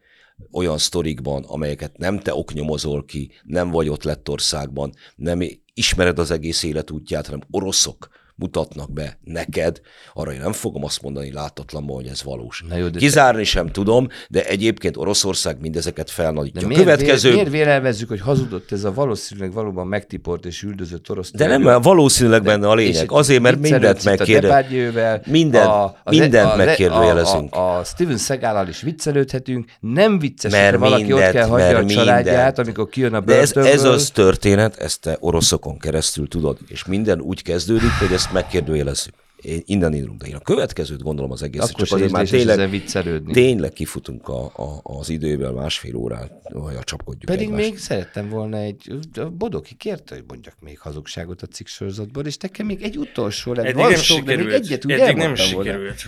olyan 0.51 0.77
sztorikban, 0.77 1.43
amelyeket 1.43 1.97
nem 1.97 2.19
te 2.19 2.33
oknyomozol 2.33 3.05
ki, 3.05 3.31
nem 3.43 3.69
vagy 3.69 3.89
ott 3.89 4.03
Lettországban, 4.03 4.93
nem 5.15 5.39
ismered 5.73 6.19
az 6.19 6.31
egész 6.31 6.63
életútját, 6.63 7.25
hanem 7.25 7.41
oroszok 7.51 8.09
mutatnak 8.37 8.91
be 8.91 9.17
neked, 9.23 9.81
arra 10.13 10.33
én 10.33 10.39
nem 10.39 10.51
fogom 10.51 10.83
azt 10.83 11.01
mondani 11.01 11.31
látatlanban, 11.31 11.95
hogy 11.95 12.07
ez 12.07 12.23
valós. 12.23 12.63
Na 12.69 12.75
jó, 12.77 12.87
de 12.87 12.99
Kizárni 12.99 13.43
sem 13.43 13.67
tudom, 13.71 14.07
de 14.29 14.45
egyébként 14.45 14.97
Oroszország 14.97 15.59
mindezeket 15.61 16.05
De 16.05 16.11
felnagyítja. 16.11 16.61
A 16.63 16.67
miért, 16.67 16.81
következő... 16.83 17.31
miért, 17.31 17.49
miért 17.49 17.63
vélelmezzük, 17.63 18.07
hogy 18.09 18.21
hazudott 18.21 18.71
ez 18.71 18.83
a 18.83 18.93
valószínűleg 18.93 19.53
valóban 19.53 19.87
megtiport 19.87 20.45
és 20.45 20.63
üldözött 20.63 21.09
orosz 21.09 21.31
de 21.31 21.47
nem, 21.47 21.61
mert 21.61 21.83
valószínűleg 21.83 22.43
benne 22.43 22.67
a 22.69 22.75
lényeg. 22.75 23.11
Azért, 23.11 23.41
mert 23.41 23.59
mindent 23.59 23.99
itt 23.99 24.05
a 24.05 24.09
megkérde. 24.09 24.47
Depardieu-vel, 24.47 25.21
Minden- 25.25 25.91
mindent 26.03 26.51
a- 26.51 26.55
megkérdőjelezünk. 26.55 27.55
A, 27.55 27.59
a, 27.59 27.77
a 27.79 27.83
Steven 27.83 28.17
Segállal 28.17 28.67
is 28.67 28.81
viccelődhetünk. 28.81 29.65
Nem 29.79 30.19
vicces, 30.19 30.51
Mert 30.51 30.77
valaki 30.77 31.01
ott 31.03 31.07
mindent, 31.09 31.31
kell 31.33 31.47
hagyja 31.47 31.77
a 31.77 31.85
családját, 31.85 32.25
mindent. 32.35 32.57
amikor 32.59 32.89
kijön 32.89 33.13
a 33.13 33.19
De 33.19 33.33
ez, 33.39 33.51
börtönből. 33.53 33.71
ez 33.71 33.83
az 33.83 34.09
történet, 34.09 34.77
ezt 34.77 35.01
te 35.01 35.17
oroszokon 35.19 35.77
keresztül 35.77 36.27
tudod, 36.27 36.57
és 36.67 36.85
minden 36.85 37.21
úgy 37.21 37.41
kezdődik, 37.41 37.91
hogy 37.99 38.13
ezt 38.27 38.33
megkérdőjelezzük. 38.33 39.13
Én 39.41 39.61
innen 39.65 39.93
indulunk, 39.93 40.21
de 40.21 40.27
én 40.27 40.35
a 40.35 40.39
következőt 40.39 41.01
gondolom 41.01 41.31
az 41.31 41.43
egész, 41.43 41.61
Akkor 41.61 41.85
csak 41.87 41.97
azért 41.97 42.11
már 42.11 42.27
tényleg, 42.27 42.69
viccelődni. 42.69 43.33
tényleg 43.33 43.73
kifutunk 43.73 44.27
a, 44.27 44.45
a, 44.45 44.79
az 44.83 45.09
időből 45.09 45.51
másfél 45.51 45.95
órát, 45.95 46.31
vagy 46.49 46.75
a 46.75 46.83
csapkodjuk 46.83 47.25
Pedig 47.25 47.47
egymást. 47.47 47.69
még 47.69 47.77
szerettem 47.79 48.29
volna 48.29 48.57
egy, 48.57 48.99
a 49.13 49.29
Bodoki 49.29 49.75
kérte, 49.75 50.15
hogy 50.15 50.23
mondjak 50.27 50.55
még 50.59 50.79
hazugságot 50.79 51.41
a 51.41 51.47
cikk 51.47 51.67
sorozatból, 51.67 52.25
és 52.25 52.37
nekem 52.37 52.65
még 52.65 52.81
egy 52.81 52.97
utolsó 52.97 53.53
lett. 53.53 53.65
Eddig 53.65 53.75
nem 53.75 53.93
sok, 53.95 54.17
de 54.23 54.35
még 54.35 54.37
sikerült. 54.45 54.63
egyet 54.65 54.85
úgy 54.85 54.91
Eddig 54.91 55.15
nem 55.15 55.35
sikerült. 55.35 56.01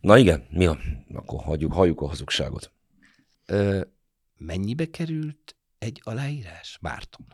Na 0.00 0.18
igen, 0.18 0.46
mi 0.50 0.66
a? 0.66 0.78
Akkor 1.14 1.40
hagyjuk, 1.40 1.72
halljuk 1.72 2.00
a 2.00 2.06
hazugságot. 2.08 2.70
Ö, 3.46 3.80
mennyibe 4.36 4.90
került 4.90 5.56
egy 5.78 6.00
aláírás? 6.04 6.78
Márton. 6.80 7.26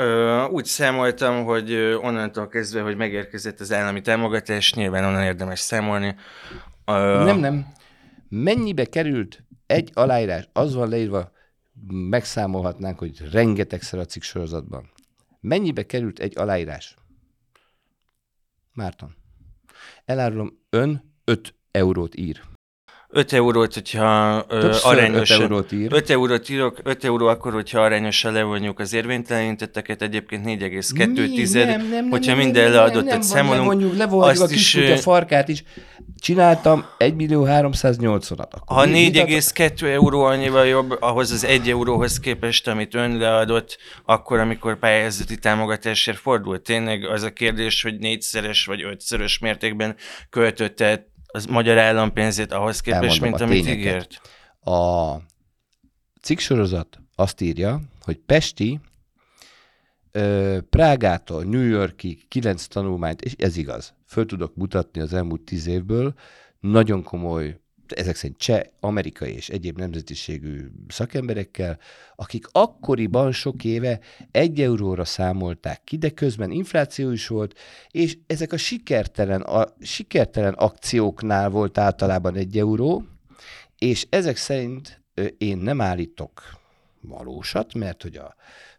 Ö, 0.00 0.44
úgy 0.44 0.64
számoltam, 0.64 1.44
hogy 1.44 1.74
onnantól 2.02 2.48
kezdve, 2.48 2.80
hogy 2.80 2.96
megérkezett 2.96 3.60
az 3.60 3.72
állami 3.72 4.00
támogatás, 4.00 4.74
nyilván 4.74 5.04
onnan 5.04 5.22
érdemes 5.22 5.58
számolni. 5.60 6.14
Ö, 6.84 7.24
Nem, 7.24 7.38
nem. 7.38 7.66
Mennyibe 8.28 8.84
került 8.84 9.44
egy 9.66 9.90
aláírás? 9.94 10.48
Az 10.52 10.74
van 10.74 10.88
leírva, 10.88 11.32
megszámolhatnánk, 11.88 12.98
hogy 12.98 13.30
rengetegszer 13.30 13.98
a 13.98 14.04
cikk 14.04 14.22
sorozatban. 14.22 14.90
Mennyibe 15.40 15.86
került 15.86 16.18
egy 16.18 16.38
aláírás? 16.38 16.94
Márton. 18.72 19.16
Elárulom, 20.04 20.58
ön 20.70 21.14
5 21.24 21.54
eurót 21.70 22.16
ír. 22.16 22.40
5 23.10 23.32
eurót, 23.32 23.74
hogyha 23.74 24.44
Többször 24.48 24.92
arányosan... 24.92 25.42
eurót 25.42 25.72
ír. 25.72 25.92
5 25.92 26.10
eurót 26.10 26.48
írok, 26.48 26.78
5 26.82 27.04
euró 27.04 27.26
akkor, 27.26 27.52
hogyha 27.52 27.80
arányosan 27.80 28.32
levonjuk 28.32 28.78
az 28.78 28.92
érvénytelenítetteket, 28.92 30.02
egyébként 30.02 30.44
4,2 30.46 31.14
Mi? 31.14 31.28
tized, 31.28 31.66
Nem, 31.66 31.88
nem, 31.88 32.08
hogyha 32.08 32.34
nem, 32.34 32.44
minden 32.44 32.64
nem, 32.64 32.72
leadottat 32.72 33.04
nem, 33.04 33.20
számolunk, 33.20 33.68
levonjuk, 33.68 33.96
levonjuk 33.96 34.40
a 34.40 34.42
azt 34.42 34.52
is, 34.52 34.70
kiskutya 34.72 34.92
ö, 34.92 34.96
farkát 34.96 35.48
is. 35.48 35.64
Csináltam 36.20 36.84
1 36.98 37.14
millió 37.14 37.44
380-at. 37.48 38.38
Akkor 38.50 38.76
Ha 38.76 38.86
mi- 38.86 38.90
mit 38.90 39.16
ad- 39.16 39.28
4,2 39.28 39.82
euró 39.82 40.22
annyival 40.22 40.66
jobb, 40.66 40.96
ahhoz 41.00 41.30
az 41.30 41.44
1 41.44 41.68
euróhoz 41.68 42.20
képest, 42.20 42.68
amit 42.68 42.94
ön 42.94 43.16
leadott, 43.16 43.78
akkor, 44.04 44.38
amikor 44.38 44.78
pályázati 44.78 45.38
támogatásért 45.38 46.18
fordult. 46.18 46.62
Tényleg 46.62 47.04
az 47.04 47.22
a 47.22 47.30
kérdés, 47.30 47.82
hogy 47.82 47.98
négyszeres 47.98 48.64
vagy 48.64 48.82
ötszörös 48.82 49.38
mértékben 49.38 49.96
költötte 50.30 51.06
az 51.38 51.46
magyar 51.46 51.78
állampénzét 51.78 52.52
ahhoz 52.52 52.80
képest, 52.80 53.02
Elmondom 53.22 53.28
mint 53.28 53.40
amit 53.40 53.64
tényeket. 53.64 53.78
ígért. 53.78 54.20
A 54.76 55.16
cikksorozat 56.20 57.00
azt 57.14 57.40
írja, 57.40 57.80
hogy 58.02 58.16
Pesti 58.16 58.80
ö, 60.12 60.58
Prágától 60.70 61.44
New 61.44 61.64
Yorkig 61.68 62.28
kilenc 62.28 62.66
tanulmányt, 62.66 63.20
és 63.20 63.34
ez 63.38 63.56
igaz, 63.56 63.94
föl 64.06 64.26
tudok 64.26 64.54
mutatni 64.56 65.00
az 65.00 65.12
elmúlt 65.14 65.40
tíz 65.40 65.66
évből, 65.66 66.14
nagyon 66.60 67.02
komoly, 67.02 67.60
ezek 67.92 68.16
szerint 68.16 68.38
cseh, 68.38 68.62
amerikai 68.80 69.32
és 69.32 69.48
egyéb 69.48 69.78
nemzetiségű 69.78 70.66
szakemberekkel, 70.88 71.78
akik 72.16 72.46
akkoriban 72.52 73.32
sok 73.32 73.64
éve 73.64 74.00
egy 74.30 74.60
euróra 74.60 75.04
számolták 75.04 75.84
ki, 75.84 75.96
de 75.96 76.10
közben 76.10 76.50
infláció 76.50 77.10
is 77.10 77.26
volt, 77.26 77.58
és 77.90 78.18
ezek 78.26 78.52
a 78.52 78.56
sikertelen, 78.56 79.40
a 79.40 79.66
sikertelen 79.80 80.52
akcióknál 80.52 81.50
volt 81.50 81.78
általában 81.78 82.34
egy 82.34 82.58
euró, 82.58 83.04
és 83.78 84.06
ezek 84.10 84.36
szerint 84.36 85.02
én 85.38 85.58
nem 85.58 85.80
állítok 85.80 86.42
valósat, 87.00 87.74
mert 87.74 88.02
hogy 88.02 88.16
a 88.16 88.34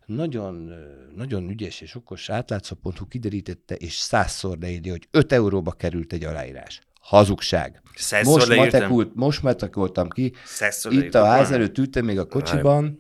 nagyon, 0.06 0.73
nagyon 1.15 1.49
ügyes 1.49 1.81
és 1.81 1.95
okos 1.95 2.30
átlátszó.hu 2.30 3.07
kiderítette, 3.07 3.76
és 3.76 3.94
százszor 3.94 4.57
leírja, 4.57 4.91
hogy 4.91 5.07
5 5.11 5.31
euróba 5.31 5.72
került 5.72 6.14
egy 6.14 6.23
aláírás. 6.23 6.81
Hazugság. 7.10 7.81
Százszor 7.95 8.34
Most, 8.34 8.56
matekult, 8.56 9.11
most 9.15 9.41
matekoltam 9.44 10.10
ki, 10.10 10.34
Százszor 10.45 10.94
itt 10.94 11.15
a 11.15 11.26
ház 11.26 11.52
előtt 11.52 11.77
ültem 11.77 12.06
még 12.06 12.19
a 12.19 12.26
kocsiban, 12.26 12.99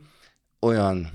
olyan 0.59 1.09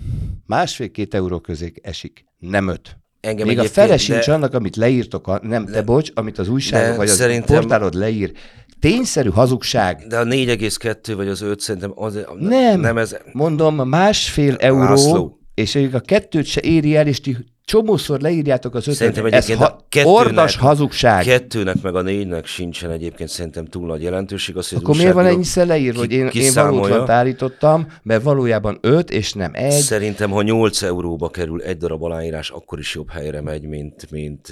másfél-két 0.47 1.15
euró 1.15 1.41
közé 1.41 1.73
esik, 1.83 2.25
nem 2.39 2.69
öt. 2.69 2.97
Engem 3.21 3.47
Még 3.47 3.59
a 3.59 3.65
fele 3.65 3.97
sincs 3.97 4.27
de- 4.27 4.33
annak, 4.33 4.55
amit 4.55 4.77
leírtok, 4.77 5.43
nem, 5.43 5.67
te 5.67 5.83
bocs, 5.83 6.11
amit 6.15 6.39
az 6.39 6.49
újságok 6.49 6.91
de 6.91 6.97
vagy 6.97 7.09
az 7.09 7.45
portálod 7.47 7.95
leír. 7.95 8.33
Tényszerű 8.81 9.29
hazugság. 9.31 10.05
De 10.09 10.19
a 10.19 10.25
4,2 10.25 11.13
vagy 11.17 11.29
az 11.29 11.41
5 11.41 11.61
szerintem 11.61 11.93
az, 11.95 12.19
Nem. 12.39 12.81
nem 12.81 12.99
ez, 12.99 13.17
Mondom, 13.33 13.89
másfél 13.89 14.57
euró, 14.59 14.83
László. 14.83 15.39
és 15.55 15.89
a 15.93 16.01
kettőt 16.01 16.47
se 16.47 16.61
éri 16.61 16.97
el, 16.97 17.07
és 17.07 17.21
ti 17.21 17.37
csomószor 17.65 18.21
leírjátok 18.21 18.75
az. 18.75 18.95
Szerintem 18.95 19.27
Ez 19.27 19.53
ha- 19.55 19.65
a 19.65 19.85
kettőnek- 19.89 20.19
ordas 20.19 20.57
hazugság. 20.57 21.25
kettőnek 21.25 21.83
meg 21.83 21.95
a 21.95 22.03
négynek 22.03 22.47
sincsen 22.47 22.91
egyébként 22.91 23.29
szerintem 23.31 23.65
túl 23.65 23.87
nagy 23.87 24.03
jelentőség. 24.03 24.57
Az, 24.57 24.69
hogy 24.69 24.79
az 24.79 24.85
Akkor 24.85 24.97
miért 24.97 25.13
van 25.13 25.27
ennyiszer 25.27 25.67
leírva, 25.67 25.99
hogy 25.99 26.13
én, 26.13 26.27
én 26.33 26.53
valótlant 26.55 27.09
állítottam, 27.09 27.87
mert 28.03 28.23
valójában 28.23 28.79
öt, 28.81 29.11
és 29.11 29.33
nem 29.33 29.51
egy. 29.55 29.71
Szerintem, 29.73 30.31
ha 30.31 30.43
8 30.43 30.83
euróba 30.83 31.29
kerül 31.29 31.63
egy 31.63 31.77
darab 31.77 32.03
aláírás, 32.03 32.51
akkor 32.51 32.79
is 32.79 32.95
jobb 32.95 33.11
helyre 33.11 33.41
megy, 33.41 33.63
mint... 33.67 34.11
mint, 34.11 34.49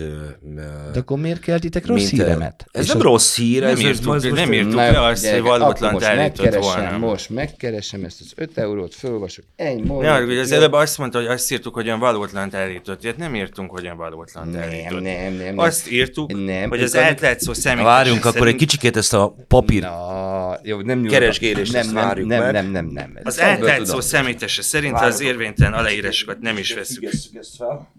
De 0.93 0.99
akkor 0.99 1.19
miért 1.19 1.41
keltitek 1.41 1.87
rossz 1.87 1.97
mint 1.99 2.09
híremet? 2.11 2.67
Ez 2.71 2.83
És 2.83 2.89
nem 2.89 2.97
az- 2.97 3.03
rossz 3.03 3.37
hír, 3.37 3.61
Nem 3.63 3.71
ez, 3.71 3.81
írtuk, 3.81 4.13
most 4.13 4.31
nem 4.33 4.53
írtuk 4.53 4.75
le 4.75 5.05
azt, 5.07 5.27
hogy 5.31 5.41
valótlant 5.41 5.93
most 5.93 6.07
állított 6.07 6.55
volna. 6.55 6.99
Most 6.99 7.31
megkeresem 7.31 8.05
ezt 8.05 8.21
az 8.21 8.33
5 8.37 8.59
eurót, 8.59 8.95
fölolvasok 8.95 9.45
egy 9.57 9.83
Ne 9.85 10.13
arra, 10.13 10.25
hogy 10.27 10.39
az 10.39 10.53
előbb 10.53 10.73
azt 10.73 10.99
mondta, 10.99 11.19
hogy 11.19 11.27
azt 11.27 11.53
írtuk, 11.53 11.75
hogy 11.75 11.87
olyan 11.87 11.99
valótlant 11.99 12.55
állított. 12.55 13.02
Ilyet 13.05 13.17
nem 13.17 13.35
írtunk, 13.35 13.71
hogy 13.71 13.85
olyan 13.85 13.97
valótlant 13.97 14.53
Nem, 14.53 14.69
nem, 14.71 15.03
nem, 15.03 15.33
nem. 15.33 15.59
Azt 15.59 15.91
írtuk, 15.91 16.45
Nem, 16.45 16.69
hogy 16.69 16.83
az 16.83 16.95
azok- 16.95 17.07
átlátszó 17.07 17.53
számítás 17.53 17.87
Várjunk 17.87 18.25
akkor 18.25 18.47
egy 18.47 18.55
kicsikét 18.55 18.97
ezt 18.97 19.15
a 19.15 19.35
papír... 19.49 19.83
Na, 19.83 20.59
jó, 20.63 20.81
nem. 20.81 21.03
Keresgélést, 21.03 21.73
nem, 21.73 21.85
nem, 21.87 21.95
várjuk 21.95 22.29
nem, 22.29 22.43
meg. 22.43 22.53
nem, 22.53 22.71
nem, 22.71 22.87
nem, 22.87 23.11
nem. 23.13 23.23
Az 23.25 23.41
átlátszó 23.41 24.01
számítása 24.01 24.63
szerint 24.63 25.01
az 25.01 25.21
érvénytelen 25.21 25.73
aláírásokat 25.73 26.41
nem 26.41 26.57
is 26.57 26.75
veszük. 26.75 27.03
ezt 27.05 27.57
fel. 27.57 27.93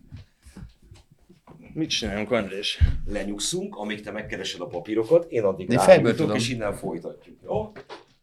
Mit 1.73 1.89
csinálunk, 1.89 2.31
András? 2.31 2.79
Lenyugszunk, 3.05 3.75
amíg 3.75 4.01
te 4.01 4.11
megkeresed 4.11 4.61
a 4.61 4.65
papírokat, 4.65 5.31
én 5.31 5.43
addig 5.43 5.69
Én 5.69 5.77
fejből 5.77 5.95
rájutok, 5.95 6.17
tudom. 6.25 6.35
és 6.35 6.49
innen 6.49 6.73
folytatjuk. 6.73 7.37
Jó? 7.43 7.71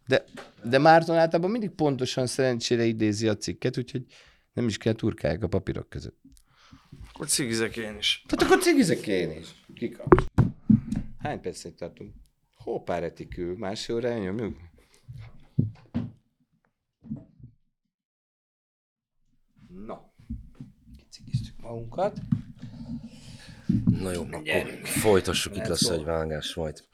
De, 0.06 0.24
de 0.62 0.78
Márton 0.78 1.16
általában 1.16 1.50
mindig 1.50 1.70
pontosan 1.70 2.26
szerencsére 2.26 2.84
idézi 2.84 3.28
a 3.28 3.36
cikket, 3.36 3.78
úgyhogy 3.78 4.02
nem 4.52 4.66
is 4.66 4.76
kell 4.76 4.92
turkálják 4.92 5.42
a 5.42 5.48
papírok 5.48 5.88
között. 5.88 6.16
Akkor 7.20 7.32
cigizek 7.32 7.76
én 7.76 7.96
is. 7.96 8.24
Tehát 8.26 8.44
akkor 8.44 8.62
cigizek 8.62 9.06
én 9.06 9.30
is. 9.30 9.48
Kikap. 9.74 10.14
Hány 11.18 11.40
percet 11.40 11.74
tartunk? 11.74 12.14
Hoppá 12.54 12.98
retikül, 12.98 13.56
másfél 13.56 13.96
órája 13.96 14.18
nyomjuk? 14.18 14.56
Na. 19.68 20.12
magunkat. 21.56 22.20
Na 23.84 24.12
jó, 24.12 24.22
akkor 24.22 24.80
folytassuk, 24.84 25.56
itt 25.56 25.66
lesz 25.66 25.88
egy 25.88 26.04
vágás 26.04 26.54
majd. 26.54 26.84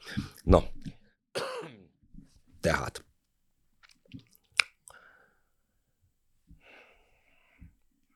Na, 0.43 0.63
tehát. 2.59 3.05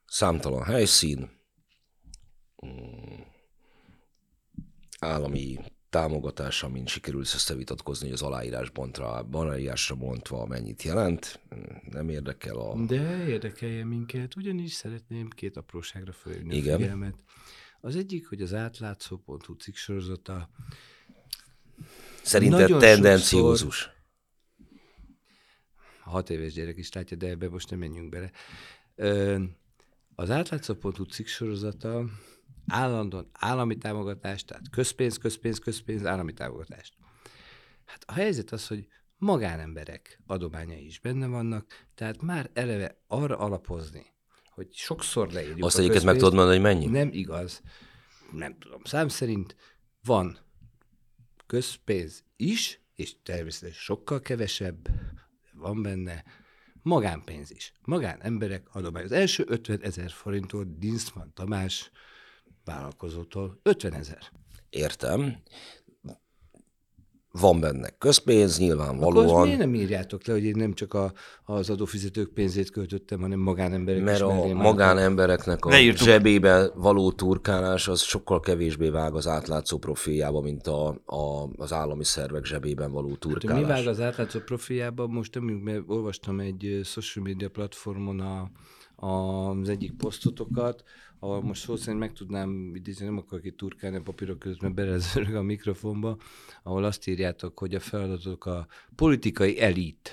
Számtalan 0.06 0.64
helyszín, 0.64 1.41
állami 5.02 5.60
támogatás, 5.90 6.64
amin 6.64 6.86
sikerült 6.86 7.32
összevitatkozni, 7.34 8.06
hogy 8.06 8.14
az 8.14 8.22
aláírás 8.22 8.70
bontra, 8.70 9.28
aláírásra 9.32 9.96
bontva 9.96 10.46
mennyit 10.46 10.84
jelent. 10.84 11.40
Nem 11.90 12.10
érdekel 12.10 12.56
a... 12.56 12.86
De 12.86 13.28
érdekelje 13.28 13.86
minket, 13.86 14.36
ugyanis 14.36 14.74
szeretném 14.74 15.30
két 15.30 15.58
apróságra 15.58 16.12
fölhívni 16.12 16.56
Igen. 16.56 16.74
a 16.74 16.78
figyelmet. 16.78 17.16
Az 17.82 17.96
egyik, 17.96 18.28
hogy 18.28 18.42
az 18.42 18.54
átlátszó.hu 18.54 19.54
cikk 19.54 19.76
sorozata 19.76 20.50
Szerinted 22.22 22.60
nagyon 22.60 22.80
tendenciózus. 22.80 23.90
a 26.04 26.10
hat 26.10 26.30
éves 26.30 26.54
gyerek 26.54 26.78
is 26.78 26.92
látja, 26.92 27.18
de 27.18 27.28
ebbe 27.28 27.50
most 27.50 27.70
nem 27.70 27.80
menjünk 27.80 28.10
bele. 28.10 28.32
Az 30.16 30.30
átlátszó.hu 30.30 31.04
cikk 31.04 31.26
sorozata 31.26 32.06
állandóan 32.68 33.30
állami 33.32 33.78
támogatást, 33.78 34.48
tehát 34.48 34.70
közpénz, 34.70 35.18
közpénz, 35.18 35.60
közpénz, 35.60 36.06
állami 36.06 36.34
támogatást. 36.34 36.94
Hát 37.86 38.04
a 38.06 38.14
helyzet 38.14 38.52
az, 38.52 38.68
hogy 38.68 38.88
magánemberek 39.18 40.22
adományai 40.26 40.86
is 40.86 41.00
benne 41.00 41.28
vannak, 41.28 41.88
tehát 41.96 42.22
már 42.22 42.50
eleve 42.54 43.02
arra 43.08 43.38
alapozni, 43.38 44.06
hogy 44.52 44.68
sokszor 44.74 45.32
leírjuk 45.32 45.66
Azt 45.66 45.78
egyiket 45.78 46.04
meg 46.04 46.16
tudod 46.16 46.34
mondani, 46.34 46.56
hogy 46.56 46.66
mennyi? 46.66 46.86
nem 46.86 47.10
igaz. 47.12 47.62
Nem 48.32 48.58
tudom. 48.60 48.82
Szám 48.84 49.08
szerint 49.08 49.56
van 50.04 50.38
közpénz 51.48 52.24
is, 52.36 52.82
és 52.96 53.16
természetesen 53.24 53.82
sokkal 53.82 54.20
kevesebb 54.20 54.88
van 55.54 55.82
benne, 55.82 56.24
magánpénz 56.82 57.52
is. 57.52 57.74
Magánemberek 57.82 58.76
adomány. 58.76 59.04
Az 59.04 59.12
első 59.12 59.44
50 59.48 59.82
ezer 59.82 60.12
forintot 60.12 60.78
Dinszman 60.78 61.34
Tamás 61.34 61.92
vállalkozótól 62.66 63.60
50 63.64 63.94
ezer. 63.94 64.20
Értem. 64.70 65.36
Van 67.34 67.60
benne 67.60 67.90
közpénz, 67.90 68.54
Akkor 68.56 68.66
nyilvánvalóan. 68.68 69.44
miért 69.46 69.60
nem 69.60 69.74
írjátok 69.76 70.26
le, 70.26 70.34
hogy 70.34 70.44
én 70.44 70.56
nem 70.58 70.74
csak 70.74 70.94
a, 70.94 71.14
az 71.44 71.70
adófizetők 71.70 72.34
pénzét 72.34 72.70
költöttem, 72.70 73.20
hanem 73.22 73.40
magánemberek 73.40 74.04
Mert 74.04 74.16
is 74.18 74.22
a 74.24 74.54
magánembereknek 74.54 75.66
a 75.66 75.70
Leírtuk. 75.70 76.08
zsebébe 76.08 76.72
való 76.76 77.12
turkálás 77.12 77.88
az 77.88 78.02
sokkal 78.02 78.40
kevésbé 78.40 78.90
vág 78.90 79.16
az 79.16 79.28
átlátszó 79.28 79.78
profiljába, 79.78 80.42
mint 80.42 80.68
a, 80.68 80.88
a, 81.06 81.50
az 81.56 81.74
állami 81.74 82.04
szervek 82.04 82.46
zsebében 82.46 82.92
való 82.92 83.10
Hát, 83.10 83.24
hogy 83.24 83.34
mi 83.34 83.40
turkálás. 83.40 83.68
vág 83.68 83.88
az 83.88 84.00
átlátszó 84.00 84.40
profiljában? 84.40 85.10
Most 85.10 85.36
nem, 85.36 85.44
mert 85.44 85.82
olvastam 85.88 86.40
egy 86.40 86.80
social 86.84 87.26
media 87.26 87.50
platformon 87.50 88.20
a, 88.20 88.52
az 89.02 89.70
egyik 89.70 89.92
posztotokat, 89.92 90.84
ahol 91.20 91.42
most 91.42 91.62
szó 91.62 91.76
szerint 91.76 92.00
meg 92.00 92.14
tudnám 92.14 92.72
idézni, 92.76 93.06
nem 93.06 93.18
akarok 93.18 93.46
itt 93.46 93.58
turkálni 93.58 93.98
a 93.98 94.02
papírok 94.02 94.44
mert 94.62 94.74
belezörög 94.74 95.36
a 95.36 95.42
mikrofonba, 95.42 96.18
ahol 96.64 96.84
azt 96.84 97.08
írjátok, 97.08 97.60
hogy 97.60 97.76
a 97.76 97.80
feladatok 97.80 98.46
a 98.46 98.68
politikai 98.96 99.60
elit 99.60 100.12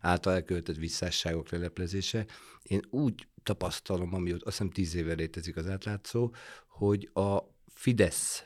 által 0.00 0.32
elkövetett 0.32 0.76
visszásságok 0.76 1.50
leleplezése. 1.50 2.26
Én 2.62 2.80
úgy 2.90 3.26
tapasztalom, 3.42 4.14
amióta 4.14 4.46
azt 4.46 4.56
hiszem 4.56 4.72
tíz 4.72 4.94
éve 4.94 5.14
létezik 5.14 5.56
az 5.56 5.68
átlátszó, 5.68 6.34
hogy 6.68 7.10
a 7.12 7.38
Fidesz 7.66 8.44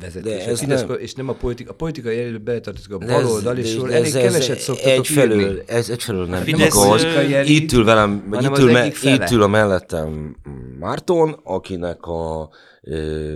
vezetés. 0.00 0.22
De 0.44 0.50
ez 0.50 0.58
Fidesz, 0.58 0.86
nem- 0.86 0.98
és 0.98 1.14
nem 1.14 1.28
a 1.28 1.32
politika. 1.32 1.70
A 1.70 1.74
politikai 1.74 2.18
előbb 2.20 2.42
beletartozik 2.42 2.92
a 2.92 2.98
De 2.98 3.06
ez- 3.06 3.22
baloldal, 3.22 3.58
és 3.58 3.70
de- 3.72 3.76
róla 3.78 3.88
de 3.90 3.94
elég 3.96 4.14
ez- 4.14 4.22
keveset 4.22 4.58
szoktatok 4.58 4.90
egyfelől, 4.92 5.40
írni. 5.40 5.62
Ez 5.66 5.88
egyfelől 5.90 6.26
nem 6.26 6.42
Fidesz, 6.42 6.74
igaz. 6.74 7.02
elit, 7.04 7.48
Itt 7.62 7.72
ül 7.72 7.84
velem, 7.84 8.34
itt 8.40 8.58
ül, 8.58 8.72
me, 8.72 8.86
itt 8.86 9.30
ül 9.30 9.42
a 9.42 9.46
mellettem 9.46 10.36
Márton, 10.78 11.40
akinek 11.42 12.02
a 12.06 12.50
ö, 12.82 13.34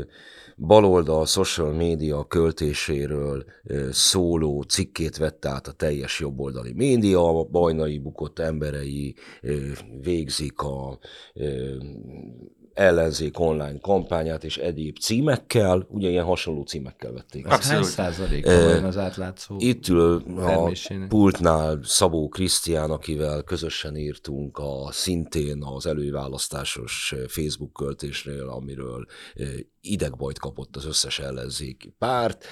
baloldal 0.57 1.27
social 1.27 1.73
média 1.73 2.25
költéséről 2.25 3.45
ö, 3.65 3.89
szóló 3.93 4.63
cikkét 4.63 5.17
vette 5.17 5.49
át 5.49 5.67
a 5.67 5.73
teljes 5.73 6.21
jobboldali 6.21 6.73
média, 6.73 7.39
a 7.39 7.45
bajnai 7.45 7.99
bukott 7.99 8.39
emberei 8.39 9.15
ö, 9.43 9.57
végzik 10.03 10.61
a 10.61 10.99
ö, 11.35 11.75
ellenzék 12.79 13.39
online 13.41 13.79
kampányát 13.81 14.45
és 14.45 14.57
egyéb 14.57 14.99
címekkel, 14.99 15.87
ugye 15.91 16.09
ilyen 16.09 16.25
hasonló 16.25 16.63
címekkel 16.63 17.13
vették. 17.13 17.47
Az 17.47 17.51
hány 17.51 17.59
Abszolút. 17.59 17.85
százaléka 17.85 18.51
Ö, 18.51 18.75
van 18.75 18.85
az 18.85 18.97
átlátszó? 18.97 19.57
Itt 19.59 19.89
ül 19.89 20.23
a 20.37 20.71
pultnál 21.09 21.79
Szabó 21.83 22.29
Krisztián, 22.29 22.91
akivel 22.91 23.43
közösen 23.43 23.97
írtunk 23.97 24.59
a 24.59 24.89
szintén 24.91 25.63
az 25.63 25.87
előválasztásos 25.87 27.15
Facebook 27.29 27.73
költésről, 27.73 28.49
amiről 28.49 29.07
idegbajt 29.81 30.39
kapott 30.39 30.77
az 30.77 30.87
összes 30.87 31.19
ellenzéki 31.19 31.95
párt. 31.99 32.45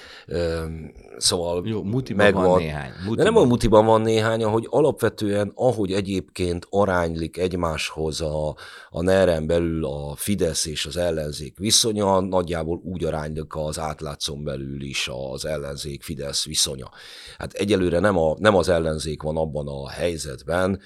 Szóval 1.17 1.67
Jó, 1.67 1.83
mutiban 1.83 2.25
megvan. 2.25 2.43
van 2.47 2.59
néhány. 2.59 2.89
De 2.89 3.03
Mutiban. 3.05 3.25
nem 3.25 3.37
a 3.37 3.43
mutiban 3.43 3.85
van 3.85 4.01
néhány, 4.01 4.43
ahogy 4.43 4.67
alapvetően, 4.69 5.51
ahogy 5.55 5.91
egyébként 5.91 6.67
aránylik 6.69 7.37
egymáshoz 7.37 8.21
a, 8.21 8.55
a 8.89 9.01
ner 9.01 9.43
belül 9.45 9.85
a 9.85 10.15
Fidesz 10.17 10.65
és 10.65 10.85
az 10.85 10.97
ellenzék 10.97 11.57
viszonya, 11.57 12.19
nagyjából 12.19 12.81
úgy 12.83 13.03
aránylik 13.03 13.55
az 13.55 13.79
átlátszón 13.79 14.43
belül 14.43 14.81
is 14.81 15.09
az 15.11 15.45
ellenzék-Fidesz 15.45 16.45
viszonya. 16.45 16.89
Hát 17.37 17.53
egyelőre 17.53 17.99
nem, 17.99 18.17
a, 18.17 18.35
nem 18.39 18.55
az 18.55 18.69
ellenzék 18.69 19.21
van 19.21 19.37
abban 19.37 19.67
a 19.67 19.89
helyzetben, 19.89 20.79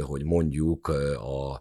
hogy 0.00 0.24
mondjuk 0.24 0.88
a 1.18 1.60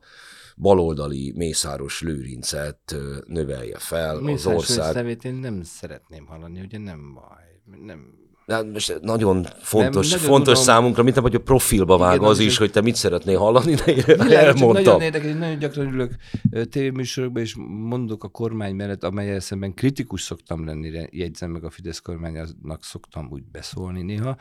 baloldali 0.57 1.33
Mészáros 1.35 2.01
Lőrincet 2.01 2.95
növelje 3.27 3.77
fel 3.77 4.15
az 4.15 4.21
Mészáros 4.21 4.57
ország. 4.57 4.77
Lőrinc 4.77 4.95
nevét 4.95 5.23
én 5.25 5.33
nem 5.33 5.63
szeretném 5.63 6.25
hallani, 6.25 6.61
ugye 6.61 6.77
nem 6.77 7.13
baj. 7.13 7.43
Nem. 7.85 8.23
De 8.45 8.63
most 8.63 8.99
nagyon 9.01 9.43
fontos, 9.59 10.11
nagyon 10.11 10.25
fontos 10.25 10.59
tudom. 10.59 10.63
számunkra, 10.63 11.03
mint 11.03 11.17
hogy 11.17 11.35
a 11.35 11.39
profilba 11.39 11.97
vág 11.97 12.15
Igen, 12.15 12.27
az 12.27 12.39
is, 12.39 12.57
hogy 12.57 12.71
te 12.71 12.81
mit 12.81 12.95
szeretnél 12.95 13.37
hallani, 13.37 13.73
de 13.73 13.93
Világos, 13.93 14.33
elmondtam. 14.33 14.83
nagyon 14.83 15.01
érdekes, 15.01 15.33
nagyon 15.33 15.59
gyakran 15.59 15.93
ülök 15.93 16.15
tévéműsorokban, 16.69 17.41
és 17.41 17.55
mondok 17.67 18.23
a 18.23 18.27
kormány 18.27 18.75
mellett, 18.75 19.03
amelyel 19.03 19.39
szemben 19.39 19.73
kritikus 19.73 20.21
szoktam 20.21 20.65
lenni, 20.65 21.07
jegyzem 21.11 21.51
meg 21.51 21.63
a 21.63 21.69
Fidesz 21.69 21.99
kormánynak 21.99 22.83
szoktam 22.83 23.27
úgy 23.31 23.43
beszólni 23.51 24.01
néha, 24.01 24.37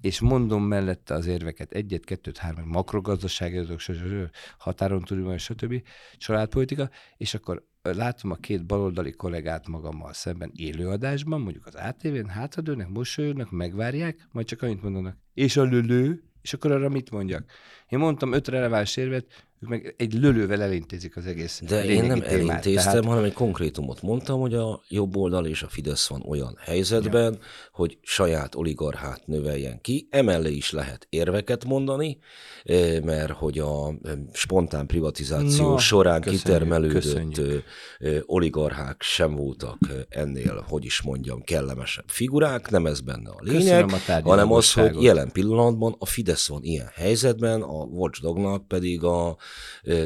és 0.00 0.20
mondom 0.20 0.62
mellette 0.62 1.14
az 1.14 1.26
érveket, 1.26 1.72
egyet, 1.72 2.04
kettőt, 2.04 2.36
három, 2.36 2.68
makrogazdasági 2.68 3.56
adatok, 3.56 3.80
stb., 3.80 4.30
határon 4.58 5.02
túli 5.02 5.22
van, 5.22 5.38
stb., 5.38 5.82
családpolitika, 6.16 6.90
és 7.16 7.34
akkor 7.34 7.64
látom 7.94 8.30
a 8.30 8.34
két 8.34 8.66
baloldali 8.66 9.12
kollégát 9.12 9.68
magammal 9.68 10.12
szemben 10.12 10.52
élőadásban, 10.54 11.40
mondjuk 11.40 11.66
az 11.66 11.74
ATV-n, 11.74 12.28
hátradőnek, 12.28 12.88
mosolyognak, 12.88 13.50
megvárják, 13.50 14.28
majd 14.32 14.46
csak 14.46 14.62
annyit 14.62 14.82
mondanak, 14.82 15.16
és 15.34 15.56
a 15.56 15.62
lölő, 15.62 16.22
és 16.42 16.52
akkor 16.52 16.72
arra 16.72 16.88
mit 16.88 17.10
mondjak? 17.10 17.50
Én 17.88 17.98
mondtam 17.98 18.32
öt 18.32 18.48
releváns 18.48 18.96
érvet, 18.96 19.45
ők 19.60 19.68
meg 19.68 19.94
egy 19.98 20.14
lölővel 20.14 20.62
elintézik 20.62 21.16
az 21.16 21.26
egész 21.26 21.62
De 21.68 21.84
én 21.84 22.04
nem 22.04 22.20
témát. 22.20 22.32
elintéztem, 22.32 22.92
Tehát 22.92 23.04
hanem 23.04 23.24
egy 23.24 23.32
konkrétumot 23.32 24.02
mondtam, 24.02 24.40
hogy 24.40 24.54
a 24.54 24.80
jobb 24.88 25.16
oldal 25.16 25.46
és 25.46 25.62
a 25.62 25.68
Fidesz 25.68 26.08
van 26.08 26.22
olyan 26.28 26.56
helyzetben, 26.60 27.32
ja. 27.32 27.38
hogy 27.72 27.98
saját 28.02 28.54
oligarchát 28.54 29.26
növeljen 29.26 29.80
ki. 29.80 30.08
Emellé 30.10 30.52
is 30.52 30.70
lehet 30.70 31.06
érveket 31.10 31.64
mondani, 31.64 32.18
eh, 32.64 33.00
mert 33.00 33.32
hogy 33.32 33.58
a 33.58 33.88
eh, 33.88 34.12
spontán 34.32 34.86
privatizáció 34.86 35.70
Na, 35.70 35.78
során 35.78 36.20
köszönjük, 36.20 36.42
kitermelődött 36.42 37.02
köszönjük. 37.02 37.64
ö, 37.98 38.18
oligarchák 38.26 39.02
sem 39.02 39.34
voltak 39.34 39.78
ennél, 40.08 40.64
hogy 40.68 40.84
is 40.84 41.02
mondjam, 41.02 41.42
kellemesebb 41.42 42.08
figurák, 42.08 42.70
nem 42.70 42.86
ez 42.86 43.00
benne 43.00 43.30
a 43.30 43.38
lényeg, 43.40 43.90
a 44.06 44.20
hanem 44.22 44.52
az, 44.52 44.72
hogy 44.72 45.02
jelen 45.02 45.32
pillanatban 45.32 45.94
a 45.98 46.06
Fidesz 46.06 46.48
van 46.48 46.62
ilyen 46.62 46.90
helyzetben, 46.94 47.62
a 47.62 47.84
Watchdognak 47.84 48.68
pedig 48.68 49.04
a 49.04 49.36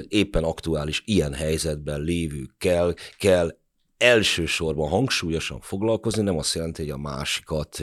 éppen 0.08 0.44
aktuális 0.44 1.02
ilyen 1.06 1.34
helyzetben 1.34 2.00
lévőkkel 2.00 2.94
kell 3.18 3.58
elsősorban 4.00 4.88
hangsúlyosan 4.88 5.60
foglalkozni, 5.60 6.22
nem 6.22 6.38
azt 6.38 6.54
jelenti, 6.54 6.82
hogy 6.82 6.90
a 6.90 6.96
másikat 6.96 7.82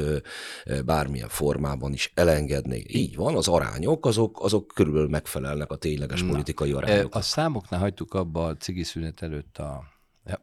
bármilyen 0.85 1.29
formában 1.29 1.93
is 1.93 2.11
elengedni. 2.13 2.84
Így 2.88 3.15
van, 3.15 3.35
az 3.35 3.47
arányok, 3.47 4.05
azok, 4.05 4.43
azok 4.43 4.67
körülbelül 4.75 5.09
megfelelnek 5.09 5.71
a 5.71 5.75
tényleges 5.75 6.21
Na, 6.21 6.29
politikai 6.29 6.71
Ö, 6.71 6.75
arányoknak. 6.75 7.15
A 7.15 7.21
számoknál 7.21 7.79
hagytuk 7.79 8.13
abba 8.13 8.45
a 8.45 8.55
cigi 8.55 8.84
szünet 8.84 9.21
előtt 9.21 9.57
a... 9.57 9.84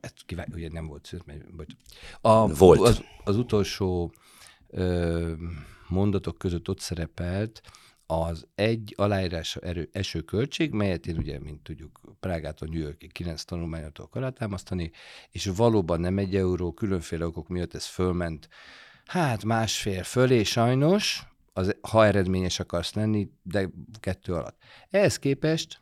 Ezt 0.00 0.14
ugye 0.54 0.68
nem 0.72 0.86
volt 0.86 1.04
szünet, 1.04 1.54
bocs. 1.54 1.72
A, 2.20 2.46
Volt. 2.46 2.80
Az, 2.80 3.00
az 3.24 3.36
utolsó 3.36 4.12
ö, 4.68 5.32
mondatok 5.88 6.38
között 6.38 6.68
ott 6.68 6.80
szerepelt 6.80 7.62
az 8.06 8.46
egy 8.54 8.94
aláírásra 8.96 9.60
erő, 9.60 9.88
eső 9.92 10.20
költség, 10.20 10.72
melyet 10.72 11.06
én 11.06 11.16
ugye, 11.16 11.38
mint 11.38 11.62
tudjuk, 11.62 12.00
Prágától 12.20 12.68
New 12.68 12.80
Yorkig 12.80 13.12
kilenc 13.12 13.44
tanulmányától 13.44 14.08
alátámasztani, 14.12 14.90
és 15.30 15.50
valóban 15.56 16.00
nem 16.00 16.18
egy 16.18 16.36
euró, 16.36 16.72
különféle 16.72 17.26
okok 17.26 17.48
miatt 17.48 17.74
ez 17.74 17.86
fölment, 17.86 18.48
hát 19.04 19.44
másfél 19.44 20.02
fölé 20.02 20.42
sajnos, 20.42 21.26
az, 21.52 21.76
ha 21.80 22.06
eredményes 22.06 22.60
akarsz 22.60 22.94
lenni, 22.94 23.30
de 23.42 23.68
kettő 24.00 24.32
alatt. 24.32 24.56
Ehhez 24.90 25.18
képest, 25.18 25.80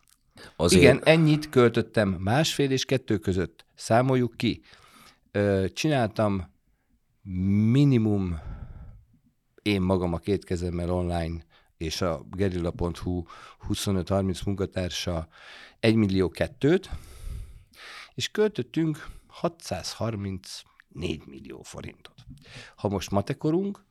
Azért... 0.55 0.81
igen, 0.81 1.01
ennyit 1.03 1.49
költöttem 1.49 2.09
másfél 2.09 2.71
és 2.71 2.85
kettő 2.85 3.17
között. 3.17 3.65
Számoljuk 3.75 4.37
ki. 4.37 4.61
Csináltam 5.73 6.51
minimum 7.71 8.39
én 9.61 9.81
magam 9.81 10.13
a 10.13 10.17
két 10.17 10.45
kezemmel 10.45 10.91
online 10.91 11.45
és 11.77 12.01
a 12.01 12.25
gerilla.hu 12.31 13.23
25-30 13.69 14.45
munkatársa 14.45 15.27
1 15.79 15.95
millió 15.95 16.29
kettőt, 16.29 16.89
és 18.13 18.31
költöttünk 18.31 19.07
634 19.27 21.25
millió 21.25 21.61
forintot. 21.61 22.25
Ha 22.75 22.87
most 22.89 23.11
matekorunk, 23.11 23.83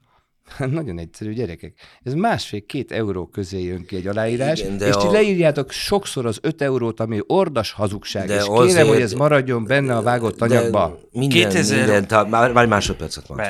Nagyon 0.71 0.99
egyszerű, 0.99 1.33
gyerekek. 1.33 1.75
Ez 2.03 2.15
másfél-két 2.15 2.93
euró 2.93 3.27
közé 3.27 3.63
jön 3.63 3.85
ki 3.85 3.97
egy 3.97 4.07
aláírás, 4.07 4.61
Igen, 4.61 4.79
de 4.79 4.87
és 4.87 4.95
a... 4.95 4.99
ti 4.99 5.07
leírjátok 5.07 5.71
sokszor 5.71 6.27
az 6.27 6.39
öt 6.43 6.63
eurót, 6.63 7.01
ami 7.01 7.21
ordas 7.27 7.73
hazugság, 7.73 8.27
de 8.27 8.35
és 8.35 8.45
azért... 8.47 8.73
kérem, 8.73 8.87
hogy 8.87 9.01
ez 9.01 9.13
maradjon 9.13 9.65
benne 9.65 9.97
a 9.97 10.03
vágott 10.03 10.41
anyagba. 10.41 10.99
Minden, 11.11 11.51
2000... 11.51 11.79
minden, 11.79 12.07
tá, 12.07 12.23
már, 12.23 12.53
már 12.53 12.67
másodpercet 12.67 13.27
van. 13.27 13.41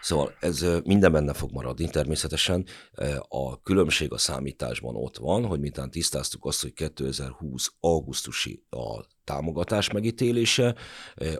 Szóval 0.00 0.34
ez 0.40 0.66
minden 0.84 1.12
benne 1.12 1.32
fog 1.32 1.50
maradni, 1.52 1.88
természetesen. 1.88 2.66
A 3.28 3.62
különbség 3.62 4.12
a 4.12 4.18
számításban 4.18 4.96
ott 4.96 5.16
van, 5.16 5.46
hogy 5.46 5.60
mintán 5.60 5.90
tisztáztuk 5.90 6.44
azt, 6.44 6.62
hogy 6.62 6.72
2020 6.72 7.72
augusztusi 7.80 8.62
a 8.70 9.04
támogatás 9.24 9.90
megítélése, 9.90 10.74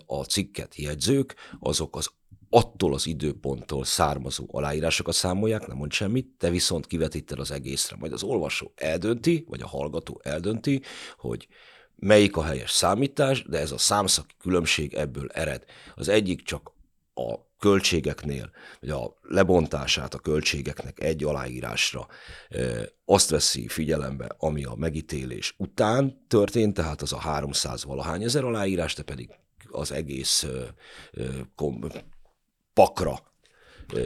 a 0.07 0.23
cikket 0.23 0.77
jegyzők, 0.77 1.35
azok 1.61 1.97
az 1.97 2.11
attól 2.55 2.95
az 2.95 3.07
időponttól 3.07 3.85
származó 3.85 4.47
aláírásokat 4.51 5.15
számolják, 5.15 5.67
nem 5.67 5.77
mond 5.77 5.93
semmit, 5.93 6.27
te 6.39 6.51
viszont 6.51 6.87
kivetíted 6.87 7.39
az 7.39 7.51
egészre. 7.51 7.97
Majd 7.97 8.13
az 8.13 8.23
olvasó 8.23 8.73
eldönti, 8.75 9.45
vagy 9.49 9.63
a 9.63 9.67
hallgató 9.67 10.21
eldönti, 10.23 10.83
hogy 11.17 11.49
melyik 11.97 12.37
a 12.37 12.43
helyes 12.43 12.71
számítás, 12.71 13.43
de 13.43 13.59
ez 13.59 13.71
a 13.71 13.79
számszaki 13.79 14.35
különbség 14.39 14.95
ebből 14.95 15.29
ered. 15.29 15.65
Az 15.95 16.09
egyik 16.09 16.43
csak 16.43 16.73
a 17.15 17.35
költségeknél, 17.59 18.51
vagy 18.81 18.91
a 18.91 19.19
lebontását 19.23 20.15
a 20.15 20.19
költségeknek 20.19 21.03
egy 21.03 21.25
aláírásra 21.25 22.07
azt 23.05 23.31
veszi 23.31 23.69
figyelembe, 23.69 24.35
ami 24.39 24.65
a 24.65 24.75
megítélés 24.75 25.55
után 25.59 26.27
történt, 26.29 26.75
tehát 26.75 27.03
az 27.03 27.13
a 27.13 27.19
300 27.19 27.85
valahány 27.85 28.23
ezer 28.23 28.45
aláírás, 28.45 28.93
te 28.93 29.03
pedig 29.03 29.31
az 29.71 29.93
egész 29.93 30.47
pakra 32.75 33.19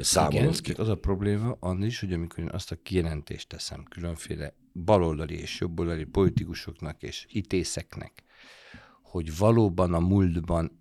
számolod 0.00 0.60
ki. 0.60 0.72
Az 0.72 0.88
a 0.88 0.96
probléma 0.96 1.56
annyi 1.60 1.86
is, 1.86 2.00
hogy 2.00 2.12
amikor 2.12 2.38
én 2.38 2.50
azt 2.52 2.70
a 2.70 2.76
kijelentést 2.82 3.48
teszem 3.48 3.84
különféle 3.84 4.54
baloldali 4.72 5.40
és 5.40 5.60
jobboldali 5.60 6.04
politikusoknak 6.04 7.02
és 7.02 7.26
hitészeknek, 7.28 8.22
hogy 9.02 9.36
valóban 9.36 9.94
a 9.94 9.98
múltban 9.98 10.80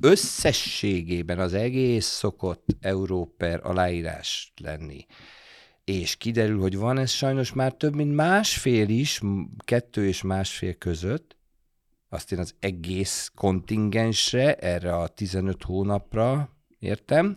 összességében 0.00 1.38
az 1.38 1.54
egész 1.54 2.06
szokott 2.06 2.76
Európer 2.80 3.60
aláírás 3.62 4.52
lenni, 4.62 5.06
és 5.84 6.16
kiderül, 6.16 6.60
hogy 6.60 6.76
van 6.76 6.98
ez 6.98 7.10
sajnos 7.10 7.52
már 7.52 7.72
több 7.72 7.94
mint 7.94 8.14
másfél 8.14 8.88
is, 8.88 9.20
kettő 9.64 10.06
és 10.06 10.22
másfél 10.22 10.74
között, 10.74 11.36
azt 12.08 12.32
én 12.32 12.38
az 12.38 12.54
egész 12.58 13.32
kontingensre, 13.34 14.54
erre 14.54 14.96
a 14.96 15.08
15 15.08 15.62
hónapra 15.62 16.55
értem? 16.86 17.36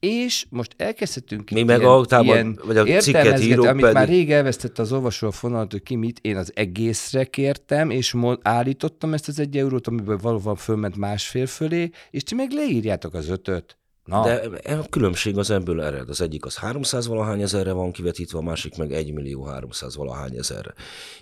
És 0.00 0.46
most 0.50 0.74
elkezdhetünk 0.76 1.50
Mi 1.50 1.62
meg 1.62 1.80
ilyen, 1.80 2.06
ilyen 2.22 2.60
vagy 2.64 2.76
a 2.76 2.84
cikket 2.84 3.40
író 3.40 3.64
amit 3.64 3.80
pedig... 3.80 3.96
már 3.96 4.08
rég 4.08 4.32
elvesztette 4.32 4.82
az 4.82 4.92
olvasó 4.92 5.26
a 5.26 5.30
fonalat, 5.30 5.72
hogy 5.72 5.82
ki 5.82 5.94
mit, 5.94 6.18
én 6.22 6.36
az 6.36 6.52
egészre 6.54 7.24
kértem, 7.24 7.90
és 7.90 8.12
mond, 8.12 8.38
állítottam 8.42 9.12
ezt 9.12 9.28
az 9.28 9.38
egy 9.38 9.56
eurót, 9.56 9.86
amiből 9.86 10.18
valóban 10.18 10.56
fölment 10.56 10.96
másfél 10.96 11.46
fölé, 11.46 11.90
és 12.10 12.22
ti 12.22 12.34
meg 12.34 12.50
leírjátok 12.50 13.14
az 13.14 13.28
ötöt. 13.28 13.76
Na. 14.04 14.22
De 14.22 14.72
a 14.72 14.88
különbség 14.90 15.38
az 15.38 15.50
ebből 15.50 15.82
ered. 15.82 16.08
Az 16.08 16.20
egyik 16.20 16.44
az 16.44 16.56
300 16.56 17.06
valahány 17.06 17.40
ezerre 17.40 17.72
van 17.72 17.92
kivetítve, 17.92 18.38
a 18.38 18.42
másik 18.42 18.76
meg 18.76 18.92
1 18.92 19.12
millió 19.12 19.44
300 19.44 19.96
valahány 19.96 20.36
ezerre. 20.36 20.74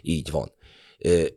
Így 0.02 0.30
van. 0.30 0.52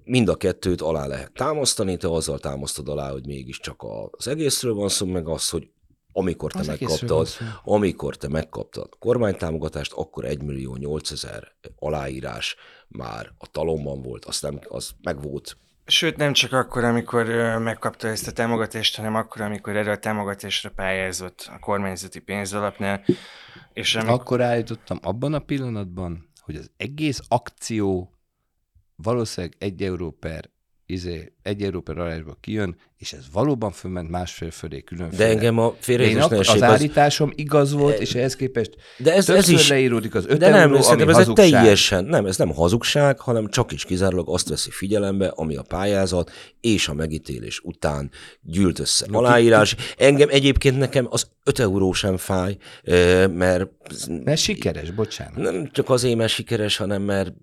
Mind 0.03 0.29
a 0.29 0.35
kettőt 0.35 0.81
alá 0.81 1.07
lehet 1.07 1.31
támasztani, 1.31 1.97
te 1.97 2.07
azzal 2.07 2.39
támasztod 2.39 2.89
alá, 2.89 3.11
hogy 3.11 3.25
mégiscsak 3.25 3.85
az 4.11 4.27
egészről 4.27 4.73
van 4.73 4.89
szó, 4.89 5.05
meg 5.05 5.27
az, 5.27 5.49
hogy 5.49 5.69
amikor 6.11 6.51
te 6.51 6.59
az 6.59 6.67
megkaptad, 6.67 7.27
amikor 7.63 8.15
te 8.15 8.27
megkaptad 8.27 8.87
a 8.91 8.95
kormánytámogatást, 8.99 9.93
akkor 9.93 10.25
1 10.25 10.41
millió 10.41 10.75
8000 10.75 11.55
aláírás 11.75 12.55
már 12.87 13.31
a 13.37 13.47
talomban 13.47 14.01
volt, 14.01 14.25
azt 14.25 14.41
nem, 14.41 14.59
az 14.69 14.91
meg 15.01 15.21
volt 15.21 15.57
Sőt, 15.89 16.17
nem 16.17 16.33
csak 16.33 16.53
akkor, 16.53 16.83
amikor 16.83 17.25
megkapta 17.59 18.07
ezt 18.07 18.27
a 18.27 18.31
támogatást, 18.31 18.95
hanem 18.95 19.15
akkor, 19.15 19.41
amikor 19.41 19.75
erre 19.75 19.91
a 19.91 19.97
támogatásra 19.97 20.69
pályázott 20.69 21.49
a 21.53 21.59
kormányzati 21.59 22.19
pénzalapnál. 22.19 23.03
És 23.73 23.95
amikor... 23.95 24.13
Akkor 24.13 24.41
állítottam 24.41 24.99
abban 25.01 25.33
a 25.33 25.39
pillanatban, 25.39 26.29
hogy 26.41 26.55
az 26.55 26.71
egész 26.77 27.19
akció 27.27 28.16
valószínűleg 29.03 29.55
egy 29.59 29.81
euró 29.81 30.11
per 30.11 30.49
izé, 30.85 31.33
egy 31.41 31.61
euró 31.61 31.81
per 31.81 31.97
arányba 31.97 32.37
kijön, 32.41 32.75
és 32.97 33.13
ez 33.13 33.23
valóban 33.31 33.71
fölment 33.71 34.09
másfél 34.09 34.51
fölé 34.51 34.81
különféle. 34.81 35.23
De 35.23 35.29
engem 35.29 35.57
a 35.57 35.75
félreértésnesség 35.79 36.39
az... 36.39 36.61
Az 36.61 36.61
állításom 36.61 37.31
igaz 37.35 37.73
volt, 37.73 37.99
és 37.99 38.15
ehhez 38.15 38.35
képest 38.35 38.75
de 38.97 39.13
ez, 39.13 39.29
ez 39.29 39.49
is 39.49 39.69
leíródik 39.69 40.15
az 40.15 40.25
5 40.27 40.37
de 40.37 40.49
nem, 40.49 40.59
euró, 40.59 40.87
ami 40.87 41.01
ez 41.01 41.15
hazugság. 41.15 41.49
teljesen, 41.49 42.05
nem, 42.05 42.25
ez 42.25 42.37
nem 42.37 42.53
hazugság, 42.53 43.19
hanem 43.19 43.49
csak 43.49 43.71
is 43.71 43.85
kizárólag 43.85 44.29
azt 44.29 44.49
veszi 44.49 44.69
figyelembe, 44.71 45.27
ami 45.27 45.55
a 45.55 45.61
pályázat 45.61 46.31
és 46.61 46.87
a 46.87 46.93
megítélés 46.93 47.59
után 47.59 48.11
gyűlt 48.41 48.79
össze 48.79 49.05
no, 49.09 49.17
aláírás. 49.17 49.75
Engem 49.97 50.27
egyébként 50.31 50.77
nekem 50.77 51.07
az 51.09 51.27
5 51.43 51.59
euró 51.59 51.93
sem 51.93 52.17
fáj, 52.17 52.57
mert... 53.33 53.69
Mert 54.23 54.39
sikeres, 54.41 54.91
bocsánat. 54.91 55.35
Nem 55.35 55.69
csak 55.71 55.89
azért, 55.89 56.15
mert 56.15 56.31
sikeres, 56.31 56.77
hanem 56.77 57.01
mert 57.01 57.33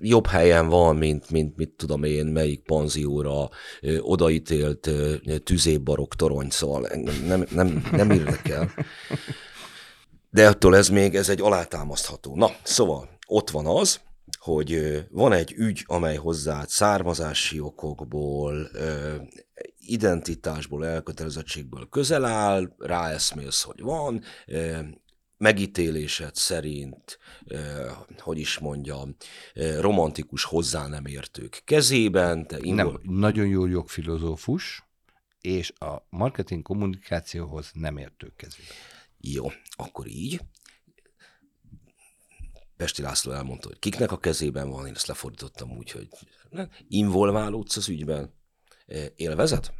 jobb 0.00 0.26
helyen 0.26 0.68
van, 0.68 0.96
mint, 0.96 1.30
mint 1.30 1.56
mit 1.56 1.70
tudom 1.70 2.04
én, 2.04 2.26
melyik 2.26 2.62
panzióra 2.62 3.48
odaítélt 4.00 4.90
tüzébarok 5.44 6.14
torony, 6.14 6.50
szóval 6.50 6.88
nem, 7.26 7.44
nem, 7.50 7.88
nem 7.92 8.10
érdekel. 8.10 8.70
De 10.30 10.48
attól 10.48 10.76
ez 10.76 10.88
még, 10.88 11.14
ez 11.14 11.28
egy 11.28 11.40
alátámasztható. 11.40 12.36
Na, 12.36 12.50
szóval 12.62 13.08
ott 13.26 13.50
van 13.50 13.66
az, 13.66 14.00
hogy 14.38 15.02
van 15.10 15.32
egy 15.32 15.52
ügy, 15.56 15.84
amely 15.86 16.16
hozzá 16.16 16.64
származási 16.66 17.60
okokból, 17.60 18.70
identitásból, 19.78 20.86
elkötelezettségből 20.86 21.88
közel 21.88 22.24
áll, 22.24 22.72
ráeszmélsz, 22.78 23.62
hogy 23.62 23.80
van, 23.80 24.22
megítélésed 25.40 26.34
szerint, 26.34 27.18
hogy 28.18 28.38
is 28.38 28.58
mondjam, 28.58 29.16
romantikus 29.78 30.44
hozzá 30.44 30.86
nem 30.86 31.06
értők 31.06 31.62
kezében. 31.64 32.46
Te 32.46 32.58
ingol... 32.60 33.00
Nem, 33.02 33.14
nagyon 33.14 33.46
jó 33.46 33.66
jogfilozófus, 33.66 34.84
és 35.40 35.72
a 35.78 36.06
marketing 36.08 36.62
kommunikációhoz 36.62 37.70
nem 37.72 37.96
értők 37.96 38.36
kezében. 38.36 38.74
Jó, 39.20 39.50
akkor 39.70 40.06
így. 40.06 40.40
Pesti 42.76 43.02
László 43.02 43.32
elmondta, 43.32 43.68
hogy 43.68 43.78
kiknek 43.78 44.12
a 44.12 44.18
kezében 44.18 44.70
van, 44.70 44.86
én 44.86 44.94
ezt 44.94 45.06
lefordítottam 45.06 45.76
úgy, 45.76 45.90
hogy 45.90 46.08
involválódsz 46.88 47.76
az 47.76 47.88
ügyben. 47.88 48.34
Élvezet? 49.16 49.72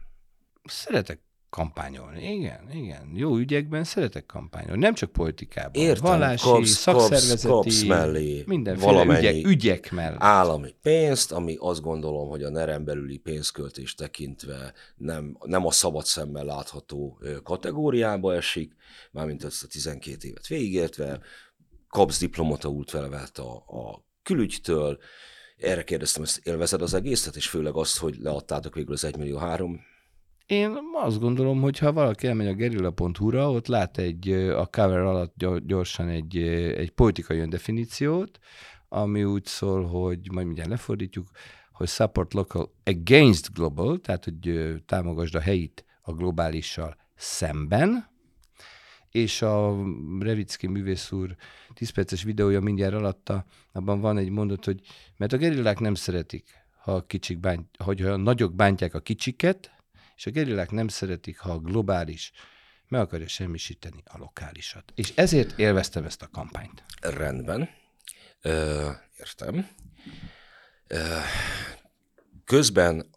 Szeretek 0.65 1.21
kampányolni. 1.51 2.33
Igen, 2.33 2.71
igen. 2.73 3.11
Jó 3.15 3.37
ügyekben 3.37 3.85
szeretek 3.85 4.27
kampányolni. 4.27 4.81
Nem 4.81 4.95
csak 4.95 5.13
politikában. 5.13 5.83
Értem, 5.83 6.03
Vallási, 6.03 6.45
kapsz, 6.45 6.71
szakszervezeti, 6.71 7.47
kapsz, 7.47 7.65
kapsz 7.65 7.83
mellé 7.83 8.43
mindenféle 8.47 9.19
ügyek, 9.19 9.47
ügyek 9.47 9.91
mellett. 9.91 10.23
Állami 10.23 10.75
pénzt, 10.83 11.33
ami 11.33 11.57
azt 11.59 11.81
gondolom, 11.81 12.29
hogy 12.29 12.43
a 12.43 12.51
nerem 12.51 12.85
belüli 12.85 13.19
pénzköltés 13.19 13.95
tekintve 13.95 14.73
nem, 14.97 15.37
nem 15.45 15.67
a 15.67 15.71
szabad 15.71 16.05
szemmel 16.05 16.45
látható 16.45 17.21
kategóriába 17.43 18.35
esik, 18.35 18.75
mármint 19.11 19.45
ezt 19.45 19.63
a 19.63 19.67
12 19.67 20.29
évet 20.29 20.47
végigértve, 20.47 21.21
kapsz 21.89 22.19
diplomata 22.19 22.69
útlevelet 22.69 23.39
a, 23.39 23.55
a 23.55 24.05
külügytől, 24.23 24.99
erre 25.57 25.85
kérdeztem, 25.85 26.23
ezt 26.23 26.47
élvezed 26.47 26.83
az 26.83 26.95
egészet, 26.95 27.37
és 27.37 27.49
főleg 27.49 27.75
azt, 27.75 27.99
hogy 27.99 28.17
leadtátok 28.19 28.75
végül 28.75 28.93
az 28.93 29.05
1 29.05 29.17
millió 29.17 29.37
3 29.37 29.81
Én 30.51 30.79
azt 30.93 31.21
gondolom, 31.21 31.61
hogy 31.61 31.79
ha 31.79 31.93
valaki 31.93 32.27
elmegy 32.27 32.47
a 32.47 32.55
gerilla.hu-ra, 32.55 33.51
ott 33.51 33.67
lát 33.67 33.99
egy, 33.99 34.31
a 34.33 34.67
cover 34.67 34.99
alatt 34.99 35.35
gyorsan 35.67 36.09
egy, 36.09 36.37
egy 36.77 36.91
politikai 36.91 37.39
öndefiníciót, 37.39 38.39
ami 38.89 39.25
úgy 39.25 39.45
szól, 39.45 39.85
hogy 39.85 40.33
majd 40.33 40.47
mindjárt 40.47 40.71
lefordítjuk, 40.71 41.31
hogy 41.73 41.89
support 41.89 42.35
local 42.35 42.73
against 42.85 43.53
global, 43.53 44.01
tehát 44.01 44.25
hogy 44.25 44.75
támogasd 44.87 45.35
a 45.35 45.41
helyit 45.41 45.85
a 46.01 46.13
globálissal 46.13 46.97
szemben, 47.17 48.09
és 49.11 49.43
a 49.43 49.77
Revicki 50.21 50.67
művész 50.67 51.13
úr 51.13 51.37
10 51.75 51.91
perces 51.91 52.23
videója 52.23 52.61
mindjárt 52.61 52.95
alatta, 52.95 53.45
abban 53.73 54.01
van 54.01 54.19
egy 54.19 54.31
mondat, 54.31 54.65
hogy 54.65 54.81
mert 55.17 55.33
a 55.33 55.37
gerillák 55.37 55.79
nem 55.79 55.95
szeretik, 55.95 56.45
ha 56.83 56.95
a 56.95 57.07
kicsik 57.07 57.39
bánt, 57.39 57.69
hogy 57.85 58.03
a 58.03 58.17
nagyok 58.17 58.55
bántják 58.55 58.95
a 58.95 59.01
kicsiket, 59.01 59.79
és 60.21 60.27
a 60.27 60.31
gerillák 60.31 60.71
nem 60.71 60.89
szeretik, 60.89 61.39
ha 61.39 61.51
a 61.53 61.59
globális 61.59 62.33
meg 62.89 63.01
akarja 63.01 63.29
semmisíteni 63.29 64.03
a 64.05 64.19
lokálisat. 64.19 64.93
És 64.95 65.13
ezért 65.15 65.59
élveztem 65.59 66.05
ezt 66.05 66.23
a 66.23 66.29
kampányt. 66.29 66.85
Rendben. 67.01 67.69
Ö, 68.41 68.91
értem. 69.19 69.69
Ö, 70.87 71.19
közben, 72.45 73.11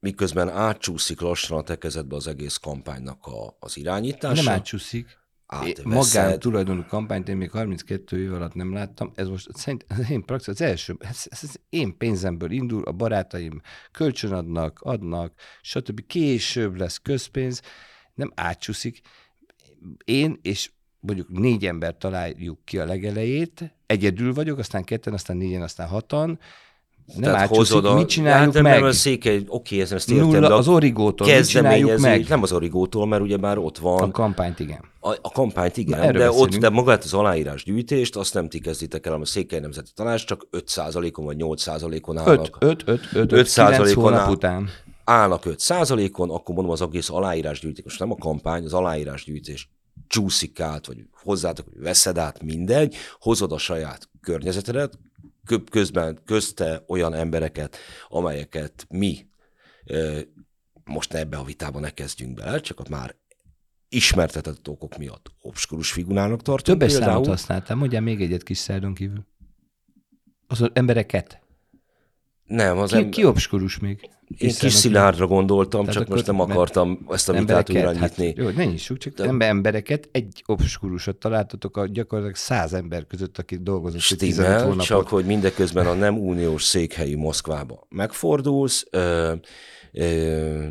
miközben 0.00 0.48
átcsúszik 0.48 1.20
lassan 1.20 1.58
a 1.58 1.62
tekezetbe 1.62 2.16
az 2.16 2.26
egész 2.26 2.56
kampánynak 2.56 3.26
a, 3.26 3.56
az 3.58 3.76
irányítása. 3.76 4.42
Nem 4.42 4.52
átcsúszik. 4.52 5.18
Magán 5.84 6.38
tulajdonú 6.38 6.84
kampányt 6.88 7.28
én 7.28 7.36
még 7.36 7.50
32 7.50 8.22
év 8.22 8.32
alatt 8.32 8.54
nem 8.54 8.72
láttam. 8.72 9.12
Ez 9.14 9.28
most 9.28 9.56
szerint 9.56 9.84
az 9.88 10.10
én 10.10 10.24
praxis, 10.24 10.48
az 10.48 10.60
első, 10.60 10.96
ez, 10.98 11.22
ez, 11.24 11.38
ez 11.42 11.54
én 11.68 11.96
pénzemből 11.96 12.50
indul, 12.50 12.82
a 12.82 12.92
barátaim 12.92 13.60
kölcsönadnak, 13.92 14.80
adnak, 14.80 15.32
stb. 15.62 16.06
Később 16.06 16.76
lesz 16.76 16.98
közpénz, 16.98 17.60
nem 18.14 18.32
átcsúszik. 18.34 19.00
Én 20.04 20.38
és 20.42 20.70
mondjuk 21.00 21.28
négy 21.28 21.66
ember 21.66 21.96
találjuk 21.96 22.64
ki 22.64 22.78
a 22.78 22.84
legelejét, 22.84 23.74
egyedül 23.86 24.34
vagyok, 24.34 24.58
aztán 24.58 24.84
ketten, 24.84 25.12
aztán 25.12 25.36
négyen, 25.36 25.62
aztán 25.62 25.88
hatan, 25.88 26.38
nem 27.06 27.32
Tehát 27.32 27.48
hozod 27.48 27.84
a... 27.84 27.94
Mit 27.94 28.08
csináljuk 28.08 28.54
hát, 28.54 28.62
meg? 28.62 28.80
Nem, 28.80 28.88
a 28.88 28.92
székely, 28.92 29.44
oké, 29.46 29.80
ez 29.80 29.92
ezt 29.92 30.10
értem, 30.10 30.28
Nulla, 30.28 30.56
az 30.56 30.68
origótól, 30.68 31.34
mit 31.34 31.48
csináljuk 31.48 31.98
meg? 31.98 32.28
Nem 32.28 32.42
az 32.42 32.52
origótól, 32.52 33.06
mert 33.06 33.22
ugye 33.22 33.36
már 33.36 33.58
ott 33.58 33.78
van. 33.78 34.02
A 34.02 34.10
kampányt 34.10 34.60
igen. 34.60 34.84
A, 35.00 35.10
a 35.10 35.30
kampányt 35.30 35.76
igen, 35.76 36.12
de 36.12 36.30
ott, 36.30 36.56
de 36.56 36.68
magát 36.68 37.04
az 37.04 37.14
aláírás 37.14 37.64
gyűjtést, 37.64 38.16
azt 38.16 38.34
nem 38.34 38.48
ti 38.48 38.58
kezditek 38.58 39.06
el, 39.06 39.12
a 39.12 39.24
Székely 39.24 39.60
Nemzeti 39.60 39.90
Tanács 39.94 40.24
csak 40.24 40.46
5%-on 40.52 41.24
vagy 41.24 41.36
8%-on 41.38 42.18
állnak. 42.18 42.56
5, 42.60 42.82
5, 42.86 43.02
5, 43.12 43.12
5, 43.12 43.32
5 43.32 43.46
százalékon 43.46 44.14
áll, 44.14 44.30
után. 44.30 44.68
Állnak 45.04 45.44
5 45.44 45.60
százalékon, 45.60 46.30
akkor 46.30 46.54
mondom 46.54 46.72
az 46.72 46.82
egész 46.82 47.10
aláírás 47.10 47.60
gyűjtés, 47.60 47.84
most 47.84 47.98
nem 47.98 48.10
a 48.10 48.16
kampány, 48.16 48.64
az 48.64 48.74
aláírás 48.74 49.24
gyűjtés 49.24 49.68
csúszik 50.06 50.60
át, 50.60 50.86
vagy 50.86 50.96
hozzátok, 51.22 51.66
vagy 51.72 51.82
veszed 51.82 52.18
át, 52.18 52.42
mindegy, 52.42 52.96
hozod 53.20 53.52
a 53.52 53.58
saját 53.58 54.08
környezetedet, 54.20 54.98
közben 55.70 56.18
közte 56.24 56.84
olyan 56.88 57.14
embereket, 57.14 57.76
amelyeket 58.08 58.86
mi 58.88 59.26
most 60.84 61.14
ebbe 61.14 61.36
a 61.36 61.44
vitába 61.44 61.80
ne 61.80 61.90
kezdjünk 61.90 62.34
bele, 62.34 62.60
csak 62.60 62.80
ott 62.80 62.88
már 62.88 63.14
ismertetett 63.88 64.68
okok 64.68 64.96
miatt 64.96 65.32
obskurus 65.40 65.92
figurának 65.92 66.42
tartunk. 66.42 66.78
Többes 66.78 66.92
például. 66.92 67.12
számot 67.12 67.26
használtam, 67.26 67.78
mondjál 67.78 68.02
még 68.02 68.20
egyet 68.20 68.42
kis 68.42 68.58
szárdon 68.58 68.94
kívül. 68.94 69.26
Az 70.46 70.70
embereket. 70.72 71.42
Nem, 72.44 72.78
az 72.78 72.90
ki, 72.90 72.96
em... 72.96 73.10
ki 73.10 73.24
obskurus 73.24 73.78
még? 73.78 74.10
Én 74.38 74.52
kis 74.58 74.72
szilárdra 74.72 75.26
gondoltam, 75.26 75.86
csak 75.86 76.08
most 76.08 76.26
nem 76.26 76.40
akartam 76.40 77.06
ezt 77.10 77.28
a 77.28 77.32
vitát 77.32 77.70
újra 77.70 77.86
hát 77.86 78.00
nyitni. 78.00 78.26
Hát, 78.26 78.36
jó, 78.36 78.48
ne 78.48 78.64
nyissuk, 78.64 78.98
csak 78.98 79.14
De... 79.14 79.24
ember, 79.24 79.48
embereket, 79.48 80.08
egy 80.12 80.42
obskurusot 80.46 81.16
találtatok 81.16 81.76
a 81.76 81.86
gyakorlatilag 81.86 82.36
száz 82.36 82.72
ember 82.72 83.06
között, 83.06 83.38
aki 83.38 83.56
dolgozott 83.56 84.00
Stimmel, 84.00 84.62
hónapot. 84.62 84.84
csak 84.84 85.08
hogy 85.08 85.24
mindeközben 85.24 85.86
a 85.86 85.94
nem 85.94 86.18
uniós 86.18 86.62
székhelyi 86.62 87.14
Moszkvába 87.14 87.86
megfordulsz, 87.88 88.86
ö, 88.90 89.32
ö, 89.92 90.66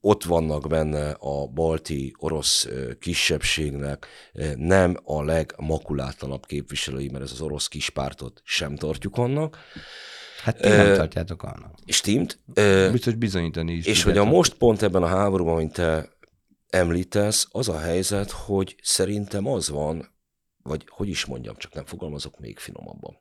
ott 0.00 0.24
vannak 0.24 0.68
benne 0.68 1.10
a 1.10 1.46
balti 1.46 2.14
orosz 2.18 2.68
kisebbségnek 3.00 4.06
nem 4.56 4.96
a 5.04 5.22
legmakulátlanabb 5.22 6.46
képviselői, 6.46 7.08
mert 7.08 7.24
ez 7.24 7.32
az 7.32 7.40
orosz 7.40 7.68
kispártot 7.68 8.40
sem 8.44 8.76
tartjuk 8.76 9.16
annak, 9.16 9.58
Hát 10.42 10.60
ti 10.60 10.68
nem 10.68 10.94
tartjátok 10.94 11.42
annak. 11.42 11.74
Stimmt. 11.86 12.38
Biztos 12.92 13.14
bizonyítani 13.14 13.72
is. 13.72 13.86
És 13.86 14.02
hogy 14.02 14.18
a 14.18 14.24
most 14.24 14.54
pont 14.54 14.82
ebben 14.82 15.02
a 15.02 15.06
háborúban, 15.06 15.56
mint 15.56 15.72
te 15.72 16.08
említesz, 16.70 17.48
az 17.50 17.68
a 17.68 17.78
helyzet, 17.78 18.30
hogy 18.30 18.76
szerintem 18.82 19.46
az 19.46 19.68
van, 19.68 20.14
vagy 20.62 20.84
hogy 20.88 21.08
is 21.08 21.24
mondjam, 21.24 21.56
csak 21.56 21.74
nem 21.74 21.84
fogalmazok 21.84 22.38
még 22.38 22.58
finomabban 22.58 23.18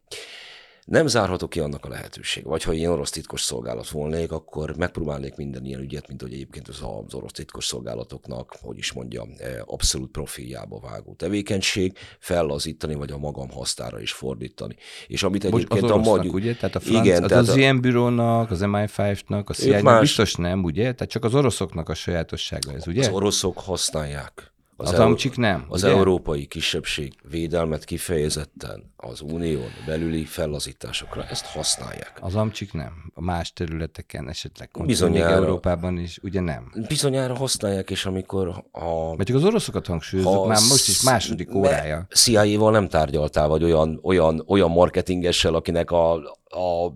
nem 0.87 1.07
zárhatok 1.07 1.49
ki 1.49 1.59
annak 1.59 1.85
a 1.85 1.89
lehetőség. 1.89 2.43
Vagy 2.43 2.63
ha 2.63 2.73
én 2.73 2.87
orosz 2.87 3.09
titkos 3.09 3.41
szolgálat 3.41 3.89
volnék, 3.89 4.31
akkor 4.31 4.75
megpróbálnék 4.77 5.35
minden 5.35 5.65
ilyen 5.65 5.79
ügyet, 5.79 6.07
mint 6.07 6.21
hogy 6.21 6.33
egyébként 6.33 6.67
az 6.67 6.81
az 7.05 7.13
orosz 7.13 7.31
titkos 7.31 7.65
szolgálatoknak, 7.65 8.55
hogy 8.61 8.77
is 8.77 8.91
mondjam, 8.91 9.29
eh, 9.37 9.57
abszolút 9.65 10.11
profiljába 10.11 10.79
vágó 10.79 11.13
tevékenység, 11.13 11.97
fellazítani, 12.19 12.95
vagy 12.95 13.11
a 13.11 13.17
magam 13.17 13.49
hasznára 13.49 14.01
is 14.01 14.11
fordítani. 14.11 14.75
És 15.07 15.23
amit 15.23 15.43
egyébként 15.43 15.83
az 15.83 15.91
a 15.91 15.97
magyar... 15.97 16.33
ugye? 16.33 16.55
Tehát 16.55 16.75
a 16.75 16.79
franc, 16.79 17.05
igen, 17.05 17.23
az, 17.23 17.29
tehát 17.29 17.43
az 17.43 17.53
a... 17.53 17.57
ilyen 17.57 17.81
bürónak, 17.81 18.51
az 18.51 18.59
MI5-nak, 18.63 19.45
a 19.45 19.53
cia 19.53 19.83
más... 19.83 19.99
biztos 19.99 20.35
nem, 20.35 20.63
ugye? 20.63 20.81
Tehát 20.81 21.09
csak 21.09 21.23
az 21.23 21.35
oroszoknak 21.35 21.89
a 21.89 21.93
sajátossága 21.93 22.73
ez, 22.73 22.87
ugye? 22.87 23.01
Az 23.01 23.13
oroszok 23.13 23.59
használják 23.59 24.55
az, 24.77 24.93
az 24.93 24.99
amcsik 24.99 25.37
nem. 25.37 25.65
Az 25.69 25.83
ugye? 25.83 25.91
európai 25.91 26.45
kisebbség 26.45 27.13
védelmet 27.29 27.83
kifejezetten 27.83 28.93
az 28.95 29.21
unión 29.21 29.69
belüli 29.85 30.25
fellazításokra 30.25 31.23
ezt 31.23 31.45
használják. 31.45 32.17
Az 32.21 32.35
amcsik 32.35 32.73
nem. 32.73 33.11
A 33.13 33.21
más 33.21 33.53
területeken 33.53 34.29
esetleg 34.29 34.69
Bizonyára, 34.85 35.33
Európában 35.35 35.97
is, 35.97 36.19
ugye 36.23 36.39
nem. 36.39 36.71
Bizonyára 36.87 37.35
használják, 37.35 37.89
és 37.89 38.05
amikor 38.05 38.63
a... 38.71 39.15
Mert 39.15 39.29
az 39.29 39.43
oroszokat 39.43 39.87
hangsúlyozok, 39.87 40.47
már 40.47 40.61
most 40.69 40.87
is 40.87 41.01
második 41.01 41.55
órája. 41.55 42.07
CIA-val 42.09 42.71
nem 42.71 42.87
tárgyaltál, 42.87 43.47
vagy 43.47 43.63
olyan, 43.63 43.99
olyan, 44.03 44.43
olyan 44.47 44.71
marketingessel, 44.71 45.53
akinek 45.53 45.91
a, 45.91 46.13
a 46.45 46.93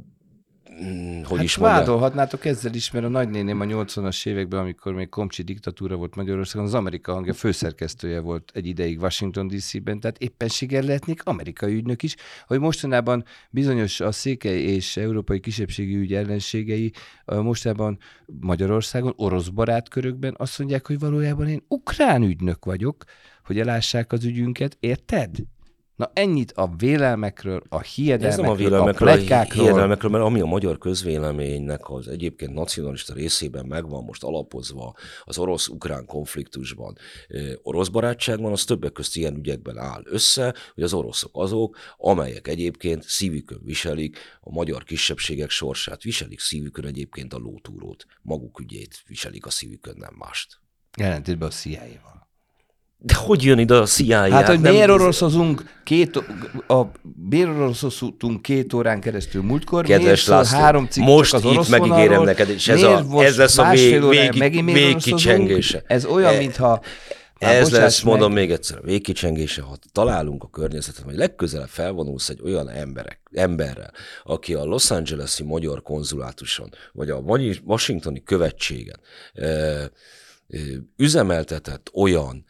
hogy 1.24 1.38
hát 1.38 1.44
is 1.44 1.58
mondjam. 1.58 1.80
vádolhatnátok 1.80 2.46
ezzel 2.46 2.74
is, 2.74 2.92
mert 2.92 3.06
a 3.06 3.10
nagynéném 3.10 3.60
a 3.60 3.66
80-as 3.66 4.26
években, 4.26 4.60
amikor 4.60 4.94
még 4.94 5.10
Komcsi 5.10 5.44
diktatúra 5.44 5.96
volt 5.96 6.16
Magyarországon, 6.16 6.66
az 6.68 6.74
Amerika 6.74 7.14
hangja 7.14 7.34
főszerkesztője 7.34 8.20
volt 8.20 8.52
egy 8.54 8.66
ideig 8.66 9.02
Washington 9.02 9.48
DC-ben, 9.48 10.00
tehát 10.00 10.18
éppenséggel 10.18 10.82
lehetnék 10.82 11.24
amerikai 11.24 11.74
ügynök 11.74 12.04
is, 12.04 12.16
hogy 12.48 12.60
mostanában 12.60 13.24
bizonyos 13.50 14.00
a 14.00 14.12
székely 14.12 14.62
és 14.62 14.98
európai 14.98 15.40
kisebbségi 15.40 15.96
ügy 15.96 16.14
ellenségei 16.14 16.92
mostában 17.26 17.98
Magyarországon, 18.26 19.14
orosz 19.16 19.48
barátkörökben 19.48 20.36
azt 20.38 20.60
mondják, 20.60 20.88
hogy 20.88 21.00
valójában 21.00 21.48
én 21.48 21.64
ukrán 21.68 22.24
ügynök 22.24 22.66
vagyok, 22.66 23.04
hogy 23.44 23.60
elássák 23.60 24.12
az 24.12 24.24
ügyünket, 24.24 24.78
érted? 24.80 25.30
Na 26.02 26.12
ennyit 26.14 26.52
a 26.52 26.76
vélelmekről, 26.78 27.64
a 27.70 27.82
hiedelmekről, 27.82 28.46
Ez 28.46 28.52
a, 28.52 28.56
vélelmekről, 28.56 29.08
a 29.08 29.12
pletykákról. 29.12 29.66
A 29.66 29.68
hiedelmekről, 29.68 30.12
mert 30.12 30.24
ami 30.24 30.40
a 30.40 30.46
magyar 30.46 30.78
közvéleménynek 30.78 31.90
az 31.90 32.08
egyébként 32.08 32.54
nacionalista 32.54 33.14
részében 33.14 33.66
megvan 33.66 34.04
most 34.04 34.24
alapozva 34.24 34.96
az 35.24 35.38
orosz-ukrán 35.38 36.06
konfliktusban, 36.06 36.98
orosz 37.62 37.88
barátságban, 37.88 38.52
az 38.52 38.64
többek 38.64 38.92
közt 38.92 39.16
ilyen 39.16 39.36
ügyekben 39.36 39.78
áll 39.78 40.02
össze, 40.06 40.56
hogy 40.74 40.84
az 40.84 40.94
oroszok 40.94 41.32
azok, 41.34 41.78
amelyek 41.98 42.48
egyébként 42.48 43.04
szívükön 43.04 43.62
viselik 43.64 44.18
a 44.40 44.52
magyar 44.52 44.84
kisebbségek 44.84 45.50
sorsát, 45.50 46.04
viselik 46.04 46.40
szívükön 46.40 46.86
egyébként 46.86 47.34
a 47.34 47.38
lótúrót, 47.38 48.06
maguk 48.22 48.60
ügyét 48.60 49.04
viselik 49.08 49.46
a 49.46 49.50
szívükön, 49.50 49.96
nem 49.98 50.14
mást. 50.18 50.60
Jelentétben 50.98 51.48
a 51.48 51.52
CIA-val. 51.52 52.21
De 53.04 53.14
hogy 53.16 53.44
jön 53.44 53.60
ide 53.60 53.76
a 53.76 53.86
CIA? 53.86 54.32
Hát, 54.32 54.48
hogy 54.48 54.60
miért 54.60 54.90
oroszozunk 54.90 55.64
két, 55.84 56.24
a, 56.68 56.92
miért 57.30 57.50
oroszoztunk 57.50 58.42
két 58.42 58.74
órán 58.74 59.00
keresztül 59.00 59.42
múltkor, 59.42 59.86
Kedves 59.86 60.28
László, 60.28 60.60
három 60.60 60.88
cikk 60.88 61.04
most 61.04 61.34
az 61.34 61.44
itt 61.44 61.70
megígérem 61.70 62.24
neked, 62.24 62.50
és 62.50 62.68
ez, 62.68 62.84
a, 62.84 63.06
ez 63.18 63.38
lesz 63.38 63.58
a 63.58 63.70
vég, 63.70 64.08
vég, 64.34 64.64
végkicsengése. 64.64 65.84
Ez 65.88 66.06
olyan, 66.06 66.34
e, 66.34 66.38
mintha 66.38 66.82
már 67.40 67.56
ez 67.56 67.72
lesz, 67.72 68.04
meg. 68.04 68.12
mondom 68.14 68.34
még 68.34 68.52
egyszer, 68.52 68.78
a 68.78 68.82
végkicsengése, 68.82 69.62
ha 69.62 69.78
találunk 69.92 70.44
a 70.44 70.50
környezetet, 70.50 71.04
vagy 71.04 71.16
legközelebb 71.16 71.68
felvonulsz 71.68 72.30
egy 72.30 72.42
olyan 72.44 72.70
emberek, 72.70 73.20
emberrel, 73.34 73.92
aki 74.24 74.54
a 74.54 74.64
Los 74.64 74.92
Angeles-i 74.92 75.44
magyar 75.44 75.82
konzulátuson, 75.82 76.70
vagy 76.92 77.10
a 77.10 77.24
Washingtoni 77.64 78.24
követségen 78.24 79.00
üzemeltetett 80.98 81.90
olyan 81.94 82.46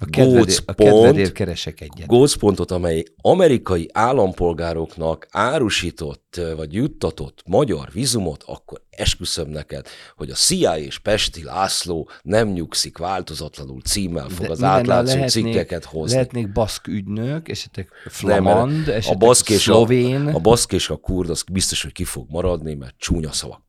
A 0.00 0.04
kedvedér, 0.10 0.58
a 0.66 0.72
kedvedér 0.74 1.32
keresek 1.32 1.80
egyet. 1.80 2.06
gócpontot, 2.06 2.70
amely 2.70 3.04
amerikai 3.16 3.88
állampolgároknak 3.92 5.26
árusított 5.30 6.40
vagy 6.56 6.74
juttatott 6.74 7.42
magyar 7.46 7.88
vizumot, 7.92 8.42
akkor 8.46 8.82
esküszöm 8.90 9.48
neked, 9.48 9.86
hogy 10.16 10.30
a 10.30 10.34
CIA 10.34 10.78
és 10.78 10.98
Pesti 10.98 11.42
László 11.42 12.08
nem 12.22 12.48
nyugszik 12.48 12.98
változatlanul 12.98 13.80
címmel 13.80 14.28
fog 14.28 14.46
De 14.46 14.52
az 14.52 14.62
átlátszó 14.62 15.14
lehetnék- 15.14 15.30
cikkeket 15.46 15.84
hozni. 15.84 16.14
Lehetnék 16.16 16.52
baszk 16.52 16.86
ügynök, 16.86 17.48
esetleg 17.48 17.88
Nem, 18.04 18.12
flamand, 18.12 18.88
a 18.88 18.92
esetleg 18.94 19.18
baszk 19.18 19.48
és 19.48 19.68
a, 19.68 19.72
szlovén. 19.72 20.26
a 20.26 20.38
baszk 20.38 20.72
és 20.72 20.90
a 20.90 20.96
kurd 20.96 21.30
az 21.30 21.44
biztos, 21.52 21.82
hogy 21.82 21.92
ki 21.92 22.04
fog 22.04 22.26
maradni, 22.30 22.74
mert 22.74 22.94
csúnya 22.98 23.32
szavak. 23.32 23.62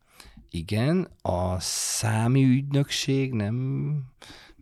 Igen, 0.50 1.08
a 1.22 1.60
számi 1.60 2.44
ügynökség 2.44 3.34
nem 3.34 3.92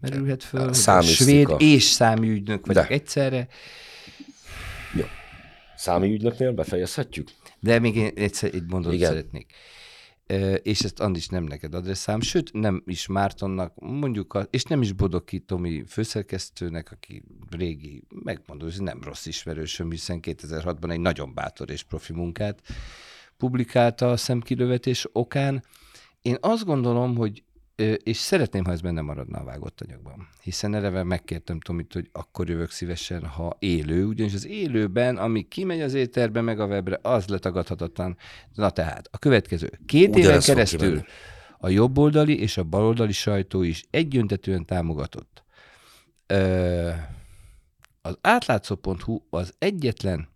merülhet 0.04 0.44
föl. 0.44 0.74
Svéd 1.02 1.56
és 1.58 1.84
számi 1.84 2.30
ügynök 2.30 2.66
vagyok 2.66 2.88
De. 2.88 2.94
egyszerre, 2.94 3.48
Jó. 4.96 5.06
Számi 5.76 6.14
ügynöknél 6.14 6.52
befejezhetjük? 6.52 7.28
de 7.60 7.80
még 7.80 7.96
én 7.96 8.12
egyszer 8.16 8.54
egy 8.54 8.64
mondatot 8.68 8.94
Igen. 8.98 9.10
szeretnék. 9.10 9.54
Ö, 10.28 10.54
és 10.54 10.80
ezt 10.80 11.00
Andis 11.00 11.28
nem 11.28 11.44
neked 11.44 11.74
adresszám, 11.76 12.22
sőt 12.22 12.54
nem 12.54 12.84
is 12.86 13.08
Mártonnak, 13.08 13.74
mondjuk, 13.76 14.34
a, 14.34 14.48
és 14.50 14.64
nem 14.64 14.82
is 14.82 14.92
Bodoki 14.92 15.40
Tomi 15.40 15.84
főszerkesztőnek, 15.88 16.92
aki 16.92 17.24
régi, 17.50 18.04
megmondom, 18.24 18.70
hogy 18.70 18.82
nem 18.82 19.00
rossz 19.04 19.26
ismerősöm, 19.26 19.92
hiszen 19.92 20.20
2006-ban 20.22 20.92
egy 20.92 21.00
nagyon 21.00 21.34
bátor 21.34 21.70
és 21.70 21.84
profi 21.84 22.14
munkát 22.14 22.62
publikálta 23.38 24.12
a 24.12 24.18
szemkilövetés 24.18 25.08
okán. 25.12 25.64
Én 26.22 26.38
azt 26.40 26.66
gondolom, 26.66 27.16
hogy 27.16 27.44
és 28.04 28.18
szeretném, 28.18 28.66
ha 28.66 28.72
ez 28.72 28.82
benne 28.82 29.02
maradna 29.02 29.40
a 29.40 29.44
vágott 29.44 29.82
anyagban. 29.82 30.28
Hiszen 30.42 30.76
eleve 30.76 31.04
megkértem 31.04 31.60
Tomit, 31.60 31.94
hogy 31.94 32.10
akkor 32.12 32.50
jövök 32.50 32.72
szívesen, 32.72 33.26
ha 33.26 33.56
élő, 33.60 34.06
ugyanis 34.06 34.34
az 34.34 34.48
élőben, 34.48 35.18
ami 35.18 35.48
kimegy 35.48 35.82
az 35.82 35.94
éterbe, 35.94 36.42
meg 36.42 36.60
a 36.60 36.66
webre, 36.66 37.00
az 37.02 37.28
letagadhatatlan. 37.28 38.18
Na 38.54 38.70
tehát, 38.70 39.08
a 39.12 39.18
következő. 39.18 39.80
Két 39.86 40.08
éven 40.08 40.20
Ugyanez 40.20 40.46
fog 40.46 40.56
keresztül 40.56 40.80
kimenni. 40.80 41.06
a 41.58 41.70
jobboldali 41.70 42.40
és 42.40 42.58
a 42.58 42.64
baloldali 42.64 43.12
sajtó 43.12 43.62
is 43.62 43.84
egyöntetően 43.90 44.66
támogatott. 44.66 45.44
Ö, 46.28 46.90
az 48.02 48.18
átlátszó.hu 48.22 49.20
az 49.30 49.54
egyetlen, 49.58 50.28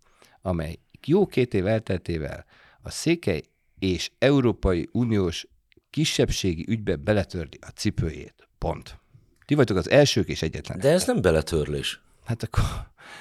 amely 0.42 0.78
jó 1.06 1.26
két 1.26 1.54
év 1.54 1.66
elteltével 1.66 2.44
a 2.82 2.90
székely 2.90 3.42
és 3.78 4.10
Európai 4.18 4.88
Uniós 4.92 5.46
kisebbségi 5.90 6.64
ügybe 6.68 6.96
beletördi 6.96 7.58
a 7.60 7.68
cipőjét. 7.68 8.48
Pont. 8.58 8.98
Ti 9.46 9.54
vagytok 9.54 9.76
az 9.76 9.90
elsők 9.90 10.28
és 10.28 10.42
egyetlen. 10.42 10.78
De 10.78 10.90
ez 10.90 11.06
nem 11.06 11.20
beletörlés. 11.20 12.00
Hát 12.24 12.42
akkor 12.42 12.64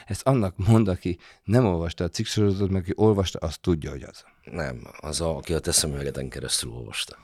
ezt 0.06 0.28
annak 0.28 0.58
mond, 0.58 0.88
aki 0.88 1.18
nem 1.44 1.66
olvasta 1.66 2.04
a 2.04 2.10
cikksorozatot, 2.10 2.70
meg 2.70 2.82
aki 2.82 2.92
olvasta, 2.96 3.40
az 3.40 3.58
tudja, 3.58 3.90
hogy 3.90 4.04
az. 4.04 4.24
Nem, 4.44 4.88
az, 5.00 5.22
a, 5.22 5.36
aki 5.36 5.54
a 5.54 5.60
te 5.60 5.72
szemüvegeden 5.72 6.30
keresztül 6.30 6.72
olvasta. 6.72 7.18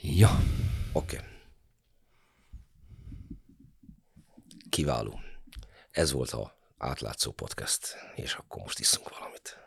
Ja. 0.00 0.40
Oké. 0.92 1.16
Okay. 1.16 1.28
Kiváló. 4.70 5.20
Ez 5.90 6.12
volt 6.12 6.30
a 6.30 6.56
átlátszó 6.78 7.32
podcast, 7.32 7.96
és 8.14 8.32
akkor 8.32 8.62
most 8.62 8.78
iszunk 8.78 9.18
valamit. 9.18 9.59